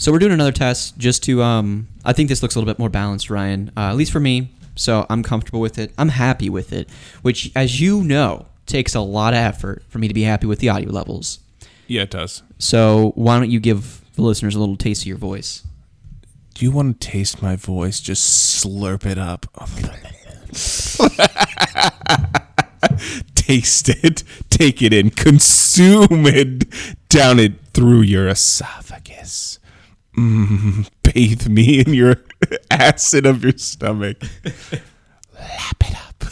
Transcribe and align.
So 0.00 0.10
we're 0.10 0.18
doing 0.18 0.32
another 0.32 0.50
test 0.50 0.96
just 0.96 1.22
to. 1.24 1.42
Um, 1.42 1.86
I 2.06 2.14
think 2.14 2.30
this 2.30 2.42
looks 2.42 2.54
a 2.54 2.58
little 2.58 2.72
bit 2.72 2.78
more 2.78 2.88
balanced, 2.88 3.28
Ryan. 3.28 3.70
Uh, 3.76 3.90
at 3.90 3.96
least 3.96 4.10
for 4.10 4.18
me. 4.18 4.50
So 4.74 5.04
I'm 5.10 5.22
comfortable 5.22 5.60
with 5.60 5.78
it. 5.78 5.92
I'm 5.98 6.08
happy 6.08 6.48
with 6.48 6.72
it, 6.72 6.88
which, 7.20 7.52
as 7.54 7.82
you 7.82 8.02
know, 8.02 8.46
takes 8.64 8.94
a 8.94 9.00
lot 9.00 9.34
of 9.34 9.40
effort 9.40 9.82
for 9.90 9.98
me 9.98 10.08
to 10.08 10.14
be 10.14 10.22
happy 10.22 10.46
with 10.46 10.60
the 10.60 10.70
audio 10.70 10.90
levels. 10.90 11.40
Yeah, 11.86 12.02
it 12.02 12.10
does. 12.10 12.42
So 12.58 13.12
why 13.14 13.38
don't 13.38 13.50
you 13.50 13.60
give 13.60 14.00
the 14.14 14.22
listeners 14.22 14.54
a 14.54 14.58
little 14.58 14.78
taste 14.78 15.02
of 15.02 15.06
your 15.06 15.18
voice? 15.18 15.66
Do 16.54 16.64
you 16.64 16.70
want 16.70 16.98
to 16.98 17.06
taste 17.06 17.42
my 17.42 17.56
voice? 17.56 18.00
Just 18.00 18.64
slurp 18.64 19.04
it 19.04 19.18
up. 19.18 19.44
taste 23.34 23.90
it, 23.90 24.24
take 24.48 24.80
it 24.80 24.94
in, 24.94 25.10
consume 25.10 26.26
it, 26.26 26.66
down 27.10 27.38
it 27.38 27.60
through 27.74 28.00
your 28.00 28.28
esophagus. 28.28 29.59
Mm, 30.20 30.86
bathe 31.02 31.48
me 31.48 31.80
in 31.80 31.94
your 31.94 32.16
acid 32.70 33.24
of 33.24 33.42
your 33.42 33.56
stomach. 33.56 34.18
Lap 35.32 35.76
it 35.80 35.96
up. 35.96 36.24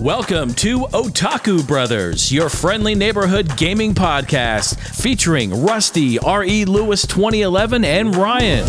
Welcome 0.00 0.54
to 0.54 0.80
Otaku 0.86 1.64
Brothers, 1.64 2.32
your 2.32 2.48
friendly 2.48 2.96
neighborhood 2.96 3.56
gaming 3.56 3.94
podcast 3.94 4.80
featuring 5.00 5.62
Rusty, 5.62 6.18
R.E. 6.18 6.64
Lewis 6.64 7.06
2011, 7.06 7.84
and 7.84 8.16
Ryan. 8.16 8.66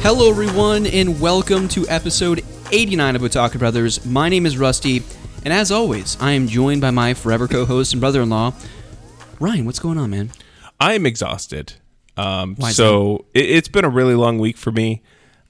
Hello, 0.00 0.28
everyone, 0.28 0.86
and 0.86 1.20
welcome 1.20 1.68
to 1.68 1.86
episode 1.88 2.42
89 2.70 3.16
of 3.16 3.22
Otaku 3.22 3.58
Brothers. 3.58 4.04
My 4.04 4.28
name 4.28 4.44
is 4.44 4.58
Rusty, 4.58 5.02
and 5.44 5.52
as 5.52 5.70
always, 5.72 6.16
I 6.20 6.32
am 6.32 6.48
joined 6.48 6.80
by 6.80 6.90
my 6.90 7.14
forever 7.14 7.48
co-host 7.48 7.92
and 7.92 8.00
brother-in-law, 8.00 8.52
Ryan. 9.40 9.64
What's 9.64 9.78
going 9.78 9.98
on, 9.98 10.10
man? 10.10 10.30
I 10.78 10.94
am 10.94 11.06
exhausted. 11.06 11.74
Um, 12.16 12.56
so 12.56 13.26
it, 13.32 13.48
it's 13.48 13.68
been 13.68 13.84
a 13.84 13.88
really 13.88 14.14
long 14.14 14.38
week 14.38 14.56
for 14.56 14.70
me. 14.70 15.02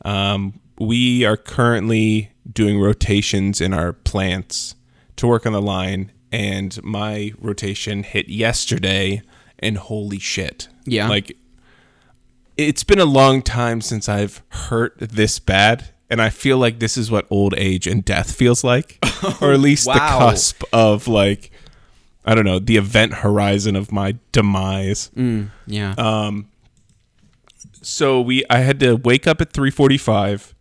Um, 0.05 0.61
we 0.79 1.25
are 1.25 1.37
currently 1.37 2.31
doing 2.51 2.81
rotations 2.81 3.61
in 3.61 3.73
our 3.73 3.93
plants 3.93 4.75
to 5.17 5.27
work 5.27 5.45
on 5.45 5.53
the 5.53 5.63
line, 5.63 6.13
and 6.31 6.81
my 6.85 7.33
rotation 7.41 8.05
hit 8.05 8.29
yesterday, 8.29 9.23
and 9.59 9.77
holy 9.77 10.19
shit! 10.21 10.69
Yeah. 10.85 11.09
like 11.09 11.37
it's 12.57 12.85
been 12.85 12.99
a 12.99 13.05
long 13.05 13.43
time 13.43 13.81
since 13.81 14.09
I've 14.09 14.43
hurt 14.51 14.97
this 14.99 15.39
bad. 15.39 15.91
And 16.11 16.23
I 16.23 16.31
feel 16.31 16.59
like 16.59 16.79
this 16.79 16.97
is 16.97 17.11
what 17.11 17.27
old 17.31 17.55
age 17.57 17.87
and 17.87 18.05
death 18.05 18.33
feels 18.33 18.65
like, 18.65 18.99
or 19.43 19.53
at 19.53 19.61
least 19.61 19.85
the 19.85 19.93
cusp 19.93 20.63
of 20.73 21.07
like, 21.07 21.51
I 22.25 22.35
don't 22.35 22.45
know, 22.45 22.59
the 22.59 22.77
event 22.77 23.15
horizon 23.15 23.77
of 23.77 23.93
my 23.93 24.17
demise. 24.33 25.11
Mm, 25.17 25.51
yeah. 25.67 25.95
Um, 25.99 26.49
so 27.83 28.21
we 28.21 28.45
I 28.49 28.59
had 28.59 28.81
to 28.81 28.97
wake 28.97 29.27
up 29.27 29.41
at 29.41 29.53
3:45 29.53 30.55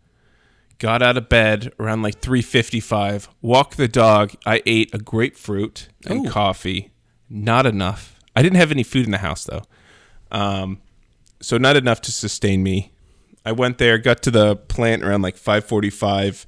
got 0.78 1.02
out 1.02 1.16
of 1.16 1.28
bed 1.28 1.72
around 1.80 2.02
like 2.02 2.20
3:55 2.20 3.28
walk 3.42 3.76
the 3.76 3.88
dog. 3.88 4.34
I 4.46 4.62
ate 4.66 4.94
a 4.94 4.98
grapefruit 4.98 5.88
and 6.06 6.26
Ooh. 6.26 6.30
coffee. 6.30 6.90
Not 7.28 7.66
enough. 7.66 8.18
I 8.36 8.42
didn't 8.42 8.56
have 8.56 8.70
any 8.70 8.82
food 8.82 9.04
in 9.04 9.12
the 9.12 9.18
house 9.18 9.44
though. 9.44 9.62
Um, 10.30 10.80
so 11.40 11.56
not 11.58 11.76
enough 11.76 12.00
to 12.02 12.12
sustain 12.12 12.62
me 12.62 12.92
I 13.44 13.52
went 13.52 13.78
there 13.78 13.98
got 13.98 14.22
to 14.22 14.30
the 14.30 14.56
plant 14.56 15.02
around 15.02 15.22
like 15.22 15.36
5:45 15.36 16.46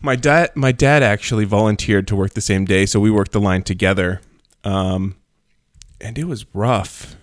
my 0.00 0.16
dad 0.16 0.54
my 0.54 0.72
dad 0.72 1.02
actually 1.02 1.44
volunteered 1.44 2.06
to 2.08 2.16
work 2.16 2.34
the 2.34 2.40
same 2.40 2.64
day 2.64 2.86
so 2.86 3.00
we 3.00 3.10
worked 3.10 3.32
the 3.32 3.40
line 3.40 3.62
together. 3.62 4.20
Um, 4.64 5.16
and 6.00 6.18
it 6.18 6.24
was 6.24 6.46
rough. 6.54 7.16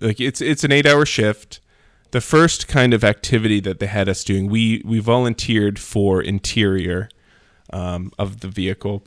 Like 0.00 0.20
it's 0.20 0.40
it's 0.40 0.64
an 0.64 0.72
eight 0.72 0.86
hour 0.86 1.04
shift. 1.04 1.60
The 2.12 2.20
first 2.20 2.68
kind 2.68 2.94
of 2.94 3.02
activity 3.02 3.60
that 3.60 3.80
they 3.80 3.86
had 3.86 4.08
us 4.08 4.24
doing 4.24 4.48
we 4.48 4.82
we 4.84 4.98
volunteered 5.00 5.78
for 5.78 6.22
interior 6.22 7.08
um, 7.72 8.12
of 8.18 8.40
the 8.40 8.48
vehicle 8.48 9.04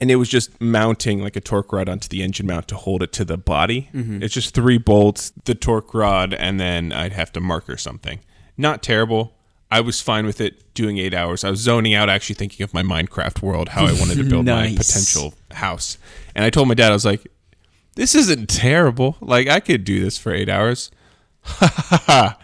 and 0.00 0.10
it 0.10 0.16
was 0.16 0.28
just 0.28 0.60
mounting 0.60 1.20
like 1.20 1.36
a 1.36 1.40
torque 1.40 1.72
rod 1.72 1.88
onto 1.88 2.08
the 2.08 2.22
engine 2.22 2.46
mount 2.46 2.68
to 2.68 2.76
hold 2.76 3.02
it 3.02 3.12
to 3.12 3.24
the 3.24 3.36
body 3.36 3.88
mm-hmm. 3.92 4.22
it's 4.22 4.34
just 4.34 4.54
three 4.54 4.78
bolts 4.78 5.32
the 5.44 5.54
torque 5.54 5.92
rod 5.94 6.34
and 6.34 6.58
then 6.60 6.92
i'd 6.92 7.12
have 7.12 7.32
to 7.32 7.40
marker 7.40 7.76
something 7.76 8.20
not 8.56 8.82
terrible 8.82 9.34
i 9.70 9.80
was 9.80 10.00
fine 10.00 10.26
with 10.26 10.40
it 10.40 10.72
doing 10.74 10.98
eight 10.98 11.14
hours 11.14 11.44
i 11.44 11.50
was 11.50 11.60
zoning 11.60 11.94
out 11.94 12.08
actually 12.08 12.34
thinking 12.34 12.62
of 12.64 12.72
my 12.72 12.82
minecraft 12.82 13.42
world 13.42 13.70
how 13.70 13.84
i 13.84 13.92
wanted 13.92 14.16
to 14.16 14.24
build 14.24 14.46
my 14.46 14.68
potential 14.76 15.34
house 15.52 15.98
and 16.34 16.44
i 16.44 16.50
told 16.50 16.68
my 16.68 16.74
dad 16.74 16.90
i 16.90 16.94
was 16.94 17.04
like 17.04 17.26
this 17.98 18.14
isn't 18.14 18.48
terrible. 18.48 19.16
Like 19.20 19.48
I 19.48 19.58
could 19.58 19.82
do 19.82 20.00
this 20.00 20.16
for 20.16 20.32
eight 20.32 20.48
hours. 20.48 20.92
that 22.06 22.38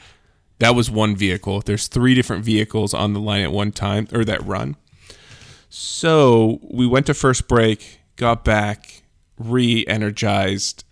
was 0.61 0.91
one 0.91 1.15
vehicle. 1.15 1.61
There's 1.61 1.87
three 1.87 2.13
different 2.13 2.45
vehicles 2.45 2.93
on 2.93 3.13
the 3.13 3.21
line 3.21 3.45
at 3.45 3.53
one 3.53 3.71
time, 3.71 4.09
or 4.13 4.25
that 4.25 4.45
run. 4.45 4.75
So 5.77 6.61
we 6.63 6.87
went 6.87 7.07
to 7.07 7.15
first 7.15 7.49
break, 7.49 7.99
got 8.15 8.45
back, 8.45 9.03
re-energized. 9.37 10.85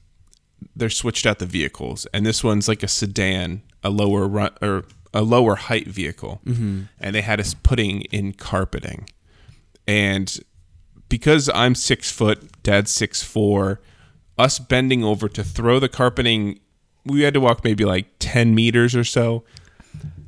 They're 0.75 0.91
switched 0.91 1.25
out 1.25 1.39
the 1.39 1.47
vehicles, 1.47 2.05
and 2.13 2.27
this 2.27 2.43
one's 2.43 2.67
like 2.67 2.83
a 2.83 2.89
sedan, 2.89 3.63
a 3.85 3.91
lower 3.91 4.27
run 4.27 4.51
or 4.61 4.85
a 5.15 5.23
lower 5.23 5.55
height 5.55 5.87
vehicle, 5.87 6.41
mm-hmm. 6.45 6.83
and 6.99 7.15
they 7.15 7.21
had 7.21 7.39
us 7.39 7.55
putting 7.55 8.01
in 8.03 8.33
carpeting, 8.33 9.09
and 9.87 10.41
because 11.09 11.49
I'm 11.55 11.77
six 11.77 12.11
foot, 12.11 12.63
dad's 12.65 12.91
six 12.91 13.23
four, 13.23 13.81
us 14.37 14.59
bending 14.59 15.05
over 15.05 15.29
to 15.29 15.45
throw 15.45 15.79
the 15.79 15.89
carpeting, 15.89 16.59
we 17.05 17.21
had 17.21 17.35
to 17.35 17.41
walk 17.41 17.63
maybe 17.63 17.85
like 17.85 18.07
10 18.19 18.53
meters 18.53 18.97
or 18.97 19.05
so, 19.05 19.45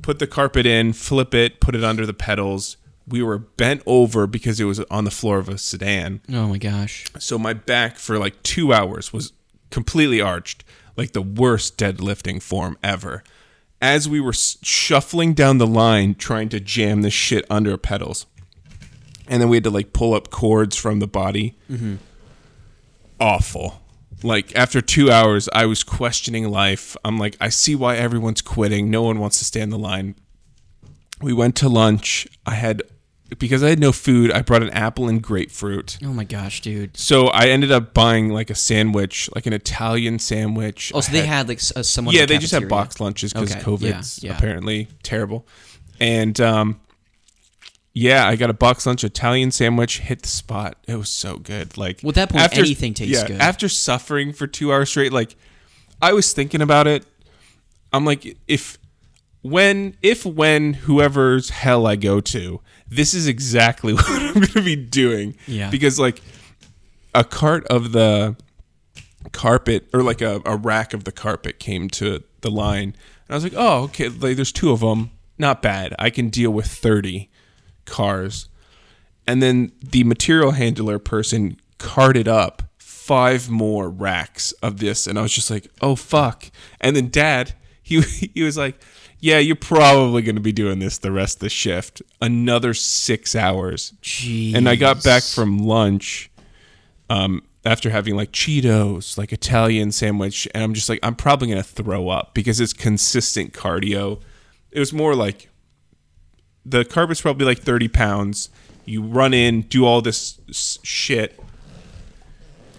put 0.01 0.19
the 0.19 0.27
carpet 0.27 0.65
in, 0.65 0.93
flip 0.93 1.33
it, 1.33 1.59
put 1.59 1.75
it 1.75 1.83
under 1.83 2.05
the 2.05 2.13
pedals. 2.13 2.77
We 3.07 3.21
were 3.21 3.37
bent 3.37 3.83
over 3.85 4.25
because 4.27 4.59
it 4.59 4.65
was 4.65 4.79
on 4.91 5.03
the 5.03 5.11
floor 5.11 5.37
of 5.37 5.47
a 5.47 5.57
sedan. 5.57 6.21
oh 6.33 6.47
my 6.47 6.57
gosh. 6.57 7.05
So 7.19 7.37
my 7.37 7.53
back 7.53 7.97
for 7.97 8.17
like 8.17 8.41
two 8.43 8.73
hours 8.73 9.13
was 9.13 9.31
completely 9.69 10.19
arched, 10.21 10.63
like 10.97 11.11
the 11.13 11.21
worst 11.21 11.77
deadlifting 11.77 12.41
form 12.41 12.77
ever. 12.83 13.23
As 13.81 14.09
we 14.09 14.19
were 14.19 14.33
shuffling 14.33 15.33
down 15.33 15.59
the 15.59 15.67
line 15.67 16.15
trying 16.15 16.49
to 16.49 16.59
jam 16.59 17.01
this 17.03 17.13
shit 17.13 17.45
under 17.49 17.77
pedals. 17.77 18.25
And 19.27 19.41
then 19.41 19.49
we 19.49 19.57
had 19.57 19.63
to 19.65 19.69
like 19.69 19.93
pull 19.93 20.13
up 20.13 20.29
cords 20.31 20.75
from 20.75 20.99
the 20.99 21.07
body. 21.07 21.55
Mm-hmm. 21.69 21.95
Awful. 23.19 23.81
Like 24.23 24.55
after 24.55 24.81
two 24.81 25.11
hours, 25.11 25.49
I 25.53 25.65
was 25.65 25.83
questioning 25.83 26.49
life. 26.49 26.95
I'm 27.05 27.17
like, 27.17 27.35
I 27.39 27.49
see 27.49 27.75
why 27.75 27.97
everyone's 27.97 28.41
quitting. 28.41 28.89
No 28.89 29.03
one 29.03 29.19
wants 29.19 29.37
to 29.39 29.45
stay 29.45 29.61
in 29.61 29.69
the 29.69 29.77
line. 29.77 30.15
We 31.21 31.33
went 31.33 31.55
to 31.57 31.69
lunch. 31.69 32.27
I 32.45 32.55
had, 32.55 32.81
because 33.39 33.63
I 33.63 33.69
had 33.69 33.79
no 33.79 33.91
food, 33.91 34.31
I 34.31 34.41
brought 34.41 34.61
an 34.63 34.69
apple 34.69 35.07
and 35.09 35.21
grapefruit. 35.21 35.97
Oh 36.03 36.13
my 36.13 36.23
gosh, 36.25 36.61
dude. 36.61 36.95
So 36.97 37.27
I 37.27 37.47
ended 37.47 37.71
up 37.71 37.93
buying 37.93 38.29
like 38.29 38.49
a 38.49 38.55
sandwich, 38.55 39.29
like 39.33 39.45
an 39.45 39.53
Italian 39.53 40.19
sandwich. 40.19 40.91
Oh, 40.93 41.01
so 41.01 41.09
I 41.09 41.13
they 41.21 41.25
had 41.25 41.47
like 41.47 41.57
s- 41.57 41.73
a 41.75 41.83
somewhat. 41.83 42.15
yeah, 42.15 42.25
they 42.25 42.37
just 42.37 42.53
had 42.53 42.69
box 42.69 42.99
lunches 42.99 43.33
because 43.33 43.51
Okay, 43.55 43.61
COVID's 43.61 44.23
yeah, 44.23 44.31
yeah. 44.31 44.37
apparently 44.37 44.87
terrible. 45.03 45.47
And 45.99 46.39
um, 46.39 46.79
yeah, 47.93 48.27
I 48.27 48.35
got 48.35 48.49
a 48.49 48.53
box 48.53 48.85
lunch 48.85 49.03
Italian 49.03 49.51
sandwich. 49.51 49.99
Hit 49.99 50.21
the 50.21 50.27
spot. 50.27 50.77
It 50.87 50.95
was 50.97 51.09
so 51.09 51.37
good. 51.37 51.77
Like 51.77 52.01
Well, 52.03 52.09
at 52.09 52.15
that 52.15 52.29
point, 52.29 52.57
anything 52.57 52.93
tastes 52.93 53.21
yeah, 53.21 53.27
good. 53.27 53.41
After 53.41 53.69
suffering 53.69 54.33
for 54.33 54.47
two 54.47 54.71
hours 54.73 54.89
straight, 54.89 55.13
like 55.13 55.35
I 56.01 56.13
was 56.13 56.33
thinking 56.33 56.61
about 56.61 56.87
it. 56.87 57.05
I'm 57.93 58.03
like, 58.05 58.37
if 58.47 58.77
when 59.41 59.95
if 60.01 60.25
when 60.25 60.73
whoever's 60.73 61.49
hell 61.51 61.87
I 61.87 61.95
go 61.95 62.19
to, 62.19 62.59
this 62.87 63.13
is 63.13 63.27
exactly 63.27 63.93
what 63.95 64.07
I'm 64.07 64.33
going 64.33 64.47
to 64.47 64.61
be 64.61 64.75
doing. 64.75 65.35
Yeah. 65.47 65.69
Because 65.69 65.99
like 65.99 66.21
a 67.13 67.23
cart 67.23 67.65
of 67.67 67.91
the 67.91 68.35
carpet 69.31 69.89
or 69.93 70.03
like 70.03 70.21
a, 70.21 70.41
a 70.45 70.55
rack 70.55 70.93
of 70.93 71.03
the 71.03 71.11
carpet 71.11 71.59
came 71.59 71.89
to 71.89 72.23
the 72.41 72.51
line. 72.51 72.95
And 73.27 73.31
i 73.31 73.33
was 73.33 73.43
like 73.43 73.55
oh 73.55 73.83
okay 73.85 74.09
like 74.09 74.35
there's 74.35 74.51
two 74.51 74.71
of 74.71 74.81
them 74.81 75.11
not 75.37 75.61
bad. 75.61 75.95
I 75.99 76.09
can 76.09 76.29
deal 76.29 76.51
with 76.51 76.67
30 76.67 77.29
cars. 77.83 78.47
And 79.27 79.41
then 79.41 79.73
the 79.81 80.05
material 80.05 80.51
handler 80.51 80.97
person 80.97 81.59
carted 81.77 82.27
up 82.27 82.63
five 82.77 83.49
more 83.49 83.89
racks 83.89 84.51
of 84.53 84.77
this. 84.77 85.07
And 85.07 85.17
i 85.17 85.21
was 85.21 85.33
just 85.33 85.49
like 85.49 85.67
oh 85.81 85.95
fuck. 85.95 86.51
And 86.79 86.95
then 86.95 87.09
dad 87.09 87.53
he, 87.81 88.01
he 88.33 88.43
was 88.43 88.57
like 88.57 88.79
yeah 89.19 89.39
you're 89.39 89.55
probably 89.55 90.21
going 90.21 90.35
to 90.35 90.41
be 90.41 90.51
doing 90.51 90.79
this 90.79 90.97
the 90.97 91.11
rest 91.11 91.37
of 91.37 91.41
the 91.41 91.49
shift 91.49 92.01
another 92.21 92.73
six 92.73 93.35
hours 93.35 93.93
Jeez. 94.01 94.55
and 94.55 94.67
I 94.69 94.75
got 94.75 95.03
back 95.03 95.23
from 95.23 95.57
lunch 95.59 96.29
um, 97.09 97.43
after 97.65 97.89
having 97.89 98.15
like 98.15 98.31
Cheetos, 98.31 99.17
like 99.17 99.33
Italian 99.33 99.91
sandwich, 99.91 100.47
and 100.53 100.63
I'm 100.63 100.73
just 100.73 100.89
like, 100.89 100.99
I'm 101.03 101.15
probably 101.15 101.49
gonna 101.49 101.63
throw 101.63 102.09
up 102.09 102.33
because 102.33 102.59
it's 102.59 102.73
consistent 102.73 103.53
cardio. 103.53 104.21
It 104.71 104.79
was 104.79 104.93
more 104.93 105.15
like 105.15 105.49
the 106.65 106.85
carpet's 106.85 107.21
probably 107.21 107.45
like 107.45 107.59
30 107.59 107.87
pounds. 107.87 108.49
You 108.85 109.03
run 109.03 109.33
in, 109.33 109.61
do 109.61 109.85
all 109.85 110.01
this 110.01 110.39
shit. 110.51 111.39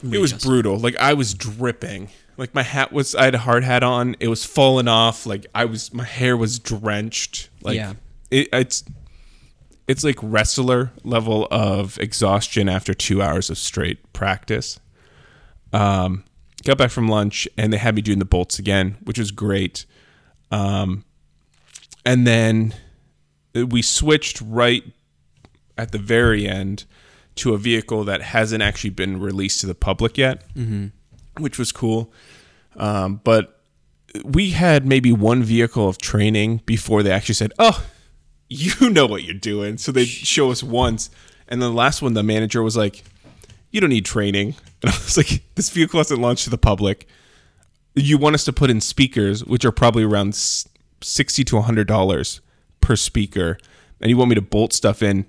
It 0.02 0.18
was 0.18 0.32
brutal. 0.32 0.78
Like 0.78 0.96
I 0.96 1.14
was 1.14 1.34
dripping. 1.34 2.10
Like 2.38 2.54
my 2.54 2.62
hat 2.62 2.92
was 2.92 3.14
I 3.14 3.24
had 3.24 3.34
a 3.34 3.38
hard 3.38 3.64
hat 3.64 3.82
on. 3.82 4.16
It 4.20 4.28
was 4.28 4.44
falling 4.44 4.88
off. 4.88 5.26
Like 5.26 5.46
I 5.54 5.64
was 5.64 5.92
my 5.92 6.04
hair 6.04 6.36
was 6.36 6.58
drenched. 6.58 7.48
Like 7.62 7.76
Yeah. 7.76 7.94
it, 8.30 8.48
it's 8.52 8.84
it's 9.88 10.02
like 10.04 10.16
wrestler 10.22 10.90
level 11.04 11.46
of 11.50 11.98
exhaustion 11.98 12.68
after 12.68 12.92
two 12.92 13.22
hours 13.22 13.50
of 13.50 13.56
straight 13.58 14.12
practice. 14.12 14.78
Um, 15.72 16.24
got 16.64 16.76
back 16.78 16.90
from 16.90 17.08
lunch 17.08 17.46
and 17.56 17.72
they 17.72 17.76
had 17.78 17.94
me 17.94 18.02
doing 18.02 18.18
the 18.18 18.24
bolts 18.24 18.58
again, 18.58 18.96
which 19.04 19.18
was 19.18 19.30
great. 19.30 19.86
Um, 20.50 21.04
and 22.04 22.26
then 22.26 22.74
we 23.54 23.80
switched 23.82 24.40
right 24.40 24.84
at 25.78 25.92
the 25.92 25.98
very 25.98 26.46
end 26.48 26.84
to 27.36 27.52
a 27.54 27.58
vehicle 27.58 28.04
that 28.04 28.22
hasn't 28.22 28.62
actually 28.62 28.90
been 28.90 29.20
released 29.20 29.60
to 29.60 29.66
the 29.66 29.74
public 29.74 30.16
yet, 30.18 30.42
which 31.38 31.58
was 31.58 31.72
cool. 31.72 32.12
Um, 32.76 33.20
but 33.24 33.60
we 34.24 34.50
had 34.50 34.86
maybe 34.86 35.12
one 35.12 35.42
vehicle 35.42 35.88
of 35.88 35.98
training 35.98 36.62
before 36.66 37.02
they 37.02 37.10
actually 37.10 37.34
said, 37.34 37.52
"Oh, 37.58 37.84
you 38.48 38.90
know 38.90 39.06
what 39.06 39.24
you're 39.24 39.34
doing." 39.34 39.78
So 39.78 39.92
they 39.92 40.04
show 40.04 40.50
us 40.50 40.62
once, 40.62 41.10
and 41.48 41.60
the 41.60 41.70
last 41.70 42.02
one, 42.02 42.14
the 42.14 42.22
manager 42.22 42.62
was 42.62 42.76
like, 42.76 43.04
"You 43.70 43.80
don't 43.80 43.90
need 43.90 44.04
training," 44.04 44.54
and 44.82 44.90
I 44.90 44.94
was 44.94 45.16
like, 45.16 45.42
"This 45.54 45.70
vehicle 45.70 45.98
hasn't 46.00 46.20
launched 46.20 46.44
to 46.44 46.50
the 46.50 46.58
public. 46.58 47.06
You 47.94 48.18
want 48.18 48.34
us 48.34 48.44
to 48.44 48.52
put 48.52 48.70
in 48.70 48.80
speakers, 48.80 49.44
which 49.44 49.64
are 49.64 49.72
probably 49.72 50.04
around 50.04 50.34
sixty 51.02 51.44
to 51.44 51.60
hundred 51.60 51.88
dollars 51.88 52.40
per 52.80 52.96
speaker, 52.96 53.58
and 54.00 54.10
you 54.10 54.16
want 54.16 54.30
me 54.30 54.34
to 54.34 54.42
bolt 54.42 54.72
stuff 54.72 55.02
in." 55.02 55.26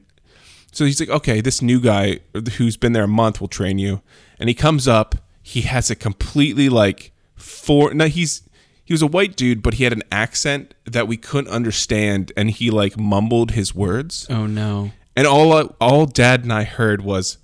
So 0.77 0.86
he's 0.86 1.00
like, 1.00 1.10
okay, 1.10 1.42
this 1.42 1.60
new 1.60 1.80
guy 1.80 2.19
who's 2.57 2.77
been 2.77 2.92
there 2.92 3.06
a 3.06 3.07
month 3.07 3.42
will 3.42 3.48
train 3.48 3.80
you. 3.80 4.01
And 4.38 4.48
he 4.48 4.53
comes 4.53 4.88
up, 4.88 5.15
he 5.47 5.61
has 5.61 5.89
a 5.89 5.95
completely 5.95 6.67
like 6.67 7.13
four. 7.38 7.94
No, 7.94 8.07
he's 8.07 8.41
he 8.83 8.94
was 8.94 9.01
a 9.01 9.07
white 9.07 9.38
dude, 9.38 9.63
but 9.63 9.75
he 9.75 9.85
had 9.85 9.94
an 9.94 10.03
accent 10.11 10.73
that 10.83 11.07
we 11.07 11.15
couldn't 11.15 11.49
understand, 11.49 12.33
and 12.35 12.51
he 12.51 12.69
like 12.69 12.99
mumbled 12.99 13.51
his 13.51 13.73
words. 13.73 14.27
Oh 14.29 14.45
no. 14.45 14.91
And 15.15 15.25
all 15.25 15.53
all 15.79 16.05
Dad 16.05 16.44
and 16.44 16.51
I 16.51 16.65
heard 16.65 17.01
was, 17.01 17.38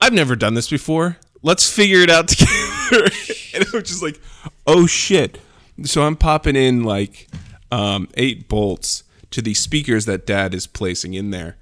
"I've 0.00 0.12
never 0.12 0.34
done 0.34 0.54
this 0.54 0.68
before. 0.68 1.18
Let's 1.40 1.70
figure 1.70 2.00
it 2.00 2.10
out 2.10 2.26
together." 2.28 3.04
and 3.54 3.62
it 3.62 3.72
was 3.72 3.84
just 3.84 4.02
like, 4.02 4.20
"Oh 4.66 4.88
shit!" 4.88 5.38
So 5.84 6.02
I'm 6.02 6.16
popping 6.16 6.56
in 6.56 6.82
like 6.82 7.28
um, 7.70 8.08
eight 8.14 8.48
bolts 8.48 9.04
to 9.30 9.40
these 9.40 9.60
speakers 9.60 10.04
that 10.06 10.26
Dad 10.26 10.52
is 10.52 10.66
placing 10.66 11.14
in 11.14 11.30
there. 11.30 11.56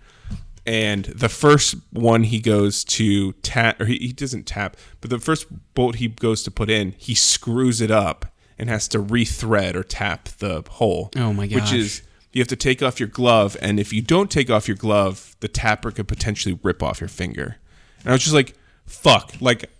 And 0.66 1.04
the 1.06 1.28
first 1.28 1.74
one 1.90 2.24
he 2.24 2.40
goes 2.40 2.84
to 2.84 3.32
tap, 3.34 3.80
or 3.80 3.84
he, 3.84 3.98
he 3.98 4.12
doesn't 4.12 4.46
tap, 4.46 4.76
but 5.00 5.10
the 5.10 5.18
first 5.18 5.46
bolt 5.74 5.96
he 5.96 6.08
goes 6.08 6.42
to 6.44 6.50
put 6.50 6.70
in, 6.70 6.94
he 6.96 7.14
screws 7.14 7.80
it 7.82 7.90
up 7.90 8.26
and 8.58 8.70
has 8.70 8.88
to 8.88 8.98
rethread 8.98 9.74
or 9.74 9.82
tap 9.82 10.28
the 10.38 10.62
hole. 10.70 11.10
Oh 11.16 11.32
my 11.34 11.46
god. 11.46 11.56
Which 11.56 11.72
is 11.72 12.02
you 12.32 12.40
have 12.40 12.48
to 12.48 12.56
take 12.56 12.82
off 12.82 12.98
your 12.98 13.08
glove, 13.08 13.56
and 13.60 13.78
if 13.78 13.92
you 13.92 14.00
don't 14.02 14.30
take 14.30 14.48
off 14.50 14.66
your 14.66 14.76
glove, 14.76 15.36
the 15.40 15.48
tapper 15.48 15.90
could 15.90 16.08
potentially 16.08 16.58
rip 16.62 16.82
off 16.82 17.00
your 17.00 17.08
finger. 17.08 17.56
And 18.00 18.08
I 18.08 18.12
was 18.12 18.22
just 18.22 18.34
like, 18.34 18.54
"Fuck!" 18.86 19.34
Like, 19.40 19.70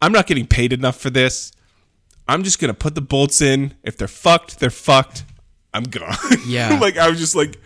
I'm 0.00 0.12
not 0.12 0.26
getting 0.26 0.46
paid 0.46 0.72
enough 0.72 0.96
for 0.98 1.10
this. 1.10 1.52
I'm 2.26 2.42
just 2.42 2.58
gonna 2.58 2.74
put 2.74 2.94
the 2.94 3.00
bolts 3.02 3.40
in. 3.40 3.74
If 3.82 3.96
they're 3.98 4.08
fucked, 4.08 4.58
they're 4.60 4.70
fucked. 4.70 5.24
I'm 5.74 5.84
gone. 5.84 6.16
Yeah. 6.46 6.78
like 6.80 6.96
I 6.96 7.08
was 7.10 7.18
just 7.18 7.34
like, 7.36 7.60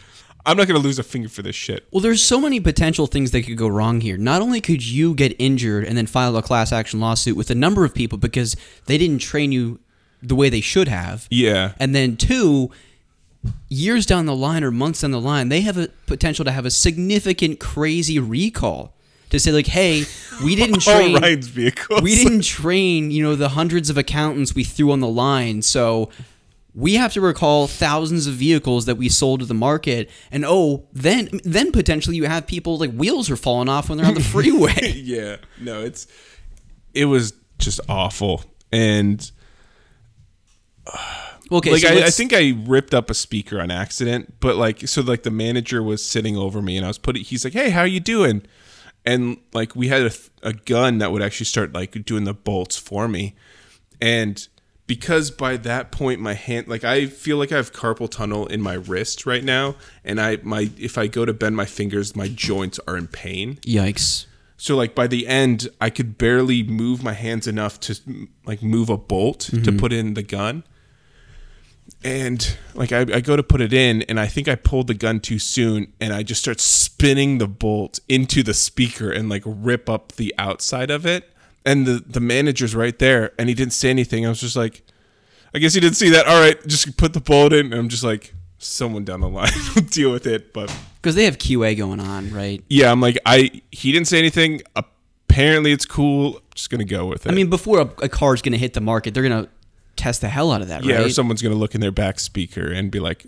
I'm 0.47 0.57
not 0.57 0.67
gonna 0.67 0.79
lose 0.81 0.99
a 0.99 1.03
finger 1.03 1.29
for 1.29 1.43
this 1.43 1.57
shit. 1.57 1.87
Well, 1.91 2.01
there's 2.01 2.23
so 2.23 2.41
many 2.41 2.61
potential 2.61 3.07
things 3.07 3.31
that 3.33 3.43
could 3.43 3.57
go 3.57 3.69
wrong 3.69 4.01
here. 4.01 4.17
Not 4.17 4.43
only 4.43 4.61
could 4.61 4.85
you 4.87 5.15
get 5.15 5.35
injured 5.39 5.85
and 5.85 5.97
then 5.97 6.07
file 6.07 6.37
a 6.37 6.43
class 6.43 6.73
action 6.73 7.01
lawsuit 7.01 7.37
with 7.37 7.51
a 7.51 7.55
number 7.55 7.85
of 7.85 7.95
people 7.95 8.19
because 8.19 8.57
they 8.87 8.99
didn't 8.99 9.19
train 9.19 9.53
you 9.53 9.81
the 10.23 10.35
way 10.35 10.49
they 10.49 10.61
should 10.61 10.89
have. 10.89 11.27
Yeah. 11.31 11.73
And 11.79 11.95
then 11.95 12.17
two, 12.17 12.71
years 13.69 14.07
down 14.07 14.27
the 14.27 14.35
line 14.37 14.65
or 14.65 14.71
months 14.71 15.01
down 15.01 15.11
the 15.11 15.21
line, 15.21 15.49
they 15.49 15.63
have 15.63 15.79
a 15.79 15.89
potential 16.07 16.45
to 16.45 16.51
have 16.51 16.67
a 16.67 16.71
significant 16.71 17.61
crazy 17.61 18.19
recall 18.19 18.95
to 19.31 19.39
say 19.39 19.53
like, 19.53 19.69
"Hey, 19.69 20.05
we 20.45 20.55
didn't 20.57 20.87
All 20.87 20.95
train 20.97 21.17
Ryan's 21.21 21.49
vehicles. 21.49 22.03
we 22.03 22.15
didn't 22.17 22.43
train, 22.43 23.11
you 23.11 23.23
know, 23.23 23.37
the 23.37 23.51
hundreds 23.51 23.89
of 23.91 23.97
accountants 23.97 24.55
we 24.55 24.65
threw 24.65 24.93
on 24.93 25.01
the 25.01 25.09
line. 25.09 25.63
So 25.63 26.11
we 26.75 26.95
have 26.95 27.13
to 27.15 27.21
recall 27.21 27.67
thousands 27.67 28.27
of 28.27 28.35
vehicles 28.35 28.87
that 28.87 28.97
we 28.97 29.09
sold 29.09 29.41
to 29.41 29.47
the 29.47 29.55
market. 29.55 30.11
And 30.31 30.45
oh, 30.47 30.87
then 30.93 31.29
then 31.45 31.73
potentially 31.73 32.17
you 32.17 32.25
have 32.25 32.47
people 32.47 32.79
like 32.79 32.93
wheels 32.93 33.31
are 33.31 33.37
falling 33.37 33.69
off 33.69 33.89
when 33.89 33.99
they're 33.99 34.07
on 34.07 34.15
the 34.15 34.21
freeway. 34.21 34.93
yeah. 34.97 35.37
No, 35.61 35.83
it's 35.83 36.07
it 36.95 37.07
was 37.07 37.35
just 37.59 37.81
awful. 37.89 38.45
And 38.73 39.31
okay, 41.53 41.73
like 41.73 41.83
so 41.83 41.89
I, 41.89 42.07
I 42.07 42.11
think 42.11 42.33
I 42.33 42.55
ripped 42.67 42.95
up 42.95 43.11
a 43.11 43.15
speaker 43.15 43.61
on 43.61 43.71
accident, 43.71 44.35
but 44.41 44.57
like 44.57 44.87
so 44.89 45.03
like 45.03 45.25
the 45.25 45.31
manager 45.31 45.83
was 45.83 46.05
sitting 46.05 46.37
over 46.37 46.63
me 46.63 46.77
and 46.77 46.85
I 46.85 46.89
was 46.89 46.99
putting 46.99 47.25
he's 47.25 47.45
like, 47.45 47.55
"Hey, 47.55 47.71
how 47.71 47.83
you 47.83 48.01
doing?" 48.01 48.43
And 49.05 49.39
like 49.53 49.75
we 49.75 49.89
had 49.89 50.03
a, 50.03 50.13
a 50.43 50.53
gun 50.53 50.99
that 50.99 51.11
would 51.11 51.23
actually 51.23 51.47
start 51.47 51.73
like 51.73 52.05
doing 52.05 52.25
the 52.25 52.35
bolts 52.35 52.77
for 52.77 53.09
me. 53.09 53.35
And 54.01 54.47
because 54.91 55.31
by 55.31 55.57
that 55.57 55.93
point 55.93 56.19
my 56.19 56.35
hand 56.35 56.67
like 56.67 56.83
I 56.83 57.07
feel 57.07 57.37
like 57.37 57.53
I 57.53 57.57
have 57.59 57.73
carpal 57.73 58.11
tunnel 58.11 58.49
in 58.49 58.61
my 58.61 58.73
wrist 58.75 59.25
right 59.25 59.45
now 59.45 59.77
and 60.05 60.21
I 60.21 60.39
my 60.43 60.69
if 60.77 60.99
I 60.99 61.07
go 61.07 61.25
to 61.25 61.33
bend 61.33 61.55
my 61.55 61.65
fingers, 61.65 62.17
my 62.17 62.27
joints 62.27 62.81
are 62.89 62.97
in 62.97 63.07
pain. 63.07 63.61
yikes. 63.63 64.27
So 64.57 64.75
like 64.75 64.97
by 64.97 65.07
the 65.07 65.29
end, 65.29 65.69
I 65.81 65.91
could 65.91 66.19
barely 66.19 66.65
move 66.65 67.05
my 67.05 67.13
hands 67.13 67.47
enough 67.47 67.79
to 67.81 68.01
like 68.45 68.65
move 68.65 68.91
a 68.91 68.97
bolt 68.97 69.39
to 69.39 69.57
mm-hmm. 69.59 69.77
put 69.77 69.93
in 69.93 70.15
the 70.15 70.25
gun. 70.25 70.65
And 72.03 72.57
like 72.75 72.91
I, 72.91 73.03
I 73.03 73.21
go 73.21 73.37
to 73.37 73.45
put 73.45 73.61
it 73.61 73.73
in, 73.73 74.03
and 74.03 74.19
I 74.19 74.27
think 74.27 74.49
I 74.49 74.57
pulled 74.57 74.89
the 74.89 74.95
gun 74.95 75.21
too 75.21 75.39
soon, 75.39 75.93
and 76.01 76.13
I 76.13 76.25
just 76.25 76.41
start 76.41 76.59
spinning 76.59 77.39
the 77.39 77.47
bolt 77.47 78.01
into 78.09 78.43
the 78.43 78.55
speaker 78.55 79.13
and 79.13 79.29
like 79.29 79.45
rip 79.47 79.89
up 79.89 80.13
the 80.13 80.35
outside 80.37 80.91
of 80.91 81.07
it. 81.07 81.31
And 81.65 81.87
the 81.87 82.03
the 82.07 82.21
manager's 82.21 82.75
right 82.75 82.99
there, 82.99 83.33
and 83.39 83.49
he 83.49 83.55
didn't 83.55 83.75
say 83.75 83.91
anything. 83.91 84.25
I 84.25 84.29
was 84.31 84.41
just 84.41 84.57
like, 84.57 84.83
I 85.55 85.59
guess 85.59 85.75
he 85.75 85.81
didn't 85.81 85.97
see 85.97 86.11
that. 86.11 86.27
All 86.27 86.41
right, 86.41 86.57
just 86.67 86.97
put 86.97 87.13
the 87.13 87.21
bullet 87.21 87.53
in. 87.53 87.67
And 87.67 87.75
I'm 87.75 87.89
just 87.89 88.03
like, 88.05 88.33
someone 88.59 89.05
down 89.05 89.21
the 89.21 89.29
line 89.29 89.51
will 89.75 89.83
deal 89.83 90.11
with 90.11 90.27
it. 90.27 90.53
But 90.55 90.75
Because 91.03 91.15
they 91.17 91.25
have 91.25 91.37
QA 91.39 91.77
going 91.77 92.01
on, 92.01 92.31
right? 92.33 92.63
yeah, 92.71 92.91
I'm 92.91 93.01
like, 93.01 93.19
I 93.27 93.63
he 93.71 93.93
didn't 93.93 94.09
say 94.09 94.19
anything. 94.19 94.63
Apparently, 95.29 95.71
it's 95.73 95.85
cool. 95.85 96.41
Just 96.55 96.71
gonna 96.71 96.85
go 96.85 97.07
with 97.07 97.27
it. 97.27 97.31
I 97.31 97.35
mean, 97.35 97.51
before 97.51 97.81
a, 97.81 97.91
a 98.05 98.09
car's 98.09 98.41
going 98.43 98.53
to 98.53 98.59
hit 98.59 98.73
the 98.75 98.81
market, 98.81 99.13
they're 99.15 99.23
going 99.29 99.45
to 99.45 99.51
test 99.97 100.23
the 100.23 100.29
hell 100.29 100.51
out 100.53 100.63
of 100.63 100.69
that, 100.69 100.83
yeah, 100.85 100.97
right? 100.97 101.07
or 101.07 101.11
someone's 101.11 101.43
gonna 101.43 101.55
look 101.57 101.75
in 101.75 101.81
their 101.83 101.93
back 101.93 102.19
speaker 102.21 102.67
and 102.73 102.91
be 102.91 103.01
like, 103.01 103.27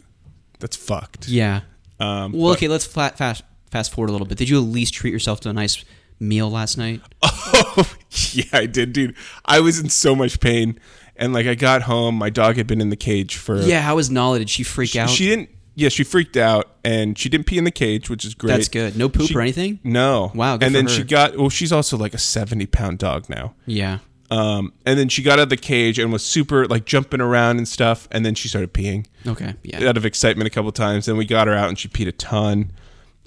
"That's 0.58 0.74
fucked." 0.76 1.28
yeah. 1.28 1.60
Um, 2.00 2.32
Well, 2.32 2.52
but- 2.52 2.58
okay, 2.58 2.68
let's 2.68 2.86
flat, 2.86 3.18
fast 3.18 3.44
fast 3.70 3.92
forward 3.92 4.08
a 4.08 4.12
little 4.12 4.26
bit. 4.26 4.38
Did 4.38 4.48
you 4.48 4.56
at 4.58 4.64
least 4.66 4.94
treat 4.94 5.12
yourself 5.12 5.40
to 5.40 5.50
a 5.50 5.52
nice 5.52 5.84
meal 6.22 6.50
last 6.50 6.78
night? 6.78 7.00
Oh, 7.54 7.90
yeah, 8.32 8.44
I 8.52 8.66
did, 8.66 8.92
dude. 8.92 9.14
I 9.44 9.60
was 9.60 9.78
in 9.78 9.88
so 9.90 10.14
much 10.14 10.40
pain, 10.40 10.78
and 11.16 11.32
like 11.34 11.46
I 11.46 11.54
got 11.54 11.82
home, 11.82 12.14
my 12.14 12.30
dog 12.30 12.56
had 12.56 12.66
been 12.66 12.80
in 12.80 12.88
the 12.90 12.96
cage 12.96 13.36
for. 13.36 13.58
Yeah, 13.60 13.80
how 13.80 13.96
was 13.96 14.10
Nala? 14.10 14.38
Did 14.38 14.48
she 14.50 14.62
freak 14.62 14.96
out? 14.96 15.10
She 15.10 15.26
didn't. 15.26 15.50
Yeah, 15.74 15.88
she 15.90 16.02
freaked 16.04 16.36
out, 16.36 16.70
and 16.84 17.18
she 17.18 17.28
didn't 17.28 17.46
pee 17.46 17.58
in 17.58 17.64
the 17.64 17.70
cage, 17.70 18.08
which 18.10 18.24
is 18.24 18.34
great. 18.34 18.52
That's 18.52 18.68
good. 18.68 18.96
No 18.96 19.08
poop 19.08 19.28
She- 19.28 19.34
or 19.34 19.40
anything? 19.40 19.80
No. 19.84 20.32
Wow, 20.34 20.56
good 20.56 20.66
and 20.66 20.74
then 20.74 20.84
her. 20.84 20.90
she 20.90 21.02
got. 21.04 21.36
Well, 21.36 21.50
she's 21.50 21.72
also 21.72 21.96
like 21.98 22.14
a 22.14 22.18
seventy-pound 22.18 22.98
dog 22.98 23.28
now. 23.28 23.54
Yeah. 23.66 23.98
Um, 24.30 24.72
and 24.86 24.98
then 24.98 25.08
she 25.10 25.22
got 25.22 25.34
out 25.38 25.44
of 25.44 25.48
the 25.50 25.56
cage 25.58 25.98
and 25.98 26.10
was 26.12 26.24
super 26.24 26.66
like 26.66 26.84
jumping 26.86 27.20
around 27.20 27.58
and 27.58 27.68
stuff, 27.68 28.08
and 28.10 28.24
then 28.24 28.34
she 28.34 28.48
started 28.48 28.72
peeing. 28.72 29.06
Okay. 29.26 29.54
Yeah. 29.62 29.88
out 29.88 29.96
of 29.98 30.06
excitement 30.06 30.46
a 30.46 30.50
couple 30.50 30.72
times. 30.72 31.06
Then 31.06 31.16
we 31.18 31.24
got 31.26 31.46
her 31.48 31.54
out 31.54 31.68
and 31.68 31.78
she 31.78 31.88
peed 31.88 32.08
a 32.08 32.12
ton. 32.12 32.72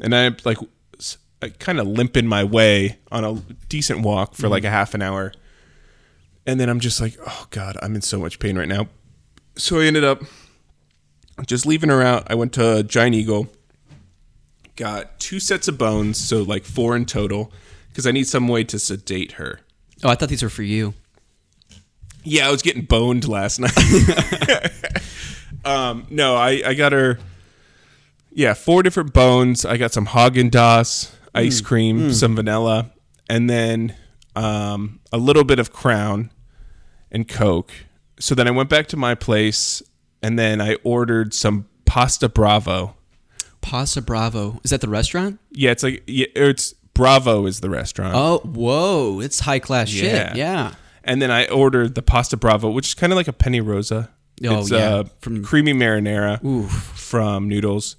And 0.02 0.14
I 0.16 0.32
like 0.44 0.58
kind 1.60 1.80
of 1.80 1.88
limping 1.88 2.28
my 2.28 2.44
way 2.44 2.98
on 3.12 3.24
a 3.24 3.34
decent 3.70 4.02
walk 4.02 4.36
for 4.36 4.48
like 4.48 4.64
a 4.64 4.70
half 4.70 4.94
an 4.94 5.02
hour. 5.02 5.32
And 6.46 6.60
then 6.60 6.70
I'm 6.70 6.80
just 6.80 7.02
like, 7.02 7.18
oh 7.26 7.48
God, 7.50 7.78
I'm 7.82 7.96
in 7.96 8.02
so 8.02 8.20
much 8.20 8.40
pain 8.40 8.58
right 8.58 8.68
now. 8.68 8.88
So 9.58 9.80
I 9.80 9.86
ended 9.86 10.04
up 10.04 10.22
just 11.46 11.66
leaving 11.66 11.90
her 11.90 12.02
out. 12.02 12.28
I 12.30 12.36
went 12.36 12.54
to 12.54 12.84
Giant 12.84 13.16
Eagle, 13.16 13.48
got 14.76 15.20
two 15.20 15.40
sets 15.40 15.68
of 15.68 15.78
bones, 15.78 16.18
so 16.18 16.44
like 16.44 16.64
four 16.64 16.96
in 16.96 17.06
total, 17.06 17.52
because 17.90 18.06
I 18.06 18.12
need 18.12 18.28
some 18.28 18.48
way 18.48 18.64
to 18.66 18.80
sedate 18.80 19.34
her. 19.34 19.60
Oh, 20.04 20.10
I 20.10 20.16
thought 20.16 20.30
these 20.30 20.44
were 20.44 20.50
for 20.50 20.64
you. 20.64 20.94
Yeah, 22.24 22.48
I 22.48 22.52
was 22.52 22.62
getting 22.62 22.84
boned 22.84 23.28
last 23.28 23.60
night. 23.60 23.72
um, 25.66 26.08
no, 26.10 26.36
I, 26.36 26.62
I 26.66 26.74
got 26.74 26.92
her. 26.92 27.20
Yeah, 28.32 28.54
four 28.54 28.84
different 28.84 29.14
bones. 29.14 29.64
I 29.64 29.78
got 29.78 29.94
some 29.94 30.08
Haagen 30.08 30.50
Dazs 30.50 31.12
ice 31.36 31.62
cream, 31.62 32.12
some 32.14 32.36
vanilla, 32.36 32.92
and 33.30 33.50
then 33.50 33.96
um, 34.36 35.00
a 35.12 35.18
little 35.18 35.44
bit 35.44 35.60
of 35.60 35.72
Crown 35.72 36.32
and 37.12 37.28
Coke. 37.28 37.72
So 38.20 38.34
then 38.36 38.48
I 38.48 38.52
went 38.52 38.70
back 38.70 38.88
to 38.88 38.98
my 38.98 39.14
place, 39.16 39.82
and 40.24 40.38
then 40.40 40.62
I 40.62 40.76
ordered 40.84 41.34
some 41.34 41.68
pasta 41.86 42.30
Bravo, 42.30 42.96
Pasta 43.62 44.02
Bravo. 44.02 44.60
Is 44.64 44.72
that 44.72 44.82
the 44.82 44.90
restaurant? 44.90 45.40
Yeah, 45.52 45.72
it's 45.72 45.84
like 45.84 46.04
yeah, 46.08 46.28
it's 46.36 46.74
Bravo 46.94 47.46
is 47.46 47.60
the 47.62 47.70
restaurant. 47.70 48.14
Oh, 48.16 48.38
whoa. 48.46 49.20
It's 49.20 49.42
high 49.42 49.60
class 49.60 49.92
Yeah. 49.92 50.28
shit. 50.30 50.38
Yeah. 50.38 50.74
And 51.04 51.22
then 51.22 51.30
I 51.30 51.46
ordered 51.48 51.94
the 51.94 52.02
pasta 52.02 52.38
bravo, 52.38 52.70
which 52.72 52.88
is 52.88 52.94
kind 52.96 53.12
of 53.14 53.18
like 53.18 53.28
a 53.28 53.34
penne 53.34 53.62
rosa. 53.64 54.10
Oh, 54.46 54.60
it's 54.60 54.72
yeah. 54.72 54.78
uh, 54.78 55.04
From- 55.20 55.36
from 55.36 55.44
creamy 55.44 55.74
marinara 55.74 56.44
Oof. 56.44 56.72
from 56.72 57.48
Noodles, 57.50 57.96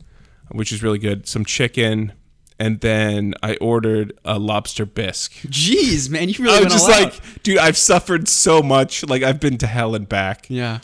which 0.51 0.73
is 0.73 0.83
really 0.83 0.99
good. 0.99 1.29
Some 1.29 1.45
chicken, 1.45 2.13
and 2.59 2.81
then 2.81 3.35
I 3.43 3.57
ordered 3.57 4.13
a 4.25 4.39
lobster 4.39 4.87
bisque. 4.87 5.33
Jeez, 5.49 6.09
man. 6.11 6.29
You 6.29 6.35
really 6.39 6.51
I 6.57 6.61
went 6.61 6.65
was 6.67 6.73
just 6.75 6.89
all 6.91 6.95
out. 6.95 7.13
like, 7.13 7.43
dude, 7.43 7.59
I've 7.59 7.77
suffered 7.77 8.29
so 8.29 8.63
much. 8.63 9.05
Like 9.07 9.23
I've 9.23 9.41
been 9.41 9.59
to 9.59 9.67
hell 9.67 9.95
and 9.95 10.09
back. 10.09 10.47
Yeah. 10.49 10.79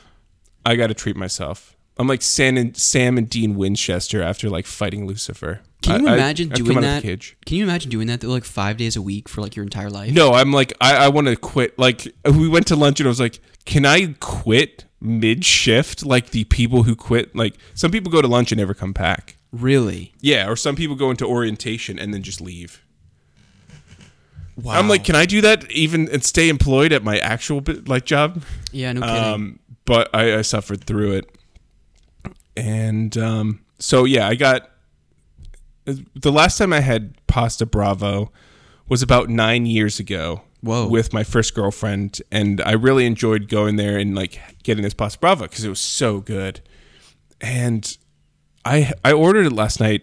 I 0.65 0.77
got 0.77 0.89
to 0.89 0.95
treat 0.95 1.17
myself. 1.17 1.77
I'm 1.99 2.07
like 2.09 2.23
Sam 2.23 2.57
and, 2.57 2.77
Sam 2.77 3.19
and 3.19 3.29
Dean 3.29 3.55
Winchester 3.55 4.23
after 4.23 4.49
like 4.49 4.67
fighting 4.67 5.07
Lucifer. 5.07 5.61
Can 5.83 6.03
you 6.03 6.09
I- 6.09 6.13
I- 6.13 6.15
imagine 6.15 6.51
I've 6.53 6.59
doing 6.59 6.81
that? 6.81 7.03
Can 7.03 7.57
you 7.57 7.65
imagine 7.65 7.91
doing 7.91 8.07
that 8.07 8.21
though, 8.21 8.29
like 8.29 8.45
five 8.45 8.77
days 8.77 8.97
a 8.97 9.03
week 9.03 9.29
for 9.29 9.41
like 9.41 9.57
your 9.57 9.65
entire 9.65 9.91
life? 9.91 10.13
No, 10.13 10.33
I'm 10.33 10.53
like, 10.53 10.73
I, 10.81 10.97
I 10.97 11.09
want 11.09 11.27
to 11.27 11.37
quit. 11.37 11.79
Like, 11.79 12.07
we 12.25 12.49
went 12.49 12.67
to 12.69 12.77
lunch 12.77 13.01
and 13.01 13.07
I 13.07 13.11
was 13.11 13.21
like, 13.21 13.41
can 13.65 13.85
I 13.85 14.15
quit 14.21 14.85
mid 15.01 15.45
shift? 15.45 16.05
Like 16.05 16.31
the 16.31 16.45
people 16.45 16.85
who 16.85 16.95
quit, 16.97 17.35
like 17.37 17.55
some 17.75 17.91
people 17.91 18.11
go 18.13 18.23
to 18.23 18.29
lunch 18.29 18.53
and 18.53 18.59
never 18.59 18.75
come 18.75 18.93
back. 18.93 19.37
Really? 19.53 20.15
Yeah, 20.21 20.49
or 20.49 20.57
some 20.57 20.75
people 20.77 20.97
go 20.97 21.11
into 21.11 21.27
orientation 21.27 21.99
and 21.99 22.13
then 22.13 22.23
just 22.23 22.41
leave. 22.41 22.83
Wow. 24.57 24.79
I'm 24.79 24.89
like, 24.89 25.05
can 25.05 25.15
I 25.15 25.27
do 25.27 25.41
that 25.43 25.71
even 25.71 26.09
and 26.11 26.25
stay 26.25 26.49
employed 26.49 26.93
at 26.93 27.03
my 27.03 27.19
actual 27.19 27.63
like 27.87 28.05
job? 28.05 28.43
yeah, 28.73 28.93
no 28.93 29.01
kidding. 29.01 29.17
Um, 29.17 29.59
but 29.85 30.11
I, 30.15 30.39
I 30.39 30.43
suffered 30.43 30.85
through 30.85 31.13
it, 31.13 31.39
and 32.57 33.17
um, 33.17 33.65
so 33.79 34.05
yeah, 34.05 34.29
I 34.29 34.35
got 34.35 34.71
the 35.85 36.33
last 36.33 36.59
time 36.59 36.73
I 36.73 36.81
had 36.81 37.15
pasta 37.27 37.67
bravo 37.67 38.31
was 38.89 39.03
about 39.03 39.29
nine 39.29 39.67
years 39.67 39.99
ago. 39.99 40.43
Whoa. 40.61 40.87
With 40.87 41.13
my 41.13 41.25
first 41.25 41.57
girlfriend, 41.57 42.23
and 42.31 42.61
I 42.61 42.73
really 42.73 43.05
enjoyed 43.05 43.49
going 43.49 43.75
there 43.75 43.99
and 43.99 44.15
like 44.15 44.41
getting 44.63 44.85
this 44.85 44.95
pasta 44.95 45.19
bravo 45.19 45.43
because 45.43 45.65
it 45.65 45.69
was 45.69 45.81
so 45.81 46.21
good. 46.21 46.61
And 47.41 47.97
I 48.65 48.93
I 49.05 49.13
ordered 49.13 49.47
it 49.47 49.53
last 49.53 49.81
night. 49.81 50.03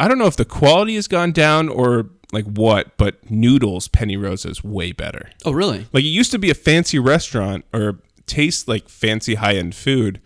I 0.00 0.06
don't 0.08 0.18
know 0.18 0.26
if 0.26 0.36
the 0.36 0.44
quality 0.44 0.94
has 0.94 1.08
gone 1.08 1.32
down 1.32 1.68
or 1.68 2.10
like 2.32 2.44
what, 2.44 2.96
but 2.96 3.30
noodles 3.30 3.88
penne 3.88 4.18
rosa 4.20 4.50
is 4.50 4.62
way 4.62 4.92
better. 4.92 5.30
oh, 5.44 5.52
really? 5.52 5.86
Like 5.92 6.04
it 6.04 6.08
used 6.08 6.30
to 6.32 6.38
be 6.38 6.50
a 6.50 6.54
fancy 6.54 6.98
restaurant 6.98 7.64
or 7.72 7.98
taste 8.26 8.68
like 8.68 8.88
fancy 8.88 9.36
high 9.36 9.56
end 9.56 9.74
food. 9.74 10.20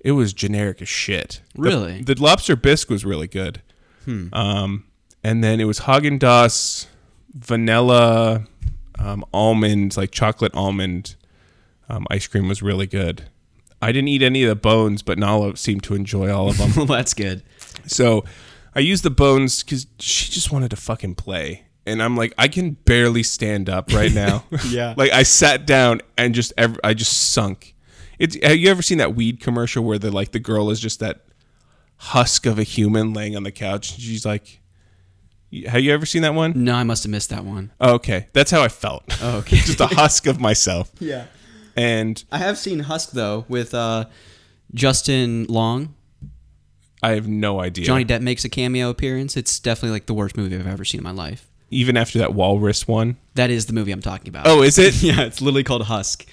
It 0.00 0.12
was 0.12 0.32
generic 0.32 0.82
as 0.82 0.88
shit. 0.88 1.42
Really? 1.56 2.02
The, 2.02 2.20
lobster 2.20 2.56
bisque 2.56 2.90
was 2.90 3.04
really 3.04 3.28
good. 3.28 3.62
Um, 4.32 4.84
and 5.22 5.44
then 5.44 5.60
it 5.60 5.64
was 5.64 5.80
Haagen 5.80 6.18
Dazs, 6.18 6.86
vanilla, 7.32 8.48
um, 8.98 9.24
almond, 9.32 9.96
like 9.96 10.10
chocolate 10.10 10.52
almond 10.56 11.14
um, 11.88 12.04
ice 12.10 12.26
cream 12.26 12.48
was 12.48 12.62
really 12.62 12.88
good. 12.88 13.28
I 13.82 13.90
didn't 13.90 14.08
eat 14.08 14.22
any 14.22 14.44
of 14.44 14.48
the 14.48 14.54
bones, 14.54 15.02
but 15.02 15.18
Nala 15.18 15.56
seemed 15.56 15.82
to 15.84 15.94
enjoy 15.94 16.32
all 16.32 16.48
of 16.48 16.56
them. 16.56 16.70
well, 16.76 16.86
that's 16.86 17.14
good. 17.14 17.42
So 17.86 18.24
I 18.74 18.80
used 18.80 19.02
the 19.02 19.10
bones 19.10 19.62
because 19.64 19.88
she 19.98 20.30
just 20.30 20.52
wanted 20.52 20.70
to 20.70 20.76
fucking 20.76 21.16
play. 21.16 21.64
And 21.84 22.00
I'm 22.00 22.16
like, 22.16 22.32
I 22.38 22.46
can 22.46 22.70
barely 22.84 23.24
stand 23.24 23.68
up 23.68 23.92
right 23.92 24.12
now. 24.12 24.44
Yeah. 24.68 24.94
like 24.96 25.10
I 25.10 25.24
sat 25.24 25.66
down 25.66 26.00
and 26.16 26.32
just, 26.32 26.52
ev- 26.56 26.78
I 26.84 26.94
just 26.94 27.32
sunk. 27.32 27.74
It's, 28.20 28.36
have 28.40 28.56
you 28.56 28.70
ever 28.70 28.82
seen 28.82 28.98
that 28.98 29.16
weed 29.16 29.40
commercial 29.40 29.82
where 29.82 29.98
the 29.98 30.12
like 30.12 30.30
the 30.30 30.38
girl 30.38 30.70
is 30.70 30.78
just 30.78 31.00
that 31.00 31.24
husk 31.96 32.46
of 32.46 32.60
a 32.60 32.62
human 32.62 33.12
laying 33.12 33.34
on 33.34 33.42
the 33.42 33.50
couch? 33.50 33.98
She's 33.98 34.24
like, 34.24 34.60
have 35.66 35.80
you 35.82 35.92
ever 35.92 36.06
seen 36.06 36.22
that 36.22 36.34
one? 36.34 36.52
No, 36.54 36.74
I 36.74 36.84
must 36.84 37.02
have 37.02 37.10
missed 37.10 37.30
that 37.30 37.44
one. 37.44 37.72
Oh, 37.80 37.94
okay, 37.94 38.28
that's 38.32 38.52
how 38.52 38.62
I 38.62 38.68
felt. 38.68 39.02
Oh, 39.20 39.38
okay. 39.38 39.56
just 39.56 39.80
a 39.80 39.86
husk 39.86 40.26
of 40.26 40.40
myself. 40.40 40.92
Yeah. 41.00 41.26
And 41.76 42.22
I 42.30 42.38
have 42.38 42.58
seen 42.58 42.80
Husk 42.80 43.12
though 43.12 43.44
with 43.48 43.74
uh, 43.74 44.06
Justin 44.74 45.46
Long. 45.48 45.94
I 47.02 47.12
have 47.12 47.26
no 47.26 47.60
idea. 47.60 47.84
Johnny 47.84 48.04
Depp 48.04 48.20
makes 48.20 48.44
a 48.44 48.48
cameo 48.48 48.88
appearance. 48.88 49.36
It's 49.36 49.58
definitely 49.58 49.90
like 49.90 50.06
the 50.06 50.14
worst 50.14 50.36
movie 50.36 50.56
I've 50.56 50.66
ever 50.66 50.84
seen 50.84 51.00
in 51.00 51.04
my 51.04 51.10
life. 51.10 51.48
Even 51.70 51.96
after 51.96 52.18
that 52.20 52.34
walrus 52.34 52.86
one. 52.86 53.16
That 53.34 53.50
is 53.50 53.66
the 53.66 53.72
movie 53.72 53.92
I'm 53.92 54.02
talking 54.02 54.28
about. 54.28 54.46
Oh, 54.46 54.62
is 54.62 54.78
it? 54.78 54.94
yeah, 55.02 55.22
it's 55.22 55.40
literally 55.40 55.64
called 55.64 55.82
Husk. 55.84 56.26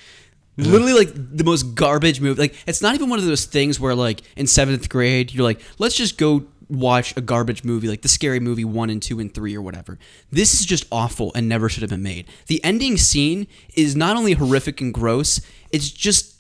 Literally 0.58 0.94
like 0.94 1.10
the 1.14 1.46
most 1.46 1.74
garbage 1.74 2.20
movie. 2.20 2.42
Like 2.42 2.56
it's 2.68 2.82
not 2.82 2.94
even 2.94 3.10
one 3.10 3.18
of 3.18 3.26
those 3.26 3.46
things 3.46 3.80
where 3.80 3.96
like 3.96 4.22
in 4.36 4.46
seventh 4.46 4.90
grade 4.90 5.34
you're 5.34 5.44
like, 5.44 5.62
let's 5.80 5.96
just 5.96 6.18
go 6.18 6.46
watch 6.70 7.16
a 7.18 7.22
garbage 7.22 7.64
movie 7.64 7.88
like 7.88 8.04
the 8.04 8.08
scary 8.08 8.40
movie 8.40 8.64
one 8.64 8.90
and 8.90 9.02
two 9.02 9.20
and 9.20 9.34
three 9.34 9.56
or 9.56 9.62
whatever. 9.62 9.98
This 10.32 10.54
is 10.60 10.66
just 10.66 10.86
awful 10.92 11.32
and 11.36 11.50
never 11.50 11.68
should 11.68 11.82
have 11.82 11.90
been 11.90 12.04
made. 12.04 12.28
The 12.48 12.64
ending 12.64 12.96
scene 12.98 13.48
is 13.76 13.96
not 13.96 14.16
only 14.16 14.34
horrific 14.34 14.80
and 14.82 14.94
gross, 14.94 15.42
it's 15.72 15.90
just 15.90 16.36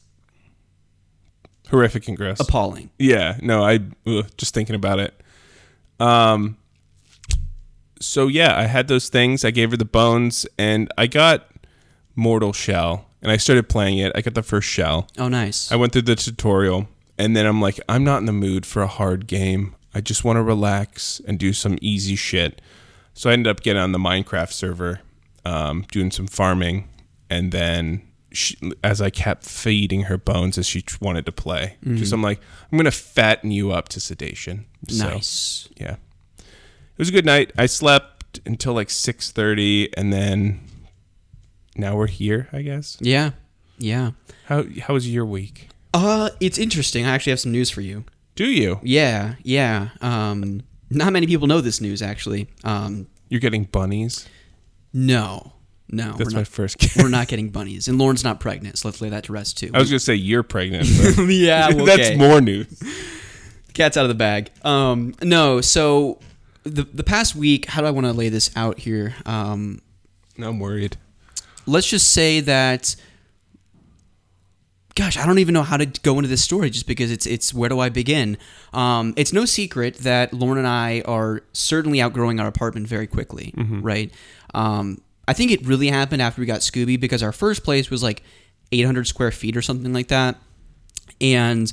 Horrific 1.69 2.07
and 2.07 2.17
gross. 2.17 2.39
appalling. 2.39 2.89
Yeah, 2.97 3.37
no, 3.41 3.63
I 3.63 3.79
ugh, 4.07 4.25
just 4.37 4.53
thinking 4.53 4.75
about 4.75 4.99
it. 4.99 5.19
Um 5.99 6.57
so 8.01 8.27
yeah, 8.27 8.57
I 8.57 8.63
had 8.63 8.87
those 8.87 9.09
things. 9.09 9.43
I 9.43 9.51
gave 9.51 9.71
her 9.71 9.77
the 9.77 9.85
bones 9.85 10.45
and 10.57 10.91
I 10.97 11.07
got 11.07 11.47
Mortal 12.15 12.53
Shell 12.53 13.05
and 13.21 13.31
I 13.31 13.37
started 13.37 13.67
playing 13.67 13.97
it. 13.97 14.11
I 14.15 14.21
got 14.21 14.33
the 14.35 14.43
first 14.43 14.67
shell. 14.69 15.07
Oh, 15.17 15.27
nice. 15.27 15.71
I 15.71 15.75
went 15.75 15.91
through 15.91 16.03
the 16.03 16.15
tutorial 16.15 16.87
and 17.17 17.35
then 17.35 17.45
I'm 17.45 17.59
like, 17.61 17.79
I'm 17.89 18.03
not 18.03 18.19
in 18.19 18.25
the 18.25 18.31
mood 18.33 18.65
for 18.65 18.81
a 18.81 18.87
hard 18.87 19.27
game. 19.27 19.75
I 19.93 20.01
just 20.01 20.23
want 20.23 20.37
to 20.37 20.43
relax 20.43 21.21
and 21.27 21.39
do 21.39 21.53
some 21.53 21.77
easy 21.81 22.15
shit. 22.15 22.61
So 23.13 23.29
I 23.29 23.33
ended 23.33 23.49
up 23.49 23.61
getting 23.61 23.81
on 23.81 23.91
the 23.91 23.97
Minecraft 23.99 24.51
server, 24.51 25.01
um, 25.45 25.85
doing 25.91 26.11
some 26.11 26.27
farming, 26.27 26.87
and 27.29 27.51
then 27.51 28.01
she, 28.31 28.57
as 28.83 29.01
I 29.01 29.09
kept 29.09 29.43
feeding 29.43 30.03
her 30.03 30.17
bones 30.17 30.57
as 30.57 30.67
she 30.67 30.83
wanted 31.01 31.25
to 31.25 31.31
play, 31.31 31.77
just 31.95 32.13
I'm 32.13 32.21
like, 32.21 32.39
I'm 32.71 32.77
gonna 32.77 32.91
fatten 32.91 33.51
you 33.51 33.71
up 33.71 33.89
to 33.89 33.99
sedation. 33.99 34.65
So, 34.87 35.09
nice. 35.09 35.67
yeah, 35.77 35.95
it 36.37 36.97
was 36.97 37.09
a 37.09 37.11
good 37.11 37.25
night. 37.25 37.51
I 37.57 37.65
slept 37.65 38.39
until 38.45 38.73
like 38.73 38.89
six 38.89 39.31
thirty, 39.31 39.89
and 39.97 40.13
then 40.13 40.61
now 41.75 41.95
we're 41.95 42.07
here. 42.07 42.47
I 42.53 42.61
guess. 42.61 42.97
Yeah. 43.01 43.31
Yeah. 43.79 44.11
How 44.45 44.65
how 44.81 44.93
was 44.93 45.11
your 45.11 45.25
week? 45.25 45.69
Uh, 45.93 46.29
it's 46.39 46.59
interesting. 46.59 47.05
I 47.05 47.09
actually 47.09 47.31
have 47.31 47.39
some 47.39 47.51
news 47.51 47.69
for 47.69 47.81
you. 47.81 48.05
Do 48.39 48.49
you? 48.49 48.79
Yeah, 48.83 49.35
yeah. 49.43 49.89
Um, 49.99 50.61
not 50.89 51.11
many 51.11 51.27
people 51.27 51.45
know 51.45 51.59
this 51.59 51.81
news 51.81 52.01
actually. 52.01 52.47
Um, 52.63 53.07
You're 53.27 53.41
getting 53.41 53.65
bunnies. 53.65 54.29
no, 54.93 55.51
no, 55.89 56.13
That's 56.13 56.33
we're 56.33 56.39
my 56.39 56.43
first 56.45 56.77
guess. 56.79 56.95
We're 56.95 57.09
not 57.09 57.27
getting 57.27 57.49
bunnies, 57.49 57.89
and 57.89 57.97
Lauren's 57.97 58.23
not 58.23 58.39
pregnant, 58.39 58.77
so 58.77 58.87
let's 58.87 59.01
lay 59.01 59.09
that 59.09 59.25
to 59.25 59.33
rest 59.33 59.57
too. 59.57 59.71
I 59.73 59.79
was 59.79 59.89
gonna 59.89 59.99
say 59.99 60.15
you're 60.15 60.43
pregnant. 60.43 60.87
but 61.17 61.23
yeah, 61.27 61.67
well, 61.73 61.83
That's 61.83 62.11
okay. 62.11 62.15
more 62.15 62.39
news. 62.39 62.81
Cat's 63.73 63.97
out 63.97 64.05
of 64.05 64.09
the 64.09 64.15
bag. 64.15 64.51
Um, 64.63 65.15
no, 65.21 65.59
so 65.59 66.19
the 66.63 66.83
the 66.83 67.03
past 67.03 67.35
week, 67.35 67.65
how 67.65 67.81
do 67.81 67.87
I 67.87 67.91
want 67.91 68.07
to 68.07 68.13
lay 68.13 68.29
this 68.29 68.51
out 68.55 68.79
here? 68.79 69.15
Um, 69.25 69.81
I'm 70.41 70.59
worried. 70.59 70.95
let's 71.65 71.89
just 71.89 72.13
say 72.13 72.39
that 72.39 72.95
gosh 74.99 75.17
i 75.17 75.25
don't 75.25 75.39
even 75.39 75.53
know 75.53 75.63
how 75.63 75.77
to 75.77 75.85
go 75.85 76.13
into 76.19 76.27
this 76.27 76.43
story 76.43 76.69
just 76.69 76.85
because 76.85 77.09
it's 77.11 77.25
it's 77.25 77.53
where 77.53 77.69
do 77.69 77.79
i 77.79 77.89
begin? 77.89 78.37
Um, 78.73 79.13
it's 79.15 79.31
no 79.31 79.45
secret 79.45 79.95
that 80.09 80.33
lauren 80.33 80.57
and 80.57 80.67
i 80.67 81.01
are 81.05 81.41
certainly 81.53 82.01
outgrowing 82.01 82.39
our 82.41 82.47
apartment 82.47 82.85
very 82.87 83.07
quickly 83.07 83.53
right? 83.81 84.11
Um, 84.53 84.85
i 85.27 85.33
think 85.33 85.51
it 85.51 85.65
really 85.65 85.87
happened 85.87 86.21
after 86.21 86.41
we 86.41 86.45
got 86.45 86.59
scooby 86.61 86.99
because 86.99 87.23
our 87.23 87.31
first 87.31 87.63
place 87.63 87.89
was 87.89 88.01
like 88.03 88.23
800 88.71 89.07
square 89.07 89.31
feet 89.31 89.55
or 89.57 89.63
something 89.63 89.93
like 89.93 90.09
that. 90.09 90.35
And 91.21 91.71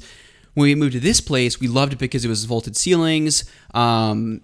when 0.54 0.64
we 0.64 0.74
moved 0.74 0.92
to 0.92 1.00
this 1.00 1.20
place 1.20 1.60
we 1.60 1.68
loved 1.68 1.92
it 1.92 1.98
because 1.98 2.24
it 2.24 2.28
was 2.28 2.44
vaulted 2.46 2.76
ceilings. 2.76 3.44
Um, 3.74 4.40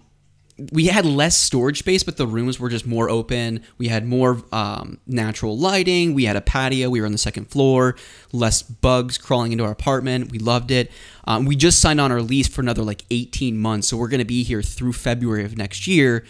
we 0.71 0.87
had 0.87 1.05
less 1.05 1.37
storage 1.37 1.79
space, 1.79 2.03
but 2.03 2.17
the 2.17 2.27
rooms 2.27 2.59
were 2.59 2.69
just 2.69 2.85
more 2.85 3.09
open. 3.09 3.61
We 3.77 3.87
had 3.87 4.05
more 4.05 4.43
um, 4.51 4.99
natural 5.07 5.57
lighting. 5.57 6.13
We 6.13 6.25
had 6.25 6.35
a 6.35 6.41
patio. 6.41 6.89
We 6.89 6.99
were 6.99 7.05
on 7.05 7.11
the 7.11 7.17
second 7.17 7.45
floor. 7.45 7.95
Less 8.31 8.61
bugs 8.61 9.17
crawling 9.17 9.51
into 9.51 9.63
our 9.63 9.71
apartment. 9.71 10.31
We 10.31 10.39
loved 10.39 10.69
it. 10.69 10.91
Um, 11.25 11.45
we 11.45 11.55
just 11.55 11.79
signed 11.79 11.99
on 11.99 12.11
our 12.11 12.21
lease 12.21 12.47
for 12.47 12.61
another 12.61 12.83
like 12.83 13.03
18 13.09 13.57
months, 13.57 13.87
so 13.87 13.97
we're 13.97 14.09
going 14.09 14.19
to 14.19 14.25
be 14.25 14.43
here 14.43 14.61
through 14.61 14.93
February 14.93 15.43
of 15.43 15.57
next 15.57 15.87
year. 15.87 16.23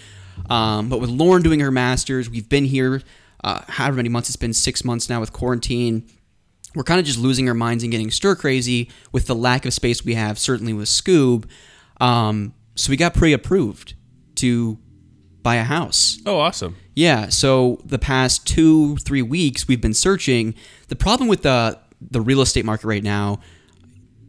Um, 0.50 0.90
but 0.90 1.00
with 1.00 1.10
Lauren 1.10 1.44
doing 1.44 1.60
her 1.60 1.72
masters, 1.72 2.30
we've 2.30 2.50
been 2.50 2.66
here 2.66 3.02
uh, 3.44 3.62
however 3.68 3.98
many 3.98 4.08
months 4.08 4.30
it's 4.30 4.38
been 4.38 4.54
six 4.54 4.86
months 4.86 5.10
now 5.10 5.20
with 5.20 5.34
quarantine 5.34 6.08
we're 6.76 6.84
kind 6.84 7.00
of 7.00 7.06
just 7.06 7.20
losing 7.20 7.48
our 7.48 7.54
minds 7.54 7.84
and 7.84 7.92
getting 7.92 8.10
stir 8.10 8.36
crazy 8.36 8.90
with 9.12 9.28
the 9.28 9.36
lack 9.36 9.66
of 9.66 9.74
space 9.74 10.04
we 10.04 10.16
have, 10.16 10.40
certainly 10.40 10.74
with 10.74 10.88
Scoob. 10.88 11.46
Um, 12.02 12.54
so 12.76 12.90
we 12.90 12.98
got 12.98 13.14
pre-approved 13.14 13.94
to 14.44 14.78
buy 15.42 15.56
a 15.56 15.64
house. 15.64 16.20
Oh, 16.26 16.40
awesome. 16.40 16.76
Yeah. 16.96 17.30
So 17.30 17.80
the 17.86 17.98
past 17.98 18.46
two, 18.46 18.98
three 18.98 19.22
weeks 19.22 19.68
we've 19.68 19.82
been 19.82 19.94
searching. 19.94 20.54
The 20.90 20.98
problem 20.98 21.30
with 21.30 21.44
the 21.44 21.80
the 22.02 22.20
real 22.20 22.42
estate 22.42 22.66
market 22.66 22.86
right 22.86 23.04
now, 23.04 23.40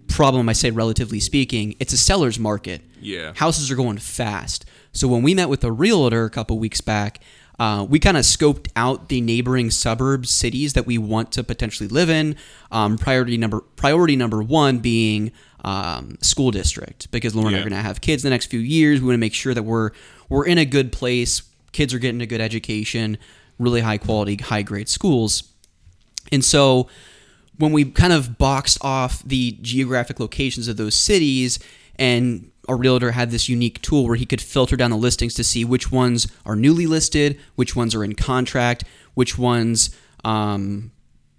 problem, 0.07 0.49
I 0.49 0.53
say 0.53 0.71
relatively 0.71 1.19
speaking, 1.19 1.75
it's 1.81 1.93
a 1.93 1.99
seller's 1.99 2.39
market. 2.39 2.83
Yeah. 3.01 3.33
Houses 3.35 3.71
are 3.73 3.75
going 3.75 3.99
fast. 3.99 4.65
So 4.93 5.09
when 5.09 5.23
we 5.23 5.35
met 5.35 5.49
with 5.49 5.65
a 5.65 5.73
realtor 5.73 6.25
a 6.25 6.31
couple 6.31 6.57
weeks 6.61 6.81
back, 6.81 7.21
uh, 7.59 7.85
we 7.89 7.99
kind 7.99 8.17
of 8.17 8.23
scoped 8.23 8.69
out 8.77 9.09
the 9.09 9.21
neighboring 9.21 9.71
suburbs, 9.71 10.31
cities 10.31 10.75
that 10.75 10.87
we 10.87 10.99
want 10.99 11.33
to 11.33 11.43
potentially 11.43 11.89
live 11.89 12.09
in. 12.09 12.37
Um, 12.71 12.97
priority 12.97 13.37
number 13.37 13.61
priority 13.61 14.15
number 14.15 14.43
one 14.43 14.79
being 14.79 15.33
um, 15.65 16.17
school 16.21 16.51
district 16.51 17.11
because 17.11 17.35
Lauren 17.35 17.49
and 17.49 17.57
I 17.57 17.59
Yeah. 17.59 17.67
are 17.67 17.71
going 17.71 17.83
to 17.83 17.87
have 17.89 18.01
kids 18.01 18.23
in 18.25 18.29
the 18.29 18.35
next 18.35 18.47
few 18.47 18.61
years. 18.61 19.01
We 19.01 19.07
want 19.07 19.15
to 19.15 19.19
make 19.19 19.35
sure 19.35 19.55
that 19.55 19.63
we're 19.63 19.91
we're 20.29 20.47
in 20.47 20.59
a 20.59 20.65
good 20.65 20.93
place. 20.93 21.43
Kids 21.73 21.93
are 21.95 21.99
getting 21.99 22.21
a 22.21 22.27
good 22.27 22.41
education, 22.41 23.19
really 23.59 23.81
high 23.81 23.99
quality, 23.99 24.37
high 24.37 24.63
grade 24.63 24.89
schools. 24.89 25.45
And 26.31 26.45
so 26.45 26.89
when 27.59 27.73
we 27.73 27.85
kind 27.85 28.13
of 28.13 28.37
boxed 28.39 28.79
off 28.83 29.23
the 29.25 29.59
geographic 29.63 30.19
locations 30.21 30.69
of 30.69 30.77
those 30.77 30.95
cities 30.95 31.59
and 31.97 32.51
our 32.69 32.77
realtor 32.77 33.11
had 33.13 33.31
this 33.31 33.49
unique 33.49 33.81
tool 33.83 34.07
where 34.07 34.17
he 34.17 34.25
could 34.27 34.41
filter 34.41 34.77
down 34.77 34.91
the 34.91 34.97
listings 34.97 35.35
to 35.35 35.45
see 35.45 35.65
which 35.65 35.93
ones 35.93 36.27
are 36.47 36.57
newly 36.57 36.87
listed, 36.87 37.39
which 37.57 37.77
ones 37.77 37.95
are 37.95 38.03
in 38.03 38.15
contract, 38.15 38.85
which 39.15 39.37
ones 39.39 39.95
um, 40.25 40.91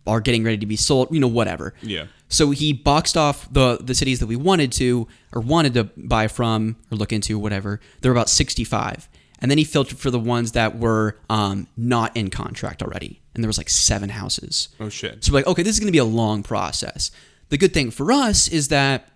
are 0.08 0.22
getting 0.22 0.44
ready 0.44 0.58
to 0.58 0.66
be 0.66 0.76
sold, 0.76 1.10
you 1.12 1.20
know, 1.20 1.28
whatever. 1.28 1.74
Yeah. 1.82 2.06
So 2.30 2.52
he 2.52 2.74
boxed 2.74 3.18
off 3.18 3.52
the 3.52 3.78
the 3.82 3.96
cities 3.96 4.20
that 4.20 4.28
we 4.28 4.36
wanted 4.36 4.72
to 4.74 5.08
or 5.34 5.42
wanted 5.42 5.74
to 5.76 5.86
buy 5.98 6.28
from 6.28 6.76
or 6.92 6.98
look 6.98 7.12
into, 7.12 7.38
whatever. 7.40 7.80
There 8.02 8.12
were 8.12 8.18
about 8.18 8.30
65. 8.30 9.10
And 9.40 9.52
then 9.52 9.58
he 9.58 9.64
filtered 9.64 10.00
for 10.00 10.10
the 10.10 10.20
ones 10.20 10.54
that 10.54 10.80
were 10.80 11.18
um, 11.30 11.68
not 11.76 12.16
in 12.16 12.30
contract 12.30 12.82
already. 12.82 13.22
And 13.34 13.44
there 13.44 13.50
was 13.50 13.58
like 13.58 13.70
seven 13.70 14.10
houses. 14.10 14.70
Oh 14.80 14.90
shit. 14.90 15.24
So 15.24 15.34
we're 15.34 15.40
like, 15.40 15.48
okay, 15.48 15.62
this 15.62 15.76
is 15.76 15.80
going 15.80 15.88
to 15.88 15.92
be 15.92 15.98
a 15.98 16.06
long 16.06 16.42
process. 16.42 17.12
The 17.50 17.58
good 17.58 17.74
thing 17.74 17.92
for 17.92 18.12
us 18.12 18.48
is 18.48 18.70
that 18.70 19.10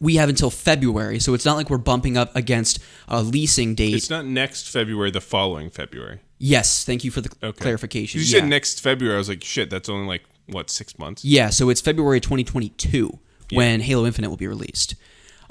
we 0.00 0.16
have 0.16 0.28
until 0.28 0.50
February, 0.50 1.18
so 1.18 1.34
it's 1.34 1.44
not 1.44 1.56
like 1.56 1.70
we're 1.70 1.78
bumping 1.78 2.16
up 2.16 2.34
against 2.36 2.78
a 3.08 3.22
leasing 3.22 3.74
date. 3.74 3.94
It's 3.94 4.10
not 4.10 4.26
next 4.26 4.68
February, 4.68 5.10
the 5.10 5.20
following 5.20 5.70
February. 5.70 6.20
Yes, 6.44 6.84
thank 6.84 7.04
you 7.04 7.10
for 7.10 7.20
the 7.22 7.30
Okay. 7.42 7.60
clarification. 7.62 8.20
You 8.20 8.26
yeah. 8.26 8.40
said 8.40 8.48
next 8.48 8.80
February. 8.80 9.14
I 9.14 9.18
was 9.18 9.28
like, 9.28 9.42
shit, 9.42 9.70
that's 9.70 9.88
only 9.88 10.06
like 10.06 10.22
what 10.46 10.68
six 10.70 10.98
months. 10.98 11.24
yeah, 11.24 11.48
so 11.50 11.70
it's 11.70 11.80
February 11.80 12.20
2022 12.20 13.18
when 13.52 13.80
Halo 13.80 14.04
Infinite 14.06 14.28
will 14.30 14.36
be 14.36 14.46
released. 14.46 14.94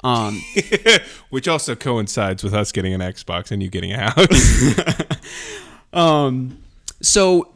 Um, 0.04 0.42
Which 1.30 1.48
also 1.48 1.74
coincides 1.74 2.44
with 2.44 2.54
us 2.54 2.70
getting 2.72 2.92
an 2.92 3.00
Xbox 3.00 3.50
and 3.50 3.62
you 3.62 3.70
getting 3.70 3.92
a 3.92 4.10
house. 4.10 4.28
so 7.02 7.48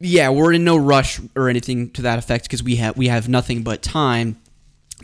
yeah, 0.00 0.30
we're 0.30 0.52
in 0.52 0.64
no 0.64 0.76
rush 0.76 1.20
or 1.34 1.48
anything 1.48 1.90
to 1.92 2.02
that 2.02 2.18
effect 2.18 2.44
because 2.44 2.62
we 2.62 2.76
have 2.76 2.96
we 2.96 3.08
have 3.08 3.28
nothing 3.28 3.62
but 3.62 3.82
time. 3.82 4.36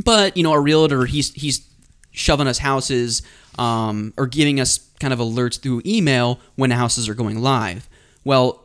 But 0.05 0.37
you 0.37 0.43
know, 0.43 0.53
our 0.53 0.63
realtor 0.63 1.05
he's 1.05 1.33
he's 1.35 1.67
shoving 2.13 2.47
us 2.47 2.59
houses 2.59 3.23
um, 3.59 4.13
or 4.17 4.27
giving 4.27 4.61
us 4.61 4.79
kind 5.01 5.13
of 5.13 5.19
alerts 5.19 5.61
through 5.61 5.83
email 5.85 6.39
when 6.55 6.71
houses 6.71 7.09
are 7.09 7.15
going 7.15 7.41
live. 7.41 7.89
Well, 8.25 8.65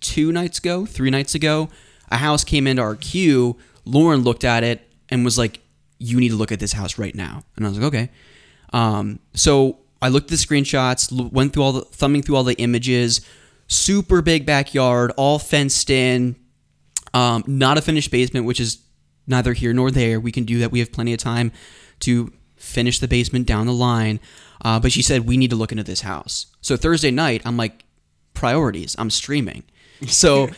two 0.00 0.30
nights 0.30 0.58
ago, 0.58 0.86
three 0.86 1.10
nights 1.10 1.34
ago, 1.34 1.68
a 2.10 2.18
house 2.18 2.44
came 2.44 2.66
into 2.66 2.82
our 2.82 2.94
queue. 2.94 3.56
Lauren 3.84 4.20
looked 4.20 4.44
at 4.44 4.62
it 4.62 4.88
and 5.08 5.24
was 5.24 5.38
like, 5.38 5.60
"You 5.98 6.20
need 6.20 6.28
to 6.28 6.36
look 6.36 6.52
at 6.52 6.60
this 6.60 6.72
house 6.72 6.98
right 6.98 7.14
now." 7.14 7.42
And 7.56 7.66
I 7.66 7.68
was 7.68 7.78
like, 7.78 7.86
"Okay." 7.86 8.10
Um, 8.72 9.18
so 9.34 9.78
I 10.00 10.08
looked 10.08 10.32
at 10.32 10.38
the 10.38 10.44
screenshots, 10.44 11.10
went 11.32 11.52
through 11.52 11.62
all 11.62 11.72
the 11.72 11.82
thumbing 11.82 12.22
through 12.22 12.36
all 12.36 12.44
the 12.44 12.58
images. 12.58 13.20
Super 13.66 14.20
big 14.20 14.44
backyard, 14.44 15.12
all 15.16 15.38
fenced 15.38 15.90
in. 15.90 16.36
Um, 17.14 17.44
not 17.46 17.78
a 17.78 17.82
finished 17.82 18.10
basement, 18.10 18.46
which 18.46 18.60
is 18.60 18.78
neither 19.26 19.52
here 19.52 19.72
nor 19.72 19.90
there. 19.90 20.18
We 20.18 20.32
can 20.32 20.44
do 20.44 20.58
that. 20.60 20.72
We 20.72 20.78
have 20.80 20.92
plenty 20.92 21.12
of 21.12 21.18
time 21.18 21.52
to 22.00 22.32
finish 22.62 22.98
the 22.98 23.08
basement 23.08 23.46
down 23.46 23.66
the 23.66 23.72
line. 23.72 24.20
Uh, 24.64 24.78
but 24.78 24.92
she 24.92 25.02
said 25.02 25.26
we 25.26 25.36
need 25.36 25.50
to 25.50 25.56
look 25.56 25.72
into 25.72 25.84
this 25.84 26.02
house. 26.02 26.46
So 26.60 26.76
Thursday 26.76 27.10
night, 27.10 27.42
I'm 27.44 27.56
like, 27.56 27.84
priorities. 28.34 28.94
I'm 28.98 29.10
streaming. 29.10 29.64
So 30.08 30.48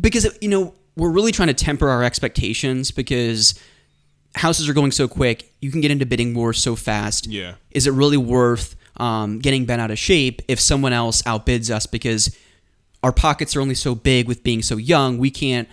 because 0.00 0.26
you 0.40 0.48
know 0.48 0.72
we're 0.96 1.10
really 1.10 1.30
trying 1.30 1.48
to 1.48 1.54
temper 1.54 1.90
our 1.90 2.02
expectations 2.02 2.90
because 2.90 3.60
houses 4.34 4.70
are 4.70 4.72
going 4.72 4.90
so 4.90 5.06
quick. 5.06 5.52
You 5.60 5.70
can 5.70 5.82
get 5.82 5.90
into 5.90 6.06
bidding 6.06 6.32
wars 6.34 6.58
so 6.62 6.76
fast. 6.76 7.26
Yeah. 7.26 7.56
Is 7.72 7.86
it 7.86 7.90
really 7.92 8.16
worth 8.16 8.74
um, 8.96 9.38
getting 9.40 9.66
bent 9.66 9.82
out 9.82 9.90
of 9.90 9.98
shape 9.98 10.40
if 10.48 10.58
someone 10.58 10.94
else 10.94 11.20
outbids 11.24 11.68
us 11.70 11.84
because 11.84 12.34
our 13.02 13.12
pockets 13.12 13.54
are 13.54 13.60
only 13.60 13.74
so 13.74 13.94
big 13.94 14.26
with 14.28 14.42
being 14.42 14.62
so 14.62 14.78
young? 14.78 15.18
We 15.18 15.30
can't 15.30 15.68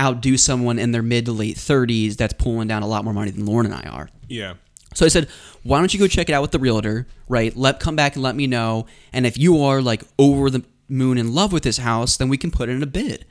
outdo 0.00 0.38
someone 0.38 0.78
in 0.78 0.92
their 0.92 1.02
mid 1.02 1.26
to 1.26 1.32
late 1.32 1.56
30s 1.56 2.16
that's 2.16 2.32
pulling 2.32 2.68
down 2.68 2.82
a 2.82 2.86
lot 2.86 3.04
more 3.04 3.12
money 3.12 3.30
than 3.32 3.44
Lauren 3.44 3.66
and 3.66 3.74
I 3.74 3.82
are. 3.90 4.08
yeah. 4.30 4.54
So 4.94 5.04
I 5.04 5.08
said, 5.08 5.28
why 5.62 5.78
don't 5.78 5.92
you 5.92 6.00
go 6.00 6.06
check 6.06 6.28
it 6.28 6.32
out 6.32 6.42
with 6.42 6.50
the 6.50 6.58
realtor, 6.58 7.06
right? 7.28 7.56
Let 7.56 7.80
come 7.80 7.96
back 7.96 8.14
and 8.14 8.22
let 8.22 8.34
me 8.34 8.46
know. 8.46 8.86
And 9.12 9.26
if 9.26 9.38
you 9.38 9.62
are 9.62 9.80
like 9.80 10.02
over 10.18 10.50
the 10.50 10.64
moon 10.88 11.18
in 11.18 11.34
love 11.34 11.52
with 11.52 11.62
this 11.62 11.78
house, 11.78 12.16
then 12.16 12.28
we 12.28 12.36
can 12.36 12.50
put 12.50 12.68
it 12.68 12.72
in 12.72 12.82
a 12.82 12.86
bid. 12.86 13.24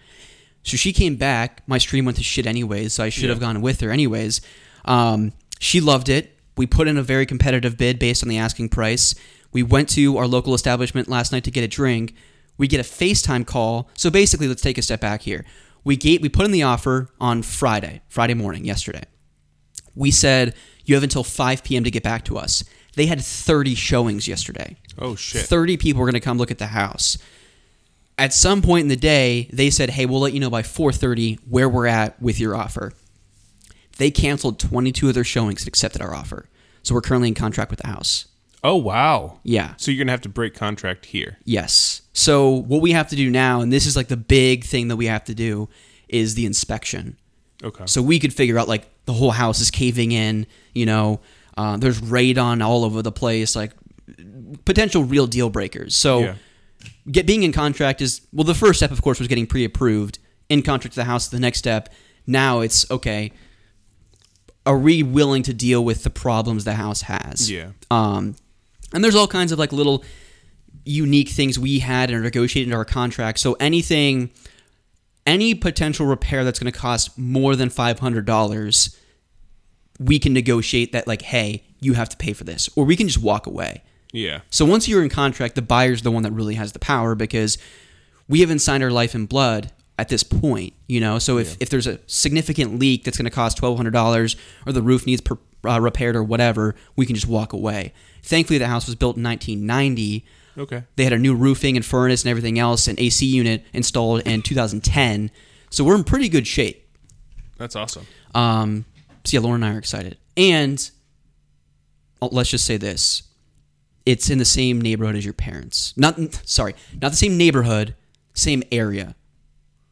So 0.64 0.78
she 0.78 0.94
came 0.94 1.16
back. 1.16 1.64
My 1.68 1.78
stream 1.78 2.06
went 2.06 2.18
to 2.18 2.24
shit 2.24 2.46
anyways, 2.46 2.94
so 2.94 3.04
I 3.04 3.10
should 3.10 3.30
have 3.30 3.40
gone 3.40 3.62
with 3.62 3.82
her 3.82 3.92
anyways. 3.92 4.42
Um, 4.86 5.34
she 5.60 5.82
loved 5.82 6.10
it. 6.10 6.38
We 6.58 6.68
put 6.68 6.88
in 6.88 6.98
a 6.98 7.04
very 7.04 7.26
competitive 7.26 7.78
bid 7.78 7.98
based 7.98 8.24
on 8.24 8.30
the 8.30 8.38
asking 8.38 8.70
price. 8.70 9.16
We 9.52 9.64
went 9.64 9.90
to 9.90 10.18
our 10.18 10.28
local 10.28 10.54
establishment 10.54 11.08
last 11.08 11.32
night 11.32 11.44
to 11.46 11.52
get 11.52 11.64
a 11.64 11.68
drink. 11.68 12.14
We 12.58 12.68
get 12.68 12.80
a 12.80 12.84
FaceTime 12.84 13.46
call. 13.46 13.90
So 13.96 14.10
basically, 14.10 14.48
let's 14.48 14.62
take 14.62 14.78
a 14.78 14.82
step 14.82 15.02
back 15.02 15.22
here. 15.22 15.46
We 15.84 15.96
gate, 15.96 16.22
we 16.22 16.30
put 16.30 16.46
in 16.46 16.52
the 16.52 16.64
offer 16.64 17.10
on 17.20 17.42
Friday, 17.42 18.02
Friday 18.08 18.36
morning, 18.36 18.66
yesterday 18.66 19.04
we 19.96 20.12
said 20.12 20.56
you 20.86 20.96
have 20.96 21.04
until 21.04 21.24
5 21.24 21.64
p.m. 21.64 21.84
to 21.84 21.92
get 21.92 22.04
back 22.04 22.26
to 22.26 22.38
us. 22.38 22.64
They 22.96 23.06
had 23.06 23.22
30 23.22 23.76
showings 23.76 24.28
yesterday. 24.28 24.78
Oh 24.98 25.16
shit. 25.16 25.46
30 25.46 25.78
people 25.78 26.02
were 26.02 26.08
going 26.08 26.14
to 26.14 26.20
come 26.20 26.38
look 26.38 26.52
at 26.52 26.58
the 26.58 26.68
house. 26.68 27.18
At 28.18 28.34
some 28.34 28.62
point 28.62 28.84
in 28.84 28.88
the 28.90 28.96
day, 28.96 29.50
they 29.52 29.70
said, 29.70 29.92
"Hey, 29.92 30.06
we'll 30.06 30.20
let 30.20 30.34
you 30.34 30.40
know 30.40 30.50
by 30.50 30.62
4:30 30.62 31.40
where 31.50 31.70
we're 31.70 31.88
at 31.88 32.22
with 32.22 32.40
your 32.40 32.56
offer." 32.56 32.94
They 33.98 34.12
canceled 34.12 34.60
22 34.60 35.08
of 35.10 35.16
their 35.16 35.24
showings 35.24 35.62
and 35.62 35.68
accepted 35.68 36.02
our 36.02 36.14
offer. 36.14 36.50
So 36.84 36.94
we're 36.94 37.02
currently 37.02 37.30
in 37.30 37.34
contract 37.34 37.72
with 37.72 37.80
the 37.80 37.88
house. 37.88 38.26
Oh 38.64 38.76
wow. 38.76 39.40
Yeah. 39.44 39.74
So 39.78 39.92
you're 39.92 40.04
gonna 40.04 40.12
have 40.12 40.22
to 40.22 40.30
break 40.30 40.54
contract 40.54 41.08
here. 41.08 41.38
Yes. 41.46 42.02
So 42.14 42.50
what 42.50 42.82
we 42.82 42.92
have 42.92 43.08
to 43.10 43.16
do 43.16 43.32
now, 43.32 43.62
and 43.62 43.72
this 43.72 43.86
is 43.86 43.96
like 43.96 44.08
the 44.08 44.18
big 44.18 44.66
thing 44.66 44.88
that 44.90 44.98
we 44.98 45.08
have 45.08 45.24
to 45.26 45.34
do, 45.34 45.70
is 46.08 46.36
the 46.36 46.46
inspection. 46.46 47.18
Okay. 47.64 47.86
So 47.88 48.02
we 48.02 48.20
could 48.20 48.34
figure 48.34 48.60
out 48.60 48.68
like 48.68 48.88
the 49.06 49.14
whole 49.14 49.32
house 49.32 49.60
is 49.60 49.72
caving 49.72 50.12
in. 50.12 50.46
You 50.74 50.86
know, 50.86 51.20
uh, 51.58 51.78
there's 51.78 52.00
radon 52.02 52.64
all 52.64 52.84
over 52.86 53.02
the 53.02 53.12
place, 53.12 53.56
like 53.56 53.72
potential 54.66 55.04
real 55.04 55.28
deal 55.28 55.50
breakers. 55.50 55.96
So 55.96 56.20
Yeah. 56.20 56.36
get 57.10 57.26
being 57.26 57.44
in 57.44 57.52
contract 57.52 58.02
is 58.02 58.22
well. 58.34 58.44
The 58.44 58.56
first 58.56 58.80
step, 58.80 58.92
of 58.92 59.02
course, 59.02 59.20
was 59.20 59.28
getting 59.28 59.48
pre-approved 59.48 60.20
in 60.50 60.62
contract 60.62 60.94
to 60.96 61.00
the 61.00 61.06
house. 61.06 61.28
The 61.28 61.40
next 61.40 61.60
step, 61.60 61.90
now 62.28 62.60
it's 62.62 62.90
okay. 62.92 63.32
Are 64.66 64.78
we 64.78 65.02
willing 65.02 65.42
to 65.44 65.54
deal 65.54 65.84
with 65.84 66.04
the 66.04 66.10
problems 66.12 66.66
the 66.66 66.76
house 66.76 67.02
has? 67.04 67.50
Yeah. 67.50 67.72
Um, 67.90 68.36
and 68.94 69.04
there's 69.04 69.16
all 69.16 69.28
kinds 69.28 69.52
of 69.52 69.58
like 69.58 69.72
little 69.74 70.04
unique 70.86 71.30
things 71.30 71.58
we 71.58 71.80
had 71.80 72.12
and 72.12 72.22
negotiated 72.24 72.68
into 72.68 72.78
our 72.78 72.86
contract. 72.86 73.40
So 73.40 73.54
anything, 73.60 74.30
any 75.26 75.54
potential 75.54 76.06
repair 76.06 76.44
that's 76.44 76.60
going 76.60 76.72
to 76.72 76.78
cost 76.78 77.18
more 77.18 77.56
than 77.56 77.70
five 77.70 78.00
hundred 78.00 78.26
dollars, 78.26 78.98
we 80.00 80.20
can 80.20 80.34
negotiate 80.34 80.92
that. 80.94 81.08
Like, 81.08 81.22
hey, 81.22 81.64
you 81.80 81.94
have 81.94 82.10
to 82.10 82.18
pay 82.18 82.34
for 82.34 82.44
this, 82.44 82.70
or 82.76 82.86
we 82.86 82.96
can 82.96 83.08
just 83.08 83.22
walk 83.22 83.46
away. 83.48 83.84
Yeah. 84.14 84.42
So 84.50 84.66
once 84.66 84.88
you're 84.88 85.04
in 85.04 85.10
contract, 85.10 85.56
the 85.56 85.62
buyer's 85.62 86.02
the 86.02 86.12
one 86.12 86.24
that 86.24 86.32
really 86.32 86.56
has 86.56 86.74
the 86.74 86.80
power 86.80 87.16
because 87.16 87.58
we 88.28 88.42
haven't 88.42 88.60
signed 88.60 88.84
our 88.84 88.92
life 88.92 89.16
in 89.16 89.26
blood 89.26 89.72
at 89.98 90.10
this 90.10 90.24
point, 90.24 90.74
you 90.88 91.00
know. 91.00 91.20
So 91.20 91.38
if, 91.38 91.56
if 91.62 91.70
there's 91.70 91.88
a 91.88 92.00
significant 92.08 92.80
leak 92.80 93.04
that's 93.04 93.18
going 93.18 93.26
to 93.26 93.32
cost 93.32 93.58
twelve 93.58 93.78
hundred 93.78 93.94
dollars, 93.94 94.36
or 94.66 94.74
the 94.74 94.82
roof 94.82 95.06
needs 95.06 95.22
per, 95.22 95.38
uh, 95.66 95.80
repaired 95.80 96.16
or 96.16 96.24
whatever, 96.24 96.76
we 96.96 97.06
can 97.06 97.16
just 97.16 97.28
walk 97.28 97.54
away. 97.54 97.94
Thankfully, 98.24 98.60
the 98.60 98.68
house 98.68 98.86
was 98.86 98.96
built 98.96 99.18
in 99.18 99.24
1990. 99.24 100.26
Okay. 100.62 100.84
They 100.96 101.04
had 101.04 101.14
a 101.14 101.18
new 101.18 101.34
roofing 101.34 101.76
and 101.76 101.84
furnace 101.86 102.24
and 102.24 102.30
everything 102.30 102.60
else, 102.60 102.88
and 102.88 103.00
AC 103.00 103.26
unit 103.26 103.66
installed 103.74 104.22
in 104.22 104.42
2010. 104.42 105.32
So 105.72 105.84
we're 105.84 105.96
in 105.96 106.04
pretty 106.04 106.30
good 106.30 106.46
shape. 106.46 106.88
That's 107.58 107.76
awesome. 107.76 108.06
Um, 108.36 108.86
so 109.24 109.38
yeah, 109.38 109.42
Lauren 109.42 109.64
and 109.64 109.72
I 109.72 109.76
are 109.76 109.80
excited. 109.80 110.18
And 110.38 110.90
oh, 112.22 112.30
let's 112.32 112.50
just 112.50 112.66
say 112.66 112.78
this: 112.78 113.24
it's 114.06 114.30
in 114.30 114.38
the 114.38 114.46
same 114.46 114.80
neighborhood 114.80 115.16
as 115.16 115.26
your 115.26 115.34
parents. 115.34 115.94
Not 115.98 116.18
sorry, 116.46 116.76
not 117.02 117.12
the 117.12 117.18
same 117.18 117.38
neighborhood, 117.38 117.96
same 118.34 118.62
area, 118.72 119.16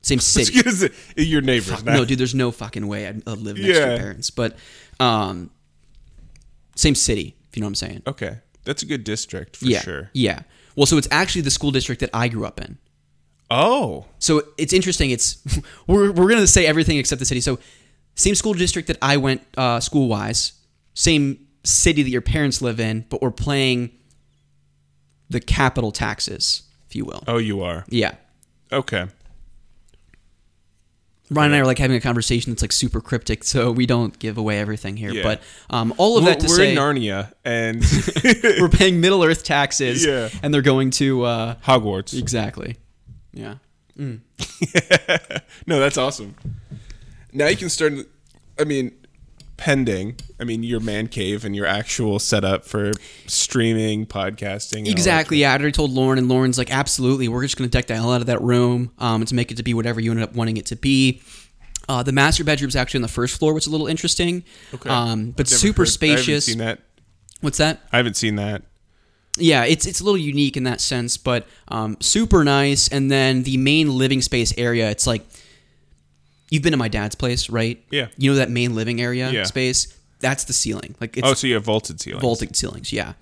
same 0.01 0.19
city. 0.19 0.59
Excuse. 0.59 0.89
Your 1.15 1.41
neighbors. 1.41 1.83
no, 1.83 2.05
dude, 2.05 2.19
there's 2.19 2.35
no 2.35 2.51
fucking 2.51 2.87
way 2.87 3.07
I'd, 3.07 3.27
I'd 3.27 3.39
live 3.39 3.57
next 3.57 3.79
to 3.79 3.87
your 3.87 3.97
parents. 3.97 4.29
But 4.29 4.55
um, 4.99 5.49
same 6.75 6.95
city, 6.95 7.35
if 7.49 7.57
you 7.57 7.61
know 7.61 7.65
what 7.65 7.69
I'm 7.69 7.75
saying. 7.75 8.03
Okay. 8.07 8.37
That's 8.65 8.83
a 8.83 8.85
good 8.85 9.03
district 9.03 9.57
for 9.57 9.65
yeah, 9.65 9.79
sure. 9.79 10.09
yeah. 10.13 10.41
Well, 10.79 10.85
so 10.85 10.97
it's 10.97 11.09
actually 11.11 11.41
the 11.41 11.51
school 11.51 11.71
district 11.71 11.99
that 11.99 12.09
I 12.13 12.29
grew 12.29 12.45
up 12.45 12.61
in. 12.61 12.77
Oh. 13.51 14.05
So 14.17 14.43
it's 14.57 14.71
interesting. 14.71 15.09
It's 15.09 15.37
we're 15.87 16.09
we're 16.13 16.29
gonna 16.29 16.47
say 16.47 16.65
everything 16.65 16.97
except 16.97 17.19
the 17.19 17.25
city. 17.25 17.41
So 17.41 17.59
same 18.15 18.33
school 18.33 18.53
district 18.53 18.87
that 18.87 18.97
I 19.01 19.17
went 19.17 19.41
uh, 19.57 19.81
school 19.81 20.07
wise, 20.07 20.53
same 20.93 21.47
city 21.65 22.01
that 22.01 22.09
your 22.09 22.21
parents 22.21 22.61
live 22.61 22.79
in, 22.79 23.05
but 23.09 23.21
we're 23.21 23.29
playing 23.29 23.91
the 25.29 25.41
capital 25.41 25.91
taxes, 25.91 26.63
if 26.87 26.95
you 26.95 27.03
will. 27.03 27.25
Oh, 27.27 27.39
you 27.39 27.61
are. 27.61 27.83
Yeah. 27.89 28.15
Okay. 28.71 29.07
Ryan 31.31 31.51
and 31.51 31.55
I 31.57 31.59
are 31.59 31.65
like 31.65 31.77
having 31.77 31.95
a 31.95 32.01
conversation 32.01 32.51
that's 32.51 32.61
like 32.63 32.71
super 32.71 33.01
cryptic, 33.01 33.43
so 33.43 33.71
we 33.71 33.85
don't 33.85 34.17
give 34.17 34.37
away 34.37 34.59
everything 34.59 34.97
here. 34.97 35.11
Yeah. 35.11 35.23
But 35.23 35.41
um, 35.69 35.93
all 35.97 36.17
of 36.17 36.23
We're, 36.23 36.31
that 36.31 36.39
to 36.41 36.47
we're 36.47 36.55
say, 36.55 36.71
in 36.71 36.77
Narnia 36.77 37.31
and 37.45 37.83
we're 38.61 38.69
paying 38.69 38.99
Middle 38.99 39.23
Earth 39.23 39.43
taxes, 39.43 40.03
Yeah. 40.05 40.29
and 40.41 40.51
they're 40.53 40.61
going 40.63 40.89
to 40.91 41.23
uh, 41.25 41.55
Hogwarts. 41.65 42.17
exactly. 42.17 42.77
Yeah. 43.33 43.55
No, 45.67 45.79
that's 45.79 45.97
awesome. 45.97 46.35
Now 47.33 47.47
you 47.47 47.57
can 47.57 47.69
start. 47.69 47.93
I 48.59 48.63
mean, 48.63 48.93
pending. 49.59 50.15
I 50.39 50.45
mean, 50.45 50.63
your 50.63 50.79
man 50.79 51.07
cave 51.07 51.43
and 51.45 51.55
your 51.55 51.65
actual 51.65 52.17
setup 52.17 52.63
for 52.65 52.93
streaming, 53.27 54.05
podcasting. 54.05 54.77
and 54.79 54.79
all 54.79 54.85
that 54.85 54.91
Exactly. 54.91 55.37
Yeah, 55.37 55.49
I 55.51 55.57
already 55.57 55.71
told 55.73 55.91
Lauren, 55.91 56.17
and 56.17 56.27
Lauren's 56.29 56.57
like, 56.57 56.71
absolutely. 56.71 57.27
We're 57.27 57.43
just 57.43 57.57
going 57.57 57.69
to 57.69 57.77
deck 57.77 57.87
the 57.87 57.95
hell 57.95 58.11
out 58.11 58.21
of 58.21 58.27
that 58.27 58.41
room 58.41 58.91
um, 58.99 59.25
to 59.25 59.35
make 59.35 59.51
it 59.51 59.57
to 59.57 59.63
be 59.63 59.73
whatever 59.73 59.99
you 59.99 60.11
ended 60.11 60.23
up 60.23 60.33
wanting 60.35 60.57
it 60.57 60.65
to 60.67 60.75
be. 60.75 61.21
Uh, 61.87 62.03
the 62.03 62.11
master 62.11 62.43
bedroom's 62.43 62.75
actually 62.75 62.99
on 62.99 63.01
the 63.03 63.07
first 63.07 63.37
floor, 63.37 63.53
which 63.53 63.63
is 63.63 63.67
a 63.67 63.71
little 63.71 63.87
interesting, 63.87 64.43
Okay. 64.73 64.89
um, 64.89 65.31
but 65.31 65.47
super 65.47 65.81
heard- 65.83 65.87
I 66.01 66.05
haven't 66.07 66.17
spacious. 66.23 66.45
seen 66.45 66.59
that. 66.59 66.79
What's 67.41 67.57
that? 67.57 67.81
I 67.91 67.97
haven't 67.97 68.15
seen 68.15 68.35
that. 68.35 68.63
Yeah, 69.37 69.63
it's 69.63 69.85
it's 69.85 69.99
a 70.01 70.03
little 70.03 70.17
unique 70.17 70.57
in 70.57 70.63
that 70.63 70.81
sense, 70.81 71.15
but 71.17 71.47
um, 71.69 71.97
super 72.01 72.43
nice. 72.43 72.87
And 72.89 73.09
then 73.09 73.43
the 73.43 73.57
main 73.57 73.97
living 73.97 74.21
space 74.21 74.53
area, 74.57 74.89
it's 74.89 75.07
like 75.07 75.25
you've 76.49 76.63
been 76.63 76.71
to 76.71 76.77
my 76.77 76.87
dad's 76.87 77.15
place, 77.15 77.49
right? 77.49 77.83
Yeah. 77.91 78.07
You 78.17 78.31
know 78.31 78.37
that 78.37 78.49
main 78.49 78.75
living 78.75 79.01
area 79.01 79.31
Yeah. 79.31 79.43
space? 79.43 79.87
That's 80.19 80.43
the 80.45 80.53
ceiling. 80.53 80.95
Like 80.99 81.15
it's 81.17 81.27
Oh, 81.27 81.33
so 81.33 81.47
you 81.47 81.53
have 81.55 81.63
vaulted 81.63 82.01
ceilings. 82.01 82.21
vaulted 82.21 82.55
ceilings. 82.55 82.91
Yeah. 82.91 83.13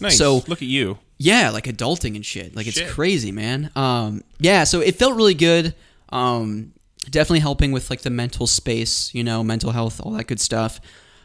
Nice. 0.00 0.18
so- 0.18 0.42
look 0.48 0.60
at 0.62 0.68
you. 0.68 0.98
Yeah, 1.18 1.50
like 1.50 1.64
adulting 1.66 2.16
and 2.16 2.26
shit. 2.26 2.56
Like 2.56 2.66
it's 2.66 2.80
crazy, 2.92 3.30
man. 3.30 3.70
Um, 3.76 4.24
yeah, 4.40 4.64
so 4.64 4.80
it 4.80 4.96
felt 4.96 5.14
really 5.14 5.34
good. 5.34 5.74
Um, 6.08 6.72
definitely 7.08 7.38
helping 7.40 7.70
with 7.70 7.88
like 7.88 8.00
the 8.02 8.10
mental 8.10 8.46
space, 8.48 9.14
you 9.14 9.22
know, 9.22 9.44
mental 9.44 9.70
health, 9.70 10.00
all 10.02 10.10
that 10.12 10.26
good 10.26 10.40
stuff. 10.40 10.80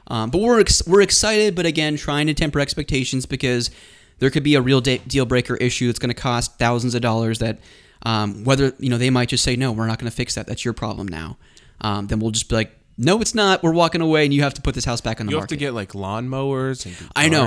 Um, 0.07 0.29
but 0.29 0.41
we're 0.41 0.59
ex- 0.59 0.85
we're 0.85 1.01
excited, 1.01 1.55
but 1.55 1.65
again, 1.65 1.97
trying 1.97 2.27
to 2.27 2.33
temper 2.35 2.59
expectations 2.59 3.25
because 3.25 3.71
there 4.19 4.29
could 4.29 4.43
be 4.43 4.53
a 4.55 4.61
real 4.61 4.79
de- 4.81 4.99
deal 4.99 5.25
breaker 5.25 5.55
issue 5.55 5.87
that's 5.87 5.99
going 5.99 6.09
to 6.13 6.19
cost 6.21 6.57
thousands 6.59 6.93
of 6.93 7.01
dollars. 7.01 7.39
That 7.39 7.57
um, 8.03 8.43
whether 8.43 8.73
you 8.79 8.89
know 8.89 8.97
they 8.97 9.09
might 9.09 9.29
just 9.29 9.43
say 9.43 9.55
no, 9.55 9.71
we're 9.71 9.87
not 9.87 9.99
going 9.99 10.09
to 10.09 10.15
fix 10.15 10.35
that. 10.35 10.47
That's 10.47 10.63
your 10.65 10.73
problem 10.73 11.07
now. 11.07 11.37
Um, 11.81 12.07
then 12.07 12.19
we'll 12.19 12.31
just 12.31 12.49
be 12.49 12.55
like, 12.55 12.75
no, 12.97 13.21
it's 13.21 13.33
not. 13.33 13.63
We're 13.63 13.71
walking 13.73 14.01
away, 14.01 14.25
and 14.25 14.33
you 14.33 14.41
have 14.43 14.53
to 14.55 14.61
put 14.61 14.75
this 14.75 14.83
house 14.85 14.99
back 15.01 15.19
on 15.21 15.25
the 15.27 15.31
You 15.31 15.37
have 15.37 15.43
market. 15.43 15.55
to 15.55 15.59
get 15.59 15.73
like 15.73 15.93
lawnmowers 15.93 16.85
and 16.85 16.95
I 17.15 17.29
know. 17.29 17.45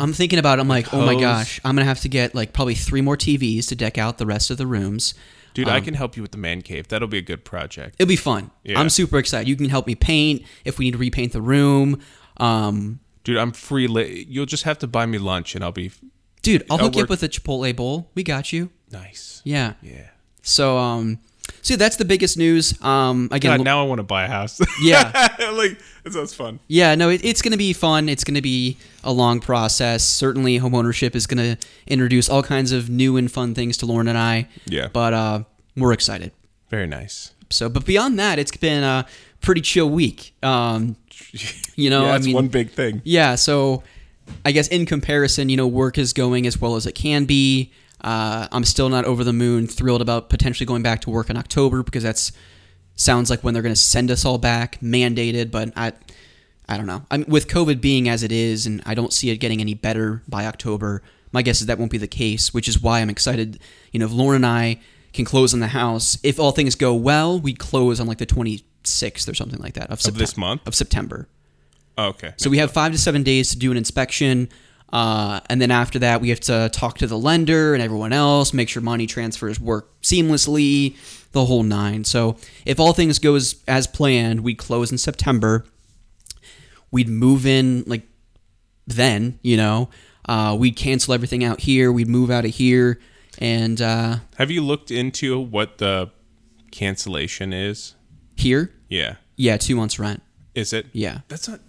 I'm 0.00 0.12
thinking 0.12 0.38
about. 0.38 0.58
it. 0.58 0.62
I'm 0.62 0.68
like, 0.68 0.92
oh 0.94 1.04
my 1.04 1.18
gosh, 1.18 1.60
I'm 1.64 1.74
gonna 1.74 1.84
have 1.86 2.00
to 2.00 2.08
get 2.08 2.34
like 2.34 2.52
probably 2.52 2.74
three 2.74 3.00
more 3.00 3.16
TVs 3.16 3.68
to 3.68 3.74
deck 3.76 3.98
out 3.98 4.18
the 4.18 4.26
rest 4.26 4.50
of 4.50 4.58
the 4.58 4.66
rooms. 4.66 5.14
Dude, 5.54 5.68
I 5.68 5.78
Um, 5.78 5.84
can 5.84 5.94
help 5.94 6.16
you 6.16 6.22
with 6.22 6.32
the 6.32 6.38
man 6.38 6.62
cave. 6.62 6.88
That'll 6.88 7.08
be 7.08 7.18
a 7.18 7.22
good 7.22 7.44
project. 7.44 7.96
It'll 7.98 8.08
be 8.08 8.16
fun. 8.16 8.50
Yeah. 8.64 8.80
I'm 8.80 8.88
super 8.88 9.18
excited. 9.18 9.46
You 9.48 9.56
can 9.56 9.68
help 9.68 9.86
me 9.86 9.94
paint 9.94 10.44
if 10.64 10.78
we 10.78 10.86
need 10.86 10.92
to 10.92 10.98
repaint 10.98 11.32
the 11.32 11.42
room. 11.42 12.00
Um, 12.38 13.00
Dude, 13.24 13.36
I'm 13.36 13.52
free. 13.52 13.86
Li- 13.86 14.26
You'll 14.28 14.46
just 14.46 14.62
have 14.64 14.78
to 14.78 14.86
buy 14.86 15.04
me 15.06 15.18
lunch, 15.18 15.54
and 15.54 15.62
I'll 15.62 15.70
be 15.72 15.92
dude, 16.42 16.62
I'll 16.70 16.78
I'll 16.78 16.84
hook 16.86 16.96
you 16.96 17.02
up 17.02 17.10
with 17.10 17.22
a 17.22 17.28
Chipotle 17.28 17.74
bowl. 17.76 18.10
We 18.14 18.22
got 18.22 18.52
you. 18.52 18.70
Nice. 18.92 19.40
Yeah. 19.44 19.74
Yeah. 19.82 20.08
So 20.42 20.78
um, 20.78 21.18
so 21.62 21.76
that's 21.76 21.96
the 21.96 22.04
biggest 22.04 22.36
news. 22.36 22.80
Um, 22.82 23.28
again, 23.30 23.58
God, 23.58 23.64
now 23.64 23.80
I 23.82 23.86
want 23.86 23.98
to 24.00 24.04
buy 24.04 24.24
a 24.24 24.28
house. 24.28 24.60
Yeah. 24.82 25.28
like 25.52 25.78
that 26.02 26.12
sounds 26.12 26.34
fun. 26.34 26.58
Yeah, 26.66 26.94
no, 26.96 27.08
it, 27.08 27.24
it's 27.24 27.40
going 27.42 27.52
to 27.52 27.58
be 27.58 27.72
fun. 27.72 28.08
It's 28.08 28.24
going 28.24 28.34
to 28.34 28.42
be 28.42 28.76
a 29.04 29.12
long 29.12 29.38
process. 29.40 30.02
Certainly, 30.04 30.58
homeownership 30.58 31.14
is 31.14 31.26
going 31.26 31.56
to 31.56 31.66
introduce 31.86 32.28
all 32.28 32.42
kinds 32.42 32.72
of 32.72 32.90
new 32.90 33.16
and 33.16 33.30
fun 33.30 33.54
things 33.54 33.76
to 33.78 33.86
Lauren 33.86 34.08
and 34.08 34.18
I. 34.18 34.48
Yeah. 34.66 34.88
But 34.92 35.14
uh, 35.14 35.42
we're 35.76 35.92
excited. 35.92 36.32
Very 36.68 36.86
nice. 36.86 37.32
So, 37.50 37.68
but 37.68 37.84
beyond 37.84 38.18
that, 38.18 38.38
it's 38.38 38.56
been 38.56 38.82
a 38.82 39.06
pretty 39.40 39.60
chill 39.60 39.88
week. 39.90 40.34
Um, 40.42 40.96
you 41.76 41.90
know, 41.90 42.06
yeah, 42.06 42.14
I 42.14 42.18
mean, 42.18 42.34
one 42.34 42.48
big 42.48 42.70
thing. 42.70 43.02
yeah. 43.04 43.36
So, 43.36 43.84
I 44.44 44.52
guess 44.52 44.68
in 44.68 44.86
comparison, 44.86 45.48
you 45.48 45.56
know, 45.56 45.66
work 45.66 45.98
is 45.98 46.12
going 46.12 46.46
as 46.46 46.60
well 46.60 46.74
as 46.76 46.86
it 46.86 46.94
can 46.94 47.24
be. 47.24 47.72
Uh, 48.02 48.48
I'm 48.50 48.64
still 48.64 48.88
not 48.88 49.04
over 49.04 49.22
the 49.24 49.32
moon 49.32 49.66
thrilled 49.66 50.02
about 50.02 50.28
potentially 50.28 50.66
going 50.66 50.82
back 50.82 51.00
to 51.02 51.10
work 51.10 51.30
in 51.30 51.36
October 51.36 51.82
because 51.82 52.02
that's 52.02 52.32
sounds 52.94 53.30
like 53.30 53.42
when 53.42 53.54
they're 53.54 53.62
going 53.62 53.74
to 53.74 53.80
send 53.80 54.10
us 54.10 54.24
all 54.24 54.38
back, 54.38 54.80
mandated. 54.80 55.50
But 55.50 55.72
I, 55.76 55.92
I 56.68 56.76
don't 56.76 56.86
know. 56.86 57.04
I'm 57.10 57.24
with 57.28 57.48
COVID 57.48 57.80
being 57.80 58.08
as 58.08 58.22
it 58.22 58.32
is, 58.32 58.66
and 58.66 58.82
I 58.84 58.94
don't 58.94 59.12
see 59.12 59.30
it 59.30 59.36
getting 59.38 59.60
any 59.60 59.74
better 59.74 60.22
by 60.28 60.46
October. 60.46 61.02
My 61.32 61.42
guess 61.42 61.60
is 61.60 61.66
that 61.68 61.78
won't 61.78 61.90
be 61.90 61.98
the 61.98 62.08
case, 62.08 62.52
which 62.52 62.68
is 62.68 62.82
why 62.82 63.00
I'm 63.00 63.08
excited. 63.10 63.58
You 63.92 64.00
know, 64.00 64.06
if 64.06 64.12
Lauren 64.12 64.36
and 64.36 64.46
I 64.46 64.80
can 65.12 65.24
close 65.24 65.54
on 65.54 65.60
the 65.60 65.68
house, 65.68 66.18
if 66.22 66.38
all 66.40 66.52
things 66.52 66.74
go 66.74 66.94
well, 66.94 67.38
we 67.38 67.54
close 67.54 68.00
on 68.00 68.06
like 68.06 68.18
the 68.18 68.26
26th 68.26 69.28
or 69.28 69.34
something 69.34 69.60
like 69.60 69.74
that 69.74 69.90
of, 69.90 70.04
Of 70.06 70.14
this 70.16 70.36
month? 70.36 70.66
of 70.66 70.74
September. 70.74 71.28
Oh, 71.96 72.08
okay. 72.08 72.32
So 72.36 72.50
we 72.50 72.58
have 72.58 72.70
five 72.72 72.92
to 72.92 72.98
seven 72.98 73.22
days 73.22 73.50
to 73.50 73.58
do 73.58 73.70
an 73.70 73.76
inspection. 73.76 74.48
Uh, 74.92 75.40
and 75.48 75.60
then 75.60 75.70
after 75.70 75.98
that, 76.00 76.20
we 76.20 76.28
have 76.28 76.40
to 76.40 76.68
talk 76.72 76.98
to 76.98 77.06
the 77.06 77.16
lender 77.18 77.72
and 77.74 77.82
everyone 77.82 78.12
else, 78.12 78.52
make 78.52 78.68
sure 78.68 78.82
money 78.82 79.06
transfers 79.06 79.58
work 79.58 79.88
seamlessly, 80.02 80.96
the 81.32 81.46
whole 81.46 81.62
nine. 81.62 82.04
So 82.04 82.36
if 82.66 82.78
all 82.78 82.92
things 82.92 83.18
goes 83.18 83.56
as 83.66 83.86
planned, 83.86 84.40
we 84.40 84.54
close 84.54 84.92
in 84.92 84.98
September. 84.98 85.64
We'd 86.90 87.08
move 87.08 87.46
in 87.46 87.84
like 87.86 88.02
then, 88.86 89.38
you 89.42 89.56
know. 89.56 89.88
Uh, 90.28 90.54
we'd 90.58 90.76
cancel 90.76 91.14
everything 91.14 91.42
out 91.42 91.60
here. 91.60 91.90
We'd 91.90 92.08
move 92.08 92.30
out 92.30 92.44
of 92.44 92.52
here, 92.52 93.00
and 93.38 93.80
uh, 93.82 94.16
have 94.36 94.50
you 94.52 94.62
looked 94.62 94.90
into 94.92 95.40
what 95.40 95.78
the 95.78 96.10
cancellation 96.70 97.52
is? 97.52 97.94
here, 98.36 98.72
Yeah. 98.88 99.16
yeah, 99.36 99.56
two 99.56 99.74
months 99.76 99.98
rent. 99.98 100.22
Is 100.54 100.72
it? 100.72 100.86
Yeah. 100.92 101.20
That's 101.28 101.48
not. 101.48 101.60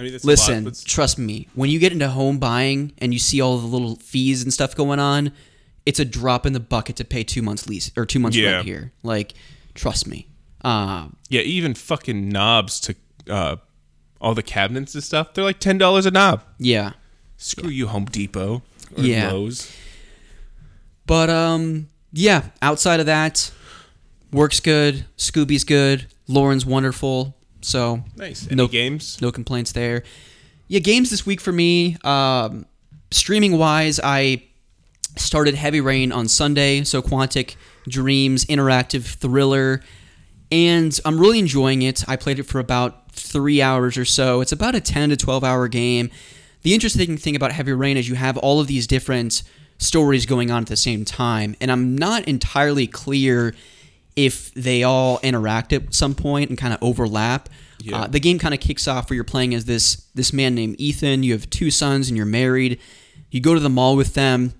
I 0.00 0.04
mean, 0.04 0.12
that's 0.12 0.24
Listen, 0.24 0.64
lot, 0.64 0.82
trust 0.86 1.18
me. 1.18 1.46
When 1.54 1.68
you 1.68 1.78
get 1.78 1.92
into 1.92 2.08
home 2.08 2.38
buying 2.38 2.92
and 2.98 3.12
you 3.12 3.18
see 3.18 3.40
all 3.40 3.58
the 3.58 3.66
little 3.66 3.96
fees 3.96 4.42
and 4.42 4.50
stuff 4.52 4.74
going 4.74 4.98
on, 4.98 5.32
it's 5.84 6.00
a 6.00 6.04
drop 6.06 6.46
in 6.46 6.54
the 6.54 6.60
bucket 6.60 6.96
to 6.96 7.04
pay 7.04 7.22
two 7.22 7.42
months 7.42 7.68
lease 7.68 7.90
or 7.96 8.06
two 8.06 8.18
months 8.18 8.36
Yeah. 8.36 8.52
rent 8.52 8.66
here. 8.66 8.92
Like, 9.02 9.34
trust 9.74 10.06
me. 10.06 10.26
Um, 10.62 11.16
yeah, 11.28 11.42
even 11.42 11.74
fucking 11.74 12.30
knobs 12.30 12.80
to 12.80 12.94
uh, 13.28 13.56
all 14.22 14.34
the 14.34 14.42
cabinets 14.42 14.94
and 14.94 15.04
stuff. 15.04 15.34
They're 15.34 15.44
like 15.44 15.58
ten 15.60 15.76
dollars 15.78 16.06
a 16.06 16.10
knob. 16.10 16.44
yeah. 16.58 16.92
Screw 17.36 17.70
you, 17.70 17.86
Home 17.88 18.04
Depot 18.04 18.62
or 18.96 19.02
Yeah. 19.02 19.30
Lowe's. 19.32 19.70
But 21.06 21.30
um, 21.30 21.88
yeah. 22.12 22.50
Outside 22.62 23.00
of 23.00 23.06
that, 23.06 23.50
work's 24.32 24.60
good. 24.60 25.06
Scooby's 25.16 25.64
good. 25.64 26.06
Lauren's 26.28 26.64
wonderful. 26.66 27.36
So 27.60 28.02
Nice. 28.16 28.46
Any 28.46 28.56
No- 28.56 28.68
games? 28.68 29.18
no 29.20 29.30
complaints 29.32 29.72
there. 29.72 30.02
Yeah, 30.68 30.80
games 30.80 31.10
this 31.10 31.26
week 31.26 31.40
for 31.40 31.52
me. 31.52 31.96
Um, 32.04 32.66
streaming 33.10 33.58
wise, 33.58 33.98
I 34.02 34.42
started 35.16 35.54
Heavy 35.54 35.80
Rain 35.80 36.12
on 36.12 36.28
Sunday, 36.28 36.84
so 36.84 37.02
Quantic 37.02 37.56
Dreams 37.88 38.44
interactive 38.44 39.02
thriller, 39.04 39.82
and 40.52 40.98
I'm 41.04 41.18
really 41.18 41.38
enjoying 41.38 41.82
it. 41.82 42.04
I 42.08 42.16
played 42.16 42.38
it 42.38 42.44
for 42.44 42.60
about 42.60 43.10
three 43.12 43.60
hours 43.60 43.96
or 43.98 44.04
so. 44.04 44.40
It's 44.40 44.52
about 44.52 44.74
a 44.74 44.80
10 44.80 45.10
to 45.10 45.16
12 45.16 45.42
hour 45.42 45.66
game. 45.68 46.10
The 46.62 46.74
interesting 46.74 47.16
thing 47.16 47.34
about 47.34 47.52
Heavy 47.52 47.72
Rain 47.72 47.96
is 47.96 48.08
you 48.08 48.14
have 48.14 48.36
all 48.38 48.60
of 48.60 48.66
these 48.66 48.86
different 48.86 49.42
stories 49.78 50.26
going 50.26 50.50
on 50.50 50.62
at 50.62 50.68
the 50.68 50.76
same 50.76 51.04
time, 51.04 51.56
and 51.60 51.72
I'm 51.72 51.96
not 51.96 52.24
entirely 52.26 52.86
clear 52.86 53.54
if 54.16 54.52
they 54.54 54.82
all 54.82 55.20
interact 55.22 55.72
at 55.72 55.94
some 55.94 56.14
point 56.14 56.50
and 56.50 56.58
kind 56.58 56.74
of 56.74 56.82
overlap. 56.82 57.48
Yeah. 57.78 58.02
Uh, 58.02 58.06
the 58.06 58.20
game 58.20 58.38
kind 58.38 58.52
of 58.52 58.60
kicks 58.60 58.86
off 58.86 59.08
where 59.08 59.14
you're 59.14 59.24
playing 59.24 59.54
as 59.54 59.64
this 59.64 60.06
this 60.14 60.32
man 60.32 60.54
named 60.54 60.76
Ethan. 60.78 61.22
You 61.22 61.32
have 61.32 61.48
two 61.48 61.70
sons 61.70 62.08
and 62.08 62.16
you're 62.16 62.26
married. 62.26 62.78
You 63.30 63.40
go 63.40 63.54
to 63.54 63.60
the 63.60 63.70
mall 63.70 63.96
with 63.96 64.14
them, 64.14 64.52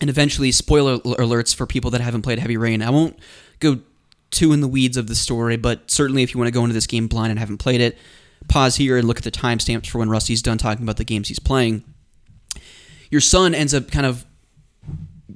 and 0.00 0.10
eventually, 0.10 0.52
spoiler 0.52 0.98
alerts 0.98 1.54
for 1.54 1.66
people 1.66 1.90
that 1.92 2.00
haven't 2.00 2.22
played 2.22 2.38
Heavy 2.38 2.56
Rain. 2.56 2.82
I 2.82 2.90
won't 2.90 3.18
go 3.58 3.78
too 4.30 4.52
in 4.52 4.60
the 4.60 4.68
weeds 4.68 4.96
of 4.96 5.06
the 5.06 5.14
story, 5.14 5.56
but 5.56 5.90
certainly 5.90 6.22
if 6.22 6.34
you 6.34 6.38
want 6.38 6.48
to 6.48 6.52
go 6.52 6.62
into 6.62 6.74
this 6.74 6.86
game 6.86 7.06
blind 7.06 7.30
and 7.30 7.38
haven't 7.38 7.58
played 7.58 7.80
it, 7.80 7.96
pause 8.48 8.76
here 8.76 8.96
and 8.96 9.06
look 9.06 9.18
at 9.18 9.24
the 9.24 9.30
timestamps 9.30 9.88
for 9.88 9.98
when 9.98 10.08
Rusty's 10.08 10.42
done 10.42 10.58
talking 10.58 10.84
about 10.84 10.96
the 10.96 11.04
games 11.04 11.28
he's 11.28 11.38
playing. 11.38 11.84
Your 13.10 13.20
son 13.20 13.54
ends 13.54 13.74
up 13.74 13.90
kind 13.90 14.06
of 14.06 14.24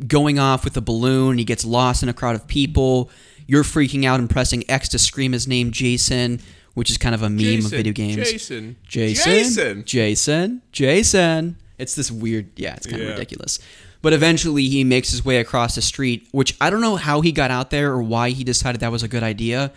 going 0.06 0.38
off 0.38 0.64
with 0.64 0.76
a 0.76 0.80
balloon. 0.80 1.38
He 1.38 1.44
gets 1.44 1.64
lost 1.64 2.02
in 2.02 2.08
a 2.08 2.14
crowd 2.14 2.34
of 2.34 2.46
people. 2.46 3.10
You're 3.46 3.62
freaking 3.64 4.04
out 4.04 4.20
and 4.20 4.28
pressing 4.28 4.68
X 4.68 4.88
to 4.90 4.98
scream 4.98 5.32
his 5.32 5.46
name, 5.46 5.70
Jason, 5.70 6.40
which 6.74 6.90
is 6.90 6.98
kind 6.98 7.14
of 7.14 7.22
a 7.22 7.30
meme 7.30 7.64
of 7.64 7.70
video 7.70 7.92
games. 7.92 8.16
Jason. 8.16 8.76
Jason. 8.86 9.24
Jason. 9.32 9.84
Jason. 9.84 10.62
Jason. 10.72 11.56
It's 11.78 11.94
this 11.94 12.10
weird, 12.10 12.48
yeah, 12.56 12.74
it's 12.74 12.86
kind 12.86 13.00
Yeah. 13.02 13.08
of 13.08 13.14
ridiculous. 13.14 13.58
But 14.02 14.12
eventually 14.12 14.68
he 14.68 14.84
makes 14.84 15.10
his 15.10 15.24
way 15.24 15.38
across 15.38 15.74
the 15.74 15.82
street, 15.82 16.28
which 16.32 16.56
I 16.60 16.70
don't 16.70 16.80
know 16.80 16.96
how 16.96 17.20
he 17.22 17.32
got 17.32 17.50
out 17.50 17.70
there 17.70 17.92
or 17.92 18.02
why 18.02 18.30
he 18.30 18.44
decided 18.44 18.80
that 18.80 18.92
was 18.92 19.02
a 19.02 19.08
good 19.08 19.22
idea. 19.22 19.72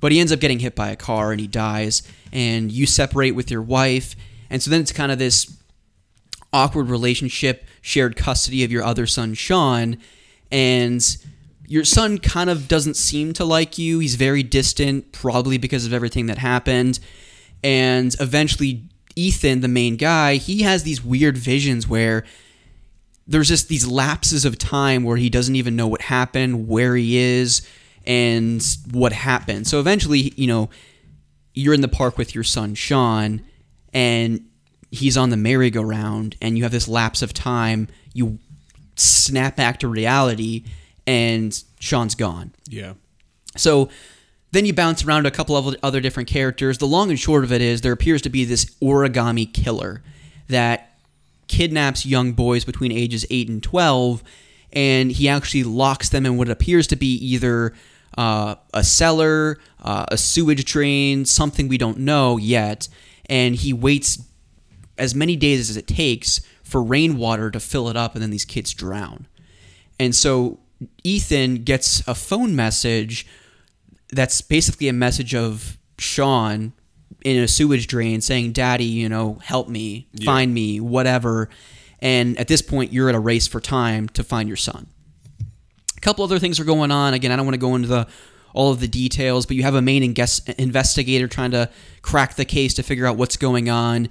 but 0.00 0.12
he 0.12 0.20
ends 0.20 0.30
up 0.30 0.38
getting 0.38 0.60
hit 0.60 0.76
by 0.76 0.90
a 0.90 0.94
car 0.96 1.32
and 1.32 1.40
he 1.40 1.48
dies. 1.48 2.04
And 2.32 2.70
you 2.70 2.86
separate 2.86 3.32
with 3.32 3.50
your 3.50 3.62
wife, 3.62 4.14
and 4.48 4.62
so 4.62 4.70
then 4.70 4.80
it's 4.80 4.92
kind 4.92 5.10
of 5.10 5.18
this 5.18 5.52
awkward 6.52 6.88
relationship, 6.88 7.64
shared 7.82 8.14
custody 8.14 8.62
of 8.62 8.70
your 8.70 8.84
other 8.84 9.08
son, 9.08 9.34
Sean, 9.34 9.96
and 10.52 11.04
your 11.68 11.84
son 11.84 12.18
kind 12.18 12.48
of 12.50 12.66
doesn't 12.66 12.96
seem 12.96 13.32
to 13.34 13.44
like 13.44 13.78
you. 13.78 13.98
He's 13.98 14.14
very 14.14 14.42
distant, 14.42 15.12
probably 15.12 15.58
because 15.58 15.86
of 15.86 15.92
everything 15.92 16.26
that 16.26 16.38
happened. 16.38 16.98
And 17.62 18.14
eventually, 18.20 18.84
Ethan, 19.14 19.60
the 19.60 19.68
main 19.68 19.96
guy, 19.96 20.36
he 20.36 20.62
has 20.62 20.82
these 20.82 21.04
weird 21.04 21.36
visions 21.36 21.86
where 21.86 22.24
there's 23.26 23.48
just 23.48 23.68
these 23.68 23.86
lapses 23.86 24.46
of 24.46 24.56
time 24.56 25.04
where 25.04 25.18
he 25.18 25.28
doesn't 25.28 25.56
even 25.56 25.76
know 25.76 25.86
what 25.86 26.00
happened, 26.00 26.66
where 26.66 26.96
he 26.96 27.18
is, 27.18 27.60
and 28.06 28.64
what 28.90 29.12
happened. 29.12 29.66
So 29.66 29.78
eventually, 29.78 30.32
you 30.36 30.46
know, 30.46 30.70
you're 31.52 31.74
in 31.74 31.82
the 31.82 31.88
park 31.88 32.16
with 32.16 32.34
your 32.34 32.44
son, 32.44 32.74
Sean, 32.74 33.42
and 33.92 34.48
he's 34.90 35.18
on 35.18 35.28
the 35.28 35.36
merry-go-round 35.36 36.36
and 36.40 36.56
you 36.56 36.62
have 36.62 36.72
this 36.72 36.88
lapse 36.88 37.20
of 37.20 37.34
time 37.34 37.88
you 38.14 38.38
snap 38.96 39.54
back 39.54 39.78
to 39.80 39.88
reality 39.88 40.64
and 41.08 41.62
sean's 41.80 42.14
gone 42.14 42.52
Yeah. 42.68 42.92
so 43.56 43.88
then 44.50 44.64
you 44.64 44.72
bounce 44.72 45.04
around 45.04 45.26
a 45.26 45.30
couple 45.30 45.56
of 45.56 45.74
other 45.82 46.00
different 46.00 46.28
characters 46.28 46.78
the 46.78 46.86
long 46.86 47.10
and 47.10 47.18
short 47.18 47.44
of 47.44 47.52
it 47.52 47.60
is 47.62 47.80
there 47.80 47.92
appears 47.92 48.22
to 48.22 48.28
be 48.28 48.44
this 48.44 48.64
origami 48.82 49.52
killer 49.52 50.02
that 50.48 50.98
kidnaps 51.48 52.04
young 52.04 52.32
boys 52.32 52.64
between 52.64 52.92
ages 52.92 53.24
8 53.30 53.48
and 53.48 53.62
12 53.62 54.22
and 54.72 55.10
he 55.12 55.28
actually 55.28 55.64
locks 55.64 56.08
them 56.10 56.26
in 56.26 56.36
what 56.36 56.48
appears 56.48 56.86
to 56.88 56.96
be 56.96 57.14
either 57.14 57.72
uh, 58.18 58.56
a 58.74 58.82
cellar, 58.84 59.58
uh, 59.82 60.04
a 60.08 60.18
sewage 60.18 60.64
drain, 60.64 61.24
something 61.24 61.68
we 61.68 61.78
don't 61.78 61.98
know 61.98 62.36
yet. 62.36 62.88
And 63.30 63.54
he 63.54 63.72
waits 63.72 64.18
as 64.98 65.14
many 65.14 65.36
days 65.36 65.70
as 65.70 65.76
it 65.76 65.86
takes 65.86 66.40
for 66.64 66.82
rainwater 66.82 67.50
to 67.50 67.60
fill 67.60 67.88
it 67.88 67.96
up, 67.96 68.14
and 68.14 68.22
then 68.22 68.30
these 68.30 68.44
kids 68.44 68.74
drown. 68.74 69.26
And 70.00 70.14
so 70.14 70.58
Ethan 71.04 71.64
gets 71.64 72.06
a 72.06 72.14
phone 72.14 72.54
message 72.54 73.26
that's 74.10 74.40
basically 74.40 74.88
a 74.88 74.92
message 74.92 75.34
of 75.34 75.78
Sean 75.98 76.72
in 77.24 77.42
a 77.42 77.48
sewage 77.48 77.86
drain 77.86 78.20
saying, 78.20 78.52
Daddy, 78.52 78.84
you 78.84 79.08
know, 79.08 79.34
help 79.42 79.68
me, 79.68 80.08
find 80.24 80.54
me, 80.54 80.80
whatever. 80.80 81.48
And 82.00 82.38
at 82.38 82.48
this 82.48 82.62
point, 82.62 82.92
you're 82.92 83.08
at 83.08 83.14
a 83.14 83.20
race 83.20 83.48
for 83.48 83.60
time 83.60 84.08
to 84.10 84.22
find 84.22 84.48
your 84.48 84.56
son. 84.56 84.86
A 85.96 86.00
couple 86.00 86.24
other 86.24 86.38
things 86.38 86.60
are 86.60 86.64
going 86.64 86.92
on. 86.92 87.12
Again, 87.12 87.32
I 87.32 87.36
don't 87.36 87.44
want 87.44 87.54
to 87.54 87.60
go 87.60 87.74
into 87.74 87.88
the 87.88 88.06
all 88.54 88.70
of 88.70 88.80
the 88.80 88.88
details, 88.88 89.46
but 89.46 89.56
you 89.56 89.62
have 89.62 89.74
a 89.74 89.82
main 89.82 90.02
inges- 90.02 90.40
investigator 90.56 91.28
trying 91.28 91.50
to 91.50 91.68
crack 92.02 92.34
the 92.34 92.44
case 92.44 92.74
to 92.74 92.82
figure 92.82 93.06
out 93.06 93.16
what's 93.16 93.36
going 93.36 93.68
on. 93.68 94.08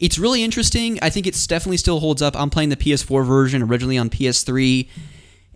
It's 0.00 0.18
really 0.18 0.42
interesting. 0.42 0.98
I 1.00 1.10
think 1.10 1.26
it's 1.26 1.46
definitely 1.46 1.76
still 1.76 2.00
holds 2.00 2.22
up. 2.22 2.36
I'm 2.36 2.50
playing 2.50 2.70
the 2.70 2.76
PS4 2.76 3.24
version 3.24 3.62
originally 3.62 3.98
on 3.98 4.10
PS3, 4.10 4.88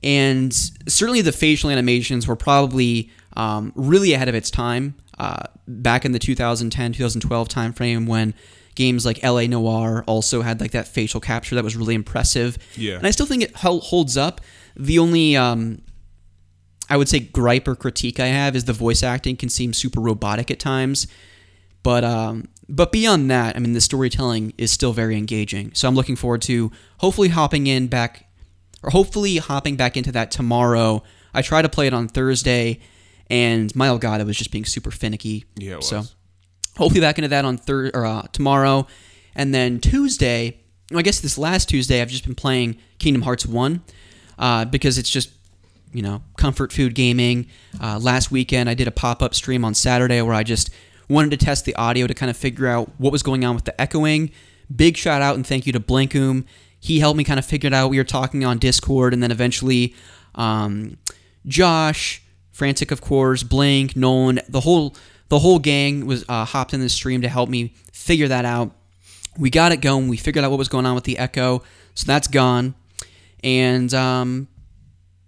and 0.02 0.52
certainly 0.88 1.20
the 1.20 1.32
facial 1.32 1.70
animations 1.70 2.26
were 2.26 2.36
probably 2.36 3.10
um, 3.36 3.72
really 3.74 4.12
ahead 4.12 4.28
of 4.28 4.34
its 4.34 4.50
time 4.50 4.94
uh, 5.18 5.44
back 5.66 6.04
in 6.04 6.12
the 6.12 6.18
2010 6.18 6.92
2012 6.92 7.48
timeframe 7.48 8.06
when 8.06 8.34
games 8.74 9.04
like 9.04 9.22
LA 9.22 9.42
Noire 9.42 10.02
also 10.06 10.42
had 10.42 10.60
like 10.60 10.72
that 10.72 10.88
facial 10.88 11.20
capture 11.20 11.54
that 11.54 11.64
was 11.64 11.76
really 11.76 11.94
impressive. 11.94 12.58
Yeah. 12.76 12.96
and 12.96 13.06
I 13.06 13.10
still 13.10 13.26
think 13.26 13.42
it 13.42 13.54
holds 13.54 14.16
up. 14.16 14.40
The 14.76 14.98
only 14.98 15.36
um, 15.36 15.82
I 16.88 16.96
would 16.96 17.08
say 17.08 17.20
gripe 17.20 17.68
or 17.68 17.74
critique 17.74 18.20
I 18.20 18.26
have 18.26 18.56
is 18.56 18.64
the 18.64 18.72
voice 18.72 19.02
acting 19.02 19.36
can 19.36 19.48
seem 19.48 19.72
super 19.72 20.00
robotic 20.00 20.50
at 20.50 20.58
times. 20.58 21.06
But 21.82 22.04
um, 22.04 22.48
but 22.68 22.92
beyond 22.92 23.30
that, 23.30 23.56
I 23.56 23.58
mean, 23.58 23.72
the 23.72 23.80
storytelling 23.80 24.52
is 24.56 24.70
still 24.70 24.92
very 24.92 25.16
engaging. 25.16 25.72
So 25.74 25.88
I'm 25.88 25.94
looking 25.94 26.16
forward 26.16 26.42
to 26.42 26.70
hopefully 26.98 27.28
hopping 27.28 27.66
in 27.66 27.88
back, 27.88 28.26
or 28.82 28.90
hopefully 28.90 29.36
hopping 29.36 29.76
back 29.76 29.96
into 29.96 30.12
that 30.12 30.30
tomorrow. 30.30 31.02
I 31.34 31.42
tried 31.42 31.62
to 31.62 31.68
play 31.68 31.86
it 31.86 31.94
on 31.94 32.08
Thursday, 32.08 32.80
and 33.30 33.74
my 33.74 33.88
oh 33.88 33.98
god, 33.98 34.20
it 34.20 34.26
was 34.26 34.36
just 34.36 34.50
being 34.52 34.64
super 34.64 34.90
finicky. 34.90 35.44
Yeah, 35.56 35.80
so 35.80 35.98
was. 35.98 36.14
hopefully 36.76 37.00
back 37.00 37.18
into 37.18 37.28
that 37.28 37.44
on 37.44 37.56
thir- 37.56 37.90
or 37.94 38.04
uh, 38.04 38.22
tomorrow, 38.32 38.86
and 39.34 39.54
then 39.54 39.80
Tuesday. 39.80 40.58
I 40.94 41.00
guess 41.00 41.20
this 41.20 41.38
last 41.38 41.70
Tuesday 41.70 42.02
I've 42.02 42.10
just 42.10 42.24
been 42.26 42.34
playing 42.34 42.76
Kingdom 42.98 43.22
Hearts 43.22 43.46
One 43.46 43.82
uh, 44.38 44.66
because 44.66 44.98
it's 44.98 45.08
just 45.08 45.30
you 45.92 46.02
know 46.02 46.22
comfort 46.36 46.72
food 46.72 46.94
gaming. 46.94 47.46
Uh, 47.80 47.98
last 47.98 48.30
weekend 48.30 48.68
I 48.68 48.74
did 48.74 48.88
a 48.88 48.90
pop 48.90 49.22
up 49.22 49.34
stream 49.34 49.64
on 49.64 49.74
Saturday 49.74 50.20
where 50.20 50.34
I 50.34 50.42
just 50.42 50.70
wanted 51.08 51.30
to 51.30 51.36
test 51.38 51.64
the 51.64 51.74
audio 51.76 52.06
to 52.06 52.14
kind 52.14 52.28
of 52.30 52.36
figure 52.36 52.66
out 52.66 52.90
what 52.98 53.12
was 53.12 53.22
going 53.22 53.44
on 53.44 53.54
with 53.54 53.64
the 53.64 53.80
echoing. 53.80 54.30
Big 54.74 54.96
shout 54.96 55.22
out 55.22 55.36
and 55.36 55.46
thank 55.46 55.66
you 55.66 55.72
to 55.72 55.80
Blinkoom. 55.80 56.44
He 56.82 56.98
helped 56.98 57.16
me 57.16 57.22
kind 57.22 57.38
of 57.38 57.46
figure 57.46 57.68
it 57.68 57.72
out. 57.72 57.90
We 57.90 57.98
were 57.98 58.04
talking 58.04 58.44
on 58.44 58.58
Discord, 58.58 59.14
and 59.14 59.22
then 59.22 59.30
eventually 59.30 59.94
um, 60.34 60.98
Josh, 61.46 62.20
Frantic 62.50 62.90
of 62.90 63.00
course, 63.00 63.44
Blink, 63.44 63.94
Nolan, 63.94 64.40
the 64.48 64.60
whole 64.60 64.96
the 65.28 65.38
whole 65.38 65.60
gang 65.60 66.06
was 66.06 66.24
uh, 66.28 66.44
hopped 66.44 66.74
in 66.74 66.80
the 66.80 66.88
stream 66.88 67.22
to 67.22 67.28
help 67.28 67.48
me 67.48 67.72
figure 67.92 68.26
that 68.26 68.44
out. 68.44 68.72
We 69.38 69.48
got 69.48 69.70
it 69.70 69.76
going. 69.76 70.08
We 70.08 70.16
figured 70.16 70.44
out 70.44 70.50
what 70.50 70.58
was 70.58 70.68
going 70.68 70.84
on 70.84 70.96
with 70.96 71.04
the 71.04 71.18
echo, 71.18 71.62
so 71.94 72.04
that's 72.04 72.26
gone. 72.26 72.74
And 73.44 73.94
um, 73.94 74.48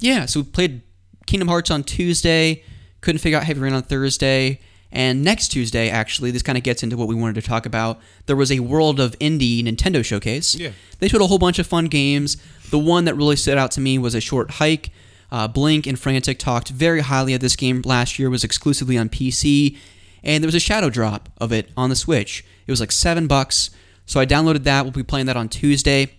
yeah, 0.00 0.26
so 0.26 0.40
we 0.40 0.46
played 0.46 0.82
Kingdom 1.26 1.46
Hearts 1.46 1.70
on 1.70 1.84
Tuesday. 1.84 2.64
Couldn't 3.00 3.20
figure 3.20 3.38
out 3.38 3.44
Heavy 3.44 3.60
Rain 3.60 3.74
on 3.74 3.82
Thursday. 3.82 4.60
And 4.94 5.24
next 5.24 5.48
Tuesday, 5.48 5.90
actually, 5.90 6.30
this 6.30 6.42
kind 6.42 6.56
of 6.56 6.62
gets 6.62 6.84
into 6.84 6.96
what 6.96 7.08
we 7.08 7.16
wanted 7.16 7.34
to 7.34 7.42
talk 7.42 7.66
about. 7.66 8.00
There 8.26 8.36
was 8.36 8.52
a 8.52 8.60
World 8.60 9.00
of 9.00 9.18
Indie 9.18 9.62
Nintendo 9.64 10.04
showcase. 10.04 10.54
Yeah. 10.54 10.70
They 11.00 11.08
showed 11.08 11.20
a 11.20 11.26
whole 11.26 11.38
bunch 11.38 11.58
of 11.58 11.66
fun 11.66 11.86
games. 11.86 12.36
The 12.70 12.78
one 12.78 13.04
that 13.06 13.16
really 13.16 13.34
stood 13.34 13.58
out 13.58 13.72
to 13.72 13.80
me 13.80 13.98
was 13.98 14.14
a 14.14 14.20
short 14.20 14.52
hike. 14.52 14.90
Uh, 15.32 15.48
Blink 15.48 15.88
and 15.88 15.98
Frantic 15.98 16.38
talked 16.38 16.68
very 16.68 17.00
highly 17.00 17.34
of 17.34 17.40
this 17.40 17.56
game 17.56 17.82
last 17.84 18.20
year. 18.20 18.30
Was 18.30 18.44
exclusively 18.44 18.96
on 18.96 19.08
PC, 19.08 19.76
and 20.22 20.44
there 20.44 20.48
was 20.48 20.54
a 20.54 20.60
shadow 20.60 20.90
drop 20.90 21.28
of 21.38 21.52
it 21.52 21.70
on 21.76 21.90
the 21.90 21.96
Switch. 21.96 22.44
It 22.64 22.70
was 22.70 22.78
like 22.78 22.92
seven 22.92 23.26
bucks. 23.26 23.70
So 24.06 24.20
I 24.20 24.26
downloaded 24.26 24.62
that. 24.62 24.84
We'll 24.84 24.92
be 24.92 25.02
playing 25.02 25.26
that 25.26 25.36
on 25.36 25.48
Tuesday 25.48 26.12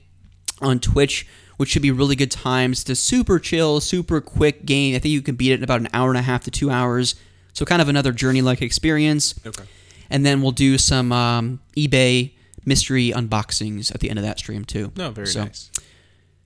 on 0.61 0.79
Twitch, 0.79 1.25
which 1.55 1.69
should 1.69 1.81
be 1.81 1.91
really 1.91 2.15
good 2.17 2.31
times. 2.31 2.81
It's 2.81 2.89
a 2.89 2.95
super 2.95 3.39
chill, 3.39 3.79
super 3.79 4.19
quick 4.19 4.65
game. 4.65 4.95
I 4.95 4.99
think 4.99 5.13
you 5.13 5.21
can 5.21 5.35
beat 5.35 5.51
it 5.51 5.59
in 5.59 5.63
about 5.63 5.79
an 5.79 5.88
hour 5.93 6.09
and 6.09 6.17
a 6.17 6.23
half 6.23 6.43
to 6.43 6.51
two 6.51 6.69
hours. 6.69 7.15
So 7.56 7.65
kind 7.65 7.82
of 7.82 7.89
another 7.89 8.12
journey-like 8.12 8.62
experience. 8.62 9.34
Okay. 9.46 9.63
And 10.12 10.24
then 10.24 10.44
we'll 10.44 10.52
do 10.52 10.78
some 10.78 11.12
um, 11.12 11.60
eBay 11.76 12.34
mystery 12.65 13.12
unboxings 13.15 13.94
at 13.96 14.02
the 14.02 14.10
end 14.12 14.20
of 14.20 14.26
that 14.26 14.38
stream 14.38 14.63
too. 14.65 14.91
No, 14.96 15.10
very 15.10 15.26
So- 15.28 15.46
nice. 15.46 15.72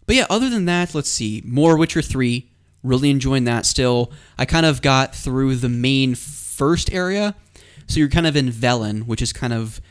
But 0.06 0.16
yeah, 0.16 0.26
other 0.30 0.50
than 0.50 0.66
that, 0.66 0.96
let's 0.96 1.10
see. 1.10 1.44
More 1.46 1.78
Witcher 1.78 2.02
3. 2.02 2.50
Really 2.82 3.10
enjoying 3.12 3.44
that 3.44 3.66
still. 3.66 4.12
I 4.38 4.46
kind 4.46 4.66
of 4.66 4.82
got 4.82 5.14
through 5.14 5.58
the 5.58 5.70
main 5.70 6.16
first 6.16 6.92
area. 6.94 7.36
So 7.88 8.00
you're 8.00 8.10
kind 8.10 8.26
of 8.26 8.36
in 8.36 8.48
Velen, 8.50 9.06
which 9.06 9.22
is 9.22 9.34
kind 9.34 9.54
of 9.54 9.82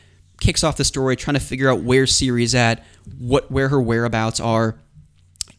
kicks 0.41 0.63
off 0.63 0.75
the 0.77 0.83
story, 0.83 1.15
trying 1.15 1.35
to 1.35 1.39
figure 1.39 1.69
out 1.69 1.81
where 1.83 2.03
Ciri's 2.05 2.55
at, 2.55 2.83
what 3.17 3.49
where 3.51 3.69
her 3.69 3.79
whereabouts 3.81 4.39
are. 4.39 4.77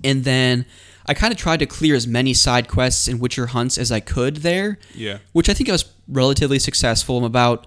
And 0.03 0.25
then 0.25 0.67
I 1.07 1.15
kind 1.15 1.33
of 1.33 1.39
tried 1.39 1.59
to 1.59 1.67
clear 1.67 1.95
as 1.95 2.07
many 2.07 2.35
side 2.35 2.69
quests 2.69 3.09
and 3.09 3.21
Witcher 3.21 3.47
hunts 3.47 3.79
as 3.79 3.91
I 3.91 4.01
could 4.01 4.39
there. 4.39 4.79
Yeah. 4.95 5.19
Which 5.33 5.49
I 5.49 5.55
think 5.55 5.69
I 5.69 5.73
was 5.73 5.85
relatively 6.09 6.59
successful. 6.59 7.19
I'm 7.19 7.25
about 7.25 7.67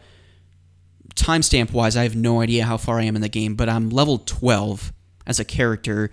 timestamp 1.15 1.71
wise, 1.71 1.95
I 1.95 2.03
have 2.03 2.15
no 2.15 2.41
idea 2.41 2.65
how 2.65 2.77
far 2.77 2.99
I 2.99 3.03
am 3.03 3.15
in 3.15 3.21
the 3.21 3.29
game, 3.29 3.55
but 3.55 3.69
I'm 3.69 3.89
level 3.89 4.19
12 4.19 4.91
as 5.27 5.39
a 5.39 5.45
character. 5.45 6.11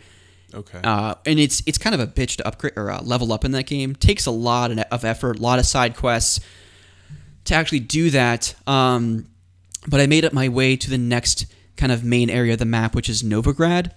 Okay. 0.52 0.80
Uh, 0.82 1.14
and 1.26 1.38
it's 1.38 1.62
it's 1.66 1.78
kind 1.78 1.94
of 1.94 2.00
a 2.00 2.06
bitch 2.06 2.36
to 2.36 2.46
upgrade 2.46 2.72
or 2.76 2.90
uh, 2.90 3.00
level 3.02 3.32
up 3.32 3.44
in 3.44 3.52
that 3.52 3.66
game. 3.66 3.94
Takes 3.94 4.26
a 4.26 4.30
lot 4.30 4.70
of 4.70 5.04
effort, 5.04 5.38
a 5.38 5.42
lot 5.42 5.58
of 5.58 5.66
side 5.66 5.96
quests 5.96 6.40
to 7.44 7.54
actually 7.54 7.80
do 7.80 8.10
that. 8.10 8.54
Um, 8.66 9.26
but 9.86 10.00
I 10.00 10.06
made 10.06 10.24
up 10.24 10.32
my 10.32 10.48
way 10.48 10.76
to 10.76 10.90
the 10.90 10.98
next 10.98 11.46
kind 11.76 11.92
of 11.92 12.04
main 12.04 12.28
area 12.30 12.54
of 12.54 12.58
the 12.58 12.64
map, 12.64 12.94
which 12.94 13.08
is 13.08 13.22
Novigrad. 13.22 13.92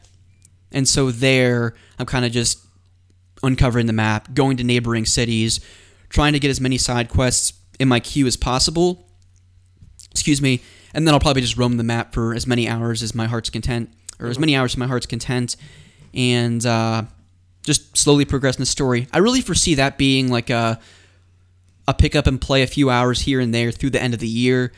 And 0.72 0.88
so 0.88 1.12
there, 1.12 1.76
I'm 2.00 2.06
kind 2.06 2.24
of 2.24 2.32
just 2.32 2.60
uncovering 3.44 3.86
the 3.86 3.94
map, 3.94 4.34
going 4.34 4.58
to 4.58 4.64
neighboring 4.64 5.06
cities, 5.06 5.60
trying 6.10 6.34
to 6.34 6.40
get 6.40 6.50
as 6.50 6.62
many 6.62 6.78
side 6.78 7.10
quests 7.10 7.54
in 7.80 7.88
my 7.88 8.00
queue 8.00 8.26
as 8.26 8.38
possible. 8.38 9.08
Excuse 10.12 10.42
me. 10.42 10.62
And 10.94 11.08
then 11.08 11.14
I'll 11.14 11.20
probably 11.20 11.42
just 11.42 11.58
roam 11.58 11.78
the 11.78 11.84
map 11.84 12.14
for 12.14 12.34
as 12.34 12.46
many 12.46 12.68
hours 12.68 13.02
as 13.04 13.16
my 13.16 13.26
heart's 13.26 13.50
content, 13.50 13.92
or 14.20 14.28
as 14.28 14.40
many 14.40 14.56
hours 14.56 14.74
to 14.74 14.80
my 14.80 14.88
heart's 14.88 15.08
content, 15.08 15.56
and 16.14 16.64
uh, 16.66 17.04
just 17.64 17.98
slowly 17.98 18.26
progress 18.26 18.58
in 18.58 18.62
the 18.62 18.68
story. 18.68 19.08
I 19.12 19.18
really 19.18 19.42
foresee 19.42 19.76
that 19.76 19.98
being 19.98 20.30
like 20.30 20.50
a 20.50 20.80
a 21.88 21.94
pick 21.94 22.16
up 22.16 22.28
and 22.28 22.40
play 22.40 22.62
a 22.62 22.68
few 22.68 22.90
hours 22.90 23.22
here 23.22 23.40
and 23.42 23.54
there 23.54 23.72
through 23.72 23.90
the 23.90 24.02
end 24.02 24.14
of 24.14 24.20
the 24.20 24.28
year. 24.28 24.72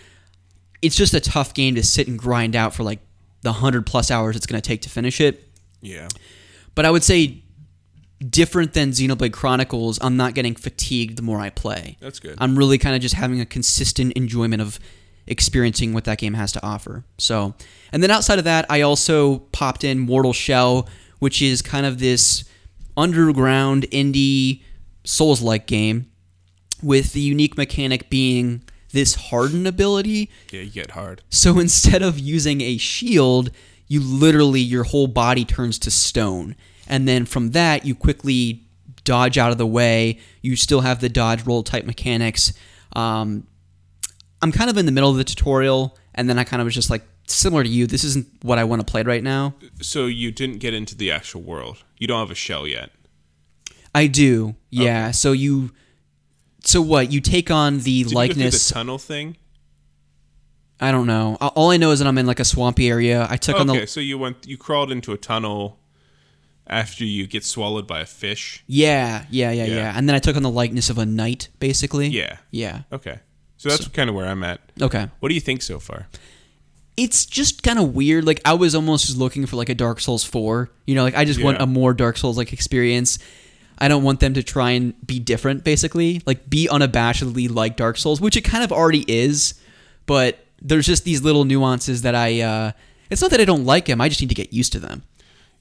It's 0.82 0.96
just 0.96 1.14
a 1.14 1.20
tough 1.20 1.54
game 1.54 1.76
to 1.76 1.84
sit 1.84 2.08
and 2.08 2.18
grind 2.18 2.56
out 2.56 2.74
for 2.74 2.84
like 2.84 3.00
the 3.42 3.54
hundred 3.54 3.86
plus 3.86 4.10
hours 4.10 4.36
it's 4.36 4.48
going 4.48 4.60
to 4.60 4.68
take 4.68 4.82
to 4.84 4.90
finish 4.90 5.22
it. 5.22 5.48
yeah. 5.82 6.08
But 6.74 6.86
I 6.86 6.92
would 6.92 7.04
say 7.04 7.44
different 8.20 8.74
than 8.74 8.92
Xenoblade 8.92 9.34
Chronicles, 9.34 10.00
I'm 10.02 10.18
not 10.18 10.34
getting 10.34 10.56
fatigued 10.56 11.18
the 11.18 11.22
more 11.22 11.40
I 11.40 11.50
play. 11.50 11.98
That's 12.00 12.20
good. 12.20 12.36
I'm 12.38 12.58
really 12.58 12.78
kind 12.78 12.96
of 12.96 13.02
just 13.02 13.16
having 13.16 13.42
a 13.42 13.46
consistent 13.46 14.14
enjoyment 14.14 14.62
of 14.62 14.80
experiencing 15.28 15.94
what 15.94 16.06
that 16.06 16.18
game 16.18 16.34
has 16.36 16.52
to 16.54 16.66
offer. 16.66 17.04
So, 17.18 17.56
and 17.92 18.02
then 18.04 18.12
outside 18.12 18.40
of 18.40 18.46
that, 18.46 18.66
I 18.70 18.82
also 18.82 19.40
popped 19.52 19.84
in 19.84 20.00
Mortal 20.00 20.34
Shell, 20.34 20.88
which 21.20 21.42
is 21.42 21.62
kind 21.62 21.86
of 21.86 22.00
this 22.00 22.46
underground 22.96 23.84
indie 23.92 24.62
Souls 25.04 25.42
like 25.42 25.68
game 25.68 26.10
with 26.82 27.14
the 27.14 27.22
unique 27.22 27.58
mechanic 27.58 28.10
being 28.10 28.64
this 28.92 29.16
harden 29.16 29.68
ability. 29.68 30.32
Yeah, 30.52 30.62
you 30.62 30.72
get 30.72 30.92
hard. 30.92 31.22
So 31.30 31.60
instead 31.60 32.02
of 32.02 32.18
using 32.18 32.62
a 32.62 32.78
shield, 32.78 33.52
you 33.88 34.00
literally, 34.00 34.62
your 34.62 34.84
whole 34.84 35.08
body 35.08 35.46
turns 35.46 35.78
to 35.80 35.92
stone. 35.92 36.56
And 36.88 37.08
then 37.08 37.26
from 37.26 37.52
that, 37.52 37.86
you 37.86 37.96
quickly 37.96 38.64
dodge 39.04 39.38
out 39.38 39.52
of 39.52 39.58
the 39.58 39.66
way. 39.68 40.20
You 40.42 40.56
still 40.56 40.82
have 40.82 41.00
the 41.00 41.10
dodge 41.10 41.46
roll 41.46 41.64
type 41.64 41.86
mechanics. 41.86 42.54
Um, 42.94 43.48
I'm 44.42 44.52
kind 44.52 44.70
of 44.70 44.78
in 44.78 44.86
the 44.86 44.92
middle 44.92 45.10
of 45.10 45.18
the 45.18 45.24
tutorial, 45.24 45.98
and 46.14 46.30
then 46.30 46.38
I 46.38 46.44
kind 46.44 46.62
of 46.62 46.66
was 46.66 46.76
just 46.76 46.90
like, 46.90 47.04
similar 47.28 47.64
to 47.64 47.70
you, 47.70 47.88
this 47.88 48.04
isn't 48.04 48.28
what 48.44 48.60
I 48.60 48.64
want 48.64 48.86
to 48.86 48.92
play 48.92 49.02
right 49.04 49.24
now. 49.24 49.56
So 49.82 50.06
you 50.06 50.32
didn't 50.32 50.60
get 50.60 50.74
into 50.74 50.96
the 50.96 51.12
actual 51.12 51.42
world. 51.42 51.84
You 51.98 52.08
don't 52.08 52.20
have 52.20 52.32
a 52.32 52.36
shell 52.36 52.68
yet. 52.68 52.92
I 53.94 54.08
do, 54.08 54.56
yeah. 54.70 55.12
So 55.12 55.32
you, 55.32 55.72
so 56.64 56.82
what? 56.82 57.12
You 57.12 57.22
take 57.22 57.50
on 57.50 57.80
the 57.80 58.04
Did 58.04 58.14
likeness. 58.14 58.68
the 58.68 58.74
tunnel 58.74 58.98
thing? 58.98 59.38
I 60.80 60.92
don't 60.92 61.08
know. 61.08 61.36
All 61.36 61.72
I 61.72 61.78
know 61.78 61.92
is 61.92 62.00
that 62.00 62.08
I'm 62.08 62.18
in 62.18 62.26
like 62.26 62.42
a 62.42 62.46
swampy 62.46 62.90
area. 62.90 63.26
I 63.30 63.38
took 63.38 63.58
on 63.58 63.68
the. 63.68 63.74
Okay, 63.74 63.86
so 63.86 64.02
you 64.02 64.18
went, 64.18 64.46
you 64.46 64.58
crawled 64.58 64.92
into 64.92 65.14
a 65.14 65.18
tunnel 65.18 65.80
after 66.68 67.04
you 67.06 67.28
get 67.28 67.44
swallowed 67.44 67.88
by 67.88 68.02
a 68.02 68.06
fish. 68.06 68.64
yeah, 68.68 69.26
yeah, 69.30 69.52
yeah, 69.52 69.66
yeah, 69.66 69.76
Yeah. 69.76 69.94
And 69.96 70.08
then 70.10 70.16
I 70.16 70.20
took 70.20 70.36
on 70.36 70.44
the 70.44 70.50
likeness 70.50 70.90
of 70.90 70.98
a 70.98 71.06
knight, 71.06 71.50
basically. 71.60 72.08
Yeah. 72.08 72.38
Yeah. 72.52 72.82
Okay. 72.92 73.20
So 73.58 73.70
that's 73.70 73.88
kind 73.88 74.10
of 74.10 74.16
where 74.16 74.26
I'm 74.26 74.44
at. 74.44 74.60
Okay. 74.82 75.08
What 75.20 75.30
do 75.30 75.36
you 75.36 75.42
think 75.42 75.62
so 75.62 75.80
far? 75.80 76.08
It's 76.98 77.26
just 77.26 77.64
kind 77.64 77.80
of 77.80 77.94
weird. 77.96 78.26
Like 78.26 78.42
I 78.46 78.54
was 78.54 78.76
almost 78.76 79.06
just 79.08 79.18
looking 79.18 79.46
for 79.46 79.56
like 79.56 79.70
a 79.70 79.76
Dark 79.76 80.00
Souls 80.00 80.24
4. 80.24 80.70
You 80.86 80.96
know, 80.96 81.04
like 81.04 81.16
I 81.16 81.26
just 81.26 81.42
want 81.44 81.62
a 81.62 81.66
more 81.66 81.94
Dark 81.94 82.18
Souls 82.18 82.38
like 82.38 82.54
experience. 82.54 83.20
I 83.78 83.88
don't 83.88 84.04
want 84.04 84.20
them 84.22 84.34
to 84.36 84.44
try 84.44 84.72
and 84.72 84.94
be 85.06 85.20
different 85.20 85.64
basically. 85.64 86.22
Like 86.26 86.50
be 86.50 86.68
unabashedly 86.72 87.54
like 87.54 87.76
Dark 87.76 87.98
Souls, 87.98 88.22
which 88.22 88.38
it 88.38 88.42
kind 88.42 88.64
of 88.64 88.72
already 88.72 89.04
is, 89.08 89.56
but 90.06 90.40
there's 90.62 90.86
just 90.86 91.04
these 91.04 91.22
little 91.22 91.44
nuances 91.44 92.04
that 92.04 92.16
I 92.16 92.42
uh 92.42 92.72
it's 93.10 93.22
not 93.22 93.32
that 93.32 93.42
I 93.42 93.46
don't 93.46 93.66
like 93.66 93.86
them, 93.86 94.00
I 94.02 94.10
just 94.10 94.22
need 94.22 94.30
to 94.30 94.36
get 94.36 94.54
used 94.54 94.72
to 94.74 94.80
them. 94.80 95.04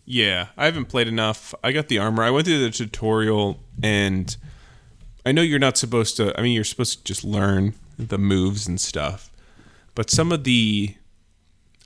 Yeah, 0.06 0.48
I 0.56 0.66
haven't 0.66 0.86
played 0.86 1.08
enough. 1.08 1.54
I 1.64 1.72
got 1.72 1.88
the 1.88 1.98
armor. 1.98 2.22
I 2.22 2.30
went 2.30 2.46
through 2.46 2.60
the 2.60 2.70
tutorial, 2.70 3.60
and 3.82 4.36
I 5.24 5.32
know 5.32 5.40
you're 5.42 5.58
not 5.58 5.76
supposed 5.76 6.16
to. 6.18 6.38
I 6.38 6.42
mean, 6.42 6.52
you're 6.52 6.64
supposed 6.64 6.98
to 6.98 7.04
just 7.04 7.24
learn 7.24 7.74
the 7.98 8.18
moves 8.18 8.66
and 8.66 8.80
stuff. 8.80 9.30
But 9.94 10.10
some 10.10 10.30
of 10.32 10.44
the, 10.44 10.94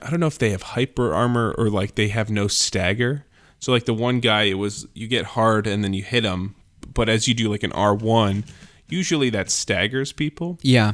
I 0.01 0.09
don't 0.09 0.19
know 0.19 0.27
if 0.27 0.37
they 0.39 0.49
have 0.49 0.63
hyper 0.63 1.13
armor 1.13 1.53
or 1.57 1.69
like 1.69 1.95
they 1.95 2.09
have 2.09 2.29
no 2.29 2.47
stagger. 2.47 3.25
So 3.59 3.71
like 3.71 3.85
the 3.85 3.93
one 3.93 4.19
guy, 4.19 4.43
it 4.43 4.55
was 4.55 4.87
you 4.93 5.07
get 5.07 5.25
hard 5.25 5.67
and 5.67 5.83
then 5.83 5.93
you 5.93 6.01
hit 6.03 6.23
him, 6.23 6.55
but 6.93 7.07
as 7.09 7.27
you 7.27 7.33
do 7.33 7.49
like 7.49 7.61
an 7.63 7.71
R 7.73 7.93
one, 7.93 8.43
usually 8.89 9.29
that 9.29 9.49
staggers 9.51 10.11
people. 10.11 10.57
Yeah. 10.61 10.93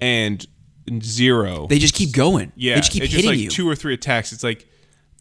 And 0.00 0.44
zero, 1.02 1.66
They 1.68 1.78
just 1.78 1.94
keep 1.94 2.12
going. 2.12 2.52
yeah, 2.56 2.74
They 2.74 2.80
just 2.80 2.92
keep 2.92 3.02
it's 3.02 3.12
hitting 3.12 3.22
just 3.30 3.36
like 3.36 3.42
you. 3.44 3.50
two 3.50 3.68
or 3.68 3.74
three 3.76 3.94
attacks. 3.94 4.32
It's 4.32 4.44
like 4.44 4.66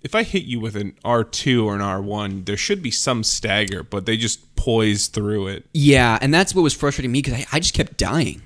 if 0.05 0.13
I 0.13 0.21
hit 0.21 0.43
you 0.43 0.59
with 0.59 0.75
an 0.75 0.93
R 1.03 1.23
two 1.23 1.67
or 1.67 1.73
an 1.73 1.81
R 1.81 1.99
one, 1.99 2.43
there 2.43 2.55
should 2.55 2.83
be 2.83 2.91
some 2.91 3.23
stagger, 3.23 3.81
but 3.81 4.05
they 4.05 4.15
just 4.17 4.55
poise 4.55 5.07
through 5.07 5.47
it. 5.47 5.65
yeah, 5.73 6.19
and 6.21 6.31
that's 6.31 6.53
what 6.53 6.61
was 6.61 6.75
frustrating 6.75 7.11
me 7.11 7.21
because 7.23 7.33
I, 7.39 7.45
I 7.53 7.59
just 7.59 7.73
kept 7.73 7.97
dying. 7.97 8.43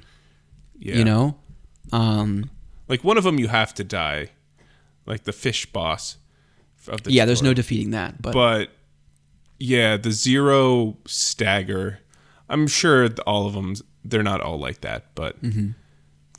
Yeah. 0.77 0.95
You 0.95 1.03
know? 1.03 1.35
Um 1.91 2.49
like 2.87 3.03
one 3.03 3.17
of 3.17 3.25
them 3.25 3.37
you 3.39 3.49
have 3.49 3.73
to 3.75 3.83
die, 3.83 4.29
like 5.05 5.25
the 5.25 5.33
fish 5.33 5.65
boss. 5.65 6.15
Of 6.87 7.03
the 7.03 7.11
yeah, 7.11 7.25
there's 7.25 7.43
no 7.43 7.53
defeating 7.53 7.91
that. 7.91 8.21
But, 8.21 8.33
But 8.33 8.69
yeah, 9.59 9.97
the 9.97 10.11
zero 10.11 10.95
stagger. 11.05 11.99
I'm 12.47 12.67
sure 12.67 13.09
all 13.27 13.45
of 13.47 13.53
them. 13.53 13.75
They're 14.05 14.23
not 14.23 14.39
all 14.39 14.57
like 14.57 14.79
that, 14.81 15.13
but 15.13 15.43
Mm-hmm. 15.43 15.71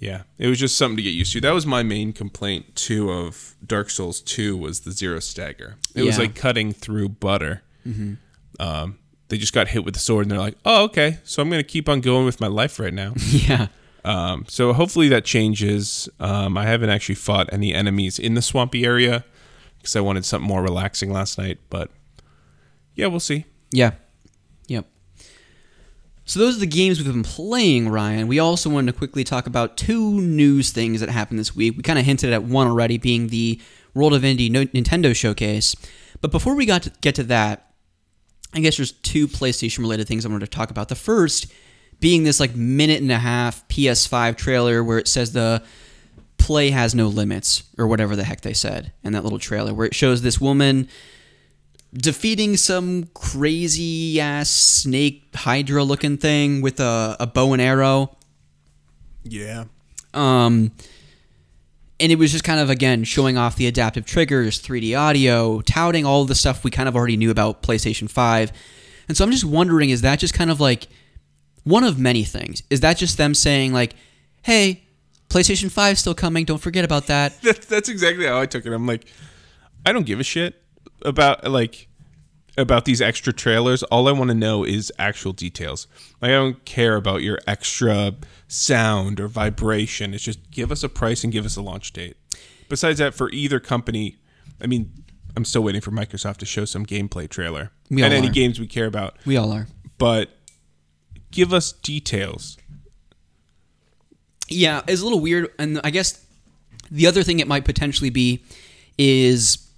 Yeah, 0.01 0.23
it 0.39 0.49
was 0.49 0.59
just 0.59 0.77
something 0.77 0.97
to 0.97 1.03
get 1.03 1.11
used 1.11 1.33
to. 1.35 1.41
That 1.41 1.53
was 1.53 1.67
my 1.67 1.83
main 1.83 2.13
complaint 2.13 2.75
too 2.75 3.11
of 3.13 3.55
Dark 3.65 3.91
Souls 3.91 4.21
Two 4.21 4.57
was 4.57 4.81
the 4.81 4.93
zero 4.93 5.21
stagger. 5.21 5.77
It 5.95 6.03
was 6.03 6.19
like 6.19 6.35
cutting 6.35 6.73
through 6.73 7.11
butter. 7.11 7.63
Um, 8.59 8.99
they 9.29 9.39
just 9.39 9.53
got 9.53 9.69
hit 9.69 9.85
with 9.85 9.95
the 9.95 10.01
sword, 10.01 10.25
and 10.25 10.31
they're 10.33 10.39
like, 10.39 10.57
"Oh, 10.65 10.85
okay, 10.85 11.19
so 11.23 11.41
I'm 11.43 11.51
gonna 11.51 11.63
keep 11.63 11.89
on 11.89 12.01
going 12.01 12.25
with 12.25 12.41
my 12.41 12.47
life 12.49 12.81
right 12.81 12.93
now." 12.95 13.13
yeah. 13.31 13.69
Um, 14.05 14.47
so 14.49 14.73
hopefully 14.73 15.09
that 15.11 15.25
changes. 15.27 16.09
Um, 16.19 16.57
I 16.57 16.65
haven't 16.65 16.89
actually 16.91 17.17
fought 17.17 17.49
any 17.53 17.75
enemies 17.75 18.19
in 18.19 18.35
the 18.35 18.43
swampy 18.43 18.85
area 18.85 19.25
because 19.79 19.95
I 19.95 20.01
wanted 20.01 20.25
something 20.25 20.49
more 20.49 20.63
relaxing 20.63 21.13
last 21.13 21.37
night. 21.39 21.59
But 21.69 21.91
yeah, 22.95 23.07
we'll 23.07 23.21
see. 23.21 23.45
Yeah. 23.71 23.93
So 26.31 26.39
those 26.39 26.59
are 26.59 26.61
the 26.61 26.67
games 26.67 27.03
we've 27.03 27.13
been 27.13 27.25
playing, 27.25 27.89
Ryan. 27.89 28.29
We 28.29 28.39
also 28.39 28.71
wanted 28.71 28.93
to 28.93 28.97
quickly 28.97 29.25
talk 29.25 29.49
about 29.49 29.77
two 29.77 30.21
news 30.21 30.71
things 30.71 31.01
that 31.01 31.09
happened 31.09 31.41
this 31.41 31.57
week. 31.57 31.77
We 31.77 31.83
kind 31.83 31.99
of 31.99 32.05
hinted 32.05 32.33
at 32.33 32.45
one 32.45 32.69
already, 32.69 32.99
being 32.99 33.27
the 33.27 33.61
World 33.95 34.15
of 34.15 34.23
Indie 34.23 34.49
Nintendo 34.49 35.13
showcase. 35.13 35.75
But 36.21 36.31
before 36.31 36.55
we 36.55 36.67
got 36.67 36.85
to 36.85 36.93
get 37.01 37.17
to 37.17 37.25
that, 37.25 37.73
I 38.55 38.61
guess 38.61 38.77
there's 38.77 38.93
two 38.93 39.27
PlayStation 39.27 39.81
related 39.81 40.07
things 40.07 40.25
I 40.25 40.29
wanted 40.29 40.49
to 40.49 40.57
talk 40.57 40.71
about. 40.71 40.89
The 40.89 40.95
first 40.95 41.49
being 41.99 42.23
this 42.23 42.39
like 42.39 42.55
minute 42.55 43.03
and 43.03 43.11
a 43.11 43.19
half 43.19 43.67
PS5 43.67 44.37
trailer 44.37 44.85
where 44.85 44.99
it 44.99 45.09
says 45.09 45.33
the 45.33 45.65
play 46.39 46.71
has 46.71 46.95
no 46.95 47.09
limits 47.09 47.65
or 47.77 47.89
whatever 47.89 48.15
the 48.15 48.23
heck 48.23 48.43
they 48.43 48.55
said 48.55 48.93
in 49.03 49.15
that 49.15 49.25
little 49.25 49.41
trailer 49.41 49.75
where 49.75 49.87
it 49.87 49.97
shows 49.97 50.23
this 50.23 50.41
woman 50.41 50.89
defeating 51.93 52.57
some 52.57 53.05
crazy 53.15 54.21
ass 54.21 54.49
snake 54.51 55.25
hydra 55.35 55.83
looking 55.85 56.17
thing 56.17 56.61
with 56.61 56.79
a, 56.81 57.17
a 57.19 57.27
bow 57.27 57.53
and 57.53 57.61
arrow 57.61 58.17
Yeah. 59.25 59.65
um, 60.15 60.71
and 61.99 62.11
it 62.13 62.17
was 62.19 62.33
just 62.33 62.45
kind 62.45 62.61
of 62.61 62.71
again 62.71 63.05
showing 63.05 63.37
off 63.37 63.57
the 63.57 63.67
adaptive 63.67 64.07
triggers, 64.07 64.61
3D 64.63 64.99
audio, 64.99 65.61
touting 65.63 66.07
all 66.07 66.25
the 66.25 66.35
stuff 66.35 66.65
we 66.65 66.71
kind 66.71 66.89
of 66.89 66.97
already 66.97 67.17
knew 67.17 67.31
about 67.31 67.63
PlayStation 67.63 68.09
5. 68.09 68.53
And 69.09 69.17
so 69.17 69.25
I'm 69.25 69.31
just 69.31 69.45
wondering 69.45 69.91
is 69.91 70.01
that 70.03 70.19
just 70.19 70.33
kind 70.33 70.51
of 70.51 70.61
like 70.61 70.87
one 71.65 71.85
of 71.85 71.99
many 71.99 72.25
things? 72.25 72.63
Is 72.71 72.81
that 72.81 72.97
just 72.97 73.19
them 73.19 73.35
saying 73.35 73.75
like, 73.75 73.95
"Hey, 74.43 74.85
PlayStation 75.29 75.71
5 75.71 75.99
still 75.99 76.15
coming, 76.15 76.47
don't 76.47 76.61
forget 76.61 76.87
about 76.87 77.09
that." 77.09 77.39
That's 77.43 77.67
that's 77.67 77.89
exactly 77.91 78.25
how 78.27 78.41
I 78.41 78.47
took 78.47 78.65
it. 78.65 78.73
I'm 78.73 78.87
like, 78.87 79.05
I 79.85 79.93
don't 79.93 80.07
give 80.07 80.21
a 80.21 80.25
shit 80.25 80.55
about 81.03 81.45
like 81.51 81.89
about 82.59 82.85
these 82.85 83.01
extra 83.01 83.33
trailers. 83.33 83.83
All 83.85 84.09
I 84.09 84.13
want 84.13 84.29
to 84.29 84.35
know 84.35 84.65
is 84.65 84.93
actual 84.99 85.33
details. 85.33 85.87
Like 86.21 86.31
I 86.31 86.35
don't 86.35 86.65
care 86.65 86.97
about 86.97 87.23
your 87.23 87.39
extra 87.47 88.15
sound 88.49 89.21
or 89.21 89.29
vibration. 89.29 90.15
It's 90.15 90.25
just 90.25 90.51
give 90.51 90.71
us 90.73 90.83
a 90.83 90.89
price 90.89 91.25
and 91.25 91.33
give 91.33 91.47
us 91.47 91.57
a 91.57 91.63
launch 91.63 91.93
date. 91.93 92.17
Besides 92.69 92.99
that, 92.99 93.15
for 93.15 93.31
either 93.31 93.59
company, 93.61 94.17
I 94.61 94.67
mean, 94.67 94.93
I'm 95.37 95.45
still 95.45 95.63
waiting 95.63 95.81
for 95.81 95.91
Microsoft 95.91 96.39
to 96.39 96.47
show 96.47 96.65
some 96.65 96.85
gameplay 96.87 97.29
trailer 97.29 97.71
We 97.89 98.03
and 98.03 98.13
any 98.13 98.29
are. 98.29 98.33
games 98.33 98.61
we 98.61 98.67
care 98.67 98.87
about. 98.87 99.17
We 99.25 99.37
all 99.37 99.53
are. 99.53 99.67
But 99.99 100.31
give 101.31 101.53
us 101.53 101.73
details. 101.73 102.57
Yeah, 104.49 104.83
it's 104.89 105.01
a 105.01 105.05
little 105.05 105.21
weird, 105.21 105.49
and 105.59 105.81
I 105.85 105.91
guess 105.91 106.25
the 106.91 107.07
other 107.07 107.23
thing 107.23 107.39
it 107.39 107.47
might 107.47 107.65
potentially 107.65 108.11
be 108.11 108.45
is 108.99 109.70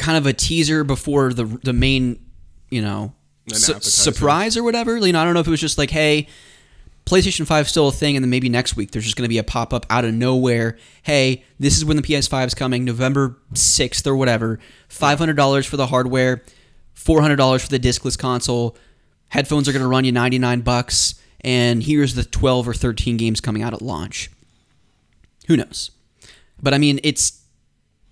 kind 0.00 0.18
of 0.18 0.26
a 0.26 0.32
teaser 0.32 0.82
before 0.82 1.32
the 1.32 1.44
the 1.62 1.72
main, 1.72 2.18
you 2.70 2.82
know, 2.82 3.12
su- 3.52 3.80
surprise 3.80 4.56
or 4.56 4.62
whatever. 4.64 4.96
You 4.96 5.12
know, 5.12 5.20
I 5.20 5.24
don't 5.24 5.34
know 5.34 5.40
if 5.40 5.46
it 5.46 5.50
was 5.50 5.60
just 5.60 5.78
like, 5.78 5.90
hey, 5.90 6.26
PlayStation 7.06 7.46
5 7.46 7.68
still 7.68 7.88
a 7.88 7.92
thing, 7.92 8.16
and 8.16 8.24
then 8.24 8.30
maybe 8.30 8.48
next 8.48 8.76
week 8.76 8.90
there's 8.92 9.04
just 9.04 9.16
going 9.16 9.24
to 9.24 9.28
be 9.28 9.38
a 9.38 9.44
pop 9.44 9.72
up 9.72 9.86
out 9.90 10.04
of 10.04 10.14
nowhere. 10.14 10.78
Hey, 11.02 11.44
this 11.58 11.76
is 11.76 11.84
when 11.84 11.96
the 11.96 12.02
PS5 12.02 12.46
is 12.48 12.54
coming, 12.54 12.84
November 12.84 13.36
6th 13.52 14.06
or 14.06 14.16
whatever. 14.16 14.58
$500 14.88 15.66
for 15.66 15.76
the 15.76 15.88
hardware, 15.88 16.42
$400 16.96 17.60
for 17.60 17.68
the 17.68 17.78
discless 17.78 18.18
console. 18.18 18.76
Headphones 19.28 19.68
are 19.68 19.72
going 19.72 19.82
to 19.82 19.88
run 19.88 20.04
you 20.04 20.12
99 20.12 20.60
bucks, 20.62 21.14
and 21.40 21.82
here's 21.82 22.14
the 22.14 22.24
12 22.24 22.68
or 22.68 22.74
13 22.74 23.16
games 23.16 23.40
coming 23.40 23.62
out 23.62 23.74
at 23.74 23.82
launch. 23.82 24.30
Who 25.46 25.56
knows? 25.56 25.90
But 26.62 26.74
I 26.74 26.78
mean, 26.78 27.00
it's 27.02 27.39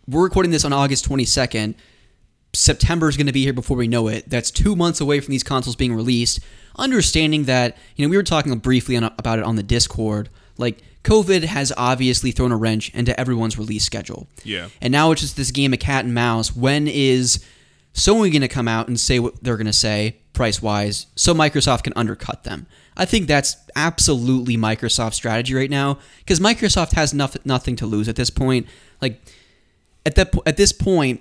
we're 0.08 0.22
recording 0.22 0.50
this 0.50 0.64
on 0.64 0.72
August 0.72 1.08
22nd. 1.08 1.74
September 2.54 3.08
is 3.08 3.16
going 3.16 3.26
to 3.26 3.32
be 3.32 3.44
here 3.44 3.52
before 3.52 3.76
we 3.76 3.86
know 3.86 4.08
it. 4.08 4.28
That's 4.28 4.50
two 4.50 4.74
months 4.74 5.00
away 5.00 5.20
from 5.20 5.32
these 5.32 5.42
consoles 5.42 5.76
being 5.76 5.94
released. 5.94 6.40
Understanding 6.76 7.44
that, 7.44 7.76
you 7.94 8.06
know, 8.06 8.10
we 8.10 8.16
were 8.16 8.22
talking 8.22 8.56
briefly 8.58 8.96
on, 8.96 9.04
about 9.04 9.38
it 9.38 9.44
on 9.44 9.56
the 9.56 9.62
Discord. 9.62 10.30
Like, 10.56 10.78
COVID 11.04 11.44
has 11.44 11.72
obviously 11.76 12.32
thrown 12.32 12.52
a 12.52 12.56
wrench 12.56 12.92
into 12.94 13.18
everyone's 13.20 13.58
release 13.58 13.84
schedule. 13.84 14.26
Yeah. 14.44 14.68
And 14.80 14.92
now 14.92 15.12
it's 15.12 15.20
just 15.20 15.36
this 15.36 15.50
game 15.50 15.72
of 15.74 15.78
cat 15.78 16.04
and 16.04 16.14
mouse. 16.14 16.56
When 16.56 16.88
is 16.88 17.44
Sony 17.92 18.30
going 18.30 18.40
to 18.40 18.48
come 18.48 18.68
out 18.68 18.88
and 18.88 18.98
say 18.98 19.18
what 19.18 19.42
they're 19.42 19.56
going 19.56 19.66
to 19.66 19.72
say 19.72 20.16
price 20.32 20.62
wise, 20.62 21.06
so 21.16 21.34
Microsoft 21.34 21.82
can 21.82 21.92
undercut 21.96 22.44
them. 22.44 22.66
I 22.96 23.04
think 23.04 23.26
that's 23.26 23.56
absolutely 23.76 24.56
Microsoft's 24.56 25.16
strategy 25.16 25.54
right 25.54 25.70
now 25.70 25.98
because 26.18 26.40
Microsoft 26.40 26.92
has 26.92 27.12
nothing 27.12 27.42
nothing 27.44 27.76
to 27.76 27.86
lose 27.86 28.08
at 28.08 28.16
this 28.16 28.30
point. 28.30 28.66
Like 29.00 29.20
at 30.08 30.14
that 30.16 30.34
at 30.46 30.56
this 30.56 30.72
point, 30.72 31.20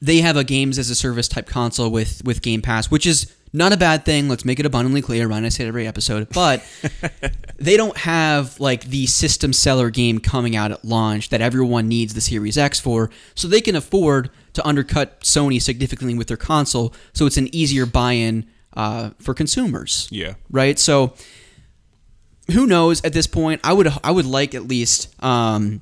they 0.00 0.18
have 0.20 0.36
a 0.36 0.44
games 0.44 0.78
as 0.78 0.90
a 0.90 0.94
service 0.94 1.28
type 1.28 1.46
console 1.46 1.90
with 1.90 2.22
with 2.24 2.42
Game 2.42 2.62
Pass, 2.62 2.90
which 2.90 3.06
is 3.06 3.32
not 3.52 3.72
a 3.72 3.76
bad 3.76 4.04
thing. 4.04 4.28
Let's 4.28 4.44
make 4.44 4.60
it 4.60 4.66
abundantly 4.66 5.00
clear. 5.00 5.26
Ryan, 5.26 5.46
I 5.46 5.48
say 5.48 5.64
it 5.64 5.68
every 5.68 5.86
episode, 5.86 6.28
but 6.30 6.62
they 7.58 7.76
don't 7.78 7.96
have 7.96 8.60
like 8.60 8.84
the 8.84 9.06
system 9.06 9.52
seller 9.52 9.88
game 9.88 10.18
coming 10.18 10.54
out 10.54 10.70
at 10.72 10.84
launch 10.84 11.30
that 11.30 11.40
everyone 11.40 11.88
needs 11.88 12.12
the 12.14 12.20
Series 12.20 12.58
X 12.58 12.78
for, 12.78 13.10
so 13.34 13.48
they 13.48 13.60
can 13.62 13.74
afford 13.76 14.30
to 14.52 14.66
undercut 14.66 15.20
Sony 15.20 15.60
significantly 15.62 16.16
with 16.18 16.28
their 16.28 16.36
console, 16.36 16.92
so 17.14 17.24
it's 17.26 17.36
an 17.38 17.48
easier 17.54 17.86
buy-in 17.86 18.46
uh, 18.74 19.10
for 19.18 19.32
consumers 19.34 20.08
Yeah. 20.10 20.34
right? 20.50 20.78
So 20.78 21.14
who 22.52 22.66
knows 22.66 23.02
at 23.04 23.12
this 23.12 23.26
point? 23.26 23.60
I 23.64 23.72
would 23.72 23.88
I 24.04 24.10
would 24.10 24.26
like 24.26 24.54
at 24.54 24.68
least 24.68 25.14
um, 25.22 25.80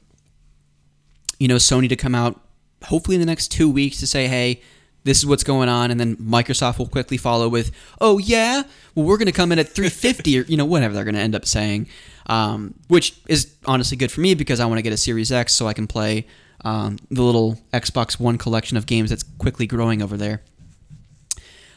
you 1.38 1.48
know 1.48 1.56
Sony 1.56 1.88
to 1.88 1.96
come 1.96 2.14
out 2.14 2.40
hopefully 2.84 3.14
in 3.16 3.20
the 3.20 3.26
next 3.26 3.48
two 3.48 3.70
weeks 3.70 3.98
to 4.00 4.06
say, 4.06 4.28
hey, 4.28 4.60
this 5.04 5.18
is 5.18 5.26
what's 5.26 5.44
going 5.44 5.68
on, 5.68 5.90
and 5.90 6.00
then 6.00 6.16
Microsoft 6.16 6.78
will 6.78 6.88
quickly 6.88 7.16
follow 7.16 7.48
with, 7.48 7.70
oh 8.00 8.18
yeah, 8.18 8.62
well 8.94 9.04
we're 9.06 9.18
going 9.18 9.26
to 9.26 9.32
come 9.32 9.52
in 9.52 9.58
at 9.58 9.68
350 9.68 10.38
or 10.38 10.42
you 10.44 10.56
know 10.56 10.64
whatever 10.64 10.94
they're 10.94 11.04
going 11.04 11.14
to 11.14 11.20
end 11.20 11.34
up 11.34 11.44
saying, 11.44 11.86
um, 12.26 12.74
which 12.88 13.16
is 13.28 13.54
honestly 13.66 13.96
good 13.96 14.10
for 14.10 14.20
me 14.20 14.34
because 14.34 14.60
I 14.60 14.66
want 14.66 14.78
to 14.78 14.82
get 14.82 14.92
a 14.92 14.96
Series 14.96 15.30
X 15.30 15.52
so 15.52 15.66
I 15.66 15.74
can 15.74 15.86
play 15.86 16.26
um, 16.64 16.98
the 17.10 17.22
little 17.22 17.58
Xbox 17.72 18.18
One 18.18 18.38
collection 18.38 18.76
of 18.76 18.86
games 18.86 19.10
that's 19.10 19.22
quickly 19.22 19.66
growing 19.66 20.00
over 20.00 20.16
there. 20.16 20.42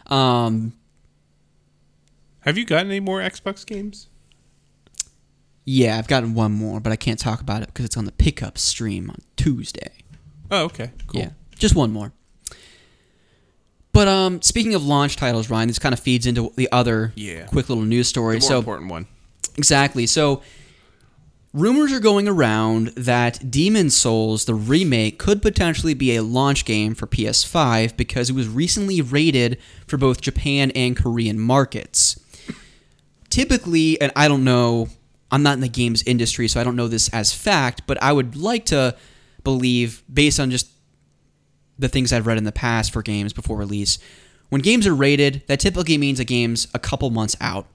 Um, 0.07 0.73
Have 2.41 2.57
you 2.57 2.65
gotten 2.65 2.87
any 2.87 3.01
more 3.01 3.19
Xbox 3.19 3.65
games? 3.65 4.07
Yeah, 5.69 5.97
I've 5.97 6.07
gotten 6.07 6.33
one 6.33 6.53
more, 6.53 6.79
but 6.79 6.93
I 6.93 6.95
can't 6.95 7.19
talk 7.19 7.41
about 7.41 7.61
it 7.61 7.67
because 7.67 7.83
it's 7.83 7.97
on 7.97 8.05
the 8.05 8.13
pickup 8.13 8.57
stream 8.57 9.09
on 9.09 9.17
Tuesday. 9.35 9.91
Oh, 10.49 10.63
okay. 10.63 10.91
Cool. 11.07 11.19
Yeah, 11.21 11.29
just 11.59 11.75
one 11.75 11.91
more. 11.91 12.13
But 13.91 14.07
um, 14.07 14.41
speaking 14.41 14.75
of 14.75 14.85
launch 14.85 15.17
titles, 15.17 15.49
Ryan, 15.49 15.67
this 15.67 15.77
kind 15.77 15.91
of 15.91 15.99
feeds 15.99 16.25
into 16.25 16.53
the 16.55 16.69
other 16.71 17.11
Yeah. 17.15 17.47
quick 17.47 17.67
little 17.67 17.83
news 17.83 18.07
story. 18.07 18.35
The 18.37 18.41
more 18.43 18.49
so 18.49 18.57
important 18.59 18.89
one. 18.89 19.07
exactly, 19.57 20.07
so 20.07 20.41
rumors 21.53 21.91
are 21.91 21.99
going 21.99 22.27
around 22.29 22.89
that 22.95 23.51
Demon's 23.51 23.97
Souls, 23.97 24.45
the 24.45 24.53
remake, 24.55 25.17
could 25.19 25.41
potentially 25.41 25.93
be 25.95 26.15
a 26.15 26.23
launch 26.23 26.63
game 26.63 26.95
for 26.95 27.07
PS5 27.07 27.97
because 27.97 28.29
it 28.29 28.33
was 28.37 28.47
recently 28.47 29.01
rated 29.01 29.57
for 29.85 29.97
both 29.97 30.21
Japan 30.21 30.71
and 30.75 30.95
Korean 30.95 31.37
markets. 31.39 32.17
Typically, 33.29 33.99
and 33.99 34.11
I 34.15 34.27
don't 34.29 34.43
know, 34.45 34.87
I'm 35.31 35.43
not 35.43 35.53
in 35.55 35.59
the 35.61 35.67
games 35.67 36.03
industry, 36.03 36.47
so 36.47 36.59
I 36.59 36.63
don't 36.63 36.75
know 36.75 36.87
this 36.87 37.09
as 37.09 37.33
fact, 37.33 37.81
but 37.85 38.01
I 38.01 38.11
would 38.13 38.35
like 38.35 38.65
to 38.67 38.95
believe, 39.43 40.03
based 40.11 40.39
on 40.39 40.51
just 40.51 40.69
the 41.79 41.87
things 41.89 42.11
I've 42.13 42.25
read 42.27 42.37
in 42.37 42.43
the 42.43 42.51
past 42.51 42.91
for 42.93 43.01
games 43.01 43.33
before 43.33 43.57
release, 43.57 43.99
when 44.49 44.61
games 44.61 44.87
are 44.87 44.95
rated, 44.95 45.43
that 45.47 45.59
typically 45.59 45.97
means 45.97 46.19
a 46.19 46.23
game's 46.25 46.67
a 46.73 46.79
couple 46.79 47.09
months 47.09 47.35
out 47.41 47.67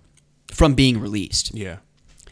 from 0.48 0.74
being 0.74 0.98
released 0.98 1.54
Yeah. 1.54 1.76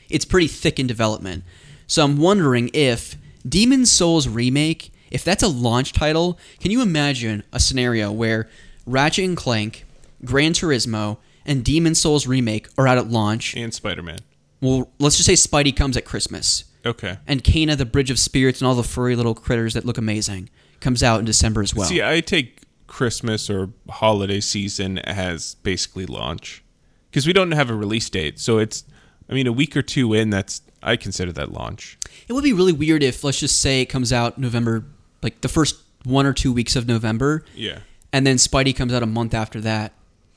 it's 0.09 0.25
pretty 0.25 0.47
thick 0.49 0.79
in 0.79 0.87
development. 0.87 1.45
So 1.87 2.05
I'm 2.05 2.17
wondering 2.19 2.71
if 2.73 3.17
Demon's 3.49 3.91
Souls 3.91 4.27
remake, 4.29 4.93
if 5.11 5.25
that's 5.25 5.43
a 5.43 5.49
launch 5.49 5.93
title, 5.93 6.39
can 6.61 6.71
you 6.71 6.83
imagine 6.83 7.43
a 7.53 7.61
scenario 7.61 8.11
where 8.13 8.49
Ratchet 8.87 9.25
and 9.25 9.37
Clank, 9.37 9.85
Gran 10.25 10.53
Turismo, 10.53 11.19
and 11.45 11.65
Demon's 11.65 12.01
Souls 12.01 12.27
remake 12.27 12.69
are 12.79 12.87
out 12.87 12.99
at 12.99 13.09
launch? 13.09 13.55
And 13.57 13.73
Spider 13.75 14.03
Man. 14.03 14.19
Well, 14.61 14.91
let's 14.99 15.17
just 15.17 15.27
say 15.27 15.35
Spidey 15.35 15.75
comes 15.75 15.97
at 15.97 16.05
Christmas, 16.05 16.65
Okay. 16.85 17.19
and 17.27 17.43
Kena, 17.43 17.77
the 17.77 17.87
Bridge 17.87 18.11
of 18.11 18.19
Spirits, 18.19 18.61
and 18.61 18.69
all 18.69 18.75
the 18.75 18.83
furry 18.83 19.17
little 19.17 19.35
critters 19.35 19.75
that 19.75 19.85
look 19.85 19.99
amazing 19.99 20.51
comes 20.81 21.03
out 21.03 21.19
in 21.21 21.25
December 21.27 21.63
as 21.63 21.75
well. 21.75 21.89
See, 21.89 22.03
I 22.03 22.21
take 22.21 22.63
Christmas 22.87 23.49
or 23.49 23.71
holiday 23.89 24.41
season 24.41 24.99
as 24.99 25.55
basically 25.63 26.07
launch 26.07 26.63
because 27.11 27.27
we 27.27 27.33
don't 27.33 27.53
have 27.53 27.71
a 27.71 27.75
release 27.75 28.09
date. 28.11 28.39
So 28.39 28.59
it's, 28.59 28.85
I 29.29 29.35
mean, 29.35 29.47
a 29.47 29.53
week 29.53 29.77
or 29.77 29.83
two 29.83 30.13
in, 30.15 30.31
that's 30.31 30.63
I 30.83 30.97
consider 30.97 31.33
that 31.33 31.53
launch. 31.53 31.99
It 32.29 32.33
would 32.33 32.45
be 32.45 32.53
really 32.53 32.73
weird 32.73 33.03
if, 33.03 33.23
let's 33.23 33.39
just 33.41 33.61
say, 33.61 33.83
it 33.83 33.87
comes 33.87 34.13
out 34.13 34.39
November, 34.39 34.85
like 35.23 35.41
the 35.43 35.49
first 35.49 35.77
one 36.05 36.25
or 36.27 36.33
two 36.33 36.53
weeks 36.53 36.77
of 36.77 36.89
November, 36.89 37.45
Yeah. 37.55 37.81
and 38.13 38.27
then 38.27 38.37
Spidey 38.37 38.75
comes 38.75 38.93
out 38.93 39.03
a 39.03 39.07
month 39.07 39.35
after 39.35 39.61
that. 39.61 39.93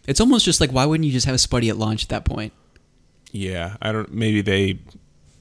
It's 0.05 0.19
almost 0.19 0.43
just 0.43 0.59
like 0.59 0.71
why 0.71 0.85
wouldn't 0.85 1.05
you 1.05 1.13
just 1.13 1.25
have 1.25 1.35
Spidey 1.37 1.69
at 1.69 1.77
launch 1.77 2.03
at 2.03 2.09
that 2.09 2.25
point? 2.25 2.51
Yeah. 3.33 3.75
I 3.81 3.91
don't. 3.91 4.13
Maybe 4.13 4.41
they 4.41 4.79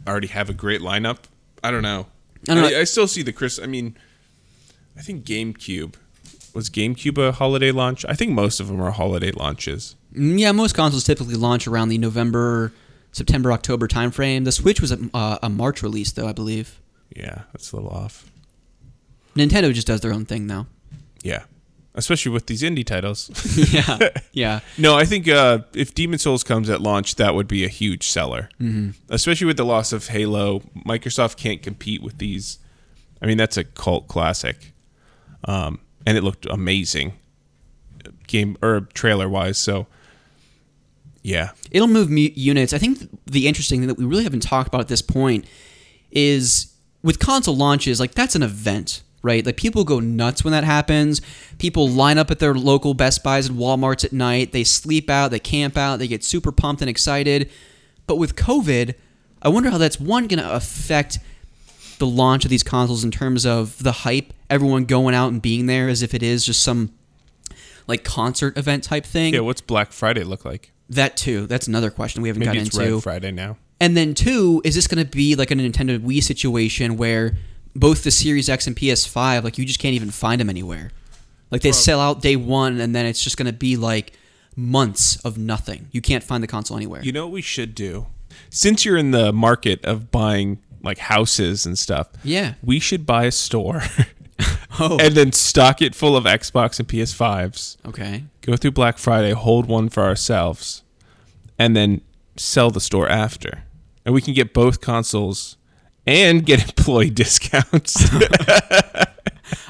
already 0.09 0.26
have 0.28 0.51
a 0.51 0.55
great 0.55 0.80
lineup. 0.80 1.18
I 1.62 1.70
don't 1.70 1.82
know. 1.82 2.07
I 2.49 2.53
I, 2.53 2.55
don't 2.57 2.72
know. 2.72 2.78
I, 2.80 2.84
still 2.84 3.07
see 3.07 3.22
the 3.22 3.32
Chris. 3.32 3.61
I 3.62 3.66
mean, 3.66 3.97
I 4.99 5.03
think 5.03 5.24
GameCube 5.24 5.95
was 6.55 6.68
GameCube 6.68 7.16
a 7.18 7.30
holiday 7.30 7.70
launch. 7.70 8.05
I 8.09 8.14
think 8.14 8.32
most 8.32 8.59
of 8.59 8.66
them 8.66 8.80
are 8.80 8.90
holiday 8.90 9.30
launches. 9.30 9.95
Mm, 10.12 10.40
Yeah, 10.40 10.51
most 10.51 10.74
consoles 10.74 11.05
typically 11.05 11.36
launch 11.36 11.68
around 11.68 11.88
the 11.90 11.99
November, 11.99 12.72
September, 13.12 13.53
October 13.53 13.86
timeframe. 13.86 14.45
The 14.45 14.51
Switch 14.53 14.80
was 14.80 14.90
a, 14.90 14.99
uh, 15.14 15.38
a 15.43 15.49
March 15.49 15.82
release, 15.84 16.11
though 16.11 16.26
I 16.26 16.32
believe. 16.32 16.80
Yeah, 17.14 17.43
that's 17.53 17.70
a 17.72 17.76
little 17.76 17.90
off. 17.93 18.28
Nintendo 19.36 19.72
just 19.72 19.86
does 19.86 20.01
their 20.01 20.12
own 20.12 20.24
thing 20.26 20.47
now. 20.47 20.66
Yeah, 21.22 21.45
especially 21.95 22.32
with 22.32 22.47
these 22.47 22.62
indie 22.62 22.84
titles. 22.86 23.30
yeah, 23.72 24.09
yeah. 24.32 24.61
No, 24.78 24.97
I 24.97 25.05
think 25.05 25.28
uh, 25.28 25.61
if 25.74 25.95
Demon's 25.95 26.22
Souls 26.22 26.43
comes 26.45 26.70
at 26.70 26.80
launch, 26.80 27.16
that 27.16 27.34
would 27.34 27.49
be 27.49 27.64
a 27.64 27.68
huge 27.68 28.09
seller. 28.09 28.49
Mm-hmm. 28.61 28.90
Especially 29.09 29.47
with 29.47 29.57
the 29.57 29.64
loss 29.64 29.93
of 29.93 30.09
Halo, 30.09 30.61
Microsoft 30.86 31.36
can't 31.36 31.62
compete 31.62 32.03
with 32.03 32.18
these. 32.18 32.59
I 33.20 33.26
mean, 33.26 33.36
that's 33.38 33.57
a 33.57 33.64
cult 33.64 34.09
classic, 34.09 34.72
um, 35.45 35.80
and 36.07 36.16
it 36.18 36.24
looked 36.24 36.47
amazing, 36.47 37.12
game 38.26 38.57
or 38.62 38.88
trailer 38.95 39.28
wise. 39.28 39.59
So, 39.59 39.86
yeah, 41.22 41.51
It'll 41.70 41.86
move 41.88 42.11
mu- 42.11 42.30
units. 42.34 42.72
I 42.72 42.78
think 42.78 42.99
th- 42.99 43.11
the 43.26 43.47
interesting 43.47 43.80
thing 43.80 43.88
that 43.88 43.97
we 43.99 44.05
really 44.05 44.24
haven't 44.24 44.43
talked 44.43 44.66
about 44.66 44.80
at 44.80 44.88
this 44.88 45.03
point 45.03 45.45
is 46.11 46.74
with 47.03 47.18
console 47.20 47.57
launches, 47.57 48.01
like 48.01 48.14
that's 48.14 48.34
an 48.34 48.43
event, 48.43 49.03
right? 49.23 49.45
Like 49.47 49.57
people 49.57 49.85
go 49.85 50.01
nuts 50.01 50.45
when 50.45 50.53
that 50.53 50.64
happens. 50.64 51.20
People 51.59 51.89
line 51.89 52.18
up 52.18 52.31
at 52.31 52.39
their 52.39 52.55
local 52.55 52.95
Best 52.95 53.23
Buys 53.23 53.49
and 53.49 53.59
Walmarts 53.59 54.05
at 54.05 54.12
night. 54.12 54.53
They 54.53 54.64
sleep 54.64 55.09
out, 55.09 55.31
they 55.31 55.39
camp 55.39 55.77
out, 55.79 55.99
they 55.99 56.09
get 56.09 56.25
super 56.25 56.53
pumped 56.53 56.83
and 56.83 56.91
excited. 56.91 57.51
But 58.07 58.16
with 58.16 58.37
COVID, 58.37 58.95
I 59.41 59.49
wonder 59.49 59.70
how 59.70 59.79
that's 59.79 59.99
one 60.01 60.27
going 60.27 60.41
to 60.43 60.55
affect 60.55 61.18
the 61.99 62.07
launch 62.07 62.45
of 62.45 62.51
these 62.51 62.62
consoles 62.62 63.05
in 63.05 63.11
terms 63.11 63.47
of 63.47 63.81
the 63.83 63.93
hype, 63.93 64.33
everyone 64.51 64.85
going 64.85 65.14
out 65.14 65.29
and 65.29 65.41
being 65.41 65.66
there 65.66 65.89
as 65.89 66.03
if 66.03 66.14
it 66.14 66.23
is 66.23 66.45
just 66.45 66.62
some 66.62 66.93
like 67.87 68.05
concert 68.05 68.57
event 68.57 68.85
type 68.85 69.05
thing. 69.05 69.35
yeah. 69.35 69.41
What's 69.41 69.61
Black 69.61 69.93
Friday 69.93 70.25
look 70.25 70.45
like? 70.45 70.73
That 70.89 71.16
too. 71.16 71.47
That's 71.47 71.68
another 71.68 71.91
question 71.91 72.23
we 72.23 72.29
haven't 72.29 72.41
Maybe 72.41 72.59
gotten 72.59 72.66
it's 72.66 72.77
into. 72.77 72.95
Red 72.95 73.03
Friday 73.03 73.31
now. 73.33 73.57
And 73.81 73.97
then 73.97 74.14
two, 74.14 74.61
is 74.64 74.75
this 74.75 74.87
going 74.87 75.05
to 75.05 75.11
be 75.11 75.35
like 75.35 75.51
a 75.51 75.55
Nintendo 75.55 75.99
Wii 75.99 76.23
situation 76.23 76.97
where 76.97 77.37
both 77.75 78.05
the 78.05 78.11
Series 78.11 78.49
X 78.49 78.66
and 78.66 78.77
PS5, 78.77 79.45
like 79.45 79.59
you 79.59 79.64
just 79.64 79.79
can't 79.79 79.95
even 79.95 80.11
find 80.11 80.41
them 80.41 80.51
anywhere? 80.51 80.91
Like 81.51 81.62
they 81.62 81.73
sell 81.73 82.01
out 82.01 82.23
day 82.23 82.37
one, 82.37 82.81
and 82.81 82.95
then 82.95 83.07
it's 83.07 83.23
just 83.23 83.37
going 83.37 83.47
to 83.47 83.53
be 83.53 83.77
like 83.77 84.12
months 84.57 85.16
of 85.25 85.37
nothing. 85.39 85.89
You 85.93 86.01
can't 86.01 86.25
find 86.25 86.43
the 86.43 86.47
console 86.47 86.77
anywhere. 86.77 87.03
You 87.03 87.12
know 87.12 87.27
what 87.27 87.33
we 87.33 87.43
should 87.43 87.75
do? 87.75 88.07
Since 88.51 88.85
you're 88.85 88.97
in 88.97 89.11
the 89.11 89.33
market 89.33 89.85
of 89.85 90.11
buying 90.11 90.59
like 90.83 90.99
houses 90.99 91.64
and 91.66 91.79
stuff, 91.79 92.09
Yeah. 92.25 92.55
we 92.62 92.79
should 92.81 93.07
buy 93.07 93.25
a 93.25 93.31
store 93.31 93.83
Oh. 94.81 94.99
and 94.99 95.14
then 95.14 95.33
stock 95.33 95.83
it 95.83 95.95
full 95.95 96.16
of 96.16 96.25
Xbox 96.25 96.79
and 96.79 96.89
PS5s. 96.89 97.77
okay. 97.87 98.25
Go 98.41 98.57
through 98.57 98.70
Black 98.73 98.97
Friday, 98.99 99.33
hold 99.33 99.66
one 99.66 99.89
for 99.91 100.03
ourselves, 100.03 100.83
and 101.59 101.77
then 101.77 102.01
sell 102.37 102.70
the 102.70 102.81
store 102.81 103.09
after. 103.09 103.64
And 104.05 104.14
we 104.14 104.20
can 104.23 104.33
get 104.35 104.53
both 104.55 104.81
consoles 104.81 105.57
and 106.07 106.44
get 106.44 106.62
employee 106.62 107.11
discounts. 107.22 107.96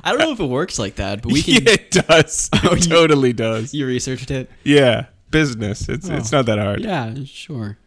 I 0.04 0.10
don't 0.10 0.18
know 0.18 0.32
if 0.32 0.40
it 0.40 0.46
works 0.48 0.78
like 0.78 0.96
that, 0.96 1.22
but 1.22 1.32
we 1.32 1.42
can. 1.42 1.54
yeah, 1.54 1.70
it 1.72 1.90
does. 1.90 2.48
Oh, 2.64 2.72
It 2.74 2.84
you- 2.86 2.90
totally 2.90 3.32
does. 3.32 3.74
You 3.74 3.86
researched 3.86 4.30
it? 4.30 4.50
Yeah, 4.64 5.06
business. 5.30 5.88
It's 5.88 6.08
it's 6.08 6.32
Oh. 6.32 6.38
not 6.38 6.46
that 6.46 6.58
hard. 6.58 6.80
Yeah, 6.80 7.14
sure. 7.24 7.78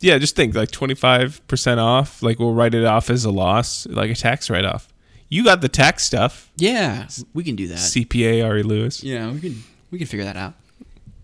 Yeah, 0.00 0.18
just 0.18 0.36
think 0.36 0.54
like 0.54 0.70
25% 0.70 1.78
off, 1.78 2.22
like 2.22 2.38
we'll 2.38 2.52
write 2.52 2.74
it 2.74 2.84
off 2.84 3.08
as 3.08 3.24
a 3.24 3.30
loss, 3.30 3.86
like 3.86 4.10
a 4.10 4.14
tax 4.14 4.50
write 4.50 4.64
off. 4.66 4.88
You 5.28 5.42
got 5.42 5.60
the 5.62 5.68
tax 5.68 6.04
stuff. 6.04 6.50
Yeah, 6.56 7.08
we 7.32 7.42
can 7.42 7.56
do 7.56 7.66
that. 7.68 7.78
CPA 7.78 8.44
Ari 8.46 8.62
Lewis. 8.62 9.02
Yeah, 9.02 9.30
we 9.32 9.40
can 9.40 9.64
we 9.90 9.98
can 9.98 10.06
figure 10.06 10.24
that 10.24 10.36
out. 10.36 10.54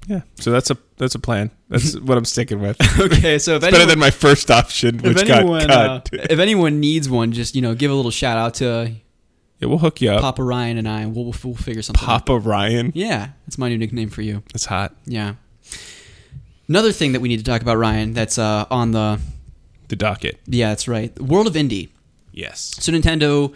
Yeah. 0.07 0.23
So 0.41 0.51
that's 0.51 0.71
a 0.71 0.79
that's 0.97 1.15
a 1.15 1.19
plan. 1.21 1.51
That's 1.73 1.99
what 2.01 2.17
I'm 2.19 2.25
sticking 2.25 2.61
with. 2.61 2.77
Okay, 3.01 3.39
so 3.39 3.57
if 3.57 3.65
It's 3.65 3.73
better 3.73 3.87
than 3.87 3.99
my 3.99 4.11
first 4.11 4.51
option, 4.51 4.99
which 4.99 5.21
if 5.23 5.29
anyone, 5.29 5.67
got 5.67 5.91
uh, 5.91 6.01
cut. 6.11 6.31
if 6.31 6.39
anyone 6.39 6.79
needs 6.81 7.09
one, 7.11 7.33
just 7.33 7.55
you 7.57 7.63
know, 7.63 7.75
give 7.75 7.91
a 7.91 7.95
little 7.95 8.11
shout 8.13 8.37
out 8.39 8.55
to 8.55 8.93
Yeah, 9.59 9.69
we'll 9.69 9.79
hook 9.79 10.01
you 10.01 10.11
up. 10.11 10.21
Papa 10.21 10.43
Ryan 10.43 10.79
and 10.79 10.89
I, 10.89 11.07
we'll, 11.07 11.35
we'll 11.43 11.55
figure 11.55 11.83
something. 11.83 12.03
out. 12.05 12.27
Papa 12.27 12.39
Ryan. 12.39 12.93
Yeah, 12.95 13.31
that's 13.47 13.59
my 13.59 13.69
new 13.69 13.79
nickname 13.79 14.11
for 14.11 14.23
you. 14.23 14.43
It's 14.55 14.67
hot. 14.67 14.95
Yeah. 15.07 15.35
Another 16.69 16.93
thing 16.93 17.13
that 17.13 17.21
we 17.21 17.29
need 17.29 17.39
to 17.39 17.45
talk 17.45 17.61
about, 17.61 17.77
Ryan, 17.77 18.13
that's 18.15 18.39
uh, 18.39 18.67
on 18.71 18.93
the 18.93 19.21
The 19.89 19.97
docket. 19.97 20.39
yeah, 20.47 20.69
that's 20.71 20.87
right, 20.89 21.19
World 21.21 21.47
of 21.47 21.55
Indie. 21.55 21.89
Yes. 22.35 22.77
So 22.81 22.93
Nintendo 22.93 23.53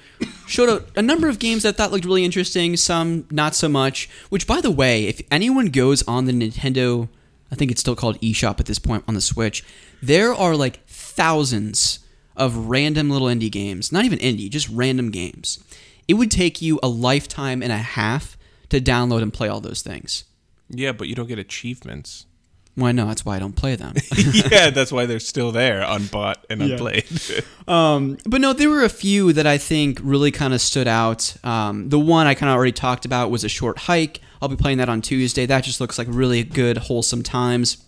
showed 0.47 0.69
a, 0.69 0.99
a 0.99 1.03
number 1.03 1.31
of 1.31 1.39
games 1.39 1.63
that 1.63 1.71
I 1.71 1.73
thought 1.79 1.93
looked 1.93 2.05
really 2.05 2.27
interesting, 2.27 2.77
some 2.77 3.27
not 3.31 3.55
so 3.55 3.71
much. 3.71 4.07
Which, 4.29 4.47
by 4.47 4.61
the 4.61 4.71
way, 4.71 5.05
if 5.07 5.23
anyone 5.31 5.67
goes 5.69 6.03
on 6.07 6.27
the 6.27 6.33
Nintendo, 6.33 7.09
I 7.57 7.59
think 7.59 7.71
it's 7.71 7.81
still 7.81 7.97
called 7.97 8.21
eShop 8.21 8.61
at 8.61 8.67
this 8.67 8.79
point 8.79 9.05
on 9.09 9.15
the 9.15 9.21
Switch, 9.21 9.65
there 10.03 10.35
are 10.35 10.55
like 10.55 10.87
thousands 10.87 12.01
of 12.37 12.69
random 12.69 13.09
little 13.09 13.29
indie 13.29 13.51
games. 13.51 13.91
Not 13.91 14.05
even 14.05 14.19
indie, 14.19 14.51
just 14.51 14.69
random 14.69 15.11
games. 15.11 15.65
It 16.07 16.15
would 16.15 16.31
take 16.31 16.61
you 16.61 16.79
a 16.83 16.89
lifetime 16.89 17.63
and 17.63 17.73
a 17.73 17.79
half 17.79 18.37
to 18.69 18.81
download 18.81 19.23
and 19.23 19.33
play 19.33 19.49
all 19.49 19.61
those 19.61 19.81
things. 19.81 20.25
Yeah, 20.69 20.93
but 20.93 21.09
you 21.09 21.15
don't 21.15 21.29
get 21.29 21.39
achievements. 21.39 22.27
Why 22.75 22.93
no? 22.93 23.07
That's 23.07 23.25
why 23.25 23.37
I 23.37 23.39
don't 23.39 23.57
play 23.57 23.75
them. 23.75 23.95
yeah, 24.51 24.69
that's 24.69 24.93
why 24.93 25.07
they're 25.07 25.19
still 25.19 25.51
there, 25.51 25.81
unbought 25.81 26.45
and 26.51 26.61
unplayed. 26.63 27.07
Um, 27.67 28.17
but 28.25 28.41
no, 28.41 28.53
there 28.53 28.71
were 28.71 28.85
a 28.85 28.89
few 28.89 29.33
that 29.33 29.45
I 29.45 29.59
think 29.59 29.99
really 30.01 30.31
kind 30.31 30.55
of 30.55 30.61
stood 30.61 30.87
out. 30.87 31.35
Um, 31.43 31.89
the 31.89 31.99
one 31.99 32.29
I 32.29 32.35
kind 32.35 32.49
of 32.49 32.55
already 32.55 32.71
talked 32.71 33.05
about 33.05 33.29
was 33.29 33.43
a 33.43 33.49
short 33.49 33.77
hike. 33.77 34.21
I'll 34.41 34.49
be 34.49 34.57
playing 34.57 34.79
that 34.79 34.89
on 34.89 35.03
Tuesday. 35.03 35.47
That 35.47 35.65
just 35.65 35.81
looks 35.81 35.99
like 35.99 36.09
really 36.11 36.43
good, 36.45 36.79
wholesome 36.79 37.23
times. 37.23 37.85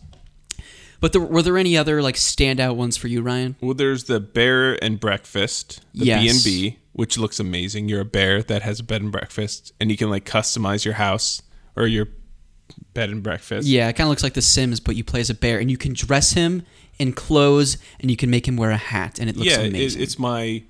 But 1.00 1.12
there, 1.12 1.20
were 1.20 1.42
there 1.42 1.56
any 1.56 1.76
other 1.76 2.02
like 2.02 2.16
standout 2.16 2.76
ones 2.76 2.96
for 2.96 3.08
you, 3.08 3.22
Ryan? 3.22 3.56
well, 3.60 3.74
there's 3.74 4.04
the 4.04 4.20
bear 4.20 4.82
and 4.82 4.98
breakfast, 4.98 5.84
the 5.94 6.06
B&B, 6.06 6.78
which 6.92 7.16
looks 7.16 7.38
amazing. 7.38 7.88
You're 7.88 8.00
a 8.00 8.04
bear 8.04 8.42
that 8.42 8.62
has 8.62 8.80
a 8.80 8.84
bed 8.84 9.02
and 9.02 9.12
breakfast, 9.12 9.72
and 9.80 9.90
you 9.90 9.96
can 9.96 10.10
like 10.10 10.24
customize 10.24 10.84
your 10.84 10.94
house 10.94 11.42
or 11.76 11.86
your 11.86 12.08
bed 12.94 13.10
and 13.10 13.22
breakfast. 13.22 13.68
Yeah, 13.68 13.88
it 13.88 13.92
kind 13.94 14.06
of 14.06 14.10
looks 14.10 14.24
like 14.24 14.34
The 14.34 14.42
Sims, 14.42 14.80
but 14.80 14.96
you 14.96 15.04
play 15.04 15.20
as 15.20 15.30
a 15.30 15.34
bear, 15.34 15.58
and 15.58 15.70
you 15.70 15.76
can 15.76 15.92
dress 15.92 16.32
him 16.32 16.62
in 16.98 17.12
clothes, 17.12 17.78
and 18.00 18.10
you 18.10 18.16
can 18.16 18.28
make 18.28 18.48
him 18.48 18.56
wear 18.56 18.70
a 18.70 18.76
hat, 18.76 19.20
and 19.20 19.30
it 19.30 19.36
looks 19.36 19.50
yeah, 19.50 19.60
amazing. 19.60 20.02
it's 20.02 20.18
my 20.18 20.64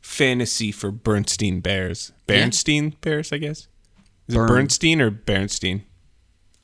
fantasy 0.00 0.70
for 0.70 0.92
Bernstein 0.92 1.60
Bears. 1.60 2.12
Bernstein 2.26 2.94
Bears, 3.00 3.32
I 3.32 3.38
guess. 3.38 3.66
Is 4.28 4.34
Bern. 4.34 4.44
it 4.44 4.48
Bernstein 4.48 5.00
or 5.00 5.10
Bernstein? 5.10 5.84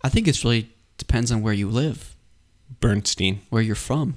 I 0.02 0.08
think 0.08 0.26
it's 0.28 0.44
really 0.44 0.70
depends 0.98 1.30
on 1.32 1.42
where 1.42 1.52
you 1.52 1.68
live, 1.68 2.16
Bernstein. 2.80 3.40
where 3.50 3.62
you're 3.62 3.74
from. 3.74 4.16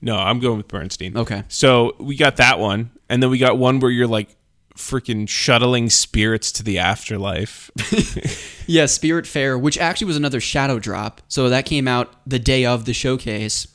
No, 0.00 0.16
I'm 0.16 0.38
going 0.40 0.58
with 0.58 0.68
Bernstein. 0.68 1.16
Okay. 1.16 1.42
So 1.48 1.96
we 1.98 2.16
got 2.16 2.36
that 2.36 2.58
one, 2.58 2.90
and 3.08 3.22
then 3.22 3.30
we 3.30 3.38
got 3.38 3.58
one 3.58 3.80
where 3.80 3.90
you're 3.90 4.06
like 4.06 4.36
freaking 4.76 5.28
shuttling 5.28 5.90
spirits 5.90 6.52
to 6.52 6.62
the 6.62 6.78
afterlife. 6.78 7.70
Yeah, 8.70 8.84
Spiritfarer, 8.84 9.58
which 9.58 9.78
actually 9.78 10.08
was 10.08 10.18
another 10.18 10.40
shadow 10.40 10.78
drop. 10.78 11.22
So 11.28 11.48
that 11.48 11.64
came 11.64 11.88
out 11.88 12.12
the 12.26 12.38
day 12.38 12.66
of 12.66 12.84
the 12.84 12.92
showcase. 12.92 13.66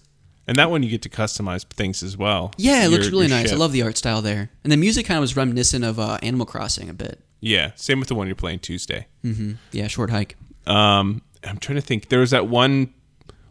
and 0.46 0.56
that 0.60 0.70
one 0.70 0.84
you 0.84 0.90
get 0.92 1.02
to 1.02 1.10
customize 1.10 1.64
things 1.66 2.04
as 2.04 2.16
well. 2.16 2.52
Yeah, 2.58 2.86
it 2.86 2.90
looks 2.90 3.06
Your- 3.06 3.14
really 3.14 3.26
your 3.28 3.36
nice. 3.38 3.48
I 3.48 3.50
ship. 3.54 3.58
love 3.60 3.72
the 3.72 3.82
art 3.82 3.98
style 3.98 4.22
there. 4.22 4.52
And 4.64 4.72
the 4.72 4.78
music 4.78 5.08
kind 5.08 5.18
of 5.18 5.22
was 5.22 5.36
reminiscent 5.36 5.84
of 5.84 5.98
uh, 6.00 6.20
Animal 6.22 6.46
Crossing 6.46 6.90
a 6.90 6.94
bit. 6.94 7.20
Yeah, 7.46 7.72
same 7.76 8.00
with 8.00 8.08
the 8.08 8.16
one 8.16 8.28
you're 8.28 8.36
playing 8.38 8.60
Tuesday. 8.60 9.08
hmm 9.22 9.54
Yeah, 9.74 9.88
short 9.88 10.10
hike. 10.12 10.38
Um, 10.66 11.22
I'm 11.44 11.58
trying 11.58 11.76
to 11.76 11.82
think. 11.82 12.08
There 12.08 12.20
was 12.22 12.32
that 12.32 12.48
one 12.48 12.94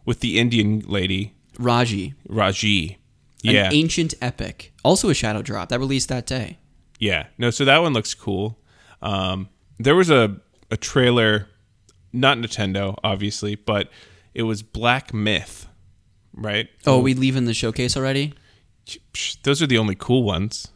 with 0.07 0.20
the 0.20 0.38
Indian 0.38 0.80
lady, 0.86 1.34
Raji, 1.59 2.14
Raji. 2.28 2.99
an 3.45 3.55
Yeah, 3.55 3.68
ancient 3.70 4.14
epic. 4.22 4.72
Also 4.82 5.11
a 5.11 5.14
shadow 5.14 5.43
drop 5.43 5.68
that 5.68 5.78
released 5.78 6.09
that 6.09 6.26
day. 6.26 6.59
yeah. 6.99 7.26
No, 7.36 7.51
so 7.51 7.64
that 7.66 7.78
one 7.82 7.93
looks 7.93 8.14
cool. 8.14 8.59
Um, 9.03 9.49
there 9.78 9.95
was 9.95 10.09
a 10.11 10.36
a 10.70 10.76
trailer, 10.78 11.49
not 12.14 12.38
Nintendo, 12.38 12.97
obviously, 13.05 13.57
but 13.57 13.90
it 14.32 14.45
was 14.45 14.62
Black 14.62 15.12
Myth, 15.12 15.66
right? 16.32 16.68
Oh, 16.86 16.99
we 17.01 17.12
leaving 17.12 17.45
the 17.45 17.53
showcase 17.55 17.95
already? 17.95 18.32
Those 19.43 19.61
are 19.62 19.66
the 19.66 19.76
only 19.78 19.95
cool 19.95 20.22
ones. 20.22 20.68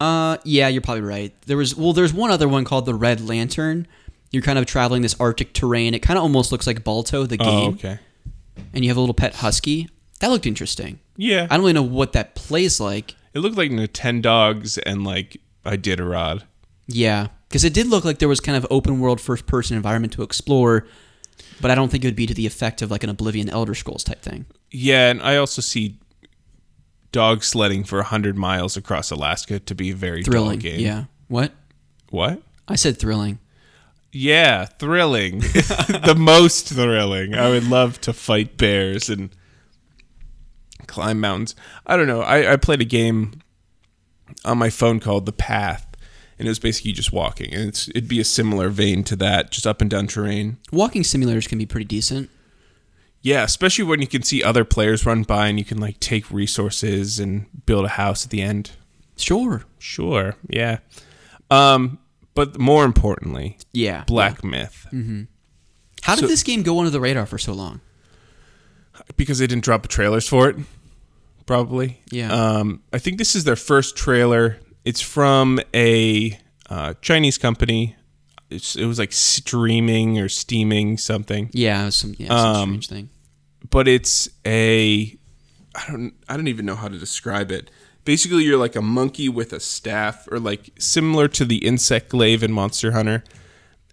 Uh, 0.00 0.36
yeah, 0.44 0.68
you're 0.68 0.82
probably 0.82 1.02
right. 1.02 1.32
There 1.46 1.56
was 1.56 1.74
well, 1.76 1.92
there's 1.92 2.12
one 2.12 2.30
other 2.30 2.48
one 2.48 2.64
called 2.64 2.86
the 2.86 2.94
Red 2.94 3.20
Lantern. 3.20 3.86
You're 4.30 4.42
kind 4.42 4.58
of 4.58 4.66
traveling 4.66 5.02
this 5.02 5.16
Arctic 5.18 5.54
terrain. 5.54 5.94
It 5.94 6.00
kind 6.00 6.18
of 6.18 6.22
almost 6.22 6.52
looks 6.52 6.66
like 6.66 6.84
Balto 6.84 7.24
the 7.26 7.36
game, 7.38 7.48
Oh, 7.48 7.68
okay. 7.70 7.98
and 8.74 8.84
you 8.84 8.90
have 8.90 8.96
a 8.96 9.00
little 9.00 9.14
pet 9.14 9.36
husky. 9.36 9.88
That 10.20 10.28
looked 10.28 10.46
interesting. 10.46 10.98
Yeah, 11.16 11.44
I 11.50 11.56
don't 11.56 11.60
really 11.60 11.72
know 11.72 11.82
what 11.82 12.12
that 12.12 12.34
plays 12.34 12.78
like. 12.80 13.14
it 13.34 13.38
looked 13.40 13.56
like 13.56 13.70
Nintendogs 13.70 14.78
and 14.84 15.04
like 15.04 15.38
Iditarod. 15.64 16.42
Yeah, 16.86 17.28
because 17.48 17.64
it 17.64 17.74
did 17.74 17.86
look 17.88 18.04
like 18.04 18.18
there 18.18 18.28
was 18.28 18.40
kind 18.40 18.56
of 18.56 18.66
open 18.70 19.00
world 19.00 19.20
first 19.20 19.46
person 19.46 19.76
environment 19.76 20.12
to 20.14 20.22
explore, 20.22 20.86
but 21.60 21.70
I 21.70 21.74
don't 21.74 21.88
think 21.90 22.04
it 22.04 22.06
would 22.06 22.16
be 22.16 22.26
to 22.26 22.34
the 22.34 22.46
effect 22.46 22.82
of 22.82 22.90
like 22.90 23.02
an 23.04 23.10
Oblivion 23.10 23.48
Elder 23.48 23.74
Scrolls 23.74 24.04
type 24.04 24.22
thing. 24.22 24.46
Yeah, 24.70 25.10
and 25.10 25.22
I 25.22 25.36
also 25.36 25.60
see 25.62 25.98
dog 27.12 27.42
sledding 27.42 27.84
for 27.84 27.98
100 27.98 28.36
miles 28.36 28.76
across 28.76 29.10
Alaska 29.10 29.58
to 29.60 29.74
be 29.74 29.90
a 29.90 29.94
very 29.94 30.22
Thrilling. 30.22 30.58
game. 30.58 30.80
Yeah. 30.80 31.04
What? 31.28 31.52
What? 32.10 32.42
I 32.66 32.76
said 32.76 32.98
thrilling. 32.98 33.38
Yeah, 34.12 34.64
thrilling. 34.66 35.38
the 35.40 36.14
most 36.16 36.68
thrilling. 36.68 37.34
I 37.34 37.50
would 37.50 37.64
love 37.68 38.00
to 38.02 38.12
fight 38.12 38.56
bears 38.56 39.08
and 39.10 39.30
climb 40.86 41.20
mountains. 41.20 41.54
I 41.86 41.96
don't 41.96 42.06
know. 42.06 42.22
I, 42.22 42.52
I 42.52 42.56
played 42.56 42.80
a 42.80 42.86
game 42.86 43.42
on 44.44 44.58
my 44.58 44.70
phone 44.70 45.00
called 45.00 45.26
The 45.26 45.32
Path, 45.32 45.86
and 46.38 46.48
it 46.48 46.50
was 46.50 46.58
basically 46.58 46.92
just 46.92 47.12
walking. 47.12 47.52
And 47.52 47.68
it's, 47.68 47.88
it'd 47.90 48.08
be 48.08 48.20
a 48.20 48.24
similar 48.24 48.70
vein 48.70 49.04
to 49.04 49.16
that, 49.16 49.50
just 49.50 49.66
up 49.66 49.80
and 49.82 49.90
down 49.90 50.06
terrain. 50.06 50.56
Walking 50.72 51.02
simulators 51.02 51.48
can 51.48 51.58
be 51.58 51.66
pretty 51.66 51.86
decent. 51.86 52.30
Yeah, 53.22 53.42
especially 53.42 53.84
when 53.84 54.00
you 54.00 54.06
can 54.06 54.22
see 54.22 54.42
other 54.42 54.64
players 54.64 55.04
run 55.04 55.22
by 55.24 55.48
and 55.48 55.58
you 55.58 55.64
can 55.64 55.78
like 55.78 55.98
take 56.00 56.30
resources 56.30 57.18
and 57.18 57.46
build 57.66 57.84
a 57.84 57.88
house 57.90 58.24
at 58.24 58.30
the 58.30 58.40
end. 58.40 58.70
Sure. 59.16 59.64
Sure, 59.78 60.36
yeah. 60.48 60.78
Um, 61.50 61.98
but 62.34 62.58
more 62.58 62.84
importantly, 62.84 63.58
Yeah. 63.72 64.04
Black 64.06 64.44
Myth. 64.44 64.86
Mm-hmm. 64.92 65.22
How 66.02 66.14
did 66.14 66.22
So- 66.22 66.26
this 66.28 66.42
game 66.44 66.62
go 66.62 66.78
under 66.78 66.90
the 66.90 67.00
radar 67.00 67.26
for 67.26 67.38
so 67.38 67.52
long? 67.52 67.80
Because 69.16 69.38
they 69.38 69.46
didn't 69.46 69.64
drop 69.64 69.86
trailers 69.88 70.28
for 70.28 70.48
it, 70.48 70.56
probably. 71.46 72.00
Yeah. 72.10 72.32
Um, 72.32 72.82
I 72.92 72.98
think 72.98 73.18
this 73.18 73.34
is 73.34 73.44
their 73.44 73.56
first 73.56 73.96
trailer. 73.96 74.58
It's 74.84 75.00
from 75.00 75.60
a 75.74 76.38
uh, 76.70 76.94
Chinese 77.00 77.38
company. 77.38 77.96
It 78.50 78.86
was 78.86 78.98
like 78.98 79.12
streaming 79.12 80.18
or 80.18 80.28
steaming 80.28 80.96
something. 80.98 81.50
Yeah, 81.52 81.90
some 81.90 82.14
yeah, 82.18 82.28
some 82.28 82.38
Um, 82.56 82.68
strange 82.82 82.88
thing. 82.88 83.08
but 83.70 83.86
it's 83.88 84.28
a 84.46 85.16
I 85.74 85.84
don't 85.90 86.14
I 86.28 86.36
don't 86.36 86.48
even 86.48 86.64
know 86.66 86.74
how 86.76 86.88
to 86.88 86.98
describe 86.98 87.50
it. 87.50 87.70
Basically, 88.04 88.44
you're 88.44 88.56
like 88.58 88.74
a 88.74 88.80
monkey 88.82 89.28
with 89.28 89.52
a 89.52 89.60
staff, 89.60 90.26
or 90.32 90.38
like 90.40 90.70
similar 90.78 91.28
to 91.28 91.44
the 91.44 91.58
insect 91.58 92.08
glaive 92.08 92.42
in 92.42 92.50
Monster 92.52 92.92
Hunter, 92.92 93.22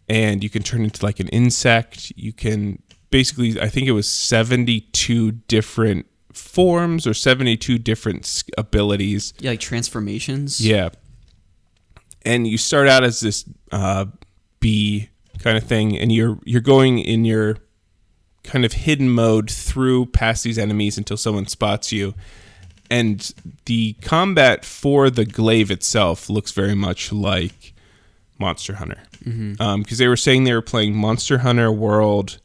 and 0.08 0.42
you 0.42 0.50
can 0.50 0.64
turn 0.64 0.84
into 0.86 1.06
like 1.06 1.20
an 1.20 1.28
insect. 1.30 2.14
You 2.16 2.32
can 2.32 2.82
basically, 3.12 3.60
I 3.60 3.68
think 3.68 3.88
it 3.88 3.92
was 3.92 4.08
72 4.08 5.32
different 5.48 6.06
forms 6.34 7.06
or 7.06 7.14
72 7.14 7.78
different 7.78 8.44
abilities. 8.58 9.34
Yeah, 9.40 9.52
like 9.52 9.60
transformations. 9.60 10.66
Yeah. 10.66 10.90
And 12.26 12.48
you 12.48 12.58
start 12.58 12.88
out 12.88 13.04
as 13.04 13.20
this 13.20 13.44
uh, 13.72 14.06
bee 14.66 15.10
kind 15.38 15.58
of 15.58 15.64
thing, 15.64 15.96
and 15.96 16.12
you're 16.12 16.40
you're 16.44 16.60
going 16.76 16.98
in 16.98 17.24
your 17.24 17.58
kind 18.44 18.66
of 18.66 18.74
hidden 18.74 19.10
mode 19.12 19.52
through 19.52 20.08
past 20.08 20.44
these 20.44 20.58
enemies 20.58 20.98
until 20.98 21.18
someone 21.18 21.46
spots 21.46 21.92
you. 21.92 22.16
And 22.90 23.32
the 23.66 23.94
combat 24.02 24.66
for 24.66 25.10
the 25.12 25.26
glaive 25.26 25.70
itself 25.70 26.30
looks 26.30 26.52
very 26.52 26.76
much 26.76 27.12
like 27.12 27.74
Monster 28.40 28.76
Hunter, 28.76 29.02
because 29.78 29.98
they 30.00 30.08
were 30.08 30.18
saying 30.18 30.46
they 30.46 30.54
were 30.54 30.72
playing 30.74 30.96
Monster 30.96 31.40
Hunter 31.40 31.72
World 31.72 32.40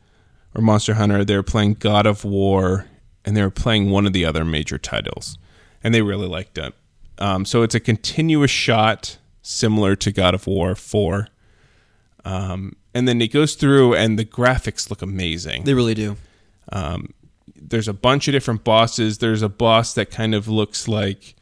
or 0.54 0.60
Monster 0.62 0.94
Hunter. 0.94 1.24
They 1.24 1.36
were 1.36 1.42
playing 1.42 1.74
God 1.74 2.06
of 2.06 2.24
War, 2.24 2.86
and 3.24 3.34
they 3.34 3.42
were 3.42 3.50
playing 3.64 3.90
one 3.90 4.06
of 4.06 4.12
the 4.12 4.26
other 4.26 4.44
major 4.44 4.78
titles, 4.78 5.38
and 5.82 5.94
they 5.94 6.02
really 6.02 6.28
liked 6.28 6.58
it. 6.58 6.74
Um, 7.18 7.44
so 7.44 7.62
it's 7.62 7.74
a 7.74 7.80
continuous 7.80 8.50
shot, 8.50 9.18
similar 9.42 9.96
to 9.96 10.12
God 10.12 10.34
of 10.34 10.46
War 10.46 10.74
Four. 10.74 11.28
Um, 12.24 12.76
and 12.94 13.06
then 13.08 13.20
it 13.20 13.32
goes 13.32 13.54
through, 13.54 13.94
and 13.94 14.18
the 14.18 14.24
graphics 14.24 14.90
look 14.90 15.00
amazing 15.02 15.64
They 15.64 15.74
really 15.74 15.94
do. 15.94 16.16
there's 17.56 17.88
a 17.88 17.92
bunch 17.92 18.28
of 18.28 18.32
different 18.32 18.64
bosses. 18.64 19.18
There's 19.18 19.42
a 19.42 19.48
boss 19.48 19.94
that 19.94 20.10
kind 20.10 20.34
of 20.34 20.48
looks 20.48 20.88
like 20.88 21.34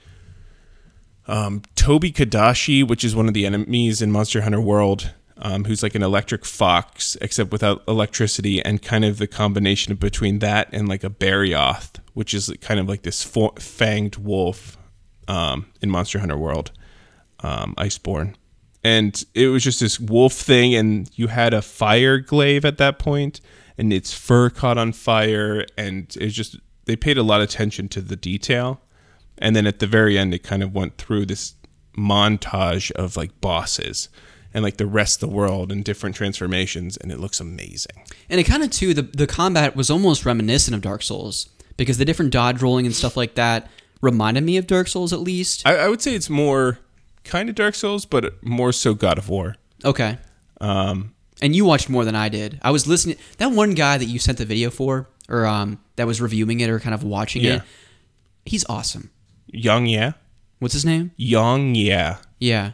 um, 1.26 1.62
Tobi-Kadachi, 1.76 2.87
which 2.87 3.05
is 3.05 3.14
one 3.14 3.29
of 3.29 3.35
the 3.35 3.47
enemies 3.47 4.01
in 4.03 4.11
Monster 4.11 4.43
Hunter 4.43 4.61
World, 4.61 5.12
um, 5.37 5.64
who's 5.64 5.83
like 5.83 5.95
an 5.95 6.03
electric 6.03 6.45
fox, 6.45 7.16
except 7.20 7.53
without 7.53 7.83
electricity, 7.87 8.62
and 8.64 8.83
kind 8.83 9.05
of 9.05 9.18
the 9.18 9.26
combination 9.26 9.95
between 9.95 10.39
that 10.41 10.68
and 10.72 10.89
like 10.89 11.05
a 11.05 11.11
Barioth, 11.11 11.99
which 12.14 12.35
is 12.35 12.53
kind 12.61 12.81
of 12.81 12.89
like 12.89 13.03
this 13.03 13.22
fo- 13.22 13.51
fanged 13.53 14.18
wolf 14.18 14.76
um, 15.29 15.66
in 15.81 15.91
Monster 15.91 16.18
Hunter 16.18 16.37
World, 16.37 16.72
um, 17.41 17.74
Iceborne. 17.76 18.35
And 18.85 19.24
it 19.35 19.49
was 19.49 19.64
just 19.64 19.81
this 19.81 19.99
wolf 19.99 20.33
thing, 20.33 20.74
and 20.74 21.11
you 21.14 21.29
had 21.29 21.55
a 21.55 21.62
fire 21.62 22.18
glaive 22.18 22.64
at 22.64 22.79
that 22.79 22.99
point, 22.99 23.41
and 23.76 23.93
its 23.93 24.12
fur 24.12 24.51
caught 24.51 24.79
on 24.79 24.93
fire, 24.93 25.66
and 25.76 26.16
it 26.20 26.24
was 26.24 26.35
just 26.35 26.57
they 26.85 26.97
paid 26.97 27.18
a 27.18 27.22
lot 27.22 27.41
of 27.41 27.49
attention 27.49 27.89
to 27.89 28.01
the 28.01 28.16
detail, 28.16 28.81
and 29.39 29.55
then 29.55 29.66
at 29.66 29.79
the 29.79 29.87
very 29.87 30.18
end, 30.18 30.33
it 30.35 30.43
kind 30.43 30.62
of 30.62 30.74
went 30.74 30.97
through 30.97 31.26
this 31.26 31.55
montage 31.97 32.91
of 32.93 33.16
like 33.16 33.41
bosses 33.41 34.09
and 34.55 34.62
like 34.62 34.76
the 34.76 34.87
rest 34.87 35.22
of 35.22 35.29
the 35.29 35.35
world 35.35 35.70
and 35.70 35.85
different 35.85 36.16
transformations, 36.16 36.97
and 36.97 37.12
it 37.12 37.20
looks 37.20 37.41
amazing. 37.41 38.05
And 38.31 38.41
it 38.41 38.45
kind 38.45 38.62
of 38.62 38.70
too 38.70 38.95
the 38.95 39.03
the 39.03 39.26
combat 39.26 39.76
was 39.76 39.91
almost 39.91 40.24
reminiscent 40.24 40.74
of 40.74 40.81
Dark 40.81 41.03
Souls 41.03 41.49
because 41.76 41.99
the 41.99 42.05
different 42.05 42.33
dodge 42.33 42.62
rolling 42.62 42.87
and 42.87 42.95
stuff 42.95 43.16
like 43.16 43.35
that 43.35 43.68
reminded 44.01 44.45
me 44.45 44.57
of 44.57 44.66
Dark 44.66 44.89
Souls 44.89 45.12
at 45.12 45.20
least. 45.20 45.66
I, 45.66 45.76
I 45.76 45.89
would 45.89 46.01
say 46.01 46.14
it's 46.14 46.31
more 46.31 46.79
kind 47.29 47.49
of 47.49 47.55
Dark 47.55 47.74
Souls, 47.74 48.05
but 48.07 48.43
more 48.43 48.72
so 48.72 48.95
God 48.95 49.18
of 49.18 49.29
War. 49.29 49.55
Okay. 49.85 50.18
Um, 50.61 51.14
And 51.41 51.55
you 51.55 51.64
watched 51.64 51.89
more 51.89 52.05
than 52.05 52.16
I 52.16 52.29
did. 52.29 52.59
I 52.62 52.70
was 52.72 52.87
listening. 52.87 53.16
That 53.39 53.53
one 53.53 53.74
guy 53.74 53.97
that 53.99 54.07
you 54.07 54.18
sent 54.18 54.39
the 54.39 54.45
video 54.45 54.70
for, 54.70 55.09
or 55.29 55.47
um, 55.47 55.79
that 55.97 56.07
was 56.07 56.20
reviewing 56.20 56.59
it 56.61 56.68
or 56.68 56.81
kind 56.81 56.95
of 56.95 57.03
watching 57.05 57.43
Yeah. 57.45 57.57
it, 57.57 57.62
he's 58.45 58.64
awesome. 58.68 59.11
Yong 59.53 59.87
Yea, 59.87 60.14
What's 60.59 60.74
his 60.74 60.85
name? 60.85 61.12
Yong 61.16 61.74
Yea, 61.76 62.16
Yeah, 62.41 62.72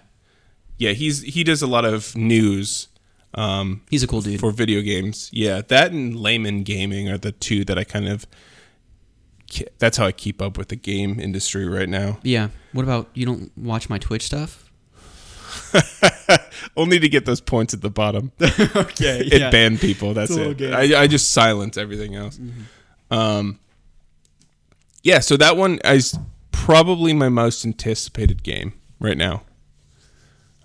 yeah. 0.79 0.93
He's 0.93 1.21
he 1.23 1.45
does 1.45 1.61
a 1.63 1.67
lot 1.67 1.85
of 1.85 2.17
news 2.17 2.89
um, 3.35 3.83
he's 3.91 4.03
a 4.03 4.07
cool 4.07 4.23
dude. 4.23 4.41
for 4.41 4.51
video 4.53 4.81
games. 4.81 5.29
Yeah, 5.33 5.61
that 5.69 5.91
and 5.93 6.17
layman 6.17 6.63
gaming 6.63 7.09
are 7.09 7.19
the 7.19 7.33
two 7.33 7.65
that 7.67 7.79
I 7.79 7.85
kind 7.85 8.09
of. 8.09 8.27
That's 9.78 9.97
how 9.97 10.07
I 10.07 10.12
keep 10.12 10.42
up 10.42 10.59
with 10.59 10.68
the 10.68 10.76
game 10.76 11.20
industry 11.20 11.68
right 11.68 11.88
now. 11.88 12.18
yeah. 12.22 12.49
What 12.72 12.82
about 12.82 13.09
you? 13.14 13.26
Don't 13.26 13.57
watch 13.57 13.88
my 13.88 13.99
Twitch 13.99 14.22
stuff? 14.26 14.70
Only 16.76 16.99
to 16.99 17.09
get 17.09 17.24
those 17.24 17.40
points 17.40 17.74
at 17.74 17.80
the 17.80 17.90
bottom. 17.90 18.32
okay. 18.40 19.20
it 19.32 19.53
banned 19.53 19.80
people. 19.80 20.14
That's 20.14 20.30
it. 20.32 20.59
Mm-hmm. 20.59 20.74
I, 20.74 21.03
I 21.03 21.07
just 21.07 21.32
silence 21.32 21.76
everything 21.76 22.14
else. 22.14 22.40
Um, 23.11 23.61
yeah, 25.03 25.20
so 25.20 25.36
that 25.36 25.57
one 25.57 25.78
is 25.84 26.18
probably 26.51 27.12
my 27.12 27.28
most 27.28 27.64
anticipated 27.64 28.42
game 28.42 28.72
right 28.99 29.16
now. 29.16 29.42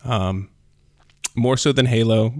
Um, 0.03 0.49
more 1.35 1.57
so 1.57 1.71
than 1.71 1.85
Halo, 1.85 2.33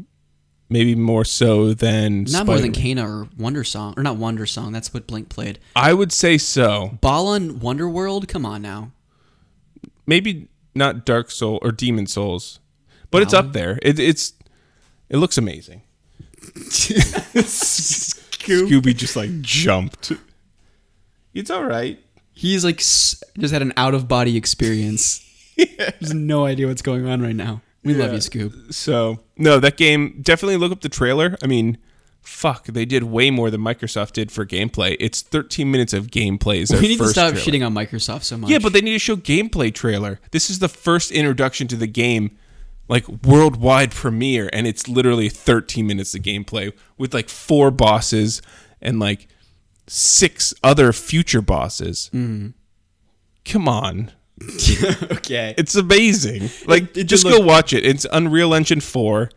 maybe 0.70 0.96
more 0.96 1.26
so 1.26 1.74
than 1.74 2.24
Not 2.26 2.46
more 2.46 2.60
than 2.60 2.72
Kena 2.72 3.04
or 3.04 3.28
Wonder 3.38 3.64
Song, 3.64 3.94
or 3.98 4.04
not 4.04 4.18
Wonder 4.18 4.46
Song. 4.46 4.72
That's 4.72 4.94
what 4.94 5.08
Blink 5.08 5.30
played. 5.30 5.60
I 5.76 5.94
would 5.94 6.12
say 6.12 6.38
so. 6.38 6.98
Balan 7.02 7.60
Wonderworld. 7.60 8.28
Come 8.28 8.46
on 8.46 8.62
now. 8.62 8.92
Maybe 10.06 10.48
not 10.76 11.06
Dark 11.06 11.32
Soul 11.32 11.60
or 11.62 11.72
Demon's 11.72 12.14
Souls, 12.14 12.60
but 13.12 13.22
it's 13.22 13.34
up 13.34 13.54
there. 13.54 13.80
It, 13.82 14.00
it's 14.00 14.34
it 15.10 15.18
looks 15.18 15.38
amazing. 15.38 15.82
Scooby 17.40 18.96
just 18.96 19.16
like 19.16 19.42
jumped. 19.42 20.12
It's 21.34 21.50
all 21.50 21.66
right. 21.66 22.00
He's 22.34 22.64
like 22.64 22.78
just 22.78 23.52
had 23.52 23.62
an 23.62 23.74
out 23.78 23.94
of 23.94 24.08
body 24.08 24.38
experience. 24.38 25.26
There's 25.78 26.14
no 26.14 26.46
idea 26.46 26.68
what's 26.68 26.82
going 26.82 27.06
on 27.06 27.22
right 27.22 27.36
now. 27.36 27.62
We 27.84 27.94
love 27.94 28.14
you, 28.14 28.22
Scoop. 28.22 28.54
So 28.74 29.20
no, 29.38 29.60
that 29.60 29.78
game 29.78 30.20
definitely 30.22 30.58
look 30.58 30.72
up 30.72 30.82
the 30.82 30.90
trailer. 30.90 31.38
I 31.42 31.48
mean, 31.48 31.78
fuck, 32.22 32.66
they 32.66 32.86
did 32.86 33.04
way 33.04 33.32
more 33.32 33.50
than 33.50 33.62
Microsoft 33.62 34.14
did 34.14 34.32
for 34.32 34.46
gameplay. 34.46 34.96
It's 35.00 35.22
13 35.22 35.70
minutes 35.72 35.94
of 35.94 36.08
gameplay. 36.08 36.58
Is 36.58 36.72
We 36.72 36.88
need 36.88 37.00
to 37.00 37.08
stop 37.08 37.34
trailer. 37.34 37.46
shitting 37.46 37.66
on 37.66 37.74
Microsoft 37.74 38.24
so 38.24 38.38
much. 38.38 38.50
Yeah, 38.50 38.60
but 38.60 38.74
they 38.74 38.82
need 38.82 38.94
to 38.94 39.00
show 39.00 39.16
gameplay 39.16 39.74
trailer. 39.74 40.20
This 40.32 40.50
is 40.50 40.60
the 40.60 40.70
first 40.70 41.12
introduction 41.12 41.68
to 41.70 41.76
the 41.76 41.88
game, 41.88 42.38
like 42.88 43.08
worldwide 43.24 43.92
premiere, 43.92 44.50
and 44.52 44.68
it's 44.68 44.88
literally 44.88 45.30
13 45.30 45.88
minutes 45.88 46.14
of 46.14 46.22
gameplay 46.22 46.74
with 46.98 47.14
like 47.14 47.30
four 47.30 47.72
bosses 47.72 48.42
and 48.82 49.00
like 49.00 49.28
six 49.88 50.54
other 50.64 50.94
future 50.94 51.42
bosses. 51.42 52.10
Mm. 52.14 52.54
Come 53.46 53.68
on. 53.68 54.12
okay. 55.12 55.54
It's 55.58 55.76
amazing. 55.76 56.50
Like, 56.66 56.84
it 56.84 56.94
did 56.94 57.10
just 57.10 57.24
look- 57.26 57.40
go 57.40 57.46
watch 57.46 57.74
it. 57.74 57.86
It's 57.86 58.06
Unreal 58.12 58.54
Engine 58.54 58.80
4. 58.82 59.30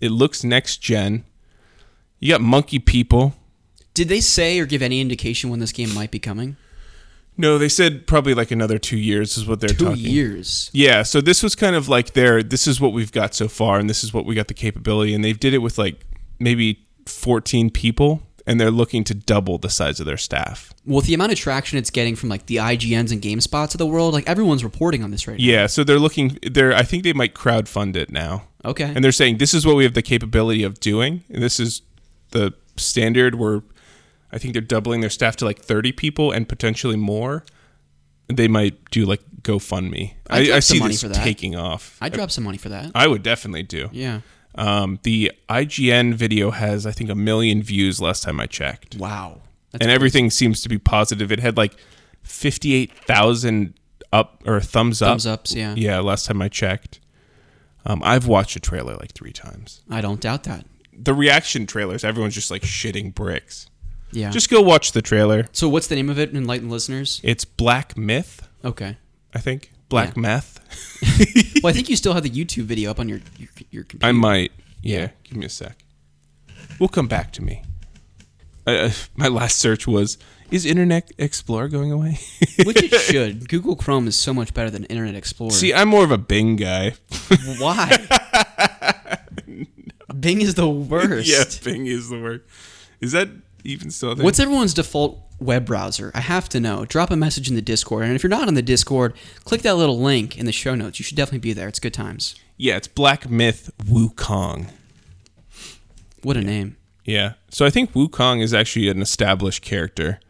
It 0.00 0.10
looks 0.10 0.44
next 0.44 0.78
gen. 0.78 1.24
You 2.20 2.32
got 2.32 2.40
monkey 2.40 2.78
people. 2.78 3.34
Did 3.94 4.08
they 4.08 4.20
say 4.20 4.58
or 4.58 4.66
give 4.66 4.82
any 4.82 5.00
indication 5.00 5.50
when 5.50 5.60
this 5.60 5.72
game 5.72 5.92
might 5.94 6.10
be 6.10 6.18
coming? 6.18 6.56
No, 7.36 7.56
they 7.58 7.68
said 7.68 8.06
probably 8.08 8.34
like 8.34 8.50
another 8.50 8.78
two 8.78 8.96
years 8.96 9.36
is 9.36 9.46
what 9.46 9.60
they're 9.60 9.68
Two 9.70 9.86
talking. 9.86 10.00
years. 10.04 10.70
Yeah, 10.72 11.04
so 11.04 11.20
this 11.20 11.42
was 11.42 11.54
kind 11.54 11.76
of 11.76 11.88
like 11.88 12.12
their 12.14 12.42
this 12.42 12.66
is 12.66 12.80
what 12.80 12.92
we've 12.92 13.12
got 13.12 13.34
so 13.34 13.46
far 13.46 13.78
and 13.78 13.88
this 13.88 14.02
is 14.02 14.12
what 14.12 14.24
we 14.24 14.34
got 14.34 14.48
the 14.48 14.54
capability 14.54 15.14
and 15.14 15.24
they 15.24 15.32
did 15.32 15.54
it 15.54 15.58
with 15.58 15.78
like 15.78 16.04
maybe 16.40 16.84
14 17.06 17.70
people 17.70 18.22
and 18.48 18.58
they're 18.58 18.70
looking 18.70 19.04
to 19.04 19.14
double 19.14 19.58
the 19.58 19.68
size 19.68 20.00
of 20.00 20.06
their 20.06 20.16
staff. 20.16 20.72
Well, 20.86 20.96
with 20.96 21.06
the 21.06 21.12
amount 21.12 21.32
of 21.32 21.38
traction 21.38 21.78
it's 21.78 21.90
getting 21.90 22.16
from 22.16 22.30
like 22.30 22.46
the 22.46 22.56
IGNs 22.56 23.12
and 23.12 23.20
GameSpots 23.20 23.74
of 23.74 23.78
the 23.78 23.86
world, 23.86 24.14
like 24.14 24.26
everyone's 24.26 24.64
reporting 24.64 25.04
on 25.04 25.10
this 25.10 25.28
right 25.28 25.38
now. 25.38 25.44
Yeah, 25.44 25.66
so 25.66 25.84
they're 25.84 25.98
looking 25.98 26.38
they're 26.50 26.72
I 26.72 26.82
think 26.82 27.04
they 27.04 27.12
might 27.12 27.34
crowdfund 27.34 27.94
it 27.94 28.10
now. 28.10 28.44
Okay. 28.64 28.90
And 28.92 29.04
they're 29.04 29.12
saying 29.12 29.36
this 29.36 29.52
is 29.52 29.66
what 29.66 29.76
we 29.76 29.84
have 29.84 29.92
the 29.92 30.02
capability 30.02 30.62
of 30.64 30.80
doing 30.80 31.22
and 31.28 31.42
this 31.42 31.60
is 31.60 31.82
the 32.30 32.54
standard 32.76 33.34
where 33.34 33.62
I 34.32 34.38
think 34.38 34.54
they're 34.54 34.62
doubling 34.62 35.02
their 35.02 35.10
staff 35.10 35.36
to 35.36 35.44
like 35.44 35.60
30 35.60 35.92
people 35.92 36.32
and 36.32 36.48
potentially 36.48 36.96
more. 36.96 37.44
They 38.28 38.48
might 38.48 38.90
do 38.90 39.04
like 39.06 39.20
GoFundMe. 39.42 40.14
I'd 40.28 40.42
I, 40.42 40.44
drop 40.44 40.56
I 40.56 40.60
some 40.60 40.74
see 40.76 40.80
money 40.80 40.94
this 40.94 41.02
for 41.02 41.08
that. 41.08 41.22
taking 41.24 41.54
off. 41.56 41.96
I'd 42.00 42.12
drop 42.12 42.30
some 42.30 42.44
money 42.44 42.58
for 42.58 42.68
that. 42.70 42.92
I 42.94 43.06
would 43.08 43.22
definitely 43.22 43.62
do. 43.62 43.88
Yeah. 43.92 44.20
Um, 44.58 44.98
the 45.04 45.32
IGN 45.48 46.14
video 46.14 46.50
has, 46.50 46.84
I 46.84 46.90
think, 46.90 47.08
a 47.10 47.14
million 47.14 47.62
views 47.62 48.00
last 48.00 48.22
time 48.24 48.40
I 48.40 48.46
checked, 48.46 48.96
Wow. 48.96 49.40
That's 49.70 49.82
and 49.82 49.90
everything 49.90 50.30
seems 50.30 50.62
to 50.62 50.68
be 50.68 50.78
positive. 50.78 51.30
It 51.30 51.40
had 51.40 51.56
like 51.56 51.74
fifty-eight 52.22 52.92
thousand 53.04 53.74
up 54.12 54.42
or 54.46 54.60
thumbs 54.60 55.02
up. 55.02 55.08
thumbs 55.10 55.26
ups. 55.26 55.54
Yeah. 55.54 55.74
Yeah, 55.76 56.00
last 56.00 56.26
time 56.26 56.40
I 56.42 56.48
checked. 56.48 57.00
Um, 57.84 58.02
I've 58.04 58.26
watched 58.26 58.56
a 58.56 58.60
trailer 58.60 58.96
like 58.96 59.12
three 59.12 59.32
times. 59.32 59.82
I 59.90 60.00
don't 60.00 60.20
doubt 60.20 60.44
that. 60.44 60.66
The 60.92 61.14
reaction 61.14 61.66
trailers, 61.66 62.02
everyone's 62.02 62.34
just 62.34 62.50
like 62.50 62.62
shitting 62.62 63.14
bricks. 63.14 63.68
Yeah. 64.10 64.30
Just 64.30 64.50
go 64.50 64.60
watch 64.62 64.92
the 64.92 65.02
trailer. 65.02 65.46
so 65.52 65.68
what's 65.68 65.86
the 65.86 65.94
name 65.94 66.08
of 66.08 66.18
it? 66.18 66.34
Enlighten 66.34 66.70
listeners. 66.70 67.20
It's 67.22 67.44
Black 67.44 67.96
Myth, 67.96 68.48
Okay. 68.64 68.96
I 69.34 69.38
think. 69.38 69.70
Black 69.88 70.14
Yeah. 70.16 70.20
Meth. 70.22 70.54
Well, 71.62 71.70
I 71.70 71.74
think 71.74 71.88
you 71.88 71.96
still 71.96 72.12
have 72.14 72.22
the 72.22 72.30
YouTube 72.30 72.64
video 72.64 72.90
up 72.90 73.00
on 73.00 73.08
your 73.08 73.20
your, 73.36 73.48
your 73.70 73.82
computer. 73.84 74.06
I 74.06 74.12
might. 74.12 74.52
Yeah, 74.82 74.98
Yeah. 74.98 75.08
give 75.24 75.36
me 75.36 75.46
a 75.46 75.48
sec. 75.48 75.76
We'll 76.78 76.88
come 76.88 77.08
back 77.08 77.32
to 77.32 77.42
me. 77.42 77.62
Uh, 78.66 78.90
my 79.16 79.26
last 79.28 79.58
search 79.58 79.86
was: 79.88 80.18
Is 80.52 80.64
Internet 80.66 81.10
Explorer 81.18 81.68
going 81.68 81.90
away? 81.90 82.18
Which 82.64 82.82
it 82.82 82.94
should. 83.00 83.48
Google 83.48 83.74
Chrome 83.76 84.06
is 84.06 84.14
so 84.16 84.32
much 84.32 84.54
better 84.54 84.70
than 84.70 84.84
Internet 84.84 85.16
Explorer. 85.16 85.50
See, 85.50 85.72
I'm 85.74 85.88
more 85.88 86.04
of 86.04 86.12
a 86.12 86.18
Bing 86.18 86.54
guy. 86.56 86.94
why? 87.58 88.06
Bing 90.20 90.40
is 90.40 90.54
the 90.54 90.68
worst. 90.68 91.28
yeah, 91.28 91.44
Bing 91.64 91.86
is 91.86 92.08
the 92.08 92.20
worst. 92.20 92.44
Is 93.00 93.12
that 93.12 93.28
even 93.64 93.90
still? 93.90 94.12
a 94.12 94.16
thing? 94.16 94.24
What's 94.24 94.38
everyone's 94.40 94.74
default 94.74 95.20
web 95.40 95.64
browser? 95.66 96.10
I 96.14 96.20
have 96.20 96.48
to 96.50 96.60
know. 96.60 96.84
Drop 96.84 97.10
a 97.10 97.16
message 97.16 97.48
in 97.48 97.54
the 97.54 97.62
Discord, 97.62 98.04
and 98.04 98.14
if 98.14 98.22
you're 98.22 98.30
not 98.30 98.48
on 98.48 98.54
the 98.54 98.62
Discord, 98.62 99.14
click 99.44 99.62
that 99.62 99.74
little 99.76 99.98
link 99.98 100.36
in 100.38 100.46
the 100.46 100.52
show 100.52 100.74
notes. 100.74 100.98
You 100.98 101.04
should 101.04 101.16
definitely 101.16 101.40
be 101.40 101.52
there. 101.52 101.68
It's 101.68 101.78
good 101.80 101.94
times. 101.94 102.34
Yeah, 102.56 102.76
it's 102.76 102.88
Black 102.88 103.28
Myth 103.30 103.70
Wukong. 103.84 104.70
What 106.22 106.36
a 106.36 106.40
name. 106.40 106.76
Yeah. 107.04 107.34
So 107.50 107.64
I 107.64 107.70
think 107.70 107.92
Wukong 107.92 108.42
is 108.42 108.52
actually 108.52 108.88
an 108.88 109.00
established 109.00 109.62
character. 109.62 110.20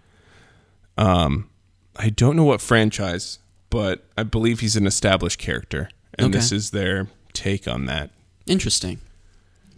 Um, 0.96 1.48
I 1.96 2.10
don't 2.10 2.36
know 2.36 2.44
what 2.44 2.60
franchise, 2.60 3.38
but 3.70 4.04
I 4.16 4.22
believe 4.22 4.60
he's 4.60 4.76
an 4.76 4.86
established 4.86 5.38
character, 5.38 5.88
and 6.18 6.26
Okay. 6.28 6.38
this 6.38 6.52
is 6.52 6.70
their 6.70 7.08
take 7.32 7.66
on 7.66 7.86
that. 7.86 8.10
Interesting. 8.46 8.98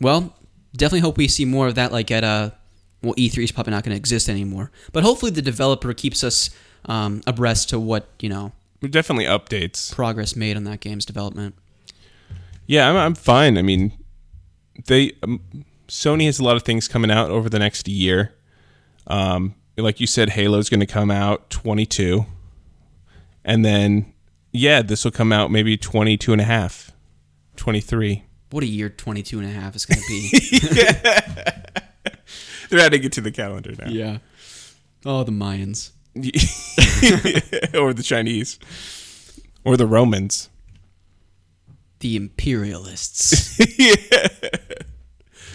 Well, 0.01 0.34
definitely 0.76 1.01
hope 1.01 1.16
we 1.18 1.28
see 1.28 1.44
more 1.44 1.68
of 1.68 1.74
that. 1.76 1.92
Like 1.92 2.11
at 2.11 2.24
uh, 2.24 2.51
well, 3.03 3.14
E3 3.14 3.44
is 3.44 3.53
probably 3.53 3.72
not 3.72 3.84
going 3.84 3.92
to 3.94 3.96
exist 3.96 4.28
anymore, 4.28 4.70
but 4.92 5.03
hopefully 5.03 5.30
the 5.30 5.42
developer 5.42 5.92
keeps 5.94 6.22
us 6.22 6.51
um, 6.86 7.22
abreast 7.26 7.68
to 7.70 7.80
what 7.80 8.09
you 8.20 8.28
know 8.28 8.53
Definitely 8.80 9.24
updates. 9.26 9.94
progress 9.94 10.34
made 10.36 10.57
on 10.57 10.64
that 10.64 10.80
game's 10.80 11.05
development. 11.05 11.55
Yeah, 12.66 12.88
I'm, 12.88 12.96
I'm 12.96 13.14
fine. 13.14 13.59
I 13.59 13.62
mean, 13.62 13.92
they 14.86 15.12
um, 15.22 15.40
Sony 15.88 16.26
has 16.26 16.38
a 16.38 16.44
lot 16.44 16.57
of 16.57 16.62
things 16.62 16.88
coming 16.88 17.11
out 17.11 17.30
over 17.30 17.48
the 17.48 17.59
next 17.59 17.88
year. 17.88 18.34
Um, 19.07 19.55
like 19.76 20.01
you 20.01 20.07
said, 20.07 20.30
Halo's 20.30 20.68
going 20.68 20.80
to 20.80 20.86
come 20.86 21.11
out 21.11 21.51
22, 21.51 22.26
and 23.44 23.64
then 23.64 24.12
yeah, 24.53 24.82
this 24.82 25.05
will 25.05 25.11
come 25.11 25.32
out 25.32 25.51
maybe 25.51 25.76
22 25.76 26.32
and 26.32 26.40
a 26.40 26.44
half, 26.44 26.92
23. 27.57 28.24
What 28.51 28.64
a 28.64 28.66
year 28.66 28.88
22 28.88 29.38
and 29.38 29.48
a 29.48 29.53
half 29.53 29.76
is 29.76 29.86
going 29.86 30.01
to 30.01 30.07
be. 30.09 30.30
They're 32.71 32.81
adding 32.81 33.05
it 33.05 33.12
to 33.12 33.21
the 33.21 33.31
calendar 33.33 33.73
now, 33.79 33.89
yeah. 33.91 34.18
Oh, 35.05 35.23
the 35.25 35.33
Mayans. 35.33 35.91
or 37.75 37.93
the 37.95 38.03
Chinese, 38.05 38.59
or 39.64 39.77
the 39.77 39.87
Romans. 39.87 40.49
The 42.01 42.16
imperialists. 42.16 43.59
yeah. 43.79 44.29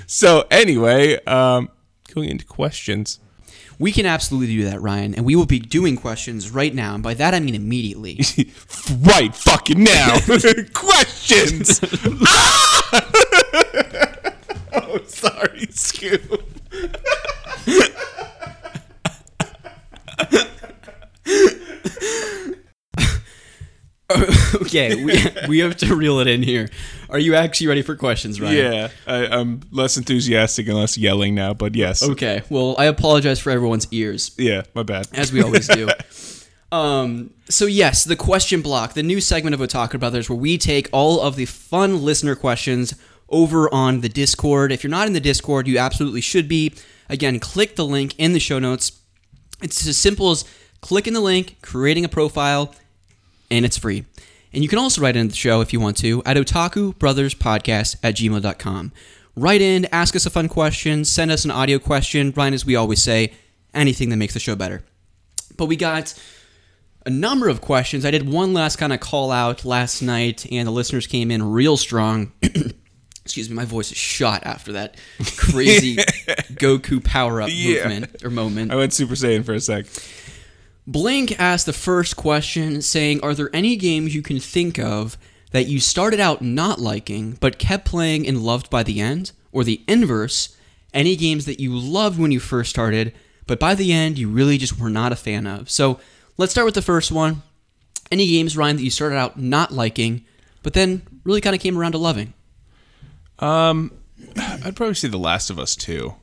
So 0.07 0.45
anyway, 0.51 1.19
um, 1.25 1.69
going 2.13 2.29
into 2.29 2.45
questions. 2.45 3.19
we 3.79 3.91
can 3.91 4.05
absolutely 4.05 4.55
do 4.55 4.63
that, 4.65 4.79
Ryan, 4.79 5.15
and 5.15 5.25
we 5.25 5.35
will 5.35 5.47
be 5.47 5.57
doing 5.59 5.97
questions 5.97 6.51
right 6.51 6.75
now. 6.75 6.93
And 6.93 7.01
by 7.01 7.15
that 7.15 7.33
I 7.33 7.39
mean 7.39 7.55
immediately. 7.55 8.19
Right 9.01 9.33
fucking 9.35 9.83
now. 9.83 10.19
questions. 10.73 11.81
Ah! 12.27 14.21
Oh, 14.75 14.99
sorry, 15.05 15.67
Scoop. 15.71 16.43
okay, 24.55 25.03
we, 25.03 25.19
we 25.47 25.59
have 25.59 25.75
to 25.77 25.95
reel 25.95 26.19
it 26.19 26.27
in 26.27 26.43
here. 26.43 26.69
Are 27.09 27.19
you 27.19 27.35
actually 27.35 27.67
ready 27.67 27.81
for 27.81 27.95
questions, 27.95 28.39
Ryan? 28.39 28.73
Yeah, 28.73 28.89
I, 29.07 29.27
I'm 29.27 29.61
less 29.71 29.97
enthusiastic 29.97 30.67
and 30.67 30.77
less 30.77 30.97
yelling 30.97 31.33
now, 31.35 31.53
but 31.53 31.75
yes. 31.75 32.03
Okay. 32.03 32.43
Well, 32.49 32.75
I 32.77 32.85
apologize 32.85 33.39
for 33.39 33.49
everyone's 33.51 33.87
ears. 33.91 34.31
Yeah, 34.37 34.63
my 34.73 34.83
bad. 34.83 35.07
as 35.13 35.31
we 35.31 35.41
always 35.41 35.67
do. 35.67 35.87
Um, 36.71 37.29
so 37.47 37.67
yes, 37.67 38.03
the 38.03 38.17
question 38.17 38.61
block, 38.61 38.95
the 38.95 39.03
new 39.03 39.21
segment 39.21 39.53
of 39.53 39.61
Otaku 39.61 39.97
Brothers, 39.99 40.29
where 40.29 40.37
we 40.37 40.57
take 40.57 40.89
all 40.91 41.21
of 41.21 41.37
the 41.37 41.45
fun 41.45 42.03
listener 42.03 42.35
questions 42.35 42.95
over 43.29 43.73
on 43.73 44.01
the 44.01 44.09
Discord. 44.09 44.71
If 44.71 44.83
you're 44.83 44.91
not 44.91 45.07
in 45.07 45.13
the 45.13 45.19
Discord, 45.19 45.67
you 45.67 45.77
absolutely 45.77 46.21
should 46.21 46.47
be. 46.47 46.73
Again, 47.09 47.39
click 47.39 47.75
the 47.75 47.85
link 47.85 48.15
in 48.17 48.33
the 48.33 48.39
show 48.39 48.59
notes. 48.59 48.99
It's 49.61 49.85
as 49.87 49.97
simple 49.97 50.31
as 50.31 50.45
clicking 50.81 51.13
the 51.13 51.21
link, 51.21 51.57
creating 51.61 52.05
a 52.05 52.09
profile, 52.09 52.73
and 53.49 53.65
it's 53.65 53.77
free. 53.77 54.05
And 54.53 54.63
you 54.63 54.69
can 54.69 54.79
also 54.79 55.01
write 55.01 55.15
in 55.15 55.27
the 55.27 55.35
show 55.35 55.61
if 55.61 55.73
you 55.73 55.79
want 55.79 55.97
to 55.97 56.23
at 56.25 56.37
otakubrotherspodcast 56.37 57.97
at 58.03 58.15
gmail.com. 58.15 58.91
Write 59.35 59.61
in, 59.61 59.85
ask 59.91 60.15
us 60.15 60.25
a 60.25 60.29
fun 60.29 60.47
question, 60.47 61.03
send 61.03 61.29
us 61.29 61.43
an 61.43 61.51
audio 61.51 61.77
question. 61.77 62.31
Brian, 62.31 62.53
as 62.53 62.65
we 62.65 62.75
always 62.75 63.01
say, 63.01 63.33
anything 63.73 64.09
that 64.09 64.15
makes 64.15 64.33
the 64.33 64.39
show 64.39 64.55
better. 64.55 64.83
But 65.57 65.65
we 65.65 65.75
got 65.75 66.13
a 67.05 67.09
number 67.09 67.49
of 67.49 67.59
questions. 67.59 68.05
I 68.05 68.11
did 68.11 68.29
one 68.29 68.53
last 68.53 68.77
kind 68.77 68.93
of 68.93 69.01
call 69.01 69.31
out 69.31 69.65
last 69.65 70.01
night, 70.01 70.45
and 70.51 70.67
the 70.67 70.71
listeners 70.71 71.05
came 71.05 71.31
in 71.31 71.43
real 71.43 71.75
strong. 71.75 72.31
Excuse 73.25 73.49
me, 73.49 73.55
my 73.55 73.65
voice 73.65 73.91
is 73.91 73.97
shot 73.97 74.43
after 74.45 74.73
that 74.73 74.97
crazy 75.35 75.95
Goku 76.53 77.03
power 77.03 77.41
up 77.41 77.49
Yeah. 77.51 77.87
movement 77.87 78.23
or 78.23 78.29
moment. 78.29 78.71
I 78.71 78.75
went 78.75 78.93
Super 78.93 79.15
Saiyan 79.15 79.43
for 79.43 79.53
a 79.53 79.59
sec. 79.59 79.85
Blink 80.87 81.37
asked 81.39 81.65
the 81.65 81.73
first 81.73 82.15
question 82.15 82.81
saying, 82.81 83.21
Are 83.23 83.33
there 83.33 83.49
any 83.53 83.75
games 83.75 84.13
you 84.13 84.21
can 84.21 84.39
think 84.39 84.77
of 84.77 85.17
that 85.51 85.65
you 85.67 85.79
started 85.79 86.19
out 86.19 86.41
not 86.43 86.79
liking 86.79 87.37
but 87.39 87.57
kept 87.57 87.85
playing 87.85 88.27
and 88.27 88.43
loved 88.43 88.69
by 88.69 88.83
the 88.83 89.01
end? 89.01 89.31
Or 89.51 89.63
the 89.63 89.81
inverse, 89.87 90.55
any 90.93 91.15
games 91.15 91.45
that 91.45 91.59
you 91.59 91.75
loved 91.75 92.19
when 92.19 92.31
you 92.31 92.39
first 92.39 92.69
started 92.69 93.13
but 93.47 93.59
by 93.59 93.73
the 93.75 93.93
end 93.93 94.17
you 94.17 94.27
really 94.29 94.57
just 94.57 94.79
were 94.79 94.89
not 94.89 95.11
a 95.11 95.15
fan 95.15 95.47
of? 95.47 95.69
So 95.71 95.99
let's 96.37 96.51
start 96.51 96.65
with 96.65 96.75
the 96.75 96.81
first 96.83 97.11
one. 97.11 97.41
Any 98.11 98.27
games, 98.27 98.55
Ryan, 98.55 98.75
that 98.77 98.83
you 98.83 98.91
started 98.91 99.17
out 99.17 99.39
not 99.39 99.71
liking 99.73 100.23
but 100.61 100.73
then 100.73 101.01
really 101.23 101.41
kind 101.41 101.55
of 101.55 101.61
came 101.61 101.75
around 101.77 101.93
to 101.93 101.97
loving? 101.97 102.33
I'd 103.39 104.75
probably 104.75 104.95
say 104.95 105.07
The 105.07 105.17
Last 105.17 105.49
of 105.49 105.59
Us 105.59 105.75
too. 105.75 106.15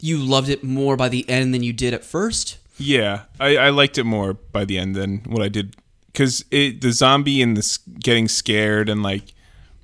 You 0.00 0.18
loved 0.18 0.48
it 0.48 0.64
more 0.64 0.96
by 0.96 1.08
the 1.08 1.28
end 1.28 1.54
than 1.54 1.62
you 1.62 1.72
did 1.72 1.94
at 1.94 2.04
first? 2.04 2.58
Yeah, 2.76 3.22
I, 3.38 3.56
I 3.56 3.70
liked 3.70 3.98
it 3.98 4.04
more 4.04 4.34
by 4.34 4.64
the 4.64 4.78
end 4.78 4.96
than 4.96 5.18
what 5.18 5.42
I 5.42 5.48
did 5.48 5.76
because 6.06 6.44
it 6.50 6.80
the 6.80 6.92
zombie 6.92 7.40
and 7.40 7.56
the 7.56 7.78
getting 8.00 8.28
scared 8.28 8.88
and 8.88 9.02
like 9.02 9.34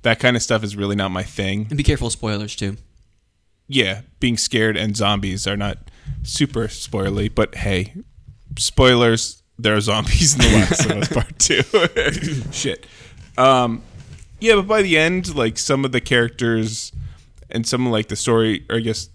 that 0.01 0.19
kind 0.19 0.35
of 0.35 0.43
stuff 0.43 0.63
is 0.63 0.75
really 0.75 0.95
not 0.95 1.11
my 1.11 1.23
thing. 1.23 1.67
And 1.69 1.77
be 1.77 1.83
careful 1.83 2.07
of 2.07 2.13
spoilers 2.13 2.55
too. 2.55 2.77
Yeah, 3.67 4.01
being 4.19 4.37
scared 4.37 4.75
and 4.75 4.97
zombies 4.97 5.45
are 5.47 5.57
not 5.57 5.77
super 6.23 6.67
spoilerly, 6.67 7.33
but 7.33 7.55
hey, 7.55 7.93
spoilers. 8.57 9.43
There 9.61 9.75
are 9.75 9.81
zombies 9.81 10.35
in 10.35 10.39
the 10.39 10.57
Last 10.57 10.85
of 10.85 10.91
Us 10.91 11.07
Part 11.09 11.37
Two. 11.37 12.51
Shit. 12.51 12.87
Um, 13.37 13.81
yeah, 14.39 14.55
but 14.55 14.67
by 14.67 14.81
the 14.81 14.97
end, 14.97 15.35
like 15.35 15.57
some 15.57 15.85
of 15.85 15.91
the 15.91 16.01
characters 16.01 16.91
and 17.49 17.65
some 17.67 17.85
of 17.85 17.91
like 17.91 18.07
the 18.07 18.15
story, 18.15 18.65
or 18.69 18.77
I 18.77 18.79
guess 18.79 19.09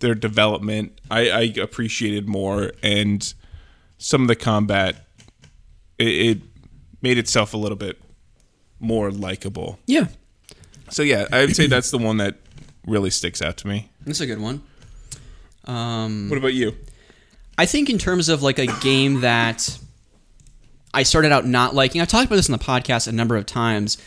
their 0.00 0.14
development, 0.14 1.00
I, 1.10 1.30
I 1.30 1.40
appreciated 1.60 2.28
more, 2.28 2.72
and 2.82 3.32
some 3.98 4.22
of 4.22 4.28
the 4.28 4.36
combat, 4.36 5.06
it, 5.98 6.06
it 6.08 6.38
made 7.02 7.18
itself 7.18 7.54
a 7.54 7.56
little 7.56 7.76
bit 7.78 8.00
more 8.80 9.10
likable. 9.10 9.78
Yeah, 9.86 10.06
So 10.90 11.02
yeah, 11.02 11.26
I 11.32 11.40
would 11.40 11.56
say 11.56 11.66
that's 11.66 11.90
the 11.90 11.98
one 11.98 12.18
that 12.18 12.36
really 12.86 13.10
sticks 13.10 13.42
out 13.42 13.56
to 13.58 13.66
me. 13.68 13.88
that's 14.06 14.20
a 14.20 14.26
good 14.26 14.40
one. 14.40 14.62
Um, 15.64 16.28
What 16.30 16.38
about 16.38 16.54
you? 16.54 16.76
I 17.58 17.66
think 17.66 17.90
in 17.90 17.98
terms 17.98 18.28
of 18.28 18.42
like 18.42 18.58
a 18.58 18.66
game 18.80 19.20
that 19.22 19.76
I 20.94 21.02
started 21.02 21.32
out 21.32 21.44
not 21.44 21.74
liking, 21.74 22.00
I've 22.00 22.08
talked 22.08 22.26
about 22.26 22.36
this 22.36 22.48
on 22.48 22.56
the 22.56 22.64
podcast 22.64 23.08
a 23.08 23.12
number 23.12 23.36
of 23.36 23.46
times, 23.46 23.98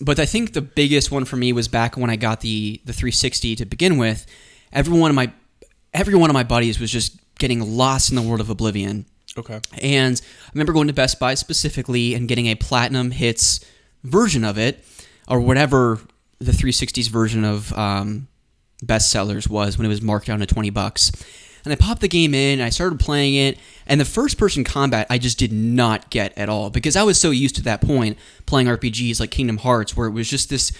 but 0.00 0.18
I 0.18 0.26
think 0.26 0.52
the 0.52 0.62
biggest 0.62 1.10
one 1.10 1.24
for 1.24 1.36
me 1.36 1.52
was 1.52 1.68
back 1.68 1.96
when 1.96 2.10
I 2.10 2.16
got 2.16 2.40
the 2.40 2.80
the 2.84 2.92
360 2.92 3.56
to 3.56 3.66
begin 3.66 3.98
with. 3.98 4.26
Every 4.72 4.98
one 4.98 5.10
of 5.10 5.14
my 5.14 5.32
every 5.94 6.14
one 6.14 6.30
of 6.30 6.34
my 6.34 6.42
buddies 6.42 6.78
was 6.78 6.90
just 6.90 7.18
getting 7.38 7.76
lost 7.76 8.10
in 8.10 8.16
the 8.16 8.22
world 8.22 8.40
of 8.40 8.50
Oblivion. 8.50 9.06
Okay. 9.38 9.60
And 9.78 10.20
I 10.46 10.50
remember 10.54 10.72
going 10.72 10.86
to 10.86 10.94
Best 10.94 11.18
Buy 11.18 11.34
specifically 11.34 12.14
and 12.14 12.28
getting 12.28 12.46
a 12.46 12.54
platinum 12.54 13.10
hits 13.10 13.64
version 14.02 14.44
of 14.44 14.56
it, 14.58 14.84
or 15.28 15.40
whatever 15.40 16.00
the 16.38 16.52
360's 16.52 17.08
version 17.08 17.44
of 17.44 17.72
um, 17.74 18.28
bestsellers 18.84 19.48
was 19.48 19.76
when 19.76 19.84
it 19.84 19.88
was 19.88 20.02
marked 20.02 20.26
down 20.26 20.40
to 20.40 20.46
20 20.46 20.70
bucks. 20.70 21.10
And 21.64 21.72
I 21.72 21.76
popped 21.76 22.00
the 22.00 22.08
game 22.08 22.34
in, 22.34 22.60
and 22.60 22.62
I 22.62 22.68
started 22.70 23.00
playing 23.00 23.34
it, 23.34 23.58
and 23.86 24.00
the 24.00 24.04
first 24.04 24.38
person 24.38 24.64
combat 24.64 25.06
I 25.08 25.18
just 25.18 25.38
did 25.38 25.52
not 25.52 26.10
get 26.10 26.36
at 26.36 26.48
all 26.48 26.70
because 26.70 26.96
I 26.96 27.02
was 27.02 27.18
so 27.18 27.30
used 27.30 27.56
to 27.56 27.62
that 27.62 27.80
point 27.80 28.18
playing 28.46 28.66
RPGs 28.66 29.20
like 29.20 29.30
Kingdom 29.30 29.58
Hearts 29.58 29.96
where 29.96 30.06
it 30.06 30.12
was 30.12 30.28
just 30.28 30.50
this 30.50 30.72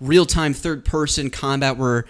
real 0.00 0.26
time 0.26 0.54
third 0.54 0.84
person 0.84 1.30
combat 1.30 1.76
where 1.76 2.04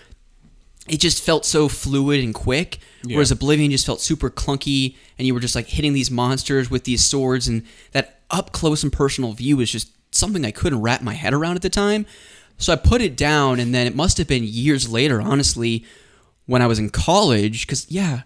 it 0.89 1.01
just 1.01 1.22
felt 1.22 1.45
so 1.45 1.68
fluid 1.68 2.22
and 2.24 2.35
quick. 2.35 2.79
Whereas 3.05 3.31
Oblivion 3.31 3.70
just 3.70 3.87
felt 3.87 4.01
super 4.01 4.31
clunky, 4.31 4.97
and 5.18 5.26
you 5.26 5.35
were 5.35 5.41
just 5.41 5.55
like 5.55 5.68
hitting 5.68 5.93
these 5.93 6.11
monsters 6.11 6.70
with 6.70 6.85
these 6.85 7.05
swords, 7.05 7.47
and 7.47 7.62
that 7.93 8.20
up 8.31 8.53
close 8.53 8.83
and 8.83 8.93
personal 8.93 9.33
view 9.33 9.57
was 9.57 9.70
just 9.70 9.93
something 10.14 10.45
I 10.45 10.51
couldn't 10.51 10.83
wrap 10.83 11.03
my 11.03 11.14
head 11.14 11.35
around 11.35 11.57
at 11.57 11.62
the 11.62 11.70
time. 11.70 12.07
So 12.57 12.72
I 12.72 12.76
put 12.76 13.01
it 13.01 13.16
down, 13.16 13.61
and 13.61 13.74
then 13.74 13.87
it 13.87 13.95
must 13.95 14.18
have 14.18 14.26
been 14.26 14.45
years 14.45 14.89
later, 14.89 15.20
honestly, 15.20 15.85
when 16.47 16.61
I 16.61 16.66
was 16.66 16.79
in 16.79 16.91
college, 16.91 17.66
because 17.66 17.89
yeah, 17.91 18.22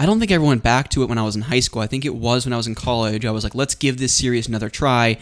I 0.00 0.06
don't 0.06 0.18
think 0.18 0.30
I 0.30 0.36
ever 0.36 0.44
went 0.44 0.62
back 0.62 0.88
to 0.90 1.02
it 1.02 1.10
when 1.10 1.18
I 1.18 1.24
was 1.24 1.36
in 1.36 1.42
high 1.42 1.60
school. 1.60 1.82
I 1.82 1.86
think 1.86 2.06
it 2.06 2.14
was 2.14 2.46
when 2.46 2.54
I 2.54 2.56
was 2.56 2.66
in 2.66 2.74
college. 2.74 3.26
I 3.26 3.30
was 3.32 3.44
like, 3.44 3.54
let's 3.54 3.74
give 3.74 3.98
this 3.98 4.14
series 4.14 4.48
another 4.48 4.70
try. 4.70 5.18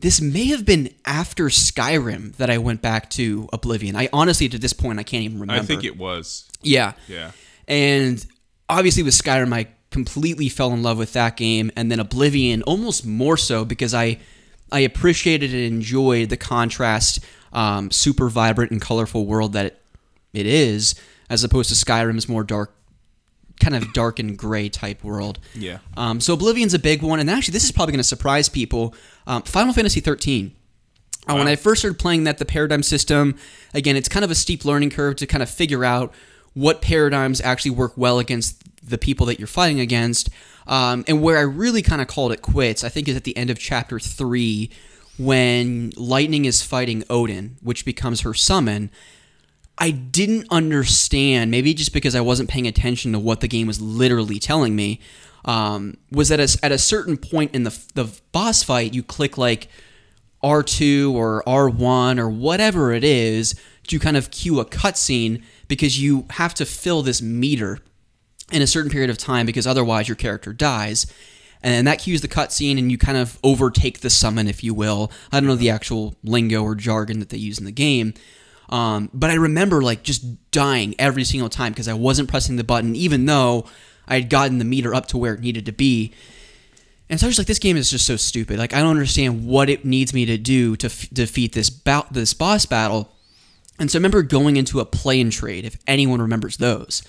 This 0.00 0.20
may 0.20 0.46
have 0.46 0.66
been 0.66 0.92
after 1.06 1.44
Skyrim 1.44 2.34
that 2.38 2.50
I 2.50 2.58
went 2.58 2.82
back 2.82 3.10
to 3.10 3.48
Oblivion. 3.52 3.94
I 3.94 4.08
honestly, 4.12 4.48
to 4.48 4.58
this 4.58 4.72
point, 4.72 4.98
I 4.98 5.04
can't 5.04 5.22
even 5.22 5.38
remember. 5.38 5.62
I 5.62 5.64
think 5.64 5.84
it 5.84 5.96
was. 5.96 6.50
Yeah. 6.62 6.94
Yeah. 7.06 7.30
And 7.68 8.26
obviously 8.68 9.04
with 9.04 9.14
Skyrim, 9.14 9.52
I 9.54 9.68
completely 9.92 10.48
fell 10.48 10.72
in 10.72 10.82
love 10.82 10.98
with 10.98 11.12
that 11.12 11.36
game, 11.36 11.70
and 11.76 11.92
then 11.92 12.00
Oblivion 12.00 12.64
almost 12.64 13.06
more 13.06 13.36
so 13.36 13.64
because 13.64 13.94
I 13.94 14.18
I 14.72 14.80
appreciated 14.80 15.54
and 15.54 15.62
enjoyed 15.62 16.28
the 16.28 16.36
contrast, 16.36 17.24
um, 17.52 17.92
super 17.92 18.28
vibrant 18.28 18.72
and 18.72 18.80
colorful 18.80 19.26
world 19.26 19.52
that 19.52 19.66
it, 19.66 19.82
it 20.32 20.46
is, 20.46 20.96
as 21.28 21.44
opposed 21.44 21.68
to 21.68 21.76
Skyrim's 21.76 22.28
more 22.28 22.42
dark, 22.42 22.74
kind 23.60 23.76
of 23.76 23.92
dark 23.92 24.18
and 24.18 24.36
gray 24.36 24.68
type 24.68 25.04
world. 25.04 25.38
Yeah. 25.54 25.78
Um, 25.96 26.20
so 26.20 26.34
Oblivion's 26.36 26.74
a 26.74 26.78
big 26.78 27.02
one, 27.02 27.20
and 27.20 27.30
actually 27.30 27.52
this 27.52 27.64
is 27.64 27.72
probably 27.72 27.92
going 27.92 28.00
to 28.00 28.04
surprise 28.04 28.48
people. 28.48 28.94
Um, 29.26 29.42
Final 29.42 29.72
Fantasy 29.72 30.00
13. 30.00 30.52
Uh, 31.28 31.34
When 31.34 31.46
I 31.48 31.56
first 31.56 31.82
started 31.82 31.98
playing 31.98 32.24
that, 32.24 32.38
the 32.38 32.44
paradigm 32.44 32.82
system, 32.82 33.36
again, 33.74 33.94
it's 33.96 34.08
kind 34.08 34.24
of 34.24 34.30
a 34.30 34.34
steep 34.34 34.64
learning 34.64 34.90
curve 34.90 35.16
to 35.16 35.26
kind 35.26 35.42
of 35.42 35.50
figure 35.50 35.84
out 35.84 36.12
what 36.54 36.80
paradigms 36.82 37.40
actually 37.40 37.70
work 37.72 37.92
well 37.96 38.18
against 38.18 38.62
the 38.82 38.98
people 38.98 39.26
that 39.26 39.38
you're 39.38 39.46
fighting 39.46 39.80
against. 39.80 40.30
Um, 40.66 41.04
and 41.06 41.22
where 41.22 41.38
I 41.38 41.42
really 41.42 41.82
kind 41.82 42.00
of 42.00 42.08
called 42.08 42.32
it 42.32 42.42
quits, 42.42 42.82
I 42.84 42.88
think, 42.88 43.08
is 43.08 43.16
at 43.16 43.24
the 43.24 43.36
end 43.36 43.50
of 43.50 43.58
chapter 43.58 43.98
three 43.98 44.70
when 45.18 45.92
Lightning 45.96 46.46
is 46.46 46.62
fighting 46.62 47.04
Odin, 47.10 47.56
which 47.62 47.84
becomes 47.84 48.22
her 48.22 48.32
summon. 48.34 48.90
I 49.80 49.90
didn't 49.90 50.46
understand, 50.50 51.50
maybe 51.50 51.72
just 51.72 51.94
because 51.94 52.14
I 52.14 52.20
wasn't 52.20 52.50
paying 52.50 52.66
attention 52.66 53.12
to 53.12 53.18
what 53.18 53.40
the 53.40 53.48
game 53.48 53.66
was 53.66 53.80
literally 53.80 54.38
telling 54.38 54.76
me, 54.76 55.00
um, 55.46 55.96
was 56.12 56.28
that 56.28 56.38
at 56.38 56.54
a, 56.54 56.64
at 56.66 56.72
a 56.72 56.78
certain 56.78 57.16
point 57.16 57.54
in 57.54 57.62
the, 57.62 57.76
the 57.94 58.20
boss 58.30 58.62
fight, 58.62 58.92
you 58.92 59.02
click 59.02 59.38
like 59.38 59.68
R2 60.44 61.12
or 61.14 61.42
R1 61.46 62.18
or 62.18 62.28
whatever 62.28 62.92
it 62.92 63.04
is 63.04 63.54
to 63.86 63.98
kind 63.98 64.18
of 64.18 64.30
cue 64.30 64.60
a 64.60 64.66
cutscene 64.66 65.42
because 65.66 66.00
you 66.00 66.26
have 66.30 66.52
to 66.54 66.66
fill 66.66 67.02
this 67.02 67.22
meter 67.22 67.78
in 68.52 68.60
a 68.62 68.66
certain 68.66 68.90
period 68.90 69.10
of 69.10 69.16
time 69.16 69.46
because 69.46 69.66
otherwise 69.66 70.08
your 70.08 70.16
character 70.16 70.52
dies. 70.52 71.06
and 71.62 71.86
that 71.86 71.98
cues 71.98 72.22
the 72.22 72.28
cutscene, 72.28 72.78
and 72.78 72.90
you 72.90 72.96
kind 72.96 73.18
of 73.18 73.38
overtake 73.44 74.00
the 74.00 74.08
summon, 74.08 74.48
if 74.48 74.64
you 74.64 74.72
will. 74.72 75.12
I 75.30 75.40
don't 75.40 75.46
know 75.46 75.56
the 75.56 75.68
actual 75.68 76.14
lingo 76.24 76.62
or 76.62 76.74
jargon 76.74 77.18
that 77.20 77.28
they 77.28 77.36
use 77.36 77.58
in 77.58 77.66
the 77.66 77.72
game, 77.72 78.14
um, 78.70 79.10
but 79.12 79.30
I 79.30 79.34
remember 79.34 79.82
like 79.82 80.02
just 80.04 80.50
dying 80.52 80.94
every 80.98 81.24
single 81.24 81.48
time 81.48 81.72
because 81.72 81.88
I 81.88 81.94
wasn't 81.94 82.28
pressing 82.28 82.56
the 82.56 82.64
button, 82.64 82.94
even 82.96 83.26
though 83.26 83.66
I 84.06 84.14
had 84.14 84.30
gotten 84.30 84.58
the 84.58 84.64
meter 84.64 84.94
up 84.94 85.06
to 85.08 85.18
where 85.18 85.34
it 85.34 85.40
needed 85.40 85.66
to 85.66 85.72
be. 85.72 86.12
And 87.08 87.18
so 87.18 87.26
I 87.26 87.28
was 87.28 87.38
like, 87.38 87.48
this 87.48 87.58
game 87.58 87.76
is 87.76 87.90
just 87.90 88.06
so 88.06 88.14
stupid. 88.16 88.58
Like, 88.58 88.72
I 88.72 88.78
don't 88.78 88.90
understand 88.90 89.44
what 89.44 89.68
it 89.68 89.84
needs 89.84 90.14
me 90.14 90.24
to 90.26 90.38
do 90.38 90.76
to 90.76 90.86
f- 90.86 91.08
defeat 91.12 91.52
this 91.52 91.68
bout, 91.68 92.12
this 92.12 92.32
boss 92.32 92.66
battle. 92.66 93.10
And 93.80 93.90
so 93.90 93.96
I 93.96 93.98
remember 93.98 94.22
going 94.22 94.56
into 94.56 94.78
a 94.78 94.84
play 94.84 95.20
and 95.20 95.32
trade, 95.32 95.64
if 95.64 95.76
anyone 95.88 96.22
remembers 96.22 96.58
those. 96.58 97.02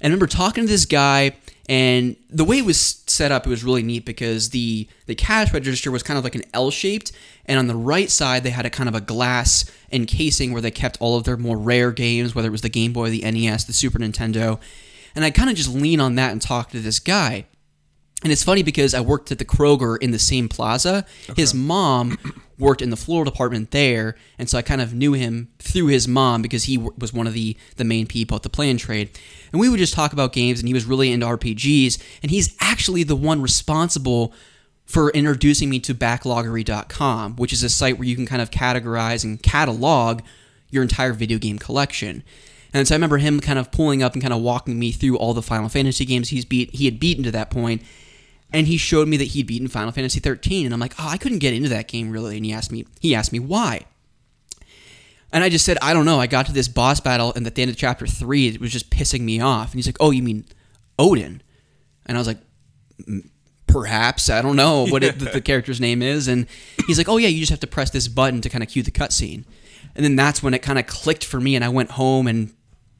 And 0.00 0.12
I 0.12 0.14
remember 0.14 0.28
talking 0.28 0.64
to 0.64 0.70
this 0.70 0.86
guy, 0.86 1.36
and 1.68 2.16
the 2.30 2.44
way 2.44 2.58
it 2.58 2.64
was 2.64 3.02
set 3.06 3.32
up, 3.32 3.46
it 3.46 3.50
was 3.50 3.64
really 3.64 3.82
neat 3.82 4.04
because 4.04 4.50
the 4.50 4.88
the 5.06 5.14
cash 5.14 5.52
register 5.52 5.90
was 5.90 6.02
kind 6.02 6.16
of 6.16 6.24
like 6.24 6.36
an 6.36 6.44
L 6.54 6.70
shaped, 6.70 7.10
and 7.44 7.58
on 7.58 7.66
the 7.66 7.74
right 7.74 8.10
side 8.10 8.44
they 8.44 8.50
had 8.50 8.64
a 8.64 8.70
kind 8.70 8.88
of 8.88 8.94
a 8.94 9.00
glass 9.00 9.70
encasing 9.90 10.52
where 10.52 10.62
they 10.62 10.70
kept 10.70 10.96
all 11.00 11.16
of 11.16 11.24
their 11.24 11.36
more 11.36 11.58
rare 11.58 11.90
games, 11.90 12.34
whether 12.34 12.48
it 12.48 12.52
was 12.52 12.62
the 12.62 12.68
Game 12.68 12.92
Boy, 12.92 13.10
the 13.10 13.22
NES, 13.22 13.64
the 13.64 13.72
Super 13.72 13.98
Nintendo. 13.98 14.60
And 15.14 15.24
I 15.24 15.30
kind 15.30 15.50
of 15.50 15.56
just 15.56 15.74
lean 15.74 15.98
on 15.98 16.14
that 16.16 16.30
and 16.30 16.40
talk 16.40 16.70
to 16.70 16.80
this 16.80 17.00
guy. 17.00 17.46
And 18.22 18.32
it's 18.32 18.42
funny 18.42 18.62
because 18.62 18.94
I 18.94 19.00
worked 19.00 19.30
at 19.30 19.38
the 19.38 19.44
Kroger 19.44 19.98
in 20.00 20.10
the 20.10 20.18
same 20.18 20.48
plaza. 20.48 21.04
His 21.36 21.52
mom 21.52 22.18
worked 22.58 22.80
in 22.80 22.88
the 22.88 22.96
floral 22.96 23.24
department 23.24 23.70
there, 23.70 24.16
and 24.38 24.48
so 24.48 24.56
I 24.56 24.62
kind 24.62 24.80
of 24.80 24.94
knew 24.94 25.12
him 25.12 25.48
through 25.58 25.88
his 25.88 26.08
mom 26.08 26.40
because 26.40 26.64
he 26.64 26.78
was 26.78 27.12
one 27.12 27.26
of 27.26 27.34
the 27.34 27.56
the 27.76 27.84
main 27.84 28.06
people 28.06 28.34
at 28.34 28.42
the 28.42 28.48
play 28.48 28.70
and 28.70 28.78
trade. 28.78 29.10
And 29.52 29.60
we 29.60 29.68
would 29.68 29.78
just 29.78 29.94
talk 29.94 30.14
about 30.14 30.32
games, 30.32 30.60
and 30.60 30.66
he 30.66 30.74
was 30.74 30.86
really 30.86 31.12
into 31.12 31.26
RPGs, 31.26 32.02
and 32.22 32.30
he's 32.30 32.56
actually 32.60 33.02
the 33.02 33.16
one 33.16 33.42
responsible 33.42 34.32
for 34.86 35.10
introducing 35.10 35.68
me 35.68 35.80
to 35.80 35.94
backloggery.com, 35.94 37.36
which 37.36 37.52
is 37.52 37.62
a 37.62 37.68
site 37.68 37.98
where 37.98 38.08
you 38.08 38.16
can 38.16 38.26
kind 38.26 38.40
of 38.40 38.50
categorize 38.50 39.24
and 39.24 39.42
catalog 39.42 40.22
your 40.70 40.82
entire 40.82 41.12
video 41.12 41.38
game 41.38 41.58
collection. 41.58 42.22
And 42.72 42.86
so 42.86 42.94
I 42.94 42.96
remember 42.96 43.18
him 43.18 43.40
kind 43.40 43.58
of 43.58 43.70
pulling 43.72 44.02
up 44.02 44.12
and 44.14 44.22
kind 44.22 44.34
of 44.34 44.40
walking 44.40 44.78
me 44.78 44.92
through 44.92 45.16
all 45.18 45.34
the 45.34 45.42
Final 45.42 45.68
Fantasy 45.68 46.04
games 46.04 46.28
he's 46.28 46.44
beat 46.44 46.74
he 46.74 46.84
had 46.84 47.00
beaten 47.00 47.24
to 47.24 47.30
that 47.32 47.50
point. 47.50 47.82
And 48.52 48.66
he 48.66 48.76
showed 48.76 49.08
me 49.08 49.16
that 49.16 49.28
he'd 49.28 49.46
beaten 49.46 49.68
Final 49.68 49.92
Fantasy 49.92 50.20
13 50.20 50.66
and 50.66 50.74
I'm 50.74 50.80
like, 50.80 50.94
"Oh, 50.98 51.08
I 51.08 51.18
couldn't 51.18 51.38
get 51.38 51.52
into 51.52 51.68
that 51.70 51.88
game 51.88 52.10
really." 52.10 52.36
And 52.36 52.46
he 52.46 52.52
asked 52.52 52.72
me 52.72 52.86
he 53.00 53.14
asked 53.14 53.32
me 53.32 53.38
why. 53.38 53.82
And 55.32 55.42
I 55.42 55.48
just 55.48 55.64
said, 55.64 55.78
"I 55.82 55.92
don't 55.92 56.04
know. 56.04 56.20
I 56.20 56.26
got 56.26 56.46
to 56.46 56.52
this 56.52 56.68
boss 56.68 57.00
battle 57.00 57.32
and 57.34 57.46
at 57.46 57.54
the 57.54 57.62
end 57.62 57.70
of 57.70 57.76
chapter 57.76 58.06
3 58.06 58.48
it 58.48 58.60
was 58.60 58.72
just 58.72 58.90
pissing 58.90 59.22
me 59.22 59.40
off." 59.40 59.72
And 59.72 59.78
he's 59.78 59.86
like, 59.86 59.96
"Oh, 60.00 60.10
you 60.10 60.22
mean 60.22 60.44
Odin?" 60.98 61.42
And 62.06 62.16
I 62.16 62.20
was 62.20 62.28
like, 62.28 62.38
"Mm, 63.02 63.28
perhaps 63.66 64.30
I 64.30 64.40
don't 64.42 64.56
know 64.56 64.86
what 64.86 65.02
it, 65.02 65.18
the, 65.18 65.26
the 65.26 65.40
character's 65.40 65.80
name 65.80 66.00
is, 66.00 66.28
and 66.28 66.46
he's 66.86 66.98
like, 66.98 67.08
"Oh 67.08 67.16
yeah, 67.16 67.28
you 67.28 67.40
just 67.40 67.50
have 67.50 67.60
to 67.60 67.66
press 67.66 67.90
this 67.90 68.08
button 68.08 68.40
to 68.42 68.48
kind 68.48 68.62
of 68.62 68.70
cue 68.70 68.82
the 68.82 68.90
cutscene," 68.90 69.44
and 69.94 70.04
then 70.04 70.16
that's 70.16 70.42
when 70.42 70.54
it 70.54 70.62
kind 70.62 70.78
of 70.78 70.86
clicked 70.86 71.24
for 71.24 71.40
me, 71.40 71.56
and 71.56 71.64
I 71.64 71.68
went 71.68 71.92
home, 71.92 72.26
and 72.26 72.54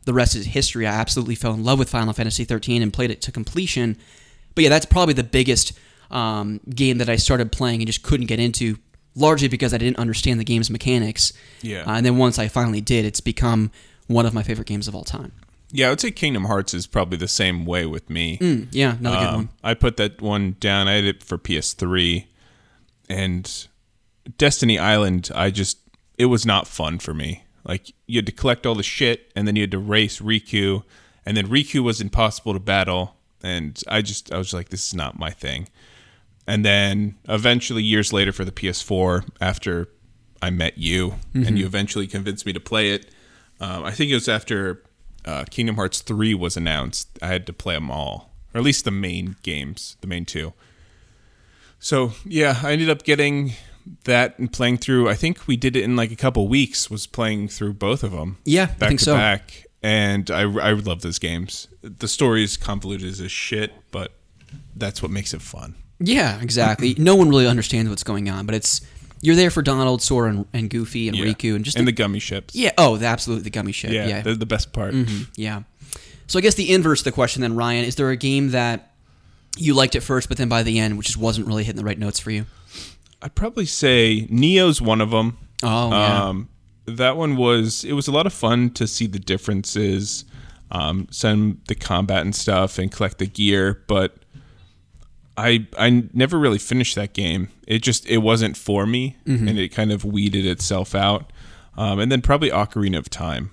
the 0.06 0.14
rest 0.14 0.34
is 0.34 0.46
history. 0.46 0.86
I 0.86 0.94
absolutely 0.94 1.34
fell 1.34 1.52
in 1.52 1.64
love 1.64 1.78
with 1.78 1.90
Final 1.90 2.12
Fantasy 2.12 2.44
13 2.44 2.80
and 2.80 2.92
played 2.92 3.10
it 3.10 3.20
to 3.22 3.32
completion. 3.32 3.98
But 4.56 4.64
yeah, 4.64 4.70
that's 4.70 4.86
probably 4.86 5.14
the 5.14 5.22
biggest 5.22 5.72
um, 6.10 6.60
game 6.68 6.98
that 6.98 7.08
I 7.08 7.14
started 7.14 7.52
playing 7.52 7.80
and 7.80 7.86
just 7.86 8.02
couldn't 8.02 8.26
get 8.26 8.40
into, 8.40 8.78
largely 9.14 9.46
because 9.46 9.72
I 9.72 9.78
didn't 9.78 9.98
understand 9.98 10.40
the 10.40 10.44
game's 10.44 10.70
mechanics. 10.70 11.32
Yeah. 11.62 11.82
Uh, 11.86 11.92
and 11.96 12.04
then 12.04 12.16
once 12.16 12.38
I 12.40 12.48
finally 12.48 12.80
did, 12.80 13.04
it's 13.04 13.20
become 13.20 13.70
one 14.08 14.26
of 14.26 14.34
my 14.34 14.42
favorite 14.42 14.66
games 14.66 14.88
of 14.88 14.94
all 14.96 15.04
time. 15.04 15.30
Yeah, 15.72 15.88
I 15.88 15.90
would 15.90 16.00
say 16.00 16.10
Kingdom 16.12 16.44
Hearts 16.44 16.74
is 16.74 16.86
probably 16.86 17.18
the 17.18 17.28
same 17.28 17.66
way 17.66 17.86
with 17.86 18.08
me. 18.08 18.38
Mm, 18.38 18.68
yeah, 18.70 18.96
another 18.98 19.16
good 19.18 19.26
Um, 19.28 19.34
one. 19.34 19.48
I 19.64 19.74
put 19.74 19.96
that 19.98 20.22
one 20.22 20.56
down. 20.60 20.86
I 20.88 20.94
had 20.94 21.04
it 21.04 21.22
for 21.24 21.38
PS3, 21.38 22.26
and 23.08 23.66
Destiny 24.38 24.78
Island. 24.78 25.30
I 25.34 25.50
just 25.50 25.78
it 26.18 26.26
was 26.26 26.46
not 26.46 26.66
fun 26.66 26.98
for 26.98 27.12
me. 27.12 27.44
Like 27.64 27.92
you 28.06 28.18
had 28.18 28.26
to 28.26 28.32
collect 28.32 28.64
all 28.64 28.76
the 28.76 28.82
shit, 28.84 29.32
and 29.34 29.46
then 29.46 29.56
you 29.56 29.62
had 29.64 29.72
to 29.72 29.78
race 29.78 30.20
Riku, 30.20 30.84
and 31.26 31.36
then 31.36 31.48
Riku 31.48 31.82
was 31.82 32.00
impossible 32.00 32.52
to 32.52 32.60
battle, 32.60 33.15
and 33.46 33.82
I 33.88 34.02
just 34.02 34.32
I 34.32 34.38
was 34.38 34.52
like, 34.52 34.70
this 34.70 34.86
is 34.86 34.94
not 34.94 35.18
my 35.18 35.30
thing. 35.30 35.68
And 36.46 36.64
then 36.64 37.16
eventually, 37.28 37.82
years 37.82 38.12
later, 38.12 38.32
for 38.32 38.44
the 38.44 38.52
PS4, 38.52 39.28
after 39.40 39.88
I 40.40 40.50
met 40.50 40.78
you, 40.78 41.14
and 41.34 41.58
you 41.58 41.66
eventually 41.66 42.06
convinced 42.06 42.46
me 42.46 42.52
to 42.52 42.60
play 42.60 42.90
it. 42.90 43.10
Um, 43.60 43.84
I 43.84 43.90
think 43.90 44.10
it 44.10 44.14
was 44.14 44.28
after 44.28 44.82
uh, 45.24 45.44
Kingdom 45.50 45.76
Hearts 45.76 46.02
3 46.02 46.34
was 46.34 46.56
announced. 46.56 47.18
I 47.22 47.28
had 47.28 47.46
to 47.46 47.52
play 47.52 47.74
them 47.74 47.90
all, 47.90 48.32
or 48.54 48.58
at 48.58 48.64
least 48.64 48.84
the 48.84 48.90
main 48.90 49.36
games, 49.42 49.96
the 50.02 50.06
main 50.06 50.24
two. 50.24 50.52
So 51.78 52.12
yeah, 52.24 52.60
I 52.62 52.72
ended 52.72 52.90
up 52.90 53.02
getting 53.02 53.52
that 54.04 54.38
and 54.38 54.52
playing 54.52 54.78
through. 54.78 55.08
I 55.08 55.14
think 55.14 55.46
we 55.46 55.56
did 55.56 55.74
it 55.76 55.84
in 55.84 55.96
like 55.96 56.12
a 56.12 56.16
couple 56.16 56.46
weeks. 56.48 56.90
Was 56.90 57.06
playing 57.06 57.48
through 57.48 57.74
both 57.74 58.02
of 58.02 58.12
them. 58.12 58.38
Yeah, 58.44 58.64
I 58.80 58.88
think 58.88 59.00
to 59.00 59.06
so. 59.06 59.14
back, 59.14 59.65
and 59.86 60.30
I 60.30 60.42
I 60.42 60.72
love 60.72 61.02
those 61.02 61.18
games. 61.18 61.68
The 61.82 62.08
story 62.08 62.42
is 62.42 62.56
convoluted 62.56 63.08
as 63.20 63.30
shit, 63.30 63.72
but 63.92 64.12
that's 64.74 65.00
what 65.00 65.10
makes 65.12 65.32
it 65.32 65.40
fun. 65.42 65.74
Yeah, 66.00 66.40
exactly. 66.42 66.94
no 66.98 67.14
one 67.14 67.28
really 67.30 67.46
understands 67.46 67.88
what's 67.88 68.02
going 68.02 68.28
on, 68.28 68.46
but 68.46 68.54
it's 68.54 68.80
you're 69.22 69.36
there 69.36 69.50
for 69.50 69.62
Donald, 69.62 70.02
Sora, 70.02 70.30
and, 70.30 70.44
and 70.52 70.68
Goofy, 70.68 71.08
and 71.08 71.16
Yeah. 71.16 71.24
Riku, 71.26 71.54
and 71.54 71.64
just 71.64 71.76
and 71.78 71.86
the, 71.86 71.92
the 71.92 71.96
gummy 71.96 72.18
ships. 72.18 72.54
yeah. 72.54 72.72
Oh, 72.76 72.96
the 72.96 73.06
absolute 73.06 73.44
the 73.44 73.50
gummy 73.50 73.72
shit. 73.72 73.92
yeah, 73.92 74.06
Yeah, 74.06 74.20
they're 74.22 74.34
the 74.34 74.44
best 74.44 74.72
part. 74.72 74.94
yeah. 75.36 75.62
So 76.26 76.38
I 76.38 76.42
guess 76.42 76.54
the 76.54 76.72
inverse 76.74 77.00
of 77.00 77.04
the 77.04 77.12
question 77.12 77.40
then, 77.42 77.54
Ryan, 77.54 77.84
is 77.84 77.94
there 77.94 78.10
a 78.10 78.16
game 78.16 78.50
that 78.50 78.92
you 79.56 79.72
liked 79.74 79.94
at 79.94 80.02
first, 80.02 80.28
but 80.28 80.36
then 80.36 80.48
by 80.48 80.62
the 80.64 80.78
end, 80.80 80.98
which 80.98 81.06
just 81.06 81.16
wasn't 81.18 81.46
really 81.46 81.62
hitting 81.64 81.78
the 81.80 81.84
right 81.84 81.98
notes 81.98 82.18
for 82.18 82.30
you? 82.32 82.44
I'd 83.22 83.34
probably 83.36 83.64
say 83.66 84.26
Nioh's 84.28 84.82
one 84.82 85.00
of 85.00 85.10
them. 85.10 85.38
Oh, 85.62 85.90
yeah. 85.90 86.24
Um, 86.28 86.48
that 86.86 87.16
one 87.16 87.36
was 87.36 87.84
it 87.84 87.92
was 87.92 88.08
a 88.08 88.12
lot 88.12 88.26
of 88.26 88.32
fun 88.32 88.70
to 88.70 88.86
see 88.86 89.06
the 89.06 89.18
differences, 89.18 90.24
um, 90.70 91.06
some 91.10 91.60
the 91.68 91.74
combat 91.74 92.22
and 92.22 92.34
stuff, 92.34 92.78
and 92.78 92.90
collect 92.92 93.18
the 93.18 93.26
gear. 93.26 93.82
But 93.88 94.16
I 95.36 95.66
I 95.78 96.04
never 96.14 96.38
really 96.38 96.58
finished 96.58 96.94
that 96.94 97.12
game. 97.12 97.48
It 97.66 97.82
just 97.82 98.06
it 98.06 98.18
wasn't 98.18 98.56
for 98.56 98.86
me, 98.86 99.16
Mm-hmm. 99.26 99.48
and 99.48 99.58
it 99.58 99.68
kind 99.70 99.92
of 99.92 100.04
weeded 100.04 100.46
itself 100.46 100.94
out. 100.94 101.32
Um, 101.76 101.98
and 101.98 102.10
then 102.10 102.22
probably 102.22 102.50
Ocarina 102.50 102.96
of 102.96 103.10
Time 103.10 103.50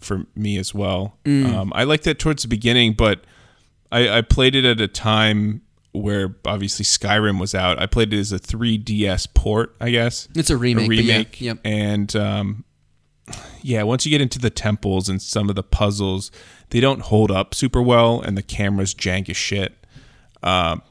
for 0.00 0.24
me 0.34 0.56
as 0.56 0.72
well. 0.74 1.18
Mm. 1.24 1.52
Um, 1.52 1.72
I 1.74 1.84
liked 1.84 2.04
that 2.04 2.18
towards 2.18 2.42
the 2.42 2.48
beginning, 2.48 2.94
but 2.94 3.24
I, 3.92 4.08
I 4.18 4.20
played 4.22 4.54
it 4.54 4.64
at 4.64 4.80
a 4.80 4.88
time 4.88 5.60
where 5.92 6.36
obviously 6.46 6.84
Skyrim 6.84 7.38
was 7.40 7.54
out. 7.54 7.78
I 7.80 7.86
played 7.86 8.12
it 8.14 8.18
as 8.18 8.32
a 8.32 8.38
3DS 8.38 9.28
port, 9.34 9.74
I 9.80 9.90
guess 9.90 10.28
It's 10.34 10.50
a 10.50 10.56
remake. 10.56 10.84
a 10.84 10.88
but 10.88 10.96
yeah, 10.96 11.12
remake. 11.14 11.40
Yep. 11.40 11.58
And 11.64 12.16
um, 12.16 12.64
yeah, 13.62 13.82
once 13.82 14.04
you 14.06 14.10
get 14.10 14.20
into 14.20 14.38
the 14.38 14.50
temples 14.50 15.08
and 15.08 15.20
some 15.20 15.48
of 15.48 15.56
the 15.56 15.62
puzzles, 15.62 16.30
they 16.70 16.80
don't 16.80 17.00
hold 17.02 17.30
up 17.30 17.54
super 17.54 17.82
well, 17.82 18.20
and 18.20 18.36
the 18.36 18.42
camera's 18.42 18.94
jank 18.94 19.28
as 19.28 19.36
shit. 19.36 19.74
Um, 20.42 20.82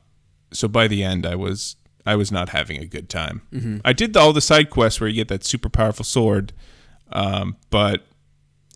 so 0.52 0.68
by 0.68 0.88
the 0.88 1.04
end, 1.04 1.26
I 1.26 1.36
was 1.36 1.76
I 2.06 2.16
was 2.16 2.32
not 2.32 2.50
having 2.50 2.82
a 2.82 2.86
good 2.86 3.10
time. 3.10 3.42
Mm-hmm. 3.54 3.78
I 3.86 3.94
did 3.94 4.16
all 4.18 4.34
the 4.34 4.42
side 4.42 4.70
quests 4.70 5.00
where 5.00 5.10
you 5.10 5.16
get 5.16 5.28
that 5.30 5.44
super 5.44 5.70
powerful 5.70 6.06
sword, 6.06 6.54
um, 7.12 7.56
but 7.70 8.06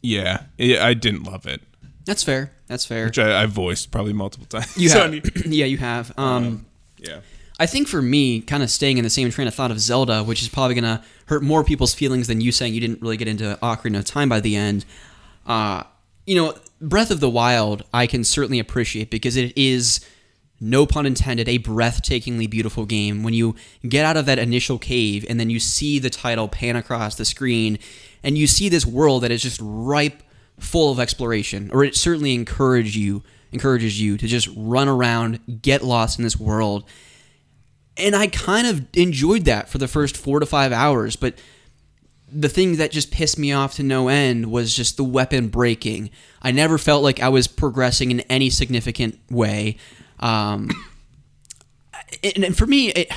yeah, 0.02 0.44
it, 0.58 0.80
I 0.80 0.94
didn't 0.94 1.24
love 1.24 1.46
it, 1.46 1.62
That's 2.06 2.24
fair. 2.24 2.52
That's 2.68 2.86
fair. 2.86 3.06
which 3.06 3.20
I, 3.20 3.44
I 3.44 3.46
voiced 3.46 3.92
probably 3.92 4.14
multiple 4.14 4.46
times. 4.50 4.78
You 4.78 4.90
So 4.90 5.12
have, 5.12 5.32
yeah, 5.46 5.66
you 5.66 5.78
have. 5.78 6.12
Um, 6.18 6.66
yeah. 6.98 7.20
I 7.60 7.66
think 7.66 7.90
for 7.90 8.02
me, 8.02 8.40
kind 8.40 8.64
of 8.64 8.72
staying 8.72 8.98
in 8.98 9.04
the 9.04 9.10
same 9.10 9.30
train 9.32 9.48
of 9.48 9.54
thought 9.54 9.70
of 9.70 9.80
Zelda, 9.82 10.24
which 10.24 10.42
is 10.42 10.48
probably 10.48 10.76
gonna 10.76 11.04
hurt 11.26 11.44
more 11.44 11.64
people's 11.64 11.94
feelings 11.94 12.28
than 12.28 12.40
you 12.40 12.54
saying 12.54 12.74
you 12.74 12.80
didn't 12.80 13.02
really 13.02 13.18
get 13.18 13.28
into 13.28 13.60
Ocarina 13.62 14.00
of 14.00 14.06
Time 14.06 14.30
by 14.30 14.40
the 14.40 14.56
end. 14.56 14.86
Uh, 15.46 15.84
you 16.26 16.36
know, 16.36 16.54
Breath 16.80 17.12
of 17.12 17.20
the 17.20 17.30
Wild, 17.30 17.84
I 17.94 18.08
can 18.08 18.24
certainly 18.24 18.60
appreciate 18.60 19.12
because 19.12 19.36
it 19.36 19.52
is, 19.58 20.00
no 20.62 20.86
pun 20.86 21.06
intended, 21.06 21.50
a 21.50 21.60
breathtakingly 21.60 22.50
beautiful 22.50 22.86
game. 22.86 23.24
When 23.24 23.34
you 23.34 23.56
get 23.88 24.06
out 24.06 24.16
of 24.16 24.26
that 24.28 24.40
initial 24.40 24.78
cave 24.78 25.26
and 25.28 25.38
then 25.38 25.50
you 25.50 25.60
see 25.60 26.00
the 26.00 26.10
title 26.10 26.48
pan 26.48 26.78
across 26.78 27.16
the 27.16 27.26
screen, 27.26 27.78
and 28.24 28.38
you 28.38 28.48
see 28.48 28.70
this 28.70 28.86
world 28.86 29.24
that 29.24 29.32
is 29.32 29.42
just 29.42 29.60
ripe, 29.62 30.24
full 30.60 30.92
of 30.92 31.00
exploration, 31.00 31.70
or 31.74 31.84
it 31.84 31.96
certainly 31.96 32.34
encourage 32.34 32.96
you 32.96 33.24
encourages 33.52 34.00
you 34.00 34.16
to 34.16 34.28
just 34.28 34.48
run 34.56 34.88
around, 34.88 35.62
get 35.62 35.84
lost 35.84 36.20
in 36.20 36.24
this 36.24 36.40
world 36.40 36.84
and 38.00 38.16
I 38.16 38.28
kind 38.28 38.68
of 38.68 38.86
enjoyed 38.94 39.46
that 39.46 39.70
for 39.70 39.78
the 39.78 39.88
first 39.88 40.18
four 40.18 40.40
to 40.40 40.46
five 40.46 40.72
hours. 40.72 41.16
But 41.16 41.36
the 42.32 42.50
thing 42.50 42.78
that 42.78 42.92
just 42.92 43.12
pissed 43.12 43.40
me 43.40 43.52
off 43.52 43.76
to 43.76 43.84
no 43.84 44.08
end 44.08 44.52
was 44.52 44.76
just 44.76 44.98
the 44.98 45.04
weapon 45.04 45.48
breaking. 45.48 46.12
I 46.42 46.52
never 46.52 46.78
felt 46.78 47.04
like 47.04 47.20
I 47.20 47.30
was 47.30 47.48
progressing 47.48 48.12
in 48.12 48.22
any 48.22 48.50
significant 48.50 49.20
way. 49.30 49.78
Um, 50.20 50.70
and, 52.24 52.58
for 52.58 52.66
me, 52.66 52.90
it, 52.90 53.12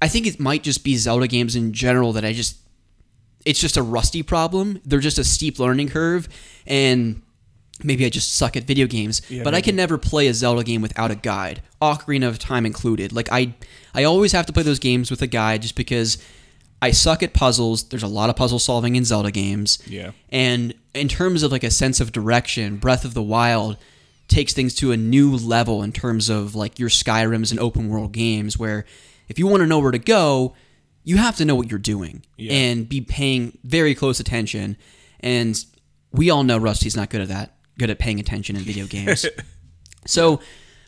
I 0.00 0.08
think 0.08 0.26
it 0.26 0.40
might 0.40 0.62
just 0.62 0.84
be 0.84 0.96
Zelda 0.96 1.28
games 1.28 1.56
in 1.56 1.72
general 1.72 2.12
that 2.14 2.24
I 2.24 2.32
just. 2.32 2.58
It's 3.44 3.58
just 3.60 3.76
a 3.76 3.82
rusty 3.82 4.22
problem. 4.22 4.80
They're 4.84 5.00
just 5.00 5.18
a 5.18 5.24
steep 5.24 5.58
learning 5.58 5.88
curve. 5.88 6.28
And 6.64 7.22
maybe 7.84 8.04
I 8.06 8.08
just 8.08 8.34
suck 8.34 8.56
at 8.56 8.64
video 8.64 8.86
games, 8.86 9.22
Yeah, 9.28 9.42
but 9.42 9.54
I 9.54 9.60
can 9.60 9.76
never 9.76 9.98
play 9.98 10.26
a 10.28 10.34
Zelda 10.34 10.64
game 10.64 10.82
without 10.82 11.10
a 11.10 11.14
guide, 11.14 11.62
Ocarina 11.80 12.28
of 12.28 12.38
Time 12.38 12.64
included. 12.66 13.12
Like 13.12 13.28
I, 13.32 13.54
I 13.94 14.04
always 14.04 14.32
have 14.32 14.46
to 14.46 14.52
play 14.52 14.62
those 14.62 14.78
games 14.78 15.10
with 15.10 15.22
a 15.22 15.26
guide 15.26 15.62
just 15.62 15.74
because 15.76 16.18
I 16.80 16.90
suck 16.90 17.22
at 17.22 17.32
puzzles. 17.32 17.84
There's 17.84 18.02
a 18.02 18.08
lot 18.08 18.28
of 18.30 18.36
puzzle 18.36 18.58
solving 18.58 18.96
in 18.96 19.04
Zelda 19.04 19.30
games. 19.30 19.78
Yeah. 19.86 20.12
And 20.30 20.74
in 20.94 21.08
terms 21.08 21.42
of 21.42 21.52
like 21.52 21.64
a 21.64 21.70
sense 21.70 22.00
of 22.00 22.12
direction, 22.12 22.76
Breath 22.78 23.04
of 23.04 23.14
the 23.14 23.22
Wild 23.22 23.76
takes 24.28 24.52
things 24.52 24.74
to 24.76 24.92
a 24.92 24.96
new 24.96 25.36
level 25.36 25.82
in 25.82 25.92
terms 25.92 26.28
of 26.28 26.54
like 26.54 26.78
your 26.78 26.88
Skyrims 26.88 27.50
and 27.50 27.60
open 27.60 27.88
world 27.88 28.12
games 28.12 28.58
where 28.58 28.84
if 29.28 29.38
you 29.38 29.46
want 29.46 29.60
to 29.60 29.66
know 29.66 29.78
where 29.78 29.90
to 29.92 29.98
go, 29.98 30.54
you 31.04 31.16
have 31.18 31.36
to 31.36 31.44
know 31.44 31.54
what 31.54 31.68
you're 31.70 31.78
doing 31.78 32.22
Yeah. 32.36 32.52
and 32.52 32.88
be 32.88 33.00
paying 33.00 33.58
very 33.64 33.94
close 33.94 34.20
attention. 34.20 34.76
And 35.20 35.62
we 36.12 36.30
all 36.30 36.44
know 36.44 36.58
Rusty's 36.58 36.96
not 36.96 37.10
good 37.10 37.20
at 37.20 37.28
that, 37.28 37.54
good 37.78 37.90
at 37.90 37.98
paying 37.98 38.20
attention 38.20 38.56
in 38.56 38.62
video 38.62 38.86
games. 38.86 39.26
So, 40.04 40.40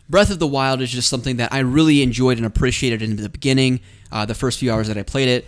Breath 0.09 0.31
of 0.31 0.41
the 0.41 0.47
Wild 0.47 0.81
is 0.83 0.91
just 0.91 1.09
something 1.09 1.37
that 1.37 1.53
I 1.53 1.61
really 1.61 2.03
enjoyed 2.03 2.37
and 2.37 2.45
appreciated 2.45 3.01
in 3.01 3.15
the 3.15 3.29
beginning, 3.29 3.79
uh, 4.11 4.27
the 4.27 4.35
first 4.35 4.59
few 4.59 4.73
hours 4.73 4.89
that 4.89 4.99
I 4.99 5.05
played 5.05 5.29
it. 5.29 5.47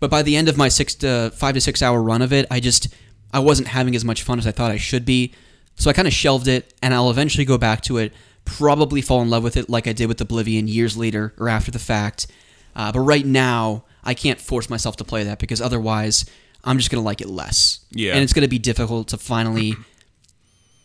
But 0.00 0.08
by 0.08 0.22
the 0.22 0.36
end 0.36 0.48
of 0.48 0.56
my 0.56 0.68
six 0.68 0.94
to 0.96 1.30
five 1.34 1.54
to 1.54 1.60
six 1.60 1.82
hour 1.82 2.00
run 2.00 2.22
of 2.22 2.32
it, 2.32 2.46
I 2.50 2.60
just 2.60 2.94
I 3.32 3.40
wasn't 3.40 3.68
having 3.68 3.96
as 3.96 4.04
much 4.04 4.22
fun 4.22 4.38
as 4.38 4.46
I 4.46 4.52
thought 4.52 4.70
I 4.70 4.76
should 4.76 5.04
be. 5.04 5.34
So 5.74 5.90
I 5.90 5.92
kind 5.92 6.06
of 6.08 6.14
shelved 6.14 6.46
it, 6.48 6.72
and 6.80 6.94
I'll 6.94 7.10
eventually 7.10 7.44
go 7.44 7.58
back 7.58 7.82
to 7.82 7.98
it. 7.98 8.12
Probably 8.44 9.02
fall 9.02 9.20
in 9.20 9.30
love 9.30 9.42
with 9.42 9.56
it 9.56 9.68
like 9.68 9.86
I 9.86 9.92
did 9.92 10.06
with 10.06 10.20
Oblivion 10.20 10.68
years 10.68 10.96
later 10.96 11.34
or 11.38 11.48
after 11.48 11.70
the 11.70 11.78
fact. 11.78 12.28
Uh, 12.74 12.92
but 12.92 13.00
right 13.00 13.26
now, 13.26 13.84
I 14.04 14.14
can't 14.14 14.40
force 14.40 14.70
myself 14.70 14.96
to 14.98 15.04
play 15.04 15.24
that 15.24 15.38
because 15.40 15.60
otherwise, 15.60 16.24
I'm 16.64 16.78
just 16.78 16.90
gonna 16.90 17.02
like 17.02 17.20
it 17.20 17.28
less. 17.28 17.80
Yeah. 17.90 18.14
and 18.14 18.22
it's 18.22 18.32
gonna 18.32 18.48
be 18.48 18.58
difficult 18.60 19.08
to 19.08 19.18
finally 19.18 19.74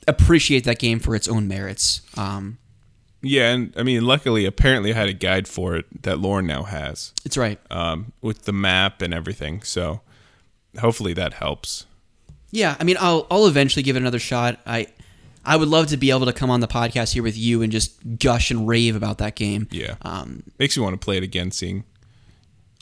appreciate 0.08 0.64
that 0.66 0.80
game 0.80 1.00
for 1.00 1.16
its 1.16 1.28
own 1.28 1.48
merits. 1.48 2.02
Um, 2.18 2.58
Yeah, 3.22 3.52
and 3.54 3.74
I 3.78 3.84
mean, 3.84 4.04
luckily, 4.06 4.46
apparently, 4.46 4.92
I 4.94 4.96
had 4.98 5.10
a 5.10 5.14
guide 5.14 5.48
for 5.48 5.76
it 5.76 6.04
that 6.04 6.20
Lauren 6.20 6.46
now 6.46 6.64
has 6.64 7.14
it's 7.26 7.38
right. 7.38 7.58
um, 7.72 8.12
with 8.22 8.44
the 8.44 8.52
map 8.54 9.02
and 9.02 9.14
everything. 9.14 9.62
So 9.64 10.02
hopefully 10.80 11.14
that 11.14 11.34
helps. 11.34 11.86
Yeah, 12.52 12.76
I 12.80 12.84
mean, 12.84 12.98
I'll 13.00 13.26
I'll 13.32 13.48
eventually 13.48 13.82
give 13.84 13.96
it 13.96 14.00
another 14.00 14.20
shot. 14.20 14.60
I 14.66 14.88
I 15.46 15.56
would 15.58 15.68
love 15.70 15.88
to 15.88 15.98
be 15.98 16.10
able 16.12 16.26
to 16.26 16.34
come 16.34 16.50
on 16.50 16.60
the 16.60 16.68
podcast 16.68 17.14
here 17.14 17.24
with 17.24 17.38
you 17.38 17.62
and 17.62 17.72
just 17.72 17.94
gush 18.20 18.52
and 18.52 18.68
rave 18.68 18.96
about 18.96 19.18
that 19.18 19.36
game. 19.36 19.68
Yeah, 19.72 19.96
Um, 20.04 20.44
makes 20.60 20.76
you 20.78 20.84
want 20.84 20.94
to 21.00 21.04
play 21.04 21.18
it 21.18 21.24
again, 21.24 21.52
seeing 21.52 21.84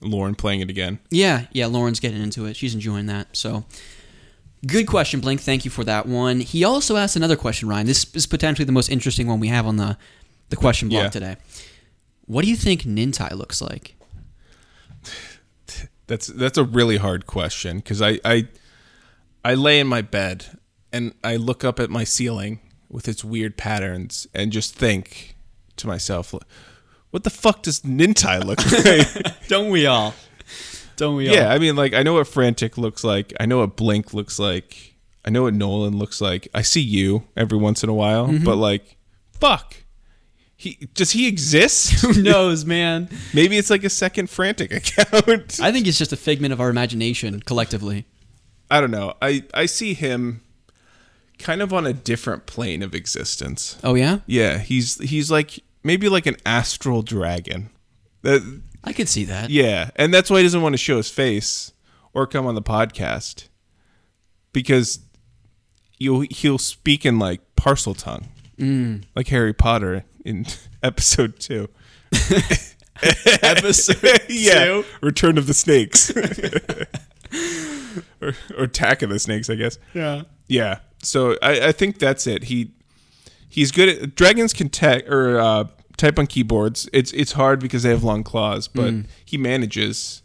Lauren 0.02 0.36
playing 0.36 0.62
it 0.62 0.70
again. 0.70 1.00
yeah, 1.12 1.46
yeah. 1.54 1.68
Lauren's 1.68 2.00
getting 2.00 2.22
into 2.22 2.46
it. 2.46 2.56
She's 2.56 2.74
enjoying 2.74 3.06
that. 3.06 3.36
So, 3.38 3.64
good 4.66 4.88
question, 4.88 5.20
Blink. 5.20 5.42
Thank 5.42 5.66
you 5.66 5.72
for 5.72 5.84
that 5.84 6.06
one. 6.06 6.40
He 6.40 6.64
also 6.64 6.96
asked 6.98 7.16
another 7.16 7.36
question, 7.36 7.68
Ryan. 7.68 7.88
This 7.88 8.06
is 8.14 8.26
potentially 8.28 8.66
the 8.66 8.72
most 8.72 8.90
interesting 8.90 9.28
one 9.28 9.40
we 9.40 9.48
have 9.48 9.66
on 9.68 9.78
the 9.78 9.98
the 10.50 10.56
question 10.56 10.90
block 10.90 11.04
Yeah. 11.04 11.10
today. 11.10 11.36
What 12.26 12.44
do 12.44 12.50
you 12.50 12.56
think 12.58 12.82
Nintai 12.84 13.32
looks 13.32 13.62
like? 13.62 13.96
That's 16.08 16.28
that's 16.28 16.58
a 16.58 16.64
really 16.64 16.98
hard 16.98 17.26
question 17.26 17.78
because 17.78 18.02
I, 18.02 18.20
I 18.26 18.48
I 19.46 19.54
lay 19.54 19.80
in 19.80 19.88
my 19.88 20.02
bed 20.02 20.46
and 20.92 21.14
I 21.24 21.38
look 21.38 21.64
up 21.64 21.80
at 21.80 21.90
my 21.90 22.04
ceiling 22.04 22.60
with 22.90 23.08
its 23.08 23.24
weird 23.24 23.56
patterns 23.58 24.28
and 24.34 24.52
just 24.52 24.76
think 24.76 25.38
to 25.78 25.88
myself, 25.88 26.36
what 27.12 27.24
the 27.24 27.30
fuck 27.30 27.64
does 27.64 27.80
Nintai 27.82 28.44
look 28.44 28.60
like? 29.26 29.48
Don't 29.48 29.70
we 29.72 29.86
all? 29.86 30.14
Don't 31.02 31.16
we 31.16 31.30
yeah, 31.34 31.50
I 31.50 31.58
mean, 31.58 31.76
like 31.76 31.94
I 31.96 32.04
know 32.04 32.14
what 32.14 32.28
Frantic 32.28 32.78
looks 32.78 33.04
like. 33.04 33.34
I 33.40 33.48
know 33.48 33.58
what 33.60 33.76
Blink 33.76 34.14
looks 34.14 34.38
like. 34.38 34.94
I 35.26 35.32
know 35.32 35.44
what 35.44 35.54
Nolan 35.56 35.98
looks 35.98 36.22
like. 36.22 36.48
I 36.54 36.62
see 36.62 36.82
you 36.82 37.24
every 37.36 37.58
once 37.58 37.84
in 37.84 37.90
a 37.90 37.94
while, 37.94 38.28
Mm-hmm. 38.28 38.44
but 38.46 38.56
like, 38.58 38.98
fuck. 39.40 39.76
He 40.56 40.78
does 40.94 41.12
he 41.12 41.28
exist? 41.28 41.92
Who 42.06 42.22
knows, 42.22 42.66
man? 42.66 43.10
Maybe 43.34 43.58
it's 43.58 43.72
like 43.72 43.84
a 43.84 43.90
second 43.90 44.30
Frantic 44.30 44.72
account. 44.80 45.60
I 45.60 45.72
think 45.72 45.88
it's 45.88 45.98
just 45.98 46.14
a 46.14 46.18
figment 46.18 46.54
of 46.54 46.62
our 46.62 46.70
imagination 46.70 47.40
collectively. 47.42 48.06
I 48.70 48.80
don't 48.80 48.92
know. 48.92 49.16
I 49.24 49.44
I 49.56 49.66
see 49.66 49.96
him 49.96 50.42
kind 51.40 51.64
of 51.64 51.74
on 51.74 51.88
a 51.88 51.94
different 51.94 52.46
plane 52.46 52.84
of 52.84 52.94
existence. 52.94 53.80
Oh 53.84 53.96
yeah, 53.96 54.20
Yeah, 54.28 54.60
he's 54.60 55.00
he's 55.02 55.32
like 55.32 55.60
maybe 55.84 56.08
like 56.10 56.28
an 56.28 56.38
astral 56.46 57.02
dragon. 57.02 57.72
That 58.22 58.62
I 58.84 58.94
could 58.94 59.08
see 59.10 59.26
that. 59.26 59.50
yeah, 59.50 59.92
and 59.96 60.14
that's 60.14 60.30
why 60.30 60.38
he 60.38 60.44
doesn't 60.44 60.62
want 60.62 60.74
to 60.74 60.78
show 60.78 60.98
his 60.98 61.10
face 61.10 61.72
or 62.14 62.26
come 62.28 62.46
on 62.48 62.56
the 62.56 62.62
podcast 62.62 63.48
because 64.54 65.00
you'll 66.00 66.22
he'll 66.32 66.58
speak 66.58 67.06
in 67.06 67.20
like 67.20 67.42
Parseltongue, 67.56 68.26
Mm. 68.58 69.04
like 69.16 69.28
Harry 69.28 69.54
Potter 69.54 70.04
in 70.26 70.46
episode 70.84 71.40
two. 71.40 71.70
Episode 73.42 74.22
yeah, 74.30 74.66
two? 74.66 74.86
Return 75.02 75.38
of 75.40 75.48
the 75.48 75.54
Snakes, 75.56 76.12
or, 78.22 78.34
or 78.58 78.64
Attack 78.64 79.02
of 79.02 79.10
the 79.10 79.18
Snakes, 79.20 79.50
I 79.50 79.56
guess. 79.56 79.80
Yeah. 79.94 80.24
Yeah. 80.48 80.80
So 81.02 81.36
I, 81.42 81.68
I 81.68 81.72
think 81.72 81.98
that's 81.98 82.28
it. 82.28 82.44
He 82.44 82.74
he's 83.50 83.72
good 83.72 83.90
at 83.90 84.16
dragons 84.16 84.54
can 84.54 84.70
te- 84.70 85.04
or 85.08 85.40
uh, 85.40 85.64
type 86.02 86.20
on 86.20 86.28
keyboards. 86.28 86.90
It's 86.92 87.12
it's 87.14 87.32
hard 87.34 87.60
because 87.60 87.84
they 87.84 87.90
have 87.90 88.04
long 88.04 88.24
claws, 88.24 88.68
but 88.68 88.94
he 89.24 89.38
manages, 89.38 90.22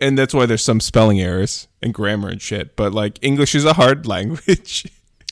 and 0.00 0.16
that's 0.18 0.32
why 0.32 0.46
there's 0.46 0.64
some 0.64 0.80
spelling 0.80 1.20
errors 1.20 1.68
and 1.82 1.92
grammar 1.92 2.28
and 2.30 2.40
shit. 2.40 2.76
But 2.76 2.92
like 2.94 3.18
English 3.22 3.54
is 3.54 3.64
a 3.64 3.74
hard 3.74 4.06
language. 4.14 4.86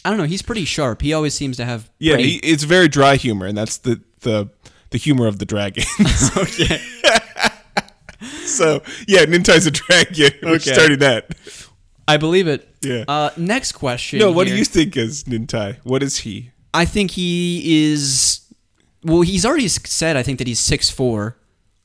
I 0.04 0.10
don't 0.10 0.18
know. 0.18 0.24
He's 0.24 0.42
pretty 0.42 0.66
sharp. 0.66 1.00
He 1.00 1.14
always 1.14 1.32
seems 1.34 1.56
to 1.56 1.64
have. 1.64 1.90
yeah, 1.98 2.14
pretty- 2.16 2.32
he, 2.32 2.36
it's 2.38 2.64
very 2.64 2.88
dry 2.88 3.16
humor, 3.16 3.46
and 3.46 3.56
that's 3.56 3.78
the 3.78 4.02
the 4.20 4.50
the 4.90 4.98
humor 4.98 5.26
of 5.26 5.38
the 5.38 5.46
dragons. 5.46 5.86
okay. 6.36 6.78
so 8.46 8.82
yeah, 9.08 9.24
Nintai's 9.24 9.66
a 9.66 9.70
dragon. 9.70 10.32
Okay. 10.42 10.58
starting 10.72 10.98
that. 10.98 11.34
I 12.06 12.18
believe 12.18 12.46
it. 12.48 12.68
Yeah. 12.82 13.04
Uh, 13.08 13.30
next 13.36 13.72
question. 13.72 14.18
No, 14.18 14.30
what 14.30 14.46
do 14.46 14.54
you 14.54 14.64
think 14.64 14.96
is 14.96 15.24
Nintai? 15.24 15.78
What 15.84 16.02
is 16.02 16.18
he? 16.18 16.50
I 16.74 16.84
think 16.84 17.12
he 17.12 17.84
is. 17.92 18.40
Well, 19.04 19.22
he's 19.22 19.44
already 19.46 19.68
said. 19.68 20.16
I 20.16 20.22
think 20.22 20.38
that 20.38 20.46
he's 20.46 20.60
six 20.60 20.90
four, 20.90 21.36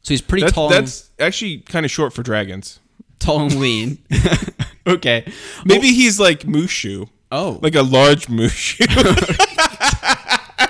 so 0.01 0.13
he's 0.13 0.21
pretty 0.21 0.43
That's, 0.43 0.53
tall. 0.55 0.69
that's 0.69 1.09
actually 1.19 1.59
kind 1.59 1.85
of 1.85 1.91
short 1.91 2.13
for 2.13 2.23
dragons. 2.23 2.79
tall 3.19 3.41
and 3.41 3.55
lean. 3.59 3.99
okay. 4.87 5.31
Maybe 5.65 5.91
he's 5.93 6.19
like 6.19 6.41
Mushu. 6.41 7.09
Oh. 7.31 7.59
like 7.61 7.75
a 7.75 7.83
large 7.83 8.25
Mushu. 8.27 8.85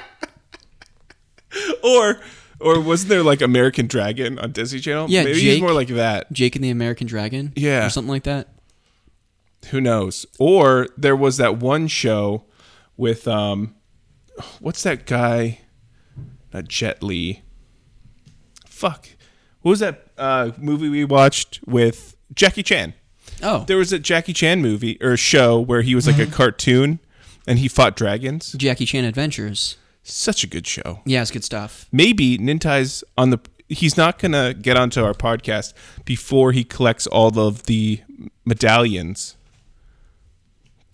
or 1.84 2.20
or 2.60 2.82
wasn't 2.82 3.10
there 3.10 3.24
like 3.24 3.42
American 3.42 3.88
Dragon 3.88 4.38
on 4.40 4.52
Disney 4.52 4.80
Channel? 4.80 5.08
Yeah, 5.10 5.24
maybe 5.24 5.40
Jake. 5.40 5.52
he's 5.54 5.62
more 5.62 5.74
like 5.74 5.88
that. 5.90 6.32
Jake 6.34 6.56
and 6.56 6.64
the 6.64 6.70
American 6.70 7.08
Dragon. 7.08 7.54
Yeah. 7.56 7.86
Or 7.86 7.90
something 7.90 8.10
like 8.10 8.24
that. 8.24 8.50
Who 9.72 9.82
knows? 9.82 10.26
Or 10.40 10.88
there 10.98 11.16
was 11.16 11.38
that 11.38 11.58
one 11.58 11.88
show 11.88 12.44
with 12.98 13.28
um, 13.28 13.76
what's 14.60 14.84
that 14.84 15.06
guy? 15.06 15.60
Not 16.54 16.68
Jet 16.68 17.02
Li. 17.04 17.42
Fuck. 18.68 19.10
What 19.62 19.72
was 19.72 19.80
that 19.80 20.08
uh, 20.18 20.52
movie 20.58 20.90
we 20.90 21.04
watched 21.04 21.60
with 21.66 22.16
Jackie 22.34 22.64
Chan? 22.64 22.94
Oh. 23.44 23.64
There 23.68 23.78
was 23.78 23.92
a 23.94 24.00
Jackie 24.00 24.34
Chan 24.34 24.62
movie 24.62 24.98
or 25.02 25.16
show 25.18 25.60
where 25.60 25.82
he 25.82 25.96
was 25.96 26.08
like 26.08 26.20
a 26.20 26.26
cartoon 26.26 27.00
and 27.48 27.60
he 27.60 27.68
fought 27.68 27.96
dragons. 27.96 28.54
Jackie 28.54 28.86
Chan 28.86 29.04
Adventures. 29.06 29.78
Such 30.04 30.44
a 30.44 30.48
good 30.48 30.66
show. 30.66 31.02
Yeah, 31.06 31.22
it's 31.22 31.32
good 31.32 31.44
stuff. 31.44 31.86
maybe 31.92 32.38
Nintai's 32.38 33.04
on 33.18 33.30
the 33.30 33.40
he's 33.68 33.96
not 33.98 34.18
gonna 34.18 34.54
get 34.54 34.76
onto 34.78 35.04
our 35.04 35.14
podcast 35.14 35.74
before 36.06 36.52
he 36.54 36.64
collects 36.64 37.06
all 37.06 37.38
of 37.40 37.64
the 37.64 38.02
medallions 38.46 39.38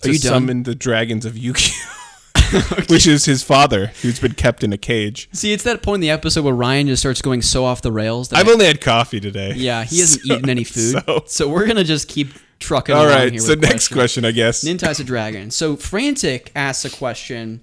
Are 0.04 0.08
to 0.08 0.12
you 0.14 0.20
done? 0.20 0.32
summon 0.32 0.64
the 0.64 0.76
dragons 0.76 1.26
of 1.26 1.38
Yu-Gi-Oh, 1.38 2.05
which 2.90 3.08
is 3.08 3.26
his 3.26 3.44
father 3.44 3.88
who's 4.02 4.20
been 4.20 4.34
kept 4.34 4.64
in 4.64 4.72
a 4.74 4.78
cage. 4.78 5.30
See, 5.34 5.54
it's 5.54 5.64
that 5.64 5.82
point 5.82 5.96
in 5.96 6.02
the 6.02 6.10
episode 6.10 6.44
where 6.46 6.54
Ryan 6.54 6.88
just 6.88 7.02
starts 7.02 7.22
going 7.22 7.42
so 7.42 7.66
off 7.66 7.82
the 7.82 7.92
rails. 7.92 8.30
That 8.30 8.40
I've 8.40 8.48
only 8.48 8.66
had 8.66 8.82
coffee 8.82 9.20
today. 9.20 9.54
yeah, 9.56 9.84
he 9.84 10.00
hasn't 10.00 10.24
So- 10.26 10.34
eaten 10.36 10.50
any 10.50 10.64
food. 10.64 11.04
So, 11.06 11.24
So, 11.26 11.48
we're 11.50 11.68
gonna 11.68 11.84
just 11.84 12.08
keep 12.08 12.30
trucking. 12.60 12.96
All 12.96 13.06
right. 13.06 13.12
along 13.12 13.24
right. 13.24 13.32
Here 13.34 13.42
So 13.42 13.54
next 13.56 13.88
questions. 13.90 13.94
question, 13.96 14.26
I 14.26 14.32
guess. 14.32 14.64
Nintai's 14.64 15.00
a 15.00 15.04
dragon. 15.04 15.52
So 15.52 15.76
Frantic 15.76 16.52
asks 16.56 16.86
a 16.86 16.90
question. 16.96 17.62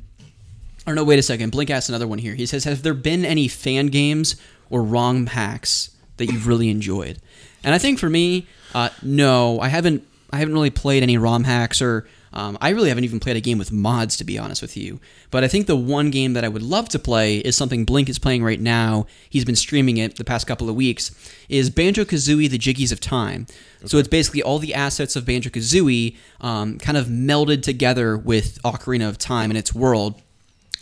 Or 0.86 0.94
no, 0.94 1.04
wait 1.04 1.18
a 1.18 1.22
second. 1.22 1.50
Blink 1.52 1.70
asks 1.70 1.88
another 1.88 2.08
one 2.08 2.18
here. 2.18 2.34
He 2.34 2.44
says, 2.44 2.64
"Have 2.64 2.82
there 2.82 2.92
been 2.94 3.24
any 3.24 3.46
fan 3.46 3.86
games 3.86 4.34
or 4.68 4.82
ROM 4.82 5.26
hacks 5.26 5.90
that 6.16 6.26
you've 6.26 6.46
really 6.48 6.68
enjoyed?" 6.70 7.18
And 7.62 7.72
I 7.72 7.78
think 7.78 8.00
for 8.00 8.10
me, 8.10 8.48
uh, 8.74 8.88
no, 9.00 9.60
I 9.60 9.68
haven't. 9.68 10.02
I 10.32 10.38
haven't 10.38 10.54
really 10.54 10.70
played 10.70 11.02
any 11.04 11.16
ROM 11.18 11.44
hacks 11.44 11.80
or 11.80 12.08
um, 12.32 12.56
I 12.60 12.70
really 12.70 12.88
haven't 12.88 13.04
even 13.04 13.20
played 13.20 13.36
a 13.36 13.40
game 13.40 13.58
with 13.58 13.72
mods 13.72 14.16
to 14.16 14.24
be 14.24 14.38
honest 14.38 14.62
with 14.62 14.76
you. 14.76 15.00
But 15.30 15.44
I 15.44 15.48
think 15.48 15.66
the 15.66 15.76
one 15.76 16.10
game 16.10 16.32
that 16.32 16.44
I 16.44 16.48
would 16.48 16.62
love 16.62 16.88
to 16.90 16.98
play 16.98 17.38
is 17.38 17.56
something 17.56 17.84
Blink 17.84 18.08
is 18.08 18.18
playing 18.18 18.42
right 18.42 18.60
now. 18.60 19.06
He's 19.28 19.44
been 19.44 19.56
streaming 19.56 19.96
it 19.96 20.16
the 20.16 20.24
past 20.24 20.46
couple 20.46 20.68
of 20.68 20.74
weeks. 20.74 21.10
Is 21.48 21.70
Banjo 21.70 22.04
Kazooie: 22.04 22.50
The 22.50 22.58
Jiggies 22.58 22.92
of 22.92 23.00
Time. 23.00 23.46
So 23.84 23.98
it's 23.98 24.08
basically 24.08 24.42
all 24.42 24.58
the 24.58 24.74
assets 24.74 25.16
of 25.16 25.26
Banjo 25.26 25.50
Kazooie 25.50 26.16
um, 26.40 26.78
kind 26.78 26.96
of 26.96 27.06
melded 27.06 27.62
together 27.62 28.16
with 28.16 28.62
Ocarina 28.62 29.08
of 29.08 29.18
Time 29.18 29.50
and 29.50 29.58
its 29.58 29.74
world 29.74 30.20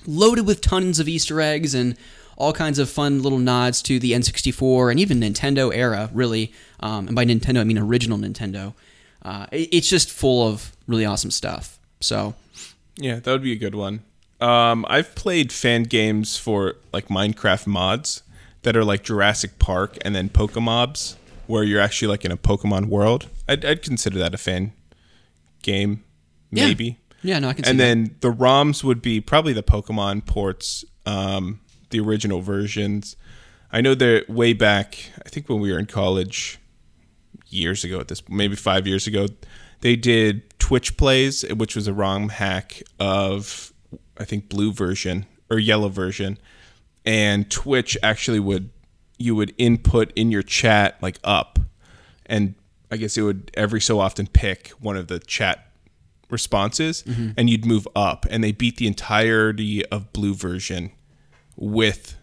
loaded 0.07 0.47
with 0.47 0.61
tons 0.61 0.99
of 0.99 1.09
Easter 1.09 1.41
eggs 1.41 1.75
and 1.75 1.97
all 2.37 2.53
kinds 2.53 2.79
of 2.79 2.89
fun 2.89 3.23
little 3.23 3.39
nods 3.39 3.83
to 3.83 3.99
the 3.99 4.13
N64 4.13 4.91
and 4.91 4.99
even 4.99 5.21
Nintendo 5.21 5.75
era, 5.75 6.09
really. 6.13 6.53
Um, 6.81 7.09
and 7.09 7.15
by 7.15 7.25
Nintendo, 7.27 7.61
I 7.61 7.65
mean 7.65 7.79
original 7.79 8.17
Nintendo. 8.17 8.73
Uh, 9.23 9.47
it- 9.53 9.69
it's 9.73 9.89
just 9.89 10.11
full 10.11 10.47
of 10.47 10.73
really 10.87 11.05
awesome 11.05 11.31
stuff. 11.31 11.79
So, 12.01 12.35
Yeah, 12.97 13.17
that 13.21 13.31
would 13.31 13.43
be 13.43 13.53
a 13.53 13.57
good 13.57 13.75
one. 13.75 14.03
Um, 14.41 14.85
I've 14.89 15.15
played 15.15 15.53
fan 15.53 15.83
games 15.85 16.37
for 16.37 16.77
like 16.93 17.09
Minecraft 17.09 17.67
mods 17.67 18.23
that 18.63 18.77
are 18.77 18.85
like 18.85 19.03
Jurassic 19.05 19.59
Park 19.59 19.97
and 20.05 20.15
then 20.15 20.29
Pokemobs, 20.29 21.17
where 21.47 21.63
you're 21.65 21.81
actually 21.81 22.09
like 22.09 22.25
in 22.25 22.33
a 22.33 22.37
Pokemon 22.37 22.87
world. 22.87 23.29
I'd, 23.49 23.65
I'd 23.65 23.83
consider 23.83 24.19
that 24.19 24.35
a 24.35 24.39
fan 24.39 24.73
game, 25.63 26.05
maybe. 26.51 26.99
yeah, 27.23 27.39
no, 27.39 27.49
I 27.49 27.53
can 27.55 27.65
see 27.65 27.71
And 27.71 27.81
that. 27.81 27.85
then 27.85 28.17
the 28.21 28.31
ROMs 28.33 28.83
would 28.85 29.03
be 29.03 29.21
probably 29.21 29.53
the 29.53 29.63
Pokemon 29.63 30.25
ports, 30.27 30.85
um, 31.07 31.61
the 31.91 32.01
original 32.01 32.41
versions. 32.41 33.17
I 33.73 33.81
know 33.81 33.95
they're 33.95 34.25
way 34.29 34.53
back. 34.53 35.11
I 35.25 35.29
think 35.29 35.49
when 35.49 35.61
we 35.61 35.71
were 35.73 35.79
in 35.79 35.87
college, 35.87 36.59
years 37.51 37.85
ago 37.85 38.01
at 38.01 38.09
this, 38.09 38.27
maybe 38.29 38.57
five 38.57 38.87
years 38.87 39.07
ago, 39.07 39.27
they 39.81 39.97
did 39.97 40.59
Twitch 40.59 40.97
plays, 40.97 41.43
which 41.55 41.75
was 41.75 41.87
a 41.87 41.93
ROM 41.93 42.31
hack 42.31 42.83
of 42.99 43.73
I 44.19 44.25
think 44.25 44.49
blue 44.49 44.73
version 44.73 45.27
or 45.51 45.59
yellow 45.59 45.89
version, 45.89 46.39
and 47.05 47.51
Twitch 47.51 47.97
actually 48.03 48.41
would 48.41 48.71
you 49.19 49.35
would 49.35 49.55
input 49.59 50.13
in 50.17 50.31
your 50.31 50.43
chat 50.43 50.97
like 51.03 51.19
up, 51.25 51.59
and 52.27 52.55
I 52.91 52.97
guess 52.97 53.17
it 53.17 53.23
would 53.23 53.51
every 53.55 53.81
so 53.81 54.01
often 54.01 54.27
pick 54.27 54.69
one 54.81 54.97
of 54.97 55.07
the 55.07 55.19
chat 55.19 55.71
responses 56.31 57.03
and 57.37 57.51
you'd 57.51 57.67
move 57.67 57.87
up. 57.95 58.27
And 58.31 58.43
they 58.43 58.53
beat 58.53 58.77
the 58.77 58.87
entirety 58.87 59.85
of 59.87 60.13
blue 60.13 60.35
version 60.35 60.93
with 61.57 62.17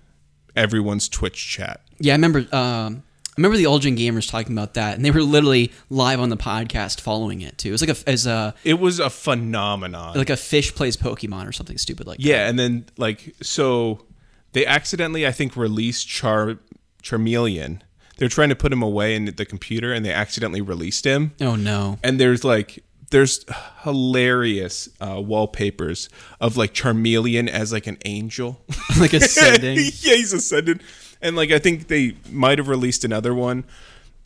everyone's 0.56 1.10
twitch 1.10 1.48
chat. 1.50 1.82
Yeah, 2.00 2.14
I 2.14 2.16
remember. 2.16 2.46
Um, 2.56 3.04
I 3.38 3.40
remember 3.40 3.58
the 3.58 3.66
Ulgen 3.66 3.96
gamers 3.96 4.28
talking 4.30 4.52
about 4.52 4.74
that, 4.74 4.96
and 4.96 5.06
they 5.06 5.12
were 5.12 5.22
literally 5.22 5.72
live 5.92 6.20
on 6.20 6.30
the 6.30 6.38
podcast 6.38 7.02
following 7.02 7.42
it 7.42 7.58
too. 7.60 7.70
It 7.70 7.72
was 7.74 7.82
like 7.88 7.92
a 7.98 8.10
as 8.10 8.26
a 8.26 8.56
it 8.64 8.80
was 8.80 9.00
a 9.00 9.10
phenomenon 9.12 10.18
like 10.18 10.32
a 10.32 10.38
fish 10.38 10.74
plays 10.74 10.98
Pokemon 10.98 11.48
or 11.48 11.52
something 11.52 11.78
stupid 11.78 12.08
like 12.08 12.18
that. 12.18 12.26
yeah 12.26 12.48
and 12.50 12.58
then 12.58 12.86
like 12.98 13.36
so 13.42 14.06
they 14.54 14.66
accidentally 14.66 15.28
i 15.28 15.32
think 15.32 15.56
released 15.56 16.08
char 16.08 16.58
charmeleon 17.04 17.82
they're 18.18 18.28
trying 18.30 18.50
to 18.50 18.56
put 18.56 18.74
him 18.74 18.82
away 18.82 19.16
in 19.16 19.26
the 19.26 19.46
computer 19.46 19.94
and 19.94 20.04
they 20.04 20.12
accidentally 20.12 20.62
released 20.62 21.06
him 21.06 21.34
Oh 21.40 21.56
no. 21.56 22.00
and 22.04 22.20
there's 22.20 22.44
like 22.44 22.84
there's 23.12 23.46
hilarious 23.84 24.90
uh, 25.00 25.22
wallpapers 25.22 26.10
of 26.42 26.58
like 26.58 26.74
Charmeleon 26.74 27.48
as 27.48 27.72
like 27.72 27.88
an 27.88 27.98
angel, 28.04 28.60
like 29.00 29.14
ascending. 29.22 29.78
yeah, 29.78 30.16
he's 30.16 30.34
ascended, 30.34 30.82
and 31.22 31.36
like 31.36 31.52
I 31.52 31.60
think 31.60 31.88
they 31.88 32.16
might 32.32 32.58
have 32.58 32.68
released 32.68 33.04
another 33.04 33.34
one, 33.34 33.64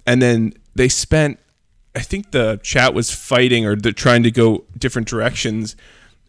and 0.05 0.21
then 0.21 0.53
they 0.75 0.87
spent. 0.89 1.39
I 1.93 1.99
think 1.99 2.31
the 2.31 2.57
chat 2.63 2.93
was 2.93 3.11
fighting 3.11 3.65
or 3.65 3.75
they're 3.75 3.91
trying 3.91 4.23
to 4.23 4.31
go 4.31 4.63
different 4.77 5.09
directions, 5.09 5.75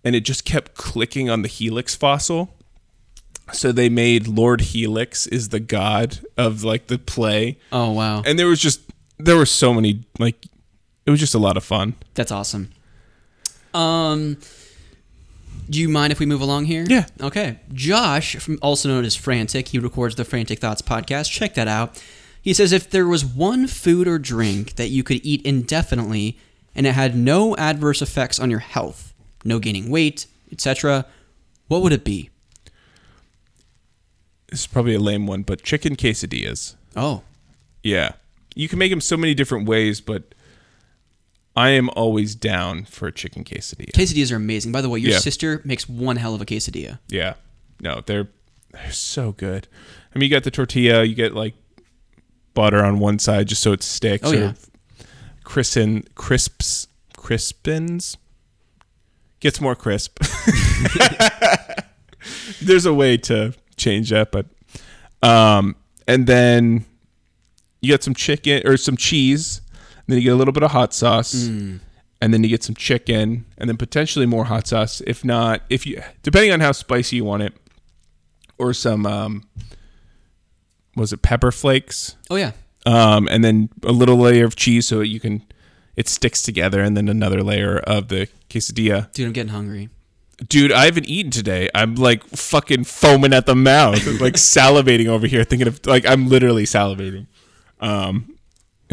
and 0.02 0.16
it 0.16 0.20
just 0.24 0.44
kept 0.44 0.74
clicking 0.74 1.30
on 1.30 1.42
the 1.42 1.48
Helix 1.48 1.94
fossil. 1.94 2.52
So 3.52 3.70
they 3.70 3.88
made 3.88 4.26
Lord 4.26 4.60
Helix 4.60 5.26
is 5.26 5.50
the 5.50 5.60
god 5.60 6.18
of 6.36 6.64
like 6.64 6.86
the 6.88 6.98
play, 6.98 7.58
Oh 7.70 7.92
wow. 7.92 8.22
and 8.26 8.38
there 8.38 8.46
was 8.48 8.60
just 8.60 8.80
there 9.18 9.36
were 9.36 9.46
so 9.46 9.72
many 9.74 10.04
like 10.18 10.46
it 11.06 11.10
was 11.10 11.20
just 11.20 11.34
a 11.34 11.38
lot 11.38 11.56
of 11.56 11.62
fun. 11.64 11.94
That's 12.14 12.32
awesome. 12.32 12.70
Um, 13.74 14.38
do 15.72 15.80
you 15.80 15.88
mind 15.88 16.12
if 16.12 16.18
we 16.20 16.26
move 16.26 16.42
along 16.42 16.66
here? 16.66 16.84
Yeah. 16.86 17.06
Okay. 17.20 17.58
Josh, 17.72 18.36
from 18.36 18.58
also 18.60 18.88
known 18.90 19.04
as 19.04 19.16
Frantic, 19.16 19.68
he 19.68 19.78
records 19.78 20.14
the 20.16 20.24
Frantic 20.24 20.58
Thoughts 20.58 20.82
podcast. 20.82 21.30
Check 21.30 21.54
that 21.54 21.66
out. 21.66 22.00
He 22.42 22.52
says 22.52 22.72
if 22.72 22.90
there 22.90 23.06
was 23.06 23.24
one 23.24 23.66
food 23.66 24.06
or 24.06 24.18
drink 24.18 24.74
that 24.74 24.88
you 24.88 25.02
could 25.02 25.24
eat 25.24 25.40
indefinitely 25.46 26.36
and 26.74 26.86
it 26.86 26.92
had 26.92 27.16
no 27.16 27.56
adverse 27.56 28.02
effects 28.02 28.38
on 28.38 28.50
your 28.50 28.58
health, 28.58 29.14
no 29.44 29.58
gaining 29.58 29.88
weight, 29.90 30.26
etc., 30.50 31.06
what 31.68 31.82
would 31.82 31.92
it 31.92 32.04
be? 32.04 32.28
This 34.48 34.60
is 34.60 34.66
probably 34.66 34.94
a 34.94 35.00
lame 35.00 35.26
one, 35.26 35.42
but 35.42 35.62
chicken 35.62 35.96
quesadillas. 35.96 36.74
Oh, 36.94 37.22
Yeah. 37.82 38.12
You 38.54 38.68
can 38.68 38.78
make 38.78 38.90
them 38.90 39.00
so 39.00 39.16
many 39.16 39.32
different 39.34 39.66
ways, 39.66 40.02
but 40.02 40.34
I 41.54 41.70
am 41.70 41.90
always 41.90 42.34
down 42.34 42.84
for 42.86 43.08
a 43.08 43.12
chicken 43.12 43.44
quesadilla. 43.44 43.92
quesadillas 43.92 44.32
are 44.32 44.36
amazing. 44.36 44.72
By 44.72 44.80
the 44.80 44.88
way, 44.88 45.00
your 45.00 45.12
Yeah. 45.12 45.18
sister 45.18 45.60
makes 45.64 45.86
one 45.88 46.16
hell 46.16 46.34
of 46.34 46.40
a 46.40 46.46
quesadilla. 46.46 46.98
Yeah. 47.08 47.34
No, 47.80 48.00
they're 48.04 48.28
they're 48.72 48.90
so 48.92 49.32
good. 49.32 49.68
I 50.14 50.18
mean, 50.18 50.30
you 50.30 50.34
got 50.34 50.44
the 50.44 50.50
tortilla, 50.50 51.04
you 51.04 51.14
get 51.14 51.34
like 51.34 51.54
butter 52.54 52.82
on 52.82 52.98
one 52.98 53.18
side 53.18 53.48
just 53.48 53.62
so 53.62 53.72
it 53.72 53.82
sticks. 53.82 54.26
Oh, 54.26 54.32
yeah. 54.32 54.54
Christen, 55.44 56.04
crisps, 56.14 56.86
crispins. 57.18 58.16
Gets 59.40 59.60
more 59.60 59.74
crisp. 59.74 60.18
There's 62.62 62.86
a 62.86 62.94
way 62.94 63.16
to 63.18 63.54
change 63.76 64.10
that, 64.10 64.30
but 64.30 64.46
um, 65.22 65.74
and 66.06 66.26
then 66.26 66.84
you 67.80 67.88
get 67.88 68.02
some 68.04 68.14
chicken 68.14 68.66
or 68.66 68.76
some 68.76 68.96
cheese, 68.96 69.60
then 70.12 70.18
you 70.18 70.24
get 70.24 70.32
a 70.32 70.36
little 70.36 70.52
bit 70.52 70.62
of 70.62 70.70
hot 70.70 70.92
sauce, 70.94 71.32
and 71.34 71.80
then 72.20 72.42
you 72.44 72.48
get 72.48 72.62
some 72.62 72.74
chicken, 72.74 73.46
and 73.58 73.68
then 73.68 73.76
potentially 73.76 74.26
more 74.26 74.44
hot 74.44 74.66
sauce. 74.68 75.00
If 75.06 75.24
not, 75.24 75.62
if 75.70 75.86
you 75.86 76.02
depending 76.22 76.52
on 76.52 76.60
how 76.60 76.72
spicy 76.72 77.16
you 77.16 77.24
want 77.24 77.42
it, 77.42 77.54
or 78.58 78.72
some 78.74 79.06
um, 79.06 79.48
was 80.96 81.12
it 81.12 81.22
pepper 81.22 81.50
flakes, 81.50 82.16
Oh 82.30 82.36
yeah. 82.36 82.52
um, 82.86 83.28
and 83.30 83.42
then 83.44 83.70
a 83.82 83.92
little 83.92 84.16
layer 84.16 84.44
of 84.44 84.56
cheese 84.56 84.86
so 84.86 85.00
you 85.00 85.20
can 85.20 85.42
it 85.96 86.08
sticks 86.08 86.42
together, 86.42 86.80
and 86.80 86.96
then 86.96 87.08
another 87.08 87.42
layer 87.42 87.78
of 87.78 88.08
the 88.08 88.28
quesadilla. 88.48 89.12
Dude, 89.12 89.26
I'm 89.26 89.32
getting 89.32 89.52
hungry. 89.52 89.88
Dude, 90.48 90.72
I 90.72 90.86
haven't 90.86 91.06
eaten 91.06 91.30
today. 91.30 91.68
I'm 91.74 91.94
like 91.94 92.24
fucking 92.24 92.84
foaming 92.84 93.32
at 93.32 93.46
the 93.46 93.54
mouth, 93.54 94.04
like 94.20 94.34
salivating 94.36 95.06
over 95.06 95.26
here, 95.26 95.44
thinking 95.44 95.68
of 95.68 95.84
like 95.86 96.06
I'm 96.06 96.28
literally 96.28 96.64
salivating. 96.64 97.26
Um, 97.80 98.31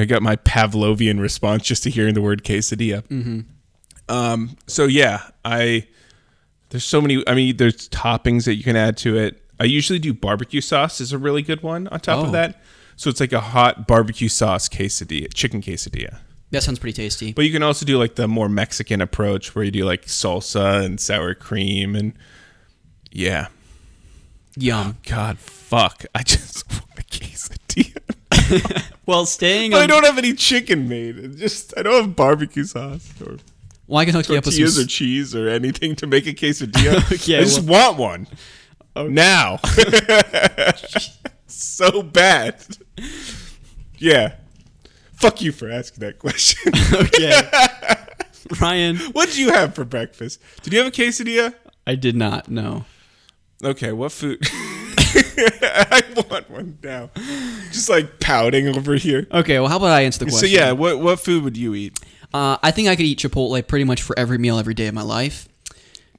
I 0.02 0.06
got 0.06 0.22
my 0.22 0.36
Pavlovian 0.38 1.20
response 1.20 1.64
just 1.64 1.84
to 1.84 1.90
hearing 1.90 2.14
the 2.14 2.22
word 2.22 2.44
quesadilla. 2.44 3.02
Mm-hmm. 3.08 3.40
Um, 4.14 4.58
so 4.68 4.86
yeah, 4.86 5.30
I 5.46 5.88
there's 6.70 6.84
so 6.86 7.02
many. 7.02 7.24
I 7.28 7.34
mean, 7.36 7.58
there's 7.58 7.90
toppings 7.90 8.46
that 8.46 8.56
you 8.56 8.64
can 8.64 8.76
add 8.76 8.98
to 8.98 9.18
it. 9.18 9.42
I 9.60 9.66
usually 9.66 10.00
do 10.00 10.14
barbecue 10.14 10.62
sauce 10.62 11.02
is 11.02 11.12
a 11.12 11.18
really 11.18 11.42
good 11.42 11.62
one 11.64 11.88
on 11.90 12.00
top 12.00 12.20
Oh. 12.24 12.26
of 12.28 12.32
that. 12.32 12.62
So 12.96 13.10
it's 13.10 13.20
like 13.20 13.34
a 13.34 13.40
hot 13.40 13.88
barbecue 13.88 14.30
sauce 14.30 14.68
quesadilla, 14.70 15.34
chicken 15.34 15.62
quesadilla. 15.62 16.20
That 16.52 16.64
sounds 16.64 16.80
pretty 16.80 16.96
tasty. 16.96 17.32
But 17.34 17.46
you 17.46 17.52
can 17.52 17.62
also 17.64 17.86
do 17.86 17.98
like 17.98 18.16
the 18.16 18.28
more 18.28 18.50
Mexican 18.50 19.02
approach 19.02 19.54
where 19.56 19.64
you 19.64 19.72
do 19.72 19.86
like 19.86 20.06
salsa 20.06 20.84
and 20.84 21.00
sour 21.00 21.34
cream 21.36 21.96
and 21.96 22.14
yeah. 23.12 23.48
Yum. 24.58 24.98
God, 25.08 25.38
fuck. 25.40 26.06
I 26.16 26.24
just 26.24 26.68
want 26.72 26.84
a 26.98 27.04
quesadilla. 27.04 27.99
Well, 29.06 29.26
staying 29.26 29.72
But 29.72 29.82
I 29.82 29.88
don't 29.88 30.06
have 30.06 30.20
any 30.20 30.34
chicken 30.34 30.88
made. 30.88 31.18
It 31.18 31.36
just 31.38 31.74
I 31.76 31.82
don't 31.82 32.02
have 32.02 32.16
barbecue 32.16 32.64
sauce 32.64 33.12
or 33.22 33.38
Well, 33.88 33.98
I 34.00 34.06
can 34.06 34.14
hook 34.14 34.30
you 34.30 34.38
up 34.38 34.46
with 34.46 34.54
some. 34.54 34.84
or 34.84 34.86
cheese 34.88 35.34
or 35.36 35.50
anything 35.50 35.96
to 35.96 36.08
make 36.08 36.28
a 36.28 36.34
quesadilla. 36.34 37.02
Yeah, 37.28 37.40
I 37.40 37.44
just 37.44 37.64
want 37.64 37.98
one. 37.98 38.28
Now. 38.96 39.58
so 41.48 42.04
bad. 42.04 42.64
Yeah. 43.98 44.36
Fuck 45.14 45.42
you 45.42 45.52
for 45.52 45.70
asking 45.72 46.02
that 46.02 46.20
question. 46.20 46.72
okay. 46.94 47.42
Ryan, 48.62 48.98
what 49.14 49.28
did 49.30 49.38
you 49.38 49.50
have 49.52 49.74
for 49.76 49.86
breakfast? 49.86 50.40
Did 50.64 50.74
you 50.74 50.80
have 50.80 50.88
a 50.88 50.92
quesadilla? 50.92 51.54
I 51.88 51.96
did 51.96 52.16
not 52.16 52.50
no. 52.50 52.86
Okay, 53.64 53.92
what 53.92 54.12
food? 54.12 54.42
I 55.62 56.04
want 56.30 56.50
one 56.50 56.78
now. 56.84 57.10
Just 57.72 57.90
like 57.90 58.20
pouting 58.20 58.68
over 58.68 58.96
here. 58.96 59.28
Okay, 59.32 59.60
well, 59.60 59.68
how 59.70 59.78
about 59.78 59.92
I 59.92 60.02
answer 60.02 60.20
the 60.20 60.26
question? 60.32 60.50
So 60.50 60.54
yeah, 60.56 60.72
what 60.72 61.00
what 61.00 61.20
food 61.20 61.44
would 61.44 61.58
you 61.58 61.74
eat? 61.76 62.00
uh, 62.34 62.58
I 62.62 62.72
think 62.72 62.88
I 62.88 62.96
could 62.96 63.06
eat 63.06 63.20
Chipotle 63.20 63.66
pretty 63.68 63.86
much 63.86 64.02
for 64.02 64.18
every 64.18 64.38
meal 64.38 64.58
every 64.60 64.74
day 64.74 64.88
of 64.88 64.94
my 64.94 65.02
life. 65.02 65.48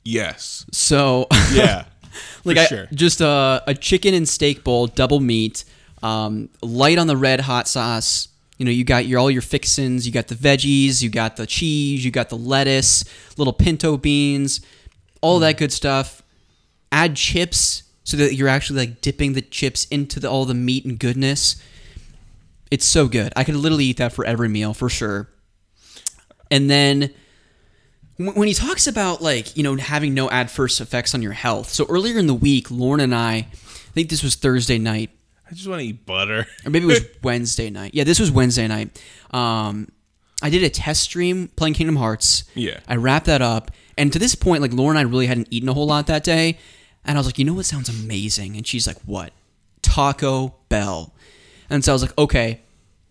Yes. 0.05 0.64
So, 0.72 1.26
Yeah. 1.52 1.84
like, 2.44 2.56
I, 2.56 2.66
sure. 2.66 2.86
just 2.92 3.20
a, 3.20 3.62
a 3.66 3.74
chicken 3.74 4.14
and 4.14 4.28
steak 4.28 4.64
bowl, 4.64 4.86
double 4.86 5.20
meat, 5.20 5.64
um, 6.02 6.48
light 6.62 6.98
on 6.98 7.06
the 7.06 7.16
red 7.16 7.40
hot 7.40 7.68
sauce, 7.68 8.28
You 8.56 8.64
know, 8.64 8.70
you 8.72 8.82
got 8.84 9.06
your 9.06 9.20
all 9.20 9.30
your 9.30 9.42
fixins, 9.42 10.06
you 10.06 10.12
got 10.12 10.28
the 10.28 10.34
veggies, 10.34 11.02
you 11.02 11.10
got 11.10 11.36
the 11.36 11.47
cheese, 11.47 12.05
you 12.05 12.10
got 12.10 12.28
the 12.28 12.36
lettuce, 12.36 13.05
little 13.36 13.52
pinto 13.52 13.97
beans, 13.97 14.60
all 15.20 15.38
that 15.40 15.59
good 15.59 15.72
stuff. 15.72 16.22
Add 16.90 17.14
chips 17.14 17.84
so 18.05 18.16
that 18.16 18.35
you're 18.35 18.48
actually 18.48 18.86
like 18.86 19.01
dipping 19.01 19.35
the 19.35 19.43
chips 19.43 19.85
into 19.86 20.20
the, 20.20 20.28
all 20.28 20.44
the 20.44 20.55
meat 20.55 20.85
and 20.85 20.98
goodness. 20.98 21.62
It's 22.70 22.86
so 22.86 23.09
good. 23.09 23.32
I 23.36 23.44
could 23.44 23.56
literally 23.56 23.86
eat 23.86 23.98
that 23.98 24.12
for 24.12 24.24
every 24.24 24.48
meal 24.48 24.74
for 24.74 24.89
sure. 24.89 25.28
And 26.51 26.70
then 26.70 27.12
when 28.16 28.48
he 28.48 28.55
talks 28.55 28.86
about 28.86 29.22
like 29.22 29.56
you 29.56 29.62
know 29.62 29.77
having 29.77 30.14
no 30.14 30.28
adverse 30.31 30.81
effects 30.81 31.14
on 31.14 31.22
your 31.22 31.32
health. 31.32 31.68
So 31.68 31.86
earlier 31.89 32.18
in 32.18 32.27
the 32.27 32.35
week, 32.35 32.70
Lauren 32.70 33.01
and 33.01 33.14
I, 33.14 33.32
I 33.35 33.93
think 33.93 34.10
this 34.10 34.22
was 34.22 34.35
Thursday 34.35 34.78
night, 34.78 35.10
I 35.51 35.55
just 35.55 35.68
want 35.68 35.81
to 35.81 35.86
eat 35.86 36.06
butter. 36.06 36.47
or 36.64 36.70
maybe 36.70 36.85
it 36.85 36.89
was 36.89 37.05
Wednesday 37.22 37.70
night. 37.70 37.94
Yeah, 37.94 38.05
this 38.05 38.20
was 38.20 38.31
Wednesday 38.31 38.68
night. 38.68 39.02
Um, 39.32 39.89
I 40.43 40.48
did 40.48 40.62
a 40.62 40.70
test 40.70 41.02
stream 41.02 41.48
playing 41.48 41.74
Kingdom 41.74 41.97
Hearts. 41.97 42.44
Yeah. 42.55 42.81
I 42.89 42.97
wrapped 42.97 43.27
that 43.27 43.43
up, 43.43 43.70
and 43.98 44.12
to 44.12 44.18
this 44.18 44.35
point, 44.35 44.62
like 44.62 44.72
Lauren 44.72 44.97
and 44.97 45.06
I 45.06 45.10
really 45.10 45.27
hadn't 45.27 45.48
eaten 45.51 45.68
a 45.68 45.74
whole 45.74 45.86
lot 45.86 46.06
that 46.06 46.24
day, 46.24 46.59
and 47.05 47.16
I 47.16 47.20
was 47.20 47.27
like, 47.27 47.39
you 47.39 47.44
know 47.44 47.55
what 47.55 47.66
sounds 47.66 47.89
amazing? 47.89 48.56
And 48.56 48.66
she's 48.66 48.86
like, 48.86 48.98
what? 49.05 49.32
Taco 49.82 50.55
Bell. 50.68 51.12
And 51.68 51.85
so 51.85 51.93
I 51.93 51.94
was 51.94 52.02
like, 52.02 52.16
okay, 52.18 52.60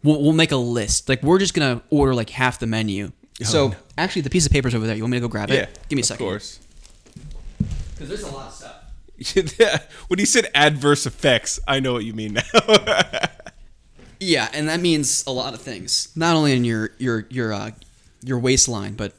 we'll, 0.03 0.21
we'll 0.21 0.33
make 0.33 0.51
a 0.51 0.57
list. 0.57 1.09
Like 1.09 1.23
we're 1.23 1.39
just 1.39 1.53
gonna 1.53 1.81
order 1.89 2.13
like 2.13 2.29
half 2.29 2.59
the 2.59 2.67
menu. 2.67 3.11
so 3.41 3.69
no. 3.69 3.75
actually, 3.97 4.23
the 4.23 4.29
piece 4.29 4.45
of 4.45 4.51
paper's 4.51 4.75
over 4.75 4.85
there. 4.85 4.95
You 4.95 5.03
want 5.03 5.11
me 5.11 5.17
to 5.17 5.21
go 5.21 5.27
grab 5.27 5.49
it? 5.49 5.55
Yeah, 5.55 5.65
Give 5.87 5.95
me 5.95 6.01
a 6.01 6.05
second. 6.05 6.25
of 6.25 6.29
course. 6.29 6.59
Because 7.93 8.09
there's 8.09 8.23
a 8.23 8.31
lot 8.31 8.47
of 8.47 8.53
stuff. 8.53 8.75
when 10.07 10.19
he 10.19 10.25
said 10.25 10.49
adverse 10.55 11.05
effects, 11.05 11.59
I 11.67 11.81
know 11.81 11.91
what 11.93 12.05
you 12.05 12.13
mean 12.13 12.33
now. 12.35 12.41
Yeah, 14.19 14.49
and 14.53 14.67
that 14.67 14.81
means 14.81 15.23
a 15.25 15.31
lot 15.31 15.53
of 15.53 15.61
things. 15.61 16.09
Not 16.15 16.35
only 16.35 16.53
in 16.53 16.65
your 16.65 16.91
your 16.97 17.25
your 17.29 17.53
uh, 17.53 17.71
your 18.21 18.39
waistline, 18.39 18.95
but 18.95 19.13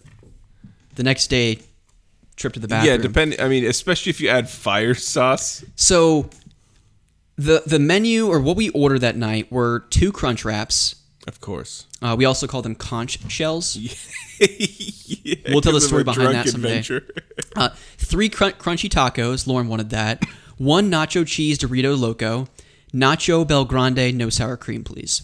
the 0.97 1.03
next 1.03 1.29
day 1.29 1.61
trip 2.41 2.53
to 2.55 2.61
the 2.61 2.67
bathroom. 2.69 2.91
yeah, 2.91 2.97
depend. 2.97 3.37
I 3.39 3.49
mean, 3.49 3.65
especially 3.65 4.11
if 4.11 4.21
you 4.21 4.29
add 4.29 4.49
fire 4.49 4.95
sauce. 4.95 5.65
So 5.77 6.29
the 7.37 7.63
the 7.67 7.79
menu 7.79 8.27
or 8.27 8.41
what 8.41 8.57
we 8.57 8.71
ordered 8.71 9.01
that 9.01 9.17
night 9.17 9.51
were 9.53 9.81
two 9.91 10.11
crunch 10.13 10.45
wraps. 10.45 10.97
Of 11.29 11.41
course. 11.41 11.87
Uh, 12.03 12.17
we 12.19 12.25
also 12.25 12.47
call 12.47 12.63
them 12.63 12.75
conch 12.75 13.19
shells. 13.31 13.77
yeah, 14.41 15.37
We'll 15.51 15.61
tell 15.61 15.75
the 15.75 15.81
story 15.81 16.03
behind 16.03 16.35
that 16.35 16.49
someday. 16.49 16.79
adventure. 16.79 17.07
Uh, 17.55 17.69
three 17.99 18.29
crun- 18.31 18.53
crunchy 18.53 18.89
tacos. 18.89 19.47
Lauren 19.47 19.69
wanted 19.69 19.91
that. 19.91 20.25
One 20.57 20.91
nacho 20.91 21.27
cheese 21.27 21.59
Dorito 21.59 21.99
Loco. 21.99 22.49
Nacho 22.93 23.47
BellGrande, 23.47 24.15
no 24.15 24.31
sour 24.31 24.57
cream, 24.57 24.83
please. 24.83 25.23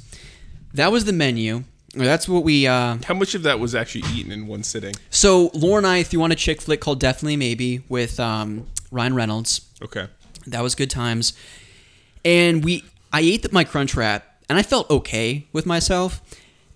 That 0.75 0.93
was 0.93 1.07
the 1.07 1.13
menu. 1.13 1.65
That's 2.05 2.29
what 2.29 2.45
we. 2.45 2.67
Uh, 2.67 2.99
How 3.07 3.15
much 3.15 3.35
of 3.35 3.43
that 3.45 3.59
was 3.59 3.75
actually 3.75 4.05
eaten 4.15 4.33
in 4.33 4.47
one 4.47 4.63
sitting? 4.63 4.95
so 5.11 5.51
Lauren 5.55 5.85
and 5.85 5.93
I 5.93 6.03
threw 6.03 6.23
on 6.23 6.33
a 6.33 6.37
chick 6.37 6.61
flick 6.61 6.81
called 6.81 7.01
Definitely 7.01 7.37
Maybe 7.37 7.83
with 7.89 8.21
um, 8.21 8.67
Ryan 8.91 9.15
Reynolds. 9.15 9.63
Okay. 9.83 10.07
That 10.47 10.63
was 10.63 10.75
good 10.75 10.91
times. 10.91 11.33
And 12.25 12.65
we, 12.65 12.85
I 13.13 13.21
ate 13.21 13.43
the, 13.43 13.49
my 13.53 13.65
crunch 13.65 13.95
wrap, 13.95 14.25
and 14.49 14.59
I 14.59 14.63
felt 14.63 14.91
okay 14.91 15.47
with 15.53 15.67
myself. 15.67 16.21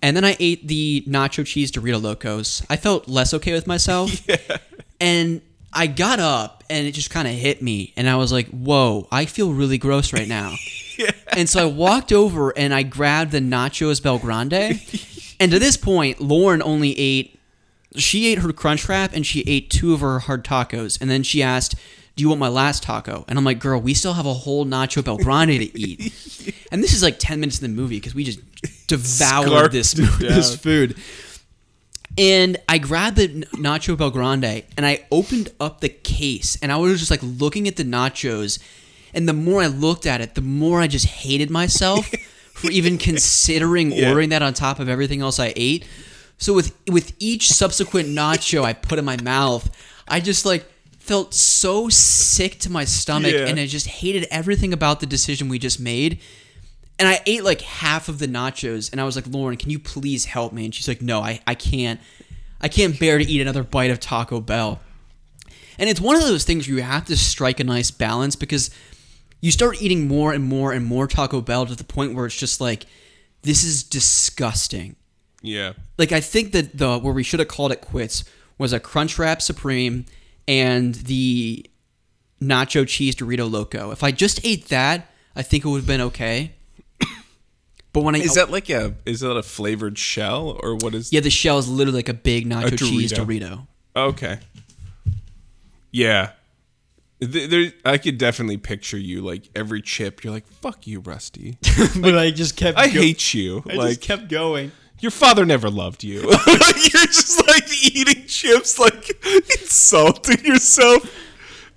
And 0.01 0.17
then 0.17 0.25
I 0.25 0.35
ate 0.39 0.67
the 0.67 1.03
nacho 1.07 1.45
cheese 1.45 1.71
Dorito 1.71 2.01
Locos. 2.01 2.63
I 2.69 2.75
felt 2.75 3.07
less 3.07 3.33
okay 3.35 3.53
with 3.53 3.67
myself. 3.67 4.27
yeah. 4.29 4.57
And 4.99 5.41
I 5.73 5.87
got 5.87 6.19
up, 6.19 6.63
and 6.69 6.87
it 6.87 6.91
just 6.93 7.09
kind 7.11 7.27
of 7.27 7.33
hit 7.33 7.61
me, 7.61 7.93
and 7.95 8.09
I 8.09 8.15
was 8.17 8.31
like, 8.31 8.47
"Whoa, 8.49 9.07
I 9.11 9.25
feel 9.25 9.53
really 9.53 9.77
gross 9.77 10.11
right 10.11 10.27
now." 10.27 10.55
yeah. 10.97 11.11
And 11.29 11.47
so 11.47 11.61
I 11.61 11.71
walked 11.71 12.11
over 12.11 12.49
and 12.57 12.73
I 12.73 12.83
grabbed 12.83 13.31
the 13.31 13.39
nachos 13.39 14.01
BellGrande. 14.01 14.79
and 15.41 15.51
to 15.51 15.57
this 15.57 15.75
point, 15.75 16.21
Lauren 16.21 16.61
only 16.61 16.97
ate 16.99 17.39
she 17.95 18.27
ate 18.27 18.37
her 18.37 18.53
crunch 18.53 18.87
wrap 18.87 19.11
and 19.13 19.25
she 19.25 19.41
ate 19.41 19.71
two 19.71 19.93
of 19.93 20.01
her 20.01 20.19
hard 20.19 20.45
tacos. 20.45 21.01
And 21.01 21.09
then 21.09 21.23
she 21.23 21.41
asked, 21.41 21.75
Do 22.15 22.21
you 22.21 22.29
want 22.29 22.39
my 22.39 22.47
last 22.47 22.83
taco? 22.83 23.25
And 23.27 23.39
I'm 23.39 23.43
like, 23.43 23.57
Girl, 23.57 23.81
we 23.81 23.95
still 23.95 24.13
have 24.13 24.27
a 24.27 24.33
whole 24.35 24.65
Nacho 24.65 25.01
BellGrande 25.01 25.57
to 25.57 25.79
eat. 25.79 26.55
and 26.71 26.83
this 26.83 26.93
is 26.93 27.01
like 27.01 27.17
10 27.17 27.39
minutes 27.39 27.59
in 27.59 27.69
the 27.69 27.75
movie 27.75 27.97
because 27.97 28.13
we 28.13 28.23
just 28.23 28.39
devoured 28.85 29.71
this, 29.71 29.93
this 30.19 30.55
food. 30.55 30.95
And 32.19 32.57
I 32.69 32.77
grabbed 32.77 33.17
the 33.17 33.27
Nacho 33.55 33.97
BellGrande 33.97 34.65
and 34.77 34.85
I 34.85 35.05
opened 35.11 35.49
up 35.59 35.81
the 35.81 35.89
case 35.89 36.57
and 36.61 36.71
I 36.71 36.77
was 36.77 36.99
just 36.99 37.09
like 37.09 37.21
looking 37.23 37.67
at 37.67 37.77
the 37.77 37.83
nachos. 37.83 38.59
And 39.13 39.27
the 39.27 39.33
more 39.33 39.63
I 39.63 39.67
looked 39.67 40.05
at 40.05 40.21
it, 40.21 40.35
the 40.35 40.41
more 40.41 40.79
I 40.79 40.87
just 40.87 41.07
hated 41.07 41.49
myself 41.49 42.09
for 42.61 42.71
even 42.71 42.97
considering 42.97 43.91
Yeah. 43.95 44.09
ordering 44.09 44.29
that 44.29 44.41
on 44.41 44.53
top 44.53 44.79
of 44.79 44.87
everything 44.87 45.21
else 45.21 45.39
I 45.39 45.53
ate. 45.55 45.85
So 46.37 46.53
with 46.53 46.75
with 46.89 47.13
each 47.19 47.49
subsequent 47.51 48.09
nacho 48.09 48.63
I 48.63 48.73
put 48.73 48.97
in 48.99 49.05
my 49.05 49.17
mouth, 49.21 49.69
I 50.07 50.19
just 50.19 50.45
like 50.45 50.65
felt 50.99 51.33
so 51.33 51.89
sick 51.89 52.59
to 52.59 52.71
my 52.71 52.85
stomach 52.85 53.33
Yeah. 53.33 53.47
and 53.47 53.59
I 53.59 53.65
just 53.65 53.87
hated 53.87 54.27
everything 54.31 54.71
about 54.73 54.99
the 54.99 55.05
decision 55.05 55.49
we 55.49 55.59
just 55.59 55.79
made. 55.79 56.19
And 56.99 57.07
I 57.07 57.19
ate 57.25 57.43
like 57.43 57.61
half 57.61 58.07
of 58.09 58.19
the 58.19 58.27
nachos 58.27 58.91
and 58.91 59.01
I 59.01 59.03
was 59.05 59.15
like, 59.15 59.25
Lauren, 59.27 59.57
can 59.57 59.71
you 59.71 59.79
please 59.79 60.25
help 60.25 60.53
me? 60.53 60.65
And 60.65 60.73
she's 60.75 60.87
like, 60.87 61.01
No, 61.01 61.19
I, 61.21 61.41
I 61.47 61.55
can't 61.55 61.99
I 62.61 62.67
can't 62.67 62.99
bear 62.99 63.17
to 63.17 63.23
eat 63.25 63.41
another 63.41 63.63
bite 63.63 63.89
of 63.91 63.99
Taco 63.99 64.39
Bell. 64.39 64.79
And 65.79 65.89
it's 65.89 65.99
one 66.01 66.15
of 66.15 66.21
those 66.21 66.43
things 66.43 66.67
where 66.67 66.77
you 66.77 66.83
have 66.83 67.05
to 67.05 67.17
strike 67.17 67.59
a 67.59 67.63
nice 67.63 67.89
balance 67.89 68.35
because 68.35 68.69
you 69.41 69.51
start 69.51 69.81
eating 69.81 70.07
more 70.07 70.31
and 70.31 70.43
more 70.43 70.71
and 70.71 70.85
more 70.85 71.07
Taco 71.07 71.41
Bell 71.41 71.65
to 71.65 71.75
the 71.75 71.83
point 71.83 72.13
where 72.13 72.25
it's 72.25 72.37
just 72.37 72.61
like, 72.61 72.85
this 73.41 73.63
is 73.63 73.83
disgusting. 73.83 74.95
Yeah. 75.41 75.73
Like 75.97 76.11
I 76.11 76.21
think 76.21 76.51
that 76.53 76.77
the 76.77 76.99
where 76.99 77.13
we 77.13 77.23
should 77.23 77.39
have 77.39 77.49
called 77.49 77.71
it 77.71 77.81
quits 77.81 78.23
was 78.57 78.71
a 78.73 78.79
Crunchwrap 78.79 79.41
Supreme 79.41 80.05
and 80.47 80.93
the 80.95 81.65
Nacho 82.41 82.87
Cheese 82.87 83.15
Dorito 83.15 83.49
Loco. 83.51 83.91
If 83.91 84.03
I 84.03 84.11
just 84.11 84.45
ate 84.45 84.67
that, 84.69 85.07
I 85.35 85.41
think 85.41 85.65
it 85.65 85.67
would 85.69 85.77
have 85.77 85.87
been 85.87 86.01
okay. 86.01 86.53
But 87.93 88.03
when 88.03 88.15
I 88.15 88.19
Is 88.19 88.35
that 88.35 88.49
like 88.51 88.69
a 88.69 88.95
is 89.05 89.19
that 89.19 89.35
a 89.35 89.43
flavored 89.43 89.97
shell 89.97 90.57
or 90.63 90.75
what 90.75 90.93
is? 90.95 91.11
yeah, 91.11 91.19
the 91.19 91.29
shell 91.29 91.57
is 91.57 91.67
literally 91.67 91.97
like 91.99 92.09
a 92.09 92.13
big 92.13 92.47
nacho 92.47 92.71
A 92.73 92.77
cheese 92.77 93.11
Dorito. 93.11 93.25
Dorito. 93.25 93.67
Okay. 93.95 94.39
Yeah. 95.91 96.31
Th- 97.21 97.49
There, 97.49 97.71
I 97.85 97.97
could 97.97 98.17
definitely 98.17 98.57
picture 98.57 98.97
you 98.97 99.21
like 99.21 99.49
every 99.55 99.81
chip. 99.81 100.23
You're 100.23 100.33
like, 100.33 100.47
"Fuck 100.47 100.87
you, 100.87 100.99
Rusty. 101.01 101.57
but 101.99 102.17
I 102.17 102.31
just 102.31 102.55
kept. 102.57 102.77
I 102.77 102.87
hate 102.87 103.33
you." 103.33 103.63
I 103.69 103.73
like 103.75 103.87
just 103.89 104.01
kept 104.01 104.27
going. 104.29 104.71
your 104.99 105.11
father 105.11 105.45
never 105.45 105.69
loved 105.69 106.03
you. 106.03 106.21
You're 106.21 107.07
just 107.07 107.47
like 107.47 107.63
eating 107.83 108.25
chips, 108.27 108.79
like 108.79 109.11
insulting 109.59 110.43
yourself. 110.45 111.09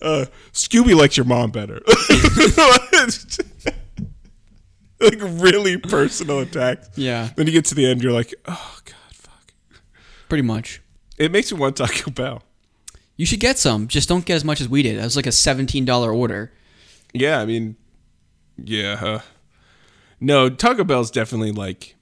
Uh, 0.03 0.27
Scooby 0.53 0.95
likes 0.95 1.17
your 1.17 1.25
mom 1.27 1.51
better. 1.51 1.81
like 5.01 5.19
really 5.21 5.77
personal 5.77 6.41
attacks. 6.41 6.89
Yeah, 6.97 7.31
Then 7.37 7.47
you 7.47 7.53
get 7.53 7.65
to 7.67 7.75
the 7.75 7.87
end, 7.87 8.03
you're 8.03 8.13
like, 8.13 8.35
"Oh 8.47 8.79
God, 8.85 8.95
fuck." 9.13 9.53
pretty 10.29 10.43
much. 10.43 10.81
It 11.19 11.31
makes 11.33 11.53
me 11.53 11.59
want 11.59 11.77
Taco 11.77 12.11
Bell. 12.11 12.43
You 13.17 13.27
should 13.27 13.41
get 13.41 13.59
some. 13.59 13.87
Just 13.89 14.09
don't 14.09 14.25
get 14.25 14.35
as 14.35 14.45
much 14.45 14.61
as 14.61 14.69
we 14.69 14.83
did. 14.83 14.97
It 14.97 15.03
was 15.03 15.17
like 15.17 15.27
a 15.27 15.33
seventeen 15.33 15.85
dollar 15.85 16.13
order. 16.13 16.53
Yeah, 17.13 17.41
I 17.41 17.47
mean, 17.47 17.77
yeah. 18.57 18.99
Uh, 19.01 19.21
no, 20.21 20.49
Taco 20.49 20.85
Bell's 20.85 21.11
definitely 21.11 21.53
like 21.53 21.95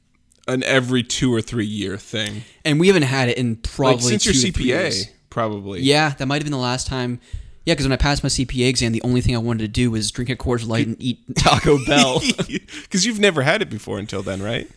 an 0.49 0.63
every 0.65 1.03
two 1.03 1.33
or 1.33 1.41
three 1.43 1.67
year 1.67 1.97
thing. 1.97 2.43
and 2.65 2.81
we 2.81 2.87
haven't 2.89 3.03
had 3.05 3.29
it 3.29 3.37
in 3.39 3.57
probably 3.57 4.13
Like 4.13 4.21
since 4.21 4.27
your 4.27 4.53
CPA, 4.53 5.09
probably. 5.31 5.81
Yeah, 5.83 6.11
that 6.11 6.27
might 6.27 6.37
have 6.37 6.45
been 6.45 6.53
the 6.53 6.59
last 6.59 6.87
time. 6.87 7.21
Yeah, 7.65 7.75
because 7.75 7.87
when 7.87 7.93
I 7.93 7.97
passed 7.97 8.25
my 8.25 8.29
CPA 8.29 8.69
exam, 8.69 8.91
the 8.91 9.03
only 9.03 9.21
thing 9.21 9.37
I 9.37 9.39
wanted 9.39 9.61
to 9.63 9.69
do 9.69 9.91
was 9.93 10.11
drink 10.11 10.29
a 10.31 10.35
Coors 10.37 10.67
Light 10.67 10.87
and 10.89 10.97
eat 11.01 11.21
Taco 11.37 11.79
Bell. 11.87 12.21
Because 12.49 13.07
you've 13.07 13.21
never 13.21 13.43
had 13.43 13.63
it 13.63 13.71
before 13.71 13.99
until 13.99 14.23
then, 14.23 14.43
right? 14.43 14.69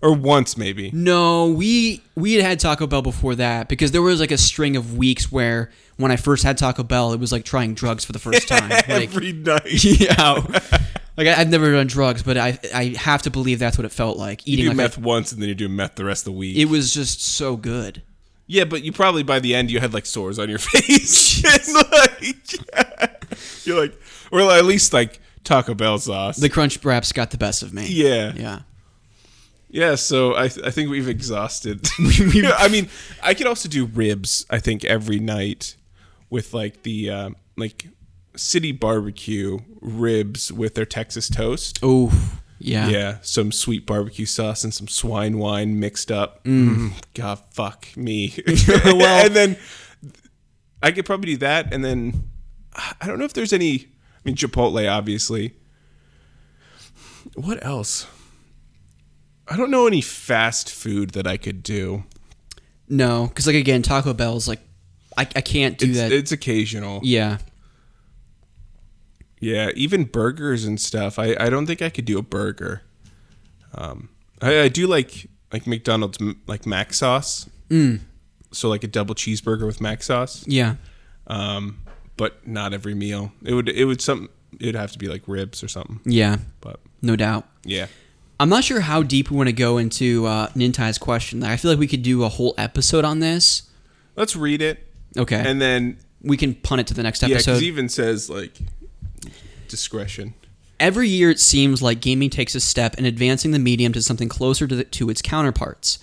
Or 0.00 0.12
once, 0.14 0.56
maybe. 0.56 0.90
no, 0.92 1.46
we 1.48 2.02
we 2.14 2.34
had 2.34 2.44
had 2.44 2.60
Taco 2.60 2.86
Bell 2.86 3.02
before 3.02 3.34
that 3.34 3.68
because 3.68 3.90
there 3.90 4.02
was 4.02 4.20
like 4.20 4.30
a 4.30 4.38
string 4.38 4.76
of 4.76 4.96
weeks 4.96 5.32
where 5.32 5.70
when 5.96 6.12
I 6.12 6.16
first 6.16 6.44
had 6.44 6.56
Taco 6.56 6.84
Bell, 6.84 7.12
it 7.12 7.18
was 7.18 7.32
like 7.32 7.44
trying 7.44 7.74
drugs 7.74 8.04
for 8.04 8.12
the 8.12 8.20
first 8.20 8.46
time. 8.48 8.68
Like, 8.70 8.88
Every 8.88 9.32
night. 9.32 9.64
yeah, 9.84 10.34
like 11.16 11.26
I, 11.26 11.40
I've 11.40 11.48
never 11.50 11.72
done 11.72 11.88
drugs, 11.88 12.22
but 12.22 12.36
I 12.38 12.58
I 12.72 12.94
have 12.96 13.22
to 13.22 13.30
believe 13.30 13.58
that's 13.58 13.76
what 13.76 13.84
it 13.86 13.92
felt 13.92 14.16
like 14.16 14.46
You 14.46 14.52
eating 14.52 14.64
do 14.66 14.68
like 14.70 14.76
meth 14.76 14.98
a, 14.98 15.00
once 15.00 15.32
and 15.32 15.42
then 15.42 15.48
you 15.48 15.56
do 15.56 15.68
meth 15.68 15.96
the 15.96 16.04
rest 16.04 16.20
of 16.28 16.32
the 16.32 16.38
week. 16.38 16.56
it 16.56 16.66
was 16.66 16.94
just 16.94 17.20
so 17.20 17.56
good. 17.56 18.02
yeah, 18.46 18.64
but 18.64 18.84
you 18.84 18.92
probably 18.92 19.24
by 19.24 19.40
the 19.40 19.52
end 19.56 19.68
you 19.68 19.80
had 19.80 19.92
like 19.92 20.06
sores 20.06 20.38
on 20.38 20.48
your 20.48 20.58
face. 20.60 21.42
like, 21.74 23.66
you're 23.66 23.80
like, 23.80 24.00
or 24.30 24.40
at 24.42 24.64
least 24.64 24.92
like 24.92 25.20
Taco 25.42 25.74
Bell 25.74 25.98
sauce. 25.98 26.36
The 26.36 26.48
Crunch 26.48 26.84
Wraps 26.84 27.10
got 27.12 27.30
the 27.32 27.38
best 27.38 27.64
of 27.64 27.74
me. 27.74 27.88
yeah. 27.88 28.32
yeah. 28.36 28.60
Yeah, 29.78 29.94
so 29.94 30.34
I, 30.36 30.48
th- 30.48 30.66
I 30.66 30.70
think 30.70 30.90
we've 30.90 31.08
exhausted. 31.08 31.86
I 32.00 32.68
mean, 32.68 32.88
I 33.22 33.32
could 33.34 33.46
also 33.46 33.68
do 33.68 33.86
ribs. 33.86 34.44
I 34.50 34.58
think 34.58 34.84
every 34.84 35.20
night 35.20 35.76
with 36.30 36.52
like 36.52 36.82
the 36.82 37.10
uh, 37.10 37.30
like 37.56 37.86
city 38.34 38.72
barbecue 38.72 39.58
ribs 39.80 40.50
with 40.50 40.74
their 40.74 40.84
Texas 40.84 41.28
toast. 41.28 41.78
Oh, 41.82 42.10
Yeah. 42.58 42.88
Yeah, 42.88 43.18
some 43.22 43.52
sweet 43.52 43.86
barbecue 43.86 44.26
sauce 44.26 44.64
and 44.64 44.74
some 44.74 44.88
swine 44.88 45.38
wine 45.38 45.78
mixed 45.78 46.10
up. 46.10 46.42
Mm. 46.42 46.94
God, 47.14 47.38
fuck 47.52 47.86
me. 47.96 48.34
Well- 48.84 49.26
and 49.26 49.36
then 49.36 49.56
I 50.82 50.90
could 50.90 51.06
probably 51.06 51.32
do 51.34 51.36
that, 51.38 51.72
and 51.72 51.84
then 51.84 52.30
I 53.00 53.06
don't 53.06 53.18
know 53.20 53.24
if 53.26 53.32
there's 53.32 53.52
any. 53.52 53.74
I 54.16 54.20
mean, 54.24 54.34
Chipotle, 54.34 54.90
obviously. 54.90 55.54
What 57.34 57.64
else? 57.64 58.06
I 59.50 59.56
don't 59.56 59.70
know 59.70 59.86
any 59.86 60.00
fast 60.00 60.70
food 60.70 61.10
that 61.10 61.26
I 61.26 61.36
could 61.36 61.62
do. 61.62 62.04
No, 62.88 63.26
because 63.28 63.46
like 63.46 63.56
again, 63.56 63.82
Taco 63.82 64.12
Bell's 64.14 64.46
like, 64.48 64.60
I, 65.16 65.22
I 65.22 65.40
can't 65.40 65.76
do 65.78 65.86
It's, 65.90 65.98
that. 65.98 66.12
it's 66.12 66.32
occasional. 66.32 67.00
yeah. 67.02 67.38
Yeah, 69.40 69.70
even 69.76 70.04
burgers 70.04 70.64
and 70.64 70.80
stuff. 70.80 71.18
I, 71.18 71.36
I 71.38 71.48
don't 71.48 71.66
think 71.66 71.80
I 71.80 71.90
could 71.90 72.04
do 72.04 72.18
a 72.18 72.22
burger. 72.22 72.82
Um, 73.74 74.08
I, 74.42 74.62
I 74.62 74.68
do 74.68 74.86
like 74.88 75.28
like 75.52 75.66
McDonald's 75.66 76.18
like 76.48 76.66
mac 76.66 76.92
sauce. 76.92 77.48
Mm. 77.70 78.00
So 78.50 78.68
like 78.68 78.82
a 78.82 78.88
double 78.88 79.14
cheeseburger 79.14 79.64
with 79.66 79.80
mac 79.80 80.02
sauce. 80.02 80.44
Yeah. 80.48 80.74
Um, 81.28 81.84
but 82.16 82.46
not 82.48 82.74
every 82.74 82.94
meal. 82.94 83.30
It 83.44 83.54
would 83.54 83.68
it 83.68 83.84
would 83.84 84.00
some 84.00 84.28
it'd 84.58 84.74
have 84.74 84.90
to 84.92 84.98
be 84.98 85.06
like 85.06 85.22
ribs 85.28 85.62
or 85.62 85.68
something. 85.68 86.00
Yeah. 86.04 86.38
But 86.60 86.80
No 87.00 87.14
doubt. 87.14 87.46
yeah, 87.64 87.86
I'm 88.40 88.48
not 88.48 88.62
sure 88.64 88.80
how 88.80 89.02
deep 89.02 89.30
we 89.30 89.36
want 89.36 89.48
to 89.48 89.52
go 89.52 89.78
into 89.78 90.26
uh, 90.26 90.48
Nintai's 90.50 90.98
question. 90.98 91.42
I 91.42 91.56
feel 91.56 91.70
like 91.70 91.80
we 91.80 91.88
could 91.88 92.02
do 92.02 92.22
a 92.22 92.28
whole 92.28 92.54
episode 92.56 93.04
on 93.04 93.18
this. 93.20 93.62
let's 94.16 94.36
read 94.36 94.62
it 94.62 94.86
Okay. 95.16 95.42
and 95.44 95.60
then 95.60 95.98
we 96.22 96.36
can 96.36 96.54
punt 96.54 96.80
it 96.82 96.86
to 96.88 96.94
the 96.94 97.02
next 97.02 97.22
yeah, 97.22 97.30
episode. 97.34 97.52
because 97.52 97.62
even 97.62 97.88
says 97.88 98.28
like 98.30 98.58
discretion. 99.68 100.34
Every 100.80 101.08
year, 101.08 101.30
it 101.30 101.40
seems 101.40 101.82
like 101.82 102.00
gaming 102.00 102.30
takes 102.30 102.54
a 102.54 102.60
step 102.60 102.94
in 102.98 103.04
advancing 103.04 103.50
the 103.50 103.58
medium 103.58 103.92
to 103.94 104.02
something 104.02 104.28
closer 104.28 104.68
to, 104.68 104.76
the, 104.76 104.84
to 104.84 105.10
its 105.10 105.20
counterparts. 105.20 105.98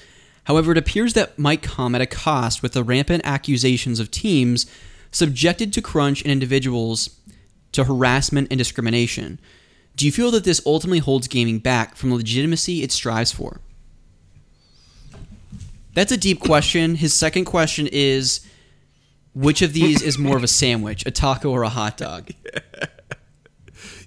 However, 0.45 0.73
it 0.73 0.77
appears 0.77 1.13
that 1.13 1.39
might 1.39 1.61
come 1.61 1.95
at 1.95 2.01
a 2.01 2.05
cost 2.05 2.61
with 2.61 2.73
the 2.73 2.83
rampant 2.83 3.21
accusations 3.25 3.99
of 4.01 4.11
teams 4.11 4.65
subjected 5.11 5.71
to 5.73 5.81
crunch 5.81 6.21
and 6.23 6.31
individuals 6.31 7.17
to 7.71 7.85
harassment 7.85 8.49
and 8.51 8.57
discrimination. 8.57 9.39
Do 9.95 10.05
you 10.05 10.11
feel 10.11 10.31
that 10.31 10.43
this 10.43 10.61
ultimately 10.65 10.99
holds 10.99 11.27
gaming 11.27 11.59
back 11.59 11.95
from 11.95 12.09
the 12.09 12.15
legitimacy 12.15 12.83
it 12.83 12.91
strives 12.91 13.31
for? 13.31 13.61
That's 15.93 16.11
a 16.11 16.17
deep 16.17 16.41
question. 16.41 16.95
His 16.95 17.13
second 17.13 17.45
question 17.45 17.87
is 17.91 18.45
which 19.33 19.61
of 19.61 19.73
these 19.73 20.01
is 20.01 20.17
more 20.17 20.35
of 20.35 20.43
a 20.43 20.47
sandwich, 20.47 21.05
a 21.05 21.11
taco 21.11 21.49
or 21.49 21.63
a 21.63 21.69
hot 21.69 21.97
dog? 21.97 22.31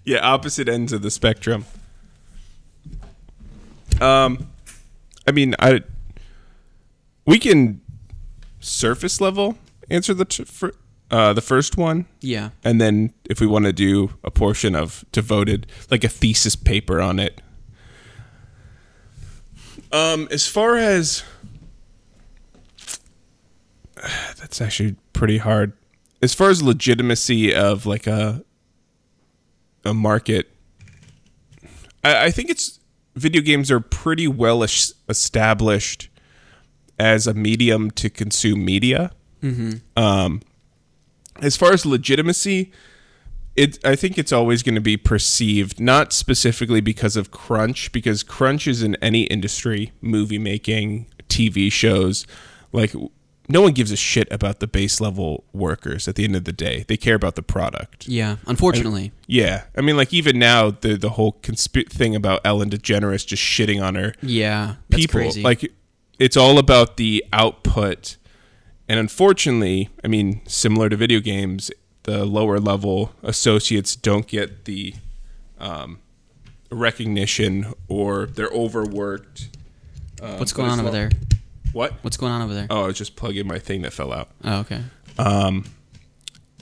Yeah, 0.08 0.26
opposite 0.26 0.70
ends 0.70 0.94
of 0.94 1.02
the 1.02 1.10
spectrum. 1.10 1.66
Um, 4.00 4.48
I 5.26 5.32
mean, 5.32 5.54
I 5.58 5.82
we 7.26 7.38
can 7.38 7.82
surface 8.58 9.20
level 9.20 9.58
answer 9.90 10.14
the 10.14 10.24
t- 10.24 10.46
uh, 11.10 11.32
the 11.32 11.40
first 11.40 11.76
one, 11.76 12.06
Yeah. 12.20 12.50
and 12.64 12.80
then 12.80 13.12
if 13.28 13.40
we 13.40 13.46
want 13.46 13.64
to 13.64 13.72
do 13.72 14.10
a 14.24 14.30
portion 14.30 14.74
of 14.74 15.04
devoted, 15.12 15.66
like 15.90 16.04
a 16.04 16.08
thesis 16.08 16.54
paper 16.56 17.00
on 17.00 17.18
it. 17.18 17.40
Um, 19.90 20.28
as 20.30 20.46
far 20.46 20.76
as 20.76 21.22
that's 24.38 24.60
actually 24.60 24.96
pretty 25.12 25.38
hard. 25.38 25.72
As 26.20 26.34
far 26.34 26.50
as 26.50 26.62
legitimacy 26.62 27.54
of 27.54 27.86
like 27.86 28.06
a 28.06 28.44
a 29.84 29.94
market, 29.94 30.50
I, 32.04 32.26
I 32.26 32.30
think 32.30 32.50
it's 32.50 32.80
video 33.14 33.40
games 33.40 33.70
are 33.70 33.80
pretty 33.80 34.28
well 34.28 34.62
es- 34.62 34.94
established 35.08 36.08
as 36.98 37.26
a 37.26 37.34
medium 37.34 37.90
to 37.92 38.10
consume 38.10 38.64
media. 38.64 39.12
Um, 39.96 40.42
as 41.40 41.56
far 41.56 41.72
as 41.72 41.84
legitimacy, 41.86 42.72
it 43.56 43.84
I 43.84 43.96
think 43.96 44.18
it's 44.18 44.32
always 44.32 44.62
going 44.62 44.74
to 44.76 44.80
be 44.80 44.96
perceived 44.96 45.80
not 45.80 46.12
specifically 46.12 46.80
because 46.80 47.16
of 47.16 47.30
crunch, 47.30 47.90
because 47.92 48.22
crunch 48.22 48.66
is 48.66 48.82
in 48.82 48.94
any 48.96 49.22
industry, 49.24 49.92
movie 50.00 50.38
making, 50.38 51.06
TV 51.28 51.70
shows, 51.70 52.26
like 52.72 52.94
no 53.50 53.62
one 53.62 53.72
gives 53.72 53.90
a 53.90 53.96
shit 53.96 54.28
about 54.30 54.60
the 54.60 54.66
base 54.66 55.00
level 55.00 55.44
workers 55.54 56.06
at 56.06 56.16
the 56.16 56.24
end 56.24 56.36
of 56.36 56.44
the 56.44 56.52
day. 56.52 56.84
They 56.86 56.98
care 56.98 57.14
about 57.14 57.34
the 57.34 57.42
product. 57.42 58.06
Yeah, 58.06 58.36
unfortunately. 58.46 59.10
Yeah, 59.26 59.64
I 59.76 59.80
mean, 59.80 59.96
like 59.96 60.12
even 60.12 60.38
now, 60.38 60.70
the 60.70 60.96
the 60.96 61.10
whole 61.10 61.32
consp- 61.42 61.90
thing 61.90 62.14
about 62.14 62.42
Ellen 62.44 62.70
DeGeneres 62.70 63.26
just 63.26 63.42
shitting 63.42 63.82
on 63.82 63.94
her 63.94 64.14
Yeah, 64.22 64.74
that's 64.90 65.02
people, 65.06 65.20
crazy. 65.20 65.42
like 65.42 65.72
it's 66.18 66.36
all 66.36 66.58
about 66.58 66.96
the 66.96 67.24
output, 67.32 68.16
and 68.88 68.98
unfortunately, 68.98 69.90
I 70.02 70.08
mean, 70.08 70.40
similar 70.46 70.88
to 70.88 70.96
video 70.96 71.20
games, 71.20 71.70
the 72.04 72.24
lower 72.24 72.58
level 72.58 73.12
associates 73.22 73.94
don't 73.94 74.26
get 74.26 74.64
the 74.64 74.94
um, 75.58 75.98
recognition 76.70 77.72
or 77.88 78.26
they're 78.26 78.48
overworked. 78.48 79.48
Um, 80.22 80.38
what's 80.38 80.52
going 80.52 80.70
on 80.70 80.80
over 80.80 80.90
there? 80.90 81.10
What? 81.72 81.92
What's 82.02 82.16
going 82.16 82.32
on 82.32 82.42
over 82.42 82.54
there? 82.54 82.66
Oh, 82.70 82.84
I 82.84 82.86
was 82.86 82.96
just 82.96 83.14
plugging 83.14 83.46
my 83.46 83.58
thing 83.58 83.82
that 83.82 83.92
fell 83.92 84.12
out. 84.12 84.30
Oh, 84.42 84.60
okay. 84.60 84.82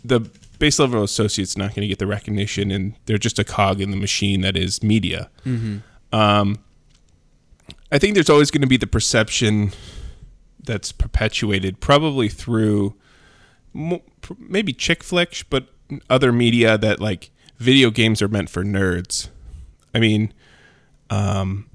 the 0.05 0.21
base 0.59 0.79
level 0.79 1.03
associate's 1.03 1.57
not 1.57 1.75
going 1.75 1.83
to 1.83 1.89
get 1.89 1.99
the 1.99 2.07
recognition, 2.07 2.71
and 2.71 2.95
they're 3.07 3.19
just 3.19 3.39
a 3.39 3.45
cog 3.45 3.81
in 3.81 3.91
the 3.91 3.97
machine 3.97 4.41
that 4.41 4.57
is 4.57 4.83
media. 4.83 5.31
Um, 6.13 6.59
I 7.93 7.99
think 7.99 8.15
there's 8.15 8.31
always 8.31 8.51
going 8.51 8.63
to 8.63 8.67
be 8.67 8.77
the 8.77 8.87
perception 8.87 9.73
that's 10.67 10.93
perpetuated, 10.93 11.81
probably 11.81 12.29
through 12.29 12.95
maybe 14.39 14.73
chick 14.73 15.03
flicks, 15.03 15.43
but 15.43 15.69
other 16.11 16.33
media 16.33 16.77
that 16.79 17.01
like 17.01 17.31
video 17.59 17.91
games 17.91 18.21
are 18.21 18.29
meant 18.29 18.51
for 18.51 18.65
nerds. 18.65 19.29
I 19.95 20.01
mean, 20.01 20.33
um, 21.11 21.69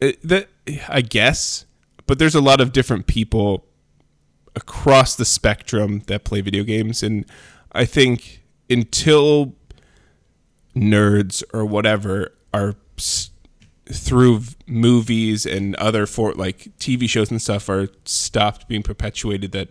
that 0.00 0.48
I 0.88 1.00
guess, 1.02 1.64
but 2.06 2.18
there's 2.18 2.34
a 2.34 2.40
lot 2.40 2.60
of 2.60 2.72
different 2.72 3.06
people 3.06 3.64
across 4.54 5.14
the 5.14 5.24
spectrum 5.24 6.02
that 6.06 6.24
play 6.24 6.40
video 6.40 6.64
games 6.64 7.02
and 7.02 7.26
i 7.72 7.84
think 7.84 8.42
until 8.70 9.54
nerds 10.74 11.42
or 11.52 11.64
whatever 11.66 12.32
are 12.54 12.74
s- 12.96 13.28
through 13.92 14.42
movies 14.66 15.46
and 15.46 15.76
other 15.76 16.06
for 16.06 16.32
like 16.32 16.76
tv 16.78 17.08
shows 17.08 17.30
and 17.30 17.40
stuff 17.40 17.68
are 17.68 17.88
stopped 18.04 18.66
being 18.68 18.82
perpetuated 18.82 19.52
that 19.52 19.68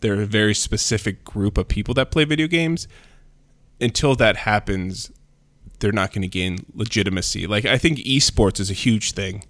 there 0.00 0.16
are 0.16 0.22
a 0.22 0.26
very 0.26 0.54
specific 0.54 1.24
group 1.24 1.58
of 1.58 1.66
people 1.66 1.92
that 1.92 2.10
play 2.10 2.24
video 2.24 2.46
games 2.46 2.86
until 3.80 4.14
that 4.14 4.36
happens 4.36 5.10
they're 5.80 5.90
not 5.90 6.12
going 6.12 6.22
to 6.22 6.28
gain 6.28 6.58
legitimacy 6.74 7.46
like 7.46 7.64
i 7.64 7.76
think 7.76 7.98
esports 7.98 8.60
is 8.60 8.70
a 8.70 8.74
huge 8.74 9.12
thing 9.12 9.44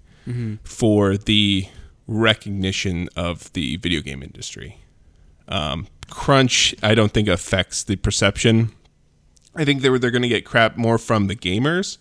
for 0.63 1.17
the 1.17 1.67
recognition 2.07 3.09
of 3.15 3.51
the 3.53 3.77
video 3.77 4.01
game 4.01 4.21
industry. 4.21 4.77
Um, 5.47 5.87
crunch, 6.09 6.75
I 6.83 6.93
don't 6.93 7.11
think 7.11 7.27
affects 7.27 7.83
the 7.83 7.95
perception. 7.95 8.71
I 9.55 9.65
think 9.65 9.81
they're 9.81 9.97
they're 9.99 10.11
going 10.11 10.21
to 10.21 10.27
get 10.27 10.45
crap 10.45 10.77
more 10.77 10.97
from 10.97 11.27
the 11.27 11.35
gamers 11.35 11.97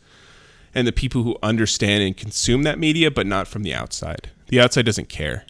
and 0.74 0.86
the 0.86 0.92
people 0.92 1.22
who 1.22 1.36
understand 1.42 2.02
and 2.02 2.16
consume 2.16 2.62
that 2.62 2.78
media, 2.78 3.10
but 3.10 3.26
not 3.26 3.48
from 3.48 3.62
the 3.62 3.74
outside. 3.74 4.30
The 4.48 4.60
outside 4.60 4.86
doesn't 4.86 5.08
care. 5.08 5.44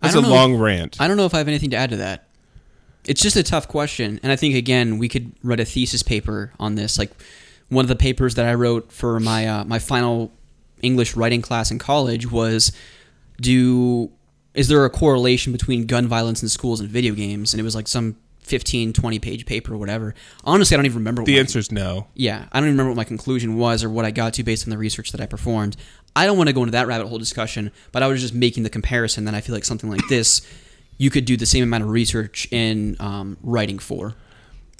That's 0.00 0.14
a 0.14 0.20
know 0.20 0.28
long 0.28 0.56
rant. 0.56 1.00
I 1.00 1.08
don't 1.08 1.16
know 1.16 1.26
if 1.26 1.34
I 1.34 1.38
have 1.38 1.48
anything 1.48 1.70
to 1.70 1.76
add 1.76 1.90
to 1.90 1.96
that. 1.96 2.28
It's 3.06 3.22
just 3.22 3.36
a 3.36 3.42
tough 3.42 3.68
question, 3.68 4.20
and 4.22 4.30
I 4.30 4.36
think 4.36 4.54
again 4.54 4.98
we 4.98 5.08
could 5.08 5.32
write 5.42 5.60
a 5.60 5.64
thesis 5.64 6.02
paper 6.02 6.52
on 6.58 6.74
this. 6.74 6.98
Like 6.98 7.10
one 7.68 7.84
of 7.84 7.88
the 7.88 7.96
papers 7.96 8.34
that 8.34 8.46
I 8.46 8.54
wrote 8.54 8.92
for 8.92 9.18
my 9.20 9.46
uh, 9.46 9.64
my 9.64 9.78
final 9.78 10.32
English 10.82 11.16
writing 11.16 11.42
class 11.42 11.70
in 11.70 11.78
college 11.78 12.30
was 12.30 12.72
do 13.40 14.10
is 14.54 14.68
there 14.68 14.84
a 14.84 14.90
correlation 14.90 15.52
between 15.52 15.86
gun 15.86 16.08
violence 16.08 16.42
in 16.42 16.48
schools 16.48 16.80
and 16.80 16.88
video 16.88 17.14
games? 17.14 17.52
And 17.52 17.60
it 17.60 17.64
was 17.64 17.74
like 17.74 17.88
some 17.88 18.16
15, 18.50 18.92
20 18.92 19.18
page 19.20 19.46
paper 19.46 19.72
or 19.74 19.78
whatever. 19.78 20.14
Honestly, 20.44 20.74
I 20.74 20.76
don't 20.76 20.86
even 20.86 20.98
remember. 20.98 21.22
what 21.22 21.26
the 21.26 21.38
answer 21.38 21.58
is 21.58 21.72
no. 21.72 22.08
yeah, 22.14 22.46
I 22.52 22.58
don't 22.60 22.68
even 22.68 22.74
remember 22.76 22.90
what 22.90 22.96
my 22.96 23.04
conclusion 23.04 23.56
was 23.56 23.82
or 23.82 23.88
what 23.88 24.04
I 24.04 24.10
got 24.10 24.34
to 24.34 24.42
based 24.42 24.66
on 24.66 24.70
the 24.70 24.78
research 24.78 25.12
that 25.12 25.20
I 25.20 25.26
performed. 25.26 25.76
I 26.16 26.26
don't 26.26 26.36
want 26.36 26.48
to 26.48 26.52
go 26.52 26.60
into 26.62 26.72
that 26.72 26.86
rabbit 26.88 27.06
hole 27.06 27.18
discussion, 27.18 27.70
but 27.92 28.02
I 28.02 28.08
was 28.08 28.20
just 28.20 28.34
making 28.34 28.64
the 28.64 28.70
comparison 28.70 29.24
that 29.26 29.34
I 29.34 29.40
feel 29.40 29.54
like 29.54 29.64
something 29.64 29.88
like 29.88 30.06
this, 30.08 30.42
you 30.98 31.08
could 31.08 31.24
do 31.24 31.36
the 31.36 31.46
same 31.46 31.62
amount 31.62 31.84
of 31.84 31.90
research 31.90 32.48
in 32.50 32.96
um, 33.00 33.38
writing 33.42 33.78
for. 33.78 34.14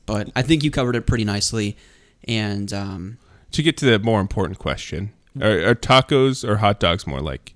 But 0.06 0.30
I 0.34 0.42
think 0.42 0.64
you 0.64 0.70
covered 0.72 0.96
it 0.96 1.06
pretty 1.06 1.24
nicely. 1.24 1.76
And 2.24 2.72
um, 2.72 3.18
To 3.52 3.62
get 3.62 3.76
to 3.78 3.86
the 3.86 3.98
more 4.00 4.20
important 4.20 4.58
question, 4.58 5.12
are, 5.40 5.68
are 5.70 5.74
tacos 5.76 6.46
or 6.46 6.56
hot 6.56 6.80
dogs 6.80 7.06
more 7.06 7.20
like? 7.20 7.54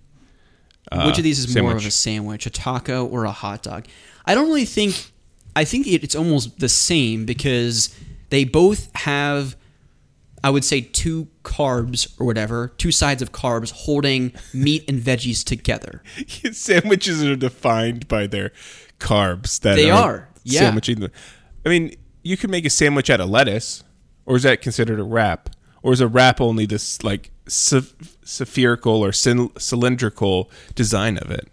uh, 0.93 1.05
which 1.07 1.19
of 1.19 1.25
these 1.25 1.39
is 1.41 1.57
more 1.57 1.73
of 1.77 1.85
a 1.85 1.91
sandwich, 1.91 2.47
a 2.47 2.51
taco 2.51 3.05
or 3.07 3.25
a 3.25 3.33
hot 3.33 3.63
dog? 3.65 3.87
I 4.25 4.35
don't 4.35 4.47
really 4.47 4.65
think. 4.67 5.11
I 5.57 5.65
think 5.65 5.87
it's 5.87 6.15
almost 6.15 6.59
the 6.59 6.69
same 6.69 7.25
because 7.25 7.95
they 8.31 8.45
both 8.45 8.95
have 8.97 9.57
I 10.45 10.51
would 10.51 10.65
say 10.65 10.83
two 10.83 11.29
carbs 11.43 12.21
or 12.21 12.27
whatever, 12.27 12.69
two 12.77 12.93
sides 12.93 13.23
of 13.23 13.33
carbs 13.33 13.73
holding 13.73 14.31
meat 14.53 14.85
and 14.87 15.01
veggies 15.01 15.43
together. 15.43 16.03
Sandwiches 16.53 17.25
are 17.25 17.35
defined 17.35 18.07
by 18.09 18.27
their 18.27 18.53
carbs. 18.99 19.59
That 19.61 19.77
They 19.77 19.91
are, 19.91 20.29
yeah. 20.43 20.61
Sandwiching. 20.61 21.01
them. 21.01 21.11
I 21.65 21.71
mean, 21.71 21.95
you 22.23 22.37
could 22.37 22.51
make 22.51 22.67
a 22.67 22.71
sandwich 22.71 23.09
out 23.09 23.23
of 23.23 23.31
lettuce, 23.31 23.85
or 24.27 24.37
is 24.37 24.43
that 24.43 24.61
considered 24.61 25.01
a 25.01 25.05
wrap? 25.05 25.49
Or 25.83 25.95
is 25.95 26.03
a 26.03 26.09
wrap 26.09 26.43
only 26.43 26.67
this 26.67 27.03
like 27.03 27.31
ceph- 27.47 27.95
spherical 28.23 29.03
or 29.03 29.13
cylindrical 29.13 30.51
design 30.75 31.17
of 31.17 31.31
it? 31.31 31.49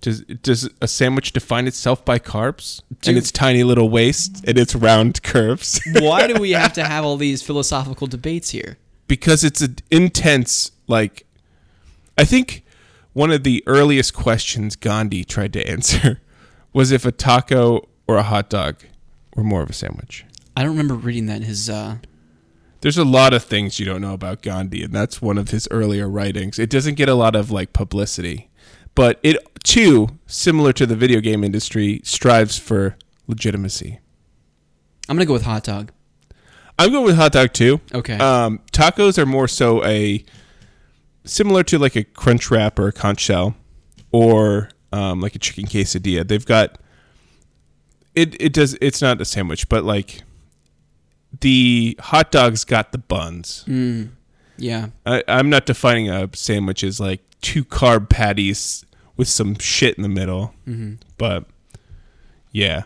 Does 0.00 0.20
does 0.22 0.68
a 0.80 0.86
sandwich 0.88 1.32
define 1.32 1.66
itself 1.66 2.04
by 2.04 2.18
carbs 2.18 2.82
Dude. 3.00 3.08
and 3.08 3.18
its 3.18 3.32
tiny 3.32 3.64
little 3.64 3.88
waist 3.90 4.44
and 4.46 4.56
its 4.56 4.74
round 4.74 5.22
curves? 5.22 5.80
Why 5.98 6.26
do 6.26 6.40
we 6.40 6.52
have 6.52 6.72
to 6.74 6.84
have 6.84 7.04
all 7.04 7.16
these 7.16 7.42
philosophical 7.42 8.06
debates 8.06 8.50
here? 8.50 8.78
because 9.08 9.42
it's 9.42 9.62
an 9.62 9.74
intense 9.90 10.70
like 10.86 11.24
i 12.18 12.24
think 12.24 12.62
one 13.14 13.32
of 13.32 13.42
the 13.42 13.64
earliest 13.66 14.14
questions 14.14 14.76
gandhi 14.76 15.24
tried 15.24 15.52
to 15.52 15.66
answer 15.66 16.20
was 16.72 16.92
if 16.92 17.04
a 17.04 17.10
taco 17.10 17.88
or 18.06 18.16
a 18.18 18.22
hot 18.22 18.48
dog 18.50 18.76
were 19.34 19.42
more 19.42 19.62
of 19.62 19.70
a 19.70 19.72
sandwich 19.72 20.24
I 20.56 20.62
don't 20.62 20.72
remember 20.72 20.94
reading 20.94 21.26
that 21.26 21.36
in 21.36 21.42
his. 21.44 21.70
Uh, 21.70 21.98
there's 22.80 22.98
a 22.98 23.04
lot 23.04 23.32
of 23.32 23.44
things 23.44 23.78
you 23.78 23.86
don't 23.86 24.00
know 24.00 24.12
about 24.12 24.42
gandhi 24.42 24.82
and 24.82 24.92
that's 24.92 25.22
one 25.22 25.38
of 25.38 25.50
his 25.50 25.66
earlier 25.70 26.08
writings 26.08 26.58
it 26.58 26.68
doesn't 26.68 26.94
get 26.96 27.08
a 27.08 27.14
lot 27.14 27.34
of 27.34 27.50
like 27.50 27.72
publicity 27.72 28.50
but 28.98 29.20
it 29.22 29.36
too 29.62 30.08
similar 30.26 30.72
to 30.72 30.84
the 30.84 30.96
video 30.96 31.20
game 31.20 31.44
industry 31.44 32.00
strives 32.02 32.58
for 32.58 32.96
legitimacy 33.28 34.00
I'm 35.08 35.16
gonna 35.16 35.24
go 35.24 35.32
with 35.34 35.44
hot 35.44 35.62
dog. 35.62 35.92
i'm 36.78 36.90
going 36.90 37.04
with 37.04 37.16
hot 37.16 37.32
dog 37.32 37.52
too 37.52 37.80
Okay. 37.94 38.18
Um, 38.18 38.60
tacos 38.72 39.16
are 39.16 39.24
more 39.26 39.46
so 39.46 39.84
a 39.84 40.24
similar 41.24 41.62
to 41.64 41.78
like 41.78 41.94
a 41.94 42.02
crunch 42.04 42.50
wrap 42.50 42.78
or 42.78 42.88
a 42.88 42.92
conch 42.92 43.20
shell 43.20 43.54
or 44.10 44.70
um, 44.92 45.20
like 45.20 45.34
a 45.34 45.38
chicken 45.38 45.66
quesadilla. 45.66 46.26
They've 46.26 46.44
got 46.44 46.78
it. 48.14 48.40
It 48.40 48.52
does. 48.52 48.76
It's 48.80 49.02
not 49.02 49.20
a 49.20 49.24
sandwich, 49.24 49.68
but 49.68 49.84
like 49.84 50.22
the 51.40 51.96
hot 52.00 52.30
dogs 52.30 52.64
got 52.64 52.92
the 52.92 52.98
buns. 52.98 53.64
Mm, 53.68 54.10
yeah. 54.56 54.88
I, 55.04 55.22
I'm 55.28 55.50
not 55.50 55.66
defining 55.66 56.08
a 56.08 56.28
sandwich 56.34 56.82
as 56.82 56.98
like 57.00 57.20
two 57.42 57.64
carb 57.64 58.08
patties 58.08 58.84
with 59.18 59.28
some 59.28 59.58
shit 59.58 59.96
in 59.96 60.02
the 60.02 60.08
middle, 60.08 60.54
hmm 60.64 60.94
but 61.18 61.44
yeah, 62.52 62.84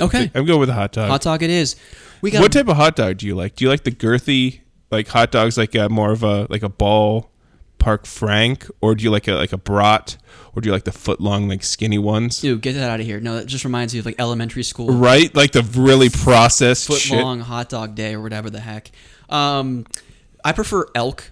Okay. 0.00 0.30
I'm 0.34 0.44
going 0.44 0.60
with 0.60 0.68
a 0.68 0.74
hot 0.74 0.92
dog. 0.92 1.08
Hot 1.08 1.22
dog 1.22 1.42
it 1.42 1.50
is. 1.50 1.76
We 2.20 2.30
got 2.30 2.42
what 2.42 2.52
type 2.52 2.68
of 2.68 2.76
hot 2.76 2.96
dog 2.96 3.18
do 3.18 3.26
you 3.26 3.34
like? 3.34 3.56
Do 3.56 3.64
you 3.64 3.68
like 3.70 3.84
the 3.84 3.90
girthy 3.92 4.60
like 4.90 5.08
hot 5.08 5.30
dogs 5.32 5.56
like 5.58 5.74
a 5.74 5.88
more 5.88 6.12
of 6.12 6.22
a 6.22 6.46
like 6.50 6.62
a 6.62 6.68
ball 6.68 7.30
park 7.78 8.06
frank 8.06 8.66
or 8.80 8.94
do 8.94 9.04
you 9.04 9.10
like 9.10 9.28
a 9.28 9.32
like 9.34 9.52
a 9.52 9.58
brat 9.58 10.16
or 10.54 10.62
do 10.62 10.68
you 10.68 10.72
like 10.72 10.84
the 10.84 10.92
foot 10.92 11.20
long 11.20 11.48
like 11.48 11.62
skinny 11.62 11.98
ones? 11.98 12.40
Dude, 12.40 12.60
get 12.60 12.72
that 12.74 12.90
out 12.90 13.00
of 13.00 13.06
here. 13.06 13.20
No, 13.20 13.36
that 13.36 13.46
just 13.46 13.64
reminds 13.64 13.92
me 13.94 14.00
of 14.00 14.06
like 14.06 14.16
elementary 14.18 14.62
school. 14.62 14.88
Right? 14.88 15.32
Like 15.34 15.52
the 15.52 15.62
really 15.62 16.08
processed 16.10 16.86
Foot 16.88 16.98
shit. 17.00 17.22
long 17.22 17.40
hot 17.40 17.68
dog 17.68 17.94
day 17.94 18.14
or 18.14 18.20
whatever 18.22 18.50
the 18.50 18.60
heck. 18.60 18.90
Um, 19.28 19.86
I 20.44 20.52
prefer 20.52 20.86
elk 20.94 21.30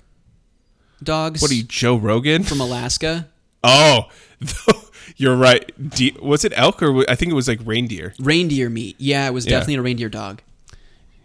dogs. 1.03 1.43
What 1.43 1.51
are 1.51 1.55
you 1.55 1.65
Joe 1.65 1.97
Rogan? 1.97 2.43
from 2.45 2.61
Alaska? 2.61 3.29
Oh, 3.65 4.09
you're 5.17 5.37
right. 5.37 5.71
You- 5.97 6.17
was 6.21 6.45
it 6.45 6.53
elk 6.57 6.83
or 6.83 7.09
I 7.11 7.15
think 7.15 7.31
it 7.33 7.35
was 7.35 7.49
like 7.49 7.61
reindeer. 7.65 8.15
Reindeer 8.19 8.69
meat. 8.71 8.97
Yeah, 8.99 9.27
it 9.27 9.33
was 9.33 9.45
Yeah. 9.47 9.51
definitely 9.53 9.75
a 9.77 9.83
reindeer 9.83 10.09
dog. 10.09 10.43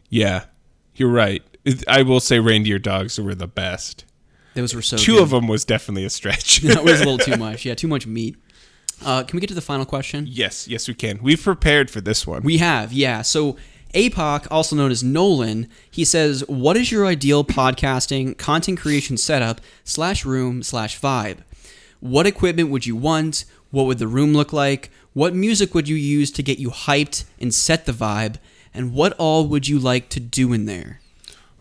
Yeah. 0.10 0.46
You're 0.96 1.10
right. 1.12 1.44
I 1.88 2.02
will 2.04 2.20
say 2.20 2.40
reindeer 2.40 2.80
dogs 2.80 3.20
were 3.20 3.36
the 3.36 3.48
best. 3.48 4.06
Those 4.54 4.74
were 4.74 4.82
so 4.82 4.98
Two 4.98 5.14
good. 5.16 5.24
of 5.24 5.30
them 5.32 5.48
was 5.48 5.66
definitely 5.66 6.06
a 6.06 6.10
stretch. 6.10 6.60
that 6.62 6.84
was 6.84 7.02
a 7.02 7.06
little 7.06 7.18
too 7.34 7.38
much. 7.38 7.66
Yeah, 7.66 7.76
too 7.76 7.88
much 7.88 8.08
meat. 8.08 8.36
Uh, 9.06 9.24
can 9.24 9.38
we 9.38 9.42
get 9.42 9.48
to 9.50 9.54
the 9.54 9.62
final 9.62 9.86
question? 9.86 10.26
yes, 10.28 10.68
yes 10.68 10.88
we 10.88 10.96
can. 10.96 11.20
We've 11.22 11.42
prepared 11.42 11.92
for 11.92 12.02
this 12.02 12.26
one. 12.26 12.42
We 12.42 12.58
have, 12.58 12.92
yeah. 12.92 13.22
So 13.22 13.56
APOC, 13.94 14.48
also 14.50 14.76
known 14.76 14.90
as 14.90 15.04
Nolan, 15.04 15.68
he 15.92 16.04
says, 16.04 16.44
"What 16.48 16.76
is 16.78 16.92
your 16.92 17.06
ideal 17.06 17.44
podcasting 17.44 18.38
content 18.40 18.80
creation 18.80 19.16
setup 19.18 19.62
slash 19.84 20.26
room 20.26 20.64
slash 20.64 21.00
vibe? 21.00 21.40
What 22.00 22.28
equipment 22.28 22.70
would 22.70 22.86
you 22.86 22.96
want? 22.96 23.46
What 23.72 23.86
would 23.86 24.00
the 24.00 24.08
room 24.08 24.34
look 24.34 24.54
like? 24.54 24.92
What 25.14 25.34
music 25.34 25.74
would 25.74 25.90
you 25.90 25.96
use 25.96 26.32
to 26.32 26.44
get 26.44 26.60
you 26.60 26.70
hyped 26.70 27.26
and 27.40 27.54
set 27.54 27.86
the 27.86 27.92
vibe? 27.92 28.36
And 28.74 28.94
what 28.94 29.14
all 29.14 29.48
would 29.48 29.68
you 29.68 29.80
like 29.80 30.10
to 30.10 30.20
do 30.20 30.54
in 30.54 30.66
there?" 30.66 31.02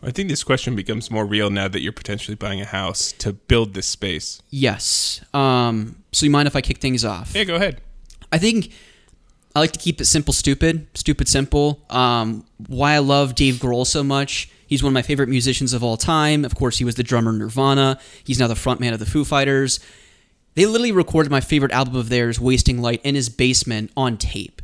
I 0.03 0.11
think 0.11 0.29
this 0.29 0.45
question 0.45 0.77
becomes 0.77 1.11
more 1.11 1.25
real 1.25 1.51
now 1.51 1.69
that 1.69 1.81
you're 1.81 1.93
potentially 1.93 2.35
buying 2.35 2.61
a 2.61 2.67
house 2.67 3.13
to 3.19 3.33
build 3.33 3.75
this 3.75 3.87
space. 3.87 4.41
Yes. 4.51 5.21
Um, 5.35 5.97
so 6.13 6.27
you 6.27 6.31
mind 6.31 6.47
if 6.47 6.55
I 6.55 6.61
kick 6.61 6.79
things 6.79 7.05
off? 7.05 7.35
Yeah, 7.35 7.45
go 7.45 7.57
ahead. 7.57 7.81
I 8.31 8.39
think 8.39 8.71
I 9.55 9.59
like 9.59 9.73
to 9.73 9.79
keep 9.79 10.01
it 10.01 10.05
simple, 10.05 10.35
stupid, 10.35 10.87
stupid, 10.95 11.29
simple. 11.29 11.81
Um, 11.89 12.45
why 12.67 12.93
I 12.93 12.99
love 12.99 13.35
Dave 13.35 13.55
Grohl 13.55 13.87
so 13.87 14.05
much. 14.05 14.51
He's 14.67 14.83
one 14.83 14.91
of 14.91 14.95
my 14.95 15.03
favorite 15.03 15.29
musicians 15.29 15.73
of 15.73 15.83
all 15.83 15.97
time. 15.97 16.45
Of 16.45 16.55
course, 16.55 16.77
he 16.79 16.85
was 16.85 16.97
the 16.97 17.03
drummer 17.03 17.31
in 17.31 17.39
Nirvana. 17.39 17.99
He's 18.23 18.39
now 18.39 18.49
the 18.49 18.55
frontman 18.55 18.93
of 18.93 18.99
the 18.99 19.07
Foo 19.07 19.25
Fighters. 19.25 19.81
They 20.57 20.67
literally 20.67 20.91
recorded 20.93 21.31
my 21.31 21.41
favorite 21.41 21.71
album 21.73 21.95
of 21.95 22.09
theirs, 22.09 22.41
Wasting 22.41 22.83
Light, 22.83 23.01
in 23.05 23.15
his 23.15 23.29
basement 23.29 23.93
on 23.97 24.17
tape. 24.19 24.61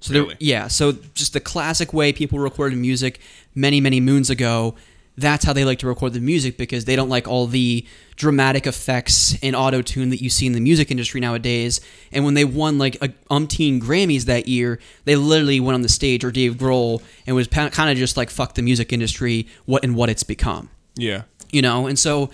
So 0.00 0.14
Really? 0.14 0.36
yeah, 0.40 0.66
so 0.68 0.92
just 1.14 1.32
the 1.34 1.40
classic 1.40 1.92
way 1.92 2.12
people 2.12 2.38
recorded 2.38 2.76
music 2.78 3.20
many, 3.54 3.80
many 3.80 4.00
moons 4.00 4.30
ago. 4.30 4.74
That's 5.16 5.44
how 5.44 5.52
they 5.52 5.64
like 5.64 5.78
to 5.80 5.86
record 5.86 6.14
the 6.14 6.20
music 6.20 6.56
because 6.56 6.86
they 6.86 6.96
don't 6.96 7.10
like 7.10 7.28
all 7.28 7.46
the 7.46 7.86
dramatic 8.16 8.66
effects 8.66 9.36
and 9.42 9.54
auto 9.54 9.82
tune 9.82 10.08
that 10.08 10.22
you 10.22 10.30
see 10.30 10.46
in 10.46 10.54
the 10.54 10.60
music 10.60 10.90
industry 10.90 11.20
nowadays. 11.20 11.80
And 12.12 12.24
when 12.24 12.32
they 12.34 12.44
won 12.46 12.78
like 12.78 12.96
a 13.02 13.08
umpteen 13.30 13.78
Grammys 13.80 14.24
that 14.24 14.48
year, 14.48 14.78
they 15.04 15.14
literally 15.16 15.60
went 15.60 15.74
on 15.74 15.82
the 15.82 15.88
stage 15.90 16.24
or 16.24 16.30
Dave 16.32 16.54
Grohl 16.54 17.02
and 17.26 17.36
was 17.36 17.46
kind 17.46 17.90
of 17.90 17.96
just 17.98 18.16
like 18.16 18.30
fuck 18.30 18.54
the 18.54 18.62
music 18.62 18.90
industry, 18.92 19.46
what 19.66 19.84
and 19.84 19.94
what 19.94 20.08
it's 20.08 20.22
become 20.24 20.70
Yeah. 20.96 21.22
you 21.52 21.60
know 21.62 21.86
and 21.86 21.98
so 21.98 22.30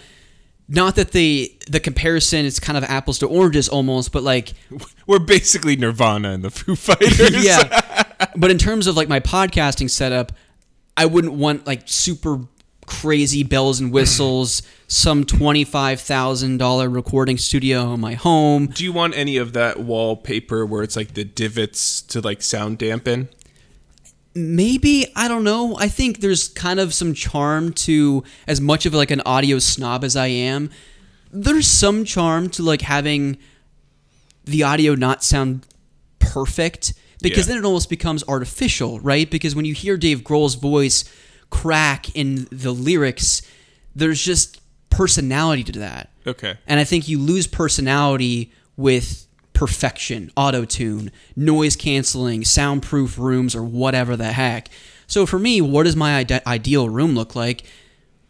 not 0.69 0.97
that 0.97 1.13
the 1.13 1.53
the 1.69 1.81
comparison 1.81 2.45
is 2.45 2.61
kind 2.61 2.77
of 2.77 2.85
apples 2.85 3.19
to 3.21 3.27
oranges 3.27 3.69
almost 3.69 4.13
but 4.13 4.23
like 4.23 4.53
We're 5.07 5.19
basically 5.19 5.77
Nirvana 5.77 6.31
and 6.33 6.45
the 6.45 6.51
Foo 6.51 6.77
Fighters. 6.77 7.45
yeah 7.45 8.27
but 8.37 8.51
in 8.51 8.59
terms 8.59 8.87
of 8.87 8.97
like 8.97 9.09
my 9.09 9.21
podcasting 9.21 9.89
setup 9.91 10.33
i 10.97 11.07
wouldn't 11.07 11.35
want 11.35 11.67
like 11.67 11.83
super 11.87 12.41
crazy 12.87 13.43
bells 13.43 13.81
and 13.81 13.93
whistles 13.93 14.63
some 14.89 15.23
$25000 15.25 16.95
recording 16.95 17.37
studio 17.37 17.93
in 17.95 18.01
my 18.01 18.15
home 18.15 18.67
Do 18.67 18.83
you 18.85 18.93
want 18.93 19.15
any 19.17 19.37
of 19.37 19.53
that 19.53 19.79
wallpaper 19.81 20.65
where 20.65 20.83
it's 20.83 20.97
like 20.97 21.15
the 21.15 21.25
divots 21.25 22.01
to 22.03 22.21
like 22.23 22.41
sound 22.43 22.79
dampen? 22.79 23.29
Maybe 24.39 25.07
i 25.17 25.27
don't 25.29 25.45
know 25.45 25.77
i 25.79 25.89
think 25.89 26.21
there's 26.21 26.49
kind 26.49 26.79
of 26.81 26.95
some 26.95 27.13
charm 27.15 27.73
to 27.73 28.23
as 28.47 28.61
much 28.61 28.87
of 28.87 28.95
like 28.95 29.11
an 29.11 29.21
audio 29.27 29.59
snob 29.59 30.05
as 30.05 30.15
i 30.17 30.27
am 30.29 30.71
there's 31.33 31.67
some 31.67 32.05
charm 32.05 32.49
to 32.49 32.63
like 32.63 32.83
having 32.83 33.37
the 34.45 34.63
audio 34.63 34.95
not 34.95 35.23
sound 35.25 35.67
perfect 36.19 36.95
because 37.21 37.47
Yeah. 37.47 37.55
then 37.55 37.65
it 37.65 37.67
almost 37.67 37.91
becomes 37.91 38.23
artificial 38.29 39.01
right 39.01 39.29
because 39.31 39.55
when 39.55 39.65
you 39.65 39.75
hear 39.75 39.97
dave 39.97 40.23
grohl's 40.23 40.55
voice 40.55 41.05
crack 41.51 42.15
in 42.15 42.47
the 42.51 42.73
lyrics 42.73 43.43
there's 43.95 44.23
just 44.23 44.61
personality 44.91 45.65
to 45.65 45.79
that 45.81 46.11
Okay. 46.27 46.57
and 46.67 46.79
I 46.81 46.85
think 46.85 47.09
you 47.09 47.19
lose 47.19 47.47
personality 47.47 48.53
with 48.77 49.27
perfection, 49.59 50.31
auto 50.37 50.65
tune, 50.65 51.11
noise 51.35 51.75
canceling, 51.75 52.45
soundproof 52.45 53.19
rooms, 53.19 53.57
or 53.57 53.65
whatever 53.65 54.15
the 54.15 54.33
heck. 54.33 54.69
So 55.09 55.27
for 55.27 55.37
me, 55.37 55.61
what 55.61 55.83
does 55.83 55.97
my 55.97 56.19
ide- 56.19 56.47
ideal 56.47 56.89
room 56.89 57.17
look 57.17 57.35
like? 57.35 57.65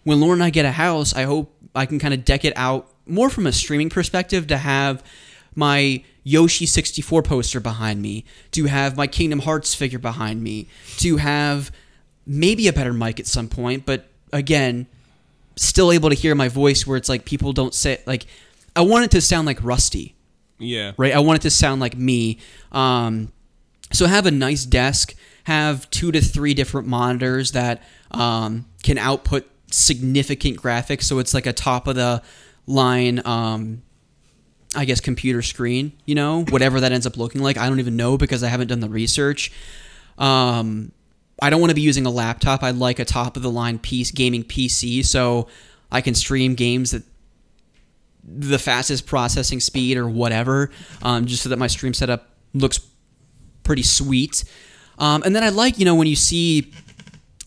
When 0.04 0.22
Lauren 0.22 0.38
and 0.40 0.44
I 0.44 0.48
get 0.48 0.64
a 0.64 0.72
house, 0.72 1.14
I 1.14 1.24
hope 1.24 1.54
I 1.74 1.84
can 1.84 1.98
kind 1.98 2.14
of 2.14 2.24
deck 2.24 2.46
it 2.46 2.54
out 2.56 2.90
more 3.04 3.28
from 3.28 3.46
a 3.46 3.52
streaming 3.52 3.90
perspective 3.90 4.46
to 4.46 4.56
have 4.56 5.04
my 5.54 6.02
Yoshi 6.24 6.64
64 6.64 7.22
poster 7.24 7.60
behind 7.60 8.00
me, 8.00 8.24
to 8.52 8.64
have 8.64 8.96
my 8.96 9.06
Kingdom 9.06 9.40
Hearts 9.40 9.74
figure 9.74 9.98
behind 9.98 10.42
me, 10.42 10.66
to 10.96 11.18
have 11.18 11.70
maybe 12.26 12.68
a 12.68 12.72
better 12.72 12.94
mic 12.94 13.20
at 13.20 13.26
some 13.26 13.48
point, 13.48 13.84
but 13.84 14.08
again, 14.32 14.86
still 15.56 15.92
able 15.92 16.08
to 16.08 16.14
hear 16.14 16.34
my 16.34 16.48
voice 16.48 16.86
where 16.86 16.96
it's 16.96 17.10
like 17.10 17.26
people 17.26 17.52
don't 17.52 17.74
say 17.74 18.00
like 18.06 18.24
I 18.74 18.80
want 18.80 19.04
it 19.04 19.10
to 19.10 19.20
sound 19.20 19.46
like 19.46 19.62
Rusty, 19.62 20.14
Yeah. 20.58 20.92
right? 20.96 21.14
I 21.14 21.20
want 21.20 21.40
it 21.40 21.42
to 21.42 21.50
sound 21.50 21.80
like 21.80 21.96
me. 21.96 22.38
Um, 22.72 23.32
so 23.92 24.06
have 24.06 24.26
a 24.26 24.30
nice 24.30 24.64
desk, 24.64 25.14
have 25.44 25.88
two 25.90 26.12
to 26.12 26.20
three 26.20 26.54
different 26.54 26.86
monitors 26.86 27.52
that 27.52 27.82
um, 28.10 28.66
can 28.82 28.98
output 28.98 29.48
significant 29.70 30.56
graphics. 30.58 31.04
So 31.04 31.18
it's 31.18 31.34
like 31.34 31.46
a 31.46 31.52
top 31.52 31.86
of 31.86 31.96
the 31.96 32.22
line, 32.66 33.26
um, 33.26 33.82
I 34.74 34.84
guess, 34.84 35.00
computer 35.00 35.42
screen. 35.42 35.92
You 36.04 36.14
know, 36.14 36.44
whatever 36.44 36.80
that 36.80 36.92
ends 36.92 37.06
up 37.06 37.16
looking 37.16 37.42
like, 37.42 37.56
I 37.56 37.68
don't 37.68 37.78
even 37.78 37.96
know 37.96 38.18
because 38.18 38.42
I 38.42 38.48
haven't 38.48 38.68
done 38.68 38.80
the 38.80 38.88
research. 38.88 39.52
Um, 40.18 40.92
I 41.40 41.50
don't 41.50 41.60
want 41.60 41.70
to 41.70 41.74
be 41.74 41.80
using 41.82 42.04
a 42.04 42.10
laptop. 42.10 42.62
I 42.62 42.72
like 42.72 42.98
a 42.98 43.04
top 43.04 43.36
of 43.36 43.42
the 43.42 43.50
line 43.50 43.78
piece 43.78 44.10
gaming 44.10 44.42
PC 44.42 45.04
so 45.04 45.48
I 45.90 46.00
can 46.00 46.14
stream 46.14 46.54
games 46.54 46.90
that 46.90 47.04
the 48.36 48.58
fastest 48.58 49.06
processing 49.06 49.60
speed 49.60 49.96
or 49.96 50.08
whatever, 50.08 50.70
um, 51.02 51.26
just 51.26 51.42
so 51.42 51.48
that 51.48 51.58
my 51.58 51.66
stream 51.66 51.94
setup 51.94 52.30
looks 52.54 52.80
pretty 53.62 53.82
sweet. 53.82 54.44
Um, 54.98 55.22
and 55.22 55.34
then 55.34 55.42
I 55.42 55.48
like, 55.50 55.78
you 55.78 55.84
know, 55.84 55.94
when 55.94 56.06
you 56.06 56.16
see 56.16 56.72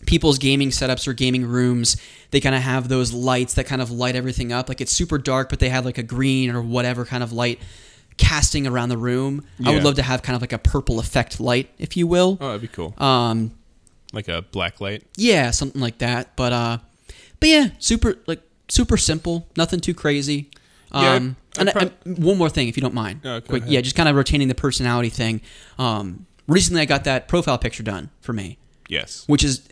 people's 0.06 0.38
gaming 0.38 0.70
setups 0.70 1.06
or 1.06 1.12
gaming 1.12 1.44
rooms, 1.44 1.96
they 2.30 2.40
kind 2.40 2.54
of 2.54 2.62
have 2.62 2.88
those 2.88 3.12
lights 3.12 3.54
that 3.54 3.66
kind 3.66 3.82
of 3.82 3.90
light 3.90 4.16
everything 4.16 4.52
up. 4.52 4.68
Like 4.68 4.80
it's 4.80 4.92
super 4.92 5.18
dark, 5.18 5.48
but 5.50 5.58
they 5.58 5.68
have 5.68 5.84
like 5.84 5.98
a 5.98 6.02
green 6.02 6.50
or 6.50 6.62
whatever 6.62 7.04
kind 7.04 7.22
of 7.22 7.32
light 7.32 7.60
casting 8.16 8.66
around 8.66 8.88
the 8.88 8.96
room. 8.96 9.44
I 9.64 9.72
would 9.74 9.84
love 9.84 9.96
to 9.96 10.02
have 10.02 10.22
kind 10.22 10.34
of 10.36 10.42
like 10.42 10.52
a 10.52 10.58
purple 10.58 10.98
effect 10.98 11.40
light, 11.40 11.70
if 11.78 11.96
you 11.96 12.06
will. 12.06 12.38
Oh, 12.40 12.48
that'd 12.48 12.62
be 12.62 12.68
cool. 12.68 12.94
Um, 12.98 13.52
like 14.12 14.28
a 14.28 14.42
black 14.42 14.80
light. 14.80 15.04
yeah, 15.16 15.50
something 15.50 15.80
like 15.80 15.98
that. 15.98 16.36
But 16.36 16.52
uh, 16.52 16.78
but 17.40 17.48
yeah, 17.48 17.68
super 17.78 18.16
like 18.26 18.40
super 18.68 18.96
simple, 18.96 19.46
nothing 19.56 19.80
too 19.80 19.94
crazy. 19.94 20.50
Yeah, 20.94 21.12
Um, 21.14 21.36
and 21.58 21.68
I- 21.68 21.72
prob- 21.72 21.92
I- 22.06 22.10
one 22.10 22.36
more 22.38 22.50
thing, 22.50 22.68
if 22.68 22.76
you 22.76 22.82
don't 22.82 22.94
mind, 22.94 23.22
quick, 23.22 23.62
ahead. 23.62 23.68
yeah, 23.72 23.80
just 23.80 23.96
kind 23.96 24.08
of 24.08 24.16
retaining 24.16 24.48
the 24.48 24.54
personality 24.54 25.08
thing. 25.08 25.40
Um, 25.78 26.26
recently, 26.46 26.82
I 26.82 26.84
got 26.84 27.04
that 27.04 27.28
profile 27.28 27.56
picture 27.58 27.82
done 27.82 28.10
for 28.20 28.32
me, 28.32 28.58
Yes. 28.88 29.24
which 29.26 29.42
is 29.44 29.62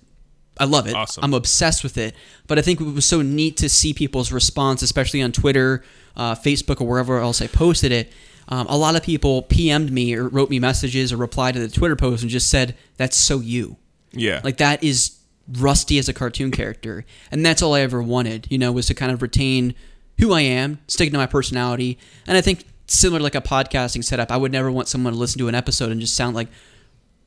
I 0.58 0.64
love 0.64 0.86
it. 0.86 0.94
Awesome. 0.94 1.24
I'm 1.24 1.32
obsessed 1.32 1.82
with 1.82 1.96
it. 1.96 2.14
But 2.46 2.58
I 2.58 2.62
think 2.62 2.82
it 2.82 2.84
was 2.84 3.06
so 3.06 3.22
neat 3.22 3.56
to 3.58 3.68
see 3.70 3.94
people's 3.94 4.30
response, 4.30 4.82
especially 4.82 5.22
on 5.22 5.32
Twitter, 5.32 5.82
uh, 6.16 6.34
Facebook, 6.34 6.82
or 6.82 6.86
wherever 6.86 7.18
else 7.18 7.40
I 7.40 7.46
posted 7.46 7.92
it. 7.92 8.12
Um, 8.48 8.66
a 8.68 8.76
lot 8.76 8.94
of 8.94 9.02
people 9.02 9.44
PM'd 9.44 9.90
me 9.90 10.12
or 10.14 10.28
wrote 10.28 10.50
me 10.50 10.58
messages 10.58 11.12
or 11.14 11.16
replied 11.16 11.54
to 11.54 11.60
the 11.60 11.68
Twitter 11.68 11.96
post 11.96 12.20
and 12.22 12.30
just 12.30 12.50
said, 12.50 12.74
"That's 12.98 13.16
so 13.16 13.40
you." 13.40 13.76
Yeah. 14.12 14.40
Like 14.44 14.58
that 14.58 14.84
is 14.84 15.12
Rusty 15.50 15.98
as 15.98 16.10
a 16.10 16.12
cartoon 16.12 16.50
character, 16.50 17.06
and 17.30 17.46
that's 17.46 17.62
all 17.62 17.74
I 17.74 17.80
ever 17.80 18.02
wanted. 18.02 18.46
You 18.50 18.58
know, 18.58 18.70
was 18.70 18.84
to 18.86 18.94
kind 18.94 19.12
of 19.12 19.22
retain 19.22 19.74
who 20.20 20.32
I 20.32 20.42
am, 20.42 20.78
sticking 20.86 21.12
to 21.12 21.18
my 21.18 21.26
personality, 21.26 21.98
and 22.26 22.36
I 22.36 22.40
think 22.40 22.64
similar 22.86 23.18
to 23.18 23.22
like 23.22 23.34
a 23.34 23.40
podcasting 23.40 24.04
setup, 24.04 24.30
I 24.30 24.36
would 24.36 24.52
never 24.52 24.70
want 24.70 24.88
someone 24.88 25.12
to 25.12 25.18
listen 25.18 25.38
to 25.38 25.48
an 25.48 25.54
episode 25.54 25.90
and 25.90 26.00
just 26.00 26.14
sound 26.14 26.34
like 26.36 26.48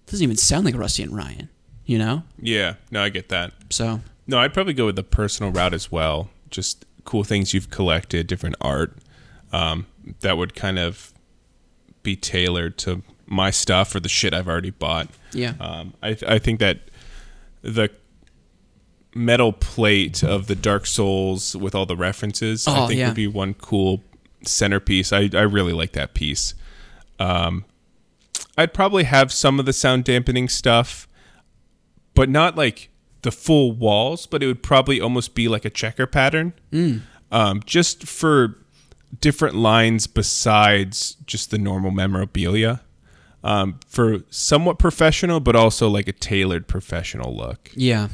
doesn't 0.06 0.24
even 0.24 0.36
sound 0.38 0.66
like 0.66 0.76
Rusty 0.76 1.04
and 1.04 1.16
Ryan. 1.16 1.50
You 1.86 1.98
know, 1.98 2.24
yeah. 2.40 2.76
No, 2.92 3.04
I 3.04 3.10
get 3.10 3.30
that. 3.30 3.52
so 3.70 4.00
No, 4.26 4.40
I'd 4.40 4.54
probably 4.54 4.74
go 4.74 4.86
with 4.86 4.96
the 4.96 5.04
personal 5.04 5.52
route 5.52 5.74
as 5.74 5.92
well. 5.92 6.30
Just 6.50 6.86
cool 7.04 7.24
things 7.26 7.54
you've 7.54 7.70
collected, 7.70 8.28
different 8.28 8.56
art 8.62 8.98
um, 9.52 9.86
that 10.22 10.38
would 10.38 10.56
kind 10.56 10.80
of 10.80 11.14
be 12.04 12.16
tailored 12.16 12.78
to 12.80 13.02
my 13.26 13.50
stuff 13.52 13.94
or 13.96 14.00
the 14.00 14.10
shit 14.10 14.34
I've 14.34 14.48
already 14.48 14.70
bought. 14.70 15.10
yeah, 15.34 15.54
Um, 15.60 15.94
I, 16.02 16.18
I 16.28 16.40
think 16.40 16.60
that 16.60 16.80
the 17.62 17.90
metal 19.16 19.54
plate 19.54 20.24
of 20.24 20.48
the 20.48 20.56
Dark 20.56 20.86
Souls 20.86 21.56
with 21.56 21.76
all 21.76 21.86
the 21.86 21.96
references, 21.96 22.68
I 22.68 22.80
Oh, 22.84 22.88
think 22.88 23.00
yeah. 23.00 23.08
would 23.08 23.16
be 23.16 23.28
one 23.28 23.54
cool 23.54 24.04
centerpiece. 24.44 25.14
I, 25.14 25.30
I 25.34 25.42
really 25.42 25.74
like 25.74 25.92
that 25.94 26.14
piece. 26.14 26.54
Um, 27.20 27.66
I'd 28.58 28.74
probably 28.74 29.04
have 29.04 29.32
some 29.32 29.60
of 29.60 29.66
the 29.66 29.74
sound 29.74 30.04
dampening 30.04 30.50
stuff, 30.50 31.08
but 32.14 32.30
not 32.30 32.56
like 32.56 32.90
the 33.22 33.32
full 33.32 33.72
walls, 33.72 34.26
but 34.26 34.44
it 34.44 34.48
would 34.48 34.62
probably 34.64 35.00
almost 35.00 35.34
be 35.36 35.48
like 35.48 35.66
a 35.66 35.70
checker 35.70 36.06
pattern. 36.06 36.54
Um, 37.32 37.62
just 37.66 38.06
for 38.08 38.58
different 39.22 39.56
lines 39.56 40.08
besides 40.08 41.16
just 41.26 41.52
the 41.52 41.58
normal 41.58 41.92
memorabilia. 41.92 42.82
Um, 43.44 43.80
for 43.88 44.20
somewhat 44.30 44.80
professional, 44.80 45.40
but 45.40 45.56
also 45.56 45.90
like 45.90 46.08
a 46.08 46.14
tailored 46.14 46.68
professional 46.68 47.36
look 47.36 47.72
yeah, 47.76 48.08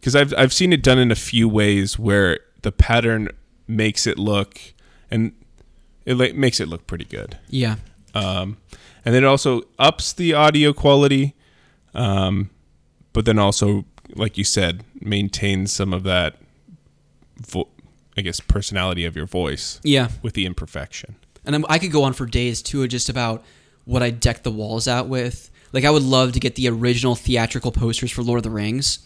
because 0.00 0.16
I've 0.16 0.32
I've 0.36 0.52
seen 0.52 0.72
it 0.72 0.82
done 0.82 0.98
in 0.98 1.10
a 1.10 1.16
few 1.16 1.48
ways 1.48 1.98
where 1.98 2.40
the 2.62 2.72
pattern 2.72 3.28
makes 3.68 4.06
it 4.06 4.18
look 4.18 4.58
and 5.10 5.32
it 6.04 6.14
like, 6.14 6.34
makes 6.34 6.60
it 6.60 6.68
look 6.68 6.86
pretty 6.86 7.04
good. 7.04 7.38
yeah, 7.48 7.76
Um, 8.14 8.56
and 9.04 9.14
then 9.14 9.22
it 9.22 9.26
also 9.26 9.62
ups 9.78 10.12
the 10.12 10.34
audio 10.34 10.72
quality, 10.72 11.34
um, 11.94 12.50
but 13.12 13.24
then 13.26 13.38
also, 13.38 13.84
like 14.14 14.36
you 14.36 14.44
said, 14.44 14.82
maintains 15.00 15.72
some 15.72 15.92
of 15.92 16.02
that, 16.04 16.36
vo- 17.38 17.68
I 18.16 18.22
guess, 18.22 18.40
personality 18.40 19.04
of 19.04 19.14
your 19.14 19.26
voice 19.26 19.80
yeah. 19.84 20.08
with 20.22 20.34
the 20.34 20.46
imperfection. 20.46 21.16
And 21.44 21.54
I'm, 21.54 21.64
I 21.68 21.78
could 21.78 21.92
go 21.92 22.02
on 22.02 22.12
for 22.12 22.26
days 22.26 22.62
too, 22.62 22.86
just 22.88 23.08
about 23.08 23.44
what 23.84 24.02
I 24.02 24.10
decked 24.10 24.44
the 24.44 24.50
walls 24.50 24.88
out 24.88 25.08
with. 25.08 25.50
Like 25.72 25.84
I 25.84 25.90
would 25.90 26.02
love 26.02 26.32
to 26.32 26.40
get 26.40 26.56
the 26.56 26.68
original 26.68 27.14
theatrical 27.14 27.72
posters 27.72 28.10
for 28.10 28.22
Lord 28.22 28.38
of 28.38 28.42
the 28.44 28.50
Rings. 28.50 29.00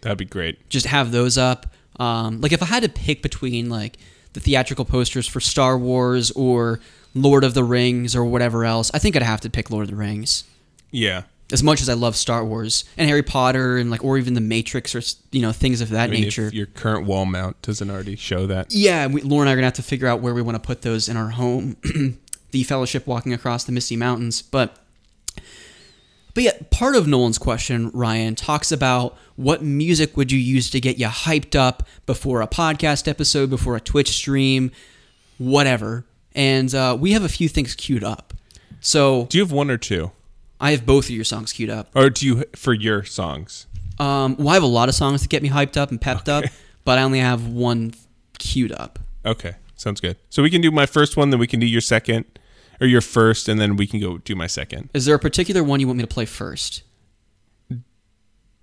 That'd 0.00 0.18
be 0.18 0.24
great. 0.24 0.68
just 0.70 0.86
have 0.86 1.12
those 1.12 1.36
up. 1.38 1.66
Um, 1.98 2.40
like 2.40 2.52
if 2.52 2.62
I 2.62 2.66
had 2.66 2.82
to 2.82 2.88
pick 2.88 3.22
between 3.22 3.68
like 3.68 3.98
the 4.32 4.40
theatrical 4.40 4.84
posters 4.84 5.26
for 5.26 5.40
Star 5.40 5.76
Wars 5.76 6.30
or 6.30 6.80
Lord 7.14 7.44
of 7.44 7.54
the 7.54 7.64
Rings 7.64 8.14
or 8.16 8.24
whatever 8.24 8.64
else, 8.64 8.90
I 8.94 8.98
think 8.98 9.16
I'd 9.16 9.22
have 9.22 9.40
to 9.42 9.50
pick 9.50 9.70
Lord 9.70 9.84
of 9.84 9.90
the 9.90 9.96
Rings. 9.96 10.44
Yeah. 10.90 11.24
As 11.52 11.62
much 11.64 11.82
as 11.82 11.88
I 11.88 11.94
love 11.94 12.14
Star 12.14 12.44
Wars 12.44 12.84
and 12.96 13.08
Harry 13.08 13.24
Potter 13.24 13.76
and 13.76 13.90
like 13.90 14.04
or 14.04 14.16
even 14.16 14.34
the 14.34 14.40
Matrix 14.40 14.94
or 14.94 15.02
you 15.32 15.42
know 15.42 15.50
things 15.52 15.80
of 15.80 15.90
that 15.90 16.08
I 16.08 16.12
mean, 16.12 16.22
nature. 16.22 16.46
if 16.46 16.54
your 16.54 16.66
current 16.66 17.06
wall 17.06 17.26
mount 17.26 17.60
doesn't 17.62 17.90
already 17.90 18.14
show 18.16 18.46
that. 18.46 18.72
Yeah, 18.72 19.08
we, 19.08 19.20
Laura 19.22 19.42
and 19.42 19.50
I 19.50 19.52
are 19.52 19.56
gonna 19.56 19.66
have 19.66 19.74
to 19.74 19.82
figure 19.82 20.06
out 20.06 20.20
where 20.20 20.32
we 20.32 20.42
want 20.42 20.54
to 20.54 20.64
put 20.64 20.82
those 20.82 21.08
in 21.08 21.16
our 21.16 21.30
home. 21.30 21.76
the 22.52 22.62
Fellowship 22.62 23.06
walking 23.06 23.32
across 23.32 23.64
the 23.64 23.72
Misty 23.72 23.96
Mountains, 23.96 24.42
but 24.42 24.76
but 26.34 26.42
yeah, 26.44 26.52
part 26.70 26.96
of 26.96 27.06
Nolan's 27.06 27.38
question, 27.38 27.90
Ryan, 27.92 28.34
talks 28.34 28.70
about 28.72 29.16
what 29.36 29.62
music 29.62 30.16
would 30.16 30.30
you 30.30 30.38
use 30.38 30.70
to 30.70 30.80
get 30.80 30.98
you 30.98 31.06
hyped 31.06 31.54
up 31.58 31.86
before 32.06 32.40
a 32.42 32.46
podcast 32.46 33.08
episode, 33.08 33.50
before 33.50 33.76
a 33.76 33.80
Twitch 33.80 34.08
stream, 34.10 34.70
whatever. 35.38 36.04
And 36.34 36.72
uh, 36.74 36.96
we 36.98 37.12
have 37.12 37.24
a 37.24 37.28
few 37.28 37.48
things 37.48 37.74
queued 37.74 38.04
up. 38.04 38.34
So 38.80 39.26
Do 39.26 39.38
you 39.38 39.44
have 39.44 39.52
one 39.52 39.70
or 39.70 39.76
two, 39.78 40.12
I 40.60 40.70
have 40.72 40.86
both 40.86 41.04
of 41.06 41.10
your 41.10 41.24
songs 41.24 41.52
queued 41.52 41.70
up. 41.70 41.88
or 41.94 42.10
do 42.10 42.26
you 42.26 42.44
for 42.54 42.72
your 42.72 43.04
songs? 43.04 43.66
Um, 43.98 44.36
well, 44.38 44.48
I 44.50 44.54
have 44.54 44.62
a 44.62 44.66
lot 44.66 44.88
of 44.88 44.94
songs 44.94 45.22
to 45.22 45.28
get 45.28 45.42
me 45.42 45.50
hyped 45.50 45.76
up 45.76 45.90
and 45.90 46.00
pepped 46.00 46.28
up, 46.28 46.44
but 46.84 46.98
I 46.98 47.02
only 47.02 47.18
have 47.18 47.46
one 47.46 47.92
queued 48.38 48.72
up. 48.72 48.98
Okay, 49.26 49.56
sounds 49.76 50.00
good. 50.00 50.16
So 50.30 50.42
we 50.42 50.48
can 50.50 50.60
do 50.62 50.70
my 50.70 50.86
first 50.86 51.16
one, 51.16 51.28
then 51.30 51.38
we 51.40 51.46
can 51.46 51.60
do 51.60 51.66
your 51.66 51.82
second, 51.82 52.24
or 52.80 52.86
your 52.86 53.00
first, 53.00 53.48
and 53.48 53.60
then 53.60 53.76
we 53.76 53.86
can 53.86 54.00
go 54.00 54.18
do 54.18 54.34
my 54.34 54.46
second. 54.46 54.90
Is 54.94 55.04
there 55.04 55.14
a 55.14 55.18
particular 55.18 55.62
one 55.62 55.80
you 55.80 55.86
want 55.86 55.98
me 55.98 56.02
to 56.02 56.08
play 56.08 56.24
first? 56.24 56.82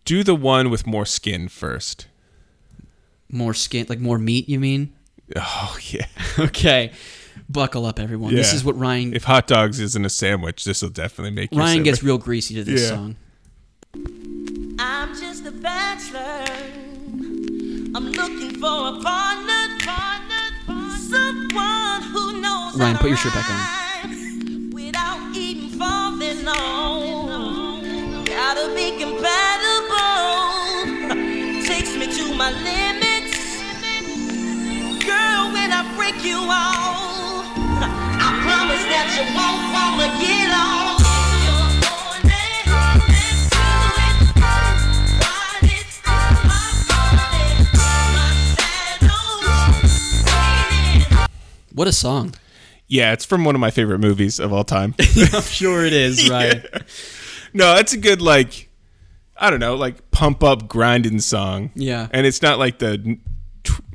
Do 0.06 0.24
the 0.24 0.36
one 0.36 0.70
with 0.70 0.88
more 0.88 1.06
skin 1.06 1.50
first. 1.50 2.08
More 3.30 3.54
skin, 3.54 3.86
like 3.90 4.00
more 4.00 4.18
meat, 4.18 4.48
you 4.48 4.60
mean? 4.60 4.94
Oh 5.36 5.78
yeah. 5.90 6.06
Okay. 6.40 6.92
Buckle 7.50 7.86
up, 7.86 8.00
everyone. 8.00 8.34
This 8.36 8.54
is 8.54 8.64
what 8.64 8.78
Ryan 8.78 9.14
If 9.14 9.24
hot 9.24 9.48
dogs 9.48 9.80
isn't 9.80 10.04
a 10.06 10.10
sandwich, 10.10 10.64
this 10.66 10.82
will 10.82 10.90
definitely 10.90 11.32
make 11.32 11.52
your 11.54 11.60
Ryan 11.62 11.84
gets 11.84 12.02
real 12.04 12.18
greasy 12.18 12.56
to 12.56 12.64
this 12.64 12.82
Yeah. 12.84 12.88
song. 12.90 13.16
I'm 14.80 15.10
just 15.16 15.46
a 15.46 15.52
bachelor. 15.52 16.46
I'm 17.96 18.12
looking 18.12 18.52
for 18.60 18.90
a 18.90 19.02
partner, 19.02 19.78
partner, 19.86 20.50
partner. 20.66 20.98
someone 20.98 22.02
who 22.04 22.42
knows. 22.42 22.78
Ryan, 22.78 22.98
put 22.98 23.08
your 23.10 23.18
shirt 23.18 23.34
back 23.34 23.48
ride 23.50 23.54
Without 23.56 23.74
even 23.74 23.87
falling 25.78 26.48
on. 26.48 28.24
Gotta 28.26 28.74
be 28.76 28.92
compatible. 29.00 30.04
Takes 31.66 31.96
me 31.96 32.08
to 32.18 32.34
my 32.36 32.52
limits. 32.70 33.38
Girl, 35.06 35.52
when 35.54 35.72
I 35.72 35.84
break 35.96 36.24
you 36.24 36.38
off, 36.38 37.46
I 38.26 38.30
promise 38.46 38.84
that 38.94 39.08
you 39.16 39.24
won't 39.38 39.64
wanna 39.76 40.10
get 40.20 40.50
on. 40.52 40.68
What 51.74 51.88
a 51.88 51.94
song. 51.94 52.34
Yeah, 52.88 53.12
it's 53.14 53.26
from 53.26 53.44
one 53.44 53.54
of 53.56 53.60
my 53.62 53.72
favorite 53.72 54.00
movies 54.00 54.40
of 54.40 54.54
all 54.54 54.64
time. 54.64 54.96
I'm 55.34 55.42
sure 55.42 55.84
it 55.86 55.94
is, 55.94 56.30
Ryan. 56.32 56.64
no, 57.54 57.76
it's 57.76 57.94
a 57.94 57.98
good 57.98 58.22
like, 58.22 58.70
I 59.36 59.50
don't 59.50 59.60
know, 59.60 59.76
like 59.76 60.10
pump 60.12 60.42
up 60.44 60.68
grinding 60.68 61.20
song. 61.20 61.72
Yeah. 61.76 62.08
and 62.12 62.26
it's 62.26 62.42
not 62.42 62.60
like 62.60 62.80
the 62.80 63.18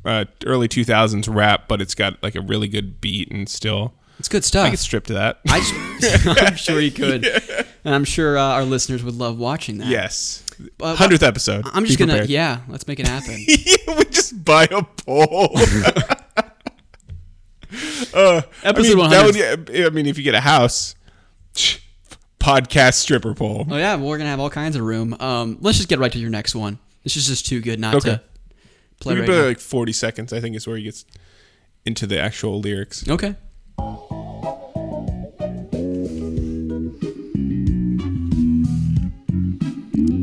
uh, 0.04 0.26
early 0.44 0.68
two 0.68 0.84
thousands 0.84 1.26
rap, 1.28 1.68
but 1.68 1.80
it's 1.80 1.94
got 1.94 2.22
like 2.22 2.34
a 2.34 2.40
really 2.42 2.68
good 2.68 3.00
beat 3.00 3.30
and 3.30 3.48
still. 3.48 3.94
It's 4.18 4.28
good 4.28 4.44
stuff. 4.44 4.66
I 4.66 4.70
could 4.70 4.78
strip 4.78 5.04
to 5.06 5.14
that. 5.14 5.40
I 5.48 6.44
I'm 6.46 6.56
sure 6.56 6.78
you 6.78 6.92
could. 6.92 7.24
And 7.84 7.94
I'm 7.94 8.04
sure 8.04 8.36
uh, 8.38 8.42
our 8.42 8.64
listeners 8.64 9.02
would 9.02 9.14
love 9.16 9.38
watching 9.38 9.78
that. 9.78 9.88
yes, 9.88 10.44
Uh, 10.80 10.94
hundredth 10.94 11.22
episode. 11.24 11.64
I'm 11.72 11.86
just 11.86 11.98
Be 11.98 12.04
to, 12.04 12.10
prepared. 12.10 12.30
yeah, 12.30 12.60
let's 12.68 12.86
make 12.86 13.00
it 13.00 13.06
happen. 13.08 13.34
we 13.96 14.04
just 14.10 14.44
buy 14.44 14.68
a 14.70 14.82
pole. 14.82 15.56
uh, 18.14 18.42
Episode 18.62 18.64
I 18.64 18.82
mean, 18.82 18.98
100. 18.98 19.68
would- 19.70 19.86
I 19.86 19.90
mean, 19.90 20.06
if 20.06 20.18
you 20.18 20.24
get 20.24 20.34
a 20.34 20.40
house, 20.40 20.94
podcast 22.40 22.94
stripper 22.94 23.34
pole. 23.34 23.66
Oh 23.70 23.76
yeah, 23.76 23.94
well, 23.94 24.08
we're 24.08 24.18
gonna 24.18 24.30
have 24.30 24.40
all 24.40 24.50
kinds 24.50 24.76
of 24.76 24.82
room. 24.82 25.14
Um, 25.20 25.58
let's 25.60 25.78
just 25.78 25.88
get 25.88 25.98
right 25.98 26.12
to 26.12 26.18
your 26.18 26.30
next 26.30 26.54
one. 26.54 26.78
This 27.04 27.16
is 27.16 27.26
just 27.26 27.46
too 27.46 27.60
good 27.60 27.80
not 27.80 27.94
Okay. 27.96 28.10
to 28.10 28.20
play 29.00 29.14
Maybe 29.14 29.28
right 29.32 29.46
like 29.48 29.58
40 29.60 29.92
seconds, 29.92 30.32
I 30.32 30.40
think, 30.40 30.54
is 30.56 30.66
where 30.66 30.76
he 30.76 30.84
gets 30.84 31.04
into 31.84 32.06
the 32.06 32.18
actual 32.20 32.60
lyrics. 32.60 33.08
Okay. 33.08 33.34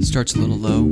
Starts 0.01 0.34
a 0.35 0.39
little 0.39 0.57
low. 0.57 0.85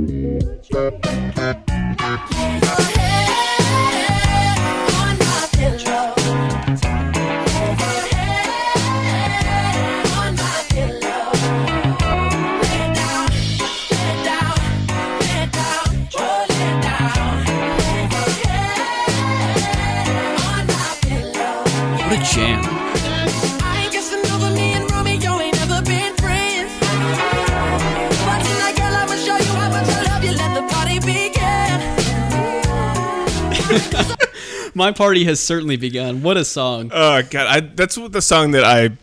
My 34.78 34.92
party 34.92 35.24
has 35.24 35.40
certainly 35.40 35.76
begun. 35.76 36.22
What 36.22 36.38
a 36.38 36.46
song. 36.46 36.92
Oh 36.94 37.24
god, 37.24 37.48
I, 37.48 37.60
that's 37.62 37.96
the 37.96 38.22
song 38.22 38.52
that 38.52 38.64
I 38.64 38.96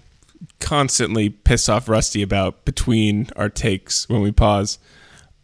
constantly 0.61 1.31
piss 1.31 1.69
off 1.69 1.89
Rusty 1.89 2.23
about 2.23 2.65
between 2.65 3.29
our 3.35 3.49
takes 3.49 4.09
when 4.09 4.23
we 4.23 4.31
pause. 4.31 4.79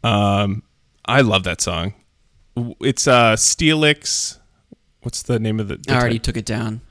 Um, 0.05 0.63
I 1.05 1.23
love 1.23 1.43
that 1.43 1.61
song. 1.61 1.95
It's 2.81 3.09
uh 3.09 3.35
Steelix. 3.35 4.39
What's 5.03 5.21
the 5.21 5.41
name 5.41 5.59
of 5.59 5.67
the? 5.67 5.79
the 5.79 5.93
I 5.93 5.97
already 5.97 6.21
type? 6.21 6.23
took 6.23 6.37
it 6.37 6.47
down. 6.47 6.83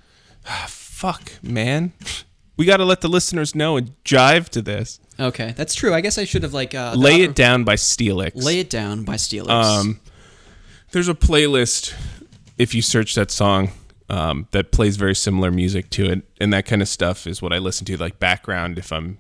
Fuck, 0.68 1.32
man. 1.42 1.94
We 2.58 2.66
got 2.66 2.78
to 2.78 2.86
let 2.86 3.00
the 3.00 3.08
listeners 3.08 3.56
know 3.56 3.78
and 3.78 3.94
jive 4.04 4.50
to 4.50 4.62
this. 4.62 5.00
Okay, 5.18 5.54
that's 5.56 5.76
true. 5.76 5.94
I 5.94 6.02
guess 6.02 6.18
I 6.18 6.26
should 6.26 6.44
have 6.44 6.54
like 6.54 6.76
uh, 6.76 6.94
Lay 6.98 7.22
it 7.22 7.36
down 7.36 7.64
by 7.64 7.76
Steelix. 7.76 8.32
Lay 8.36 8.60
it 8.60 8.70
down 8.70 9.06
by 9.06 9.16
Steelix. 9.16 9.50
Um, 9.50 10.02
there's 10.92 11.08
a 11.08 11.14
playlist 11.14 11.94
if 12.60 12.76
you 12.76 12.82
search 12.84 13.16
that 13.16 13.32
song 13.32 13.72
um, 14.10 14.48
that 14.52 14.72
plays 14.72 14.96
very 14.98 15.16
similar 15.16 15.50
music 15.50 15.90
to 15.92 16.06
it, 16.06 16.22
and 16.40 16.54
that 16.54 16.66
kind 16.68 16.82
of 16.84 16.88
stuff 16.88 17.26
is 17.26 17.42
what 17.42 17.52
I 17.54 17.58
listen 17.58 17.86
to, 17.86 17.98
like 17.98 18.20
background 18.20 18.78
if 18.78 18.92
I'm 18.92 19.18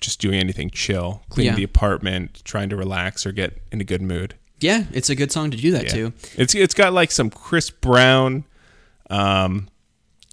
just 0.00 0.20
doing 0.20 0.38
anything 0.38 0.68
chill, 0.70 1.22
cleaning 1.30 1.52
Yeah. 1.52 1.56
the 1.56 1.62
apartment, 1.64 2.42
trying 2.44 2.68
to 2.70 2.76
relax 2.76 3.24
or 3.24 3.32
get 3.32 3.62
in 3.72 3.80
a 3.80 3.84
good 3.84 4.02
mood. 4.02 4.34
yeah, 4.60 4.84
it's 4.92 5.10
a 5.10 5.14
good 5.14 5.30
song 5.30 5.50
to 5.50 5.56
do 5.58 5.70
that 5.72 5.84
Yeah. 5.84 5.92
too. 5.92 6.12
It's 6.36 6.54
it's 6.54 6.74
got 6.74 6.92
like 6.94 7.10
some 7.10 7.28
Chris 7.30 7.68
Brown, 7.70 8.44
um, 9.10 9.68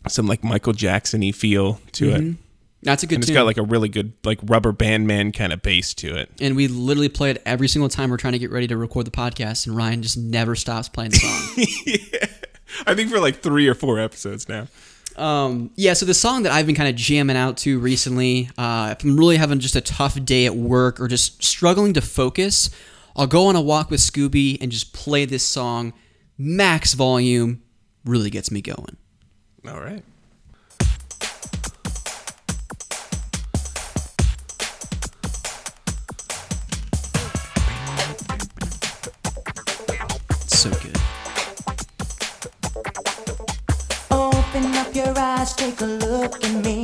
some 0.08 0.26
like 0.28 0.42
Michael 0.44 0.74
Jackson-y 0.74 1.32
feel 1.32 1.82
to 1.94 2.10
it. 2.12 2.36
That's 2.84 3.04
a 3.04 3.08
good 3.08 3.16
And 3.16 3.24
it's 3.24 3.28
tune. 3.28 3.36
got 3.36 3.46
like 3.46 3.58
a 3.58 3.64
really 3.64 3.90
good 3.90 4.14
like 4.24 4.40
rubber 4.44 4.72
band 4.72 5.06
man 5.08 5.32
kind 5.32 5.54
of 5.54 5.62
bass 5.62 5.94
to 5.96 6.16
it. 6.16 6.32
and 6.42 6.56
we 6.56 6.68
literally 6.68 7.10
play 7.10 7.30
it 7.32 7.42
every 7.46 7.68
single 7.68 7.90
time 7.90 8.10
we're 8.10 8.18
trying 8.18 8.34
to 8.34 8.40
get 8.40 8.50
ready 8.52 8.68
to 8.68 8.78
record 8.78 9.06
the 9.06 9.12
podcast, 9.12 9.68
and 9.68 9.76
Ryan 9.76 10.02
just 10.02 10.18
never 10.18 10.56
stops 10.56 10.90
playing 10.90 11.12
the 11.12 11.18
song. 11.18 11.66
yeah. 11.86 12.26
I 12.88 12.96
think 12.96 13.12
for 13.12 13.20
like 13.20 13.42
three 13.42 13.68
or 13.68 13.76
four 13.76 14.00
episodes 14.00 14.48
now. 14.50 14.68
Um, 15.18 15.72
yeah, 15.76 15.94
so 15.94 16.06
the 16.06 16.14
song 16.14 16.44
that 16.44 16.54
I've 16.54 16.66
been 16.66 16.74
kind 16.76 16.88
of 16.90 16.96
jamming 16.96 17.36
out 17.36 17.58
to 17.58 17.78
recently, 17.80 18.50
uh, 18.58 18.96
if 18.98 19.04
I'm 19.04 19.18
really 19.18 19.36
having 19.38 19.60
just 19.60 19.76
a 19.76 19.82
tough 19.82 20.24
day 20.24 20.46
at 20.46 20.56
work 20.56 21.00
or 21.02 21.08
just 21.10 21.44
struggling 21.44 21.94
to 21.96 22.02
focus, 22.02 22.70
I'll 23.16 23.28
go 23.28 23.48
on 23.48 23.58
a 23.58 23.62
walk 23.62 23.92
with 23.92 24.00
Scooby 24.00 24.58
and 24.62 24.72
just 24.72 24.94
play 24.94 25.26
this 25.26 25.46
song, 25.46 25.92
max 26.38 26.94
volume, 26.94 27.62
really 28.06 28.30
gets 28.30 28.52
me 28.52 28.62
going. 28.62 28.96
All 29.68 29.82
right. 29.82 30.02
Your 44.96 45.14
eyes, 45.18 45.54
take 45.54 45.82
a 45.82 45.86
look 45.86 46.44
at 46.44 46.66
me. 46.66 46.84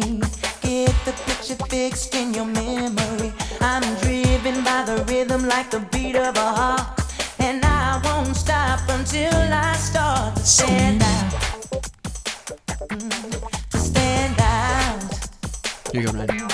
Get 0.61 0.93
the 1.05 1.13
picture 1.25 1.55
fixed 1.69 2.15
in 2.15 2.33
your 2.33 2.45
memory. 2.45 3.31
I'm 3.61 3.83
driven 4.01 4.63
by 4.63 4.83
the 4.83 5.03
rhythm 5.07 5.47
like 5.47 5.69
the 5.71 5.79
beat 5.91 6.15
of 6.15 6.35
a 6.35 6.49
heart. 6.59 7.01
And 7.39 7.63
I 7.63 8.01
won't 8.03 8.35
stop 8.35 8.79
until 8.89 9.33
I 9.33 9.73
start 9.75 10.35
to 10.35 10.45
stand 10.45 11.01
out. 11.03 11.33
Mm, 12.89 13.69
To 13.71 13.77
stand 13.77 14.35
out. 14.39 15.13
Here 15.91 16.01
you 16.01 16.11
go. 16.11 16.47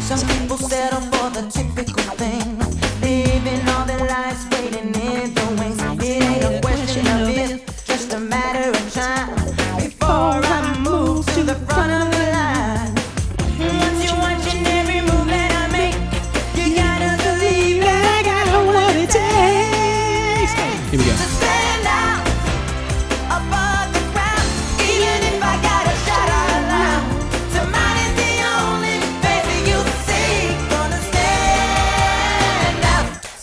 Some 0.00 0.20
people 0.28 0.56
settle 0.56 1.00
for 1.12 1.30
the 1.30 1.50
typical 1.50 2.02
thing, 2.16 2.58
living 3.02 3.68
all 3.68 3.84
their 3.84 4.06
lives 4.06 4.44
stand 20.90 21.86
out. 21.86 22.26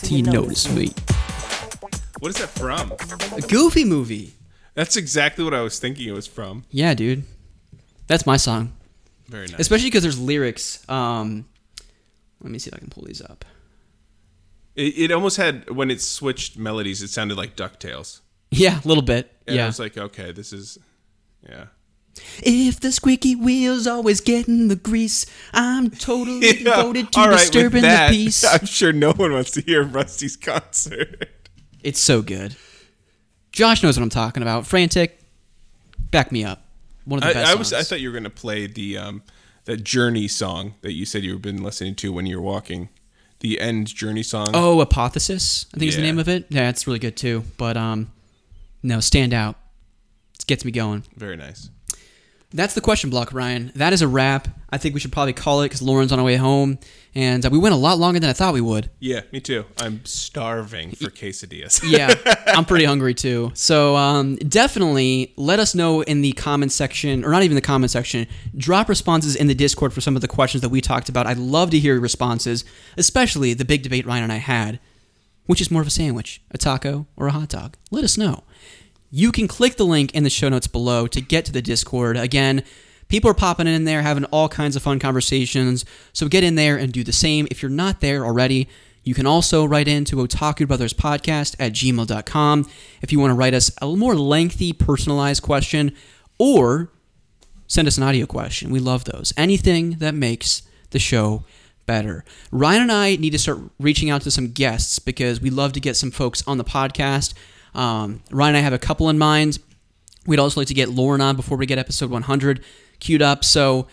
So 0.00 0.06
He 0.08 0.16
you 0.16 0.22
know 0.22 0.32
noticed 0.32 0.72
me. 0.72 0.92
What 2.20 2.30
is 2.30 2.36
that 2.36 2.48
from? 2.48 2.92
A 3.36 3.40
goofy 3.42 3.84
movie. 3.84 4.34
That's 4.74 4.96
exactly 4.96 5.44
what 5.44 5.54
I 5.54 5.60
was 5.62 5.78
thinking 5.78 6.08
it 6.08 6.12
was 6.12 6.26
from. 6.26 6.64
Yeah, 6.70 6.94
dude. 6.94 7.24
That's 8.08 8.26
my 8.26 8.36
song. 8.36 8.72
Very 9.28 9.46
nice. 9.48 9.60
Especially 9.60 9.88
because 9.88 10.02
there's 10.02 10.18
lyrics. 10.18 10.88
Um, 10.88 11.46
let 12.42 12.50
me 12.50 12.58
see 12.58 12.68
if 12.68 12.74
I 12.74 12.78
can 12.78 12.88
pull 12.88 13.04
these 13.04 13.22
up. 13.22 13.44
It, 14.76 14.98
it 14.98 15.12
almost 15.12 15.38
had 15.38 15.70
when 15.70 15.90
it 15.90 16.00
switched 16.00 16.56
melodies. 16.56 17.02
It 17.02 17.08
sounded 17.08 17.36
like 17.36 17.56
Ducktales. 17.56 18.20
Yeah, 18.50 18.80
a 18.84 18.86
little 18.86 19.02
bit. 19.02 19.32
And 19.46 19.60
I 19.60 19.66
was 19.66 19.80
like, 19.80 19.96
okay, 19.96 20.32
this 20.32 20.52
is, 20.52 20.78
yeah. 21.48 21.66
If 22.42 22.80
the 22.80 22.92
squeaky 22.92 23.34
wheel's 23.34 23.86
always 23.86 24.20
getting 24.20 24.68
the 24.68 24.76
grease, 24.76 25.26
I'm 25.52 25.90
totally 25.90 26.52
devoted 26.62 27.12
to 27.12 27.20
right, 27.20 27.30
disturbing 27.32 27.82
that, 27.82 28.10
the 28.10 28.16
peace. 28.16 28.44
I'm 28.50 28.66
sure 28.66 28.92
no 28.92 29.12
one 29.12 29.32
wants 29.32 29.50
to 29.52 29.60
hear 29.60 29.82
Rusty's 29.82 30.36
concert. 30.36 31.28
It's 31.82 32.00
so 32.00 32.22
good. 32.22 32.56
Josh 33.52 33.82
knows 33.82 33.98
what 33.98 34.02
I'm 34.02 34.10
talking 34.10 34.42
about. 34.42 34.66
Frantic, 34.66 35.20
back 36.10 36.32
me 36.32 36.44
up. 36.44 36.62
One 37.04 37.18
of 37.18 37.24
the 37.24 37.30
I, 37.30 37.32
best 37.34 37.52
I 37.52 37.54
was. 37.54 37.72
I 37.72 37.82
thought 37.82 38.00
you 38.00 38.10
were 38.10 38.14
gonna 38.14 38.30
play 38.30 38.66
the 38.66 38.98
um, 38.98 39.22
that 39.64 39.84
Journey 39.84 40.26
song 40.26 40.74
that 40.80 40.92
you 40.92 41.04
said 41.04 41.22
you've 41.22 41.42
been 41.42 41.62
listening 41.62 41.94
to 41.96 42.12
when 42.12 42.26
you 42.26 42.36
were 42.36 42.42
walking. 42.42 42.88
The 43.46 43.60
end 43.60 43.86
Journey 43.86 44.24
song. 44.24 44.48
oh, 44.54 44.80
Apotheosis, 44.80 45.66
I 45.72 45.78
think 45.78 45.90
is 45.90 45.94
the 45.94 46.02
Yeah. 46.02 46.06
name 46.08 46.18
of 46.18 46.28
it. 46.28 46.46
Yeah, 46.48 46.68
it's 46.68 46.84
really 46.88 46.98
good 46.98 47.16
too. 47.16 47.44
But 47.56 47.76
um, 47.76 48.10
no, 48.82 48.98
stand 48.98 49.32
out. 49.32 49.54
It 50.36 50.46
gets 50.48 50.64
me 50.64 50.72
going. 50.72 51.04
very 51.16 51.36
nice. 51.36 51.70
That's 52.52 52.74
the 52.74 52.80
question 52.80 53.10
block, 53.10 53.32
Ryan. 53.32 53.72
That 53.74 53.92
is 53.92 54.02
a 54.02 54.08
wrap. 54.08 54.48
I 54.70 54.78
think 54.78 54.94
we 54.94 55.00
should 55.00 55.12
probably 55.12 55.32
call 55.32 55.62
it 55.62 55.66
because 55.66 55.82
Lauren's 55.82 56.12
on 56.12 56.18
our 56.18 56.24
way 56.24 56.36
home, 56.36 56.78
and 57.14 57.44
uh, 57.44 57.50
we 57.50 57.58
went 57.58 57.74
a 57.74 57.78
lot 57.78 57.98
longer 57.98 58.20
than 58.20 58.30
I 58.30 58.32
thought 58.32 58.54
we 58.54 58.60
would. 58.60 58.90
Yeah, 59.00 59.22
me 59.32 59.40
too. 59.40 59.64
I'm 59.78 60.04
starving 60.04 60.92
for 60.92 61.10
quesadillas. 61.10 61.82
yeah, 61.86 62.14
I'm 62.46 62.64
pretty 62.64 62.84
hungry 62.92 63.14
too. 63.14 63.52
So 63.54 63.96
um, 63.96 64.36
definitely 64.36 65.32
let 65.36 65.58
us 65.60 65.74
know 65.74 66.02
in 66.02 66.20
the 66.20 66.32
comment 66.32 66.72
section, 66.72 67.24
or 67.24 67.30
not 67.30 67.42
even 67.42 67.54
the 67.54 67.60
comment 67.60 67.90
section. 67.90 68.26
Drop 68.56 68.88
responses 68.88 69.36
in 69.36 69.46
the 69.46 69.54
Discord 69.54 69.92
for 69.92 70.00
some 70.00 70.14
of 70.16 70.22
the 70.22 70.28
questions 70.28 70.62
that 70.62 70.68
we 70.68 70.80
talked 70.80 71.08
about. 71.08 71.26
I'd 71.26 71.38
love 71.38 71.70
to 71.70 71.78
hear 71.78 71.94
your 71.94 72.02
responses, 72.02 72.64
especially 72.96 73.54
the 73.54 73.64
big 73.64 73.82
debate 73.82 74.06
Ryan 74.06 74.24
and 74.24 74.32
I 74.32 74.36
had. 74.36 74.78
Which 75.46 75.60
is 75.60 75.70
more 75.70 75.80
of 75.80 75.86
a 75.86 75.90
sandwich, 75.92 76.42
a 76.50 76.58
taco, 76.58 77.06
or 77.16 77.28
a 77.28 77.30
hot 77.30 77.48
dog? 77.48 77.76
Let 77.92 78.02
us 78.02 78.18
know. 78.18 78.42
You 79.16 79.32
can 79.32 79.48
click 79.48 79.76
the 79.76 79.86
link 79.86 80.14
in 80.14 80.24
the 80.24 80.30
show 80.30 80.50
notes 80.50 80.66
below 80.66 81.06
to 81.06 81.22
get 81.22 81.46
to 81.46 81.52
the 81.52 81.62
Discord. 81.62 82.18
Again, 82.18 82.62
people 83.08 83.30
are 83.30 83.34
popping 83.34 83.66
in 83.66 83.84
there, 83.84 84.02
having 84.02 84.26
all 84.26 84.46
kinds 84.46 84.76
of 84.76 84.82
fun 84.82 84.98
conversations. 84.98 85.86
So 86.12 86.28
get 86.28 86.44
in 86.44 86.54
there 86.54 86.76
and 86.76 86.92
do 86.92 87.02
the 87.02 87.14
same. 87.14 87.48
If 87.50 87.62
you're 87.62 87.70
not 87.70 88.02
there 88.02 88.26
already, 88.26 88.68
you 89.04 89.14
can 89.14 89.24
also 89.24 89.64
write 89.64 89.88
in 89.88 90.04
to 90.04 90.16
Otaku 90.16 90.68
Brothers 90.68 90.92
Podcast 90.92 91.56
at 91.58 91.72
gmail.com 91.72 92.68
if 93.00 93.10
you 93.10 93.18
want 93.18 93.30
to 93.30 93.34
write 93.34 93.54
us 93.54 93.70
a 93.80 93.86
more 93.86 94.14
lengthy, 94.16 94.74
personalized 94.74 95.42
question 95.42 95.94
or 96.38 96.90
send 97.66 97.88
us 97.88 97.96
an 97.96 98.02
audio 98.02 98.26
question. 98.26 98.70
We 98.70 98.80
love 98.80 99.04
those. 99.04 99.32
Anything 99.34 99.92
that 99.92 100.14
makes 100.14 100.60
the 100.60 100.66
the 100.90 100.98
show 100.98 101.44
better. 101.84 102.24
Ryan 102.50 102.82
and 102.82 102.92
I 102.92 103.16
need 103.16 103.30
to 103.30 103.38
start 103.38 103.58
reaching 103.78 104.10
out 104.10 104.22
to 104.22 104.30
some 104.30 104.52
guests 104.52 104.98
because 104.98 105.40
we 105.40 105.50
love 105.50 105.72
to 105.74 105.80
get 105.80 105.96
some 105.96 106.10
folks 106.10 106.42
on 106.46 106.58
the 106.58 106.64
podcast. 106.64 107.34
Um, 107.76 108.22
Ryan 108.30 108.54
and 108.54 108.58
I 108.58 108.60
have 108.60 108.72
a 108.72 108.78
couple 108.78 109.08
in 109.08 109.18
mind. 109.18 109.58
We'd 110.26 110.38
also 110.40 110.60
like 110.60 110.68
to 110.68 110.74
get 110.74 110.88
Lauren 110.88 111.20
on 111.20 111.36
before 111.36 111.56
we 111.56 111.66
get 111.66 111.78
episode 111.78 112.10
100 112.10 112.64
queued 112.98 113.22
up. 113.22 113.44
So 113.44 113.86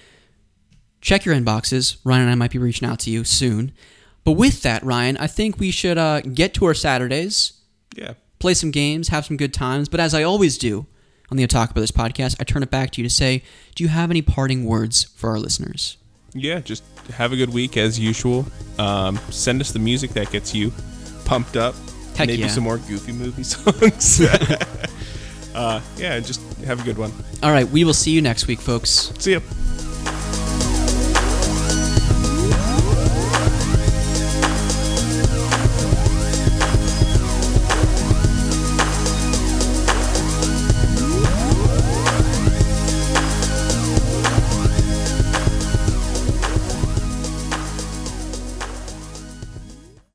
check 1.01 1.25
your 1.25 1.35
inboxes. 1.35 1.97
Ryan 2.03 2.23
and 2.23 2.31
I 2.31 2.35
might 2.35 2.51
be 2.51 2.57
reaching 2.57 2.87
out 2.87 2.99
to 2.99 3.11
you 3.11 3.23
soon. 3.23 3.71
But 4.23 4.31
with 4.31 4.61
that, 4.63 4.83
Ryan, 4.83 5.17
I 5.17 5.27
think 5.27 5.59
we 5.59 5.69
should 5.69 5.97
uh, 5.97 6.21
get 6.21 6.53
to 6.55 6.65
our 6.65 6.73
Saturdays, 6.73 7.53
Yeah. 7.95 8.13
play 8.39 8.53
some 8.53 8.71
games, 8.71 9.09
have 9.09 9.25
some 9.25 9.37
good 9.37 9.53
times. 9.53 9.89
But 9.89 9.99
as 9.99 10.13
I 10.13 10.23
always 10.23 10.57
do 10.57 10.85
on 11.29 11.35
the 11.37 11.45
Otaku 11.45 11.73
Brothers 11.73 11.91
podcast, 11.91 12.37
I 12.39 12.45
turn 12.45 12.63
it 12.63 12.71
back 12.71 12.91
to 12.91 13.01
you 13.01 13.07
to 13.07 13.13
say, 13.13 13.43
do 13.75 13.83
you 13.83 13.89
have 13.89 14.09
any 14.09 14.21
parting 14.21 14.63
words 14.65 15.03
for 15.15 15.29
our 15.29 15.39
listeners? 15.39 15.97
Yeah, 16.33 16.61
just 16.61 16.83
have 17.13 17.31
a 17.33 17.35
good 17.35 17.53
week 17.53 17.75
as 17.77 17.99
usual. 17.99 18.45
Um, 18.79 19.17
send 19.29 19.59
us 19.61 19.71
the 19.71 19.79
music 19.79 20.11
that 20.11 20.31
gets 20.31 20.55
you 20.55 20.71
pumped 21.25 21.57
up. 21.57 21.75
Heck 22.15 22.27
Maybe 22.27 22.43
yeah. 22.43 22.47
some 22.47 22.63
more 22.63 22.77
goofy 22.77 23.11
movie 23.11 23.43
songs. 23.55 24.21
uh, 25.55 25.81
yeah, 25.97 26.19
just 26.19 26.41
have 26.63 26.81
a 26.81 26.83
good 26.83 26.97
one. 26.97 27.11
All 27.41 27.51
right, 27.51 27.67
we 27.67 27.83
will 27.83 27.93
see 27.93 28.11
you 28.11 28.21
next 28.21 28.47
week, 28.47 28.59
folks. 28.59 29.11
See 29.19 29.33
ya. 29.33 29.39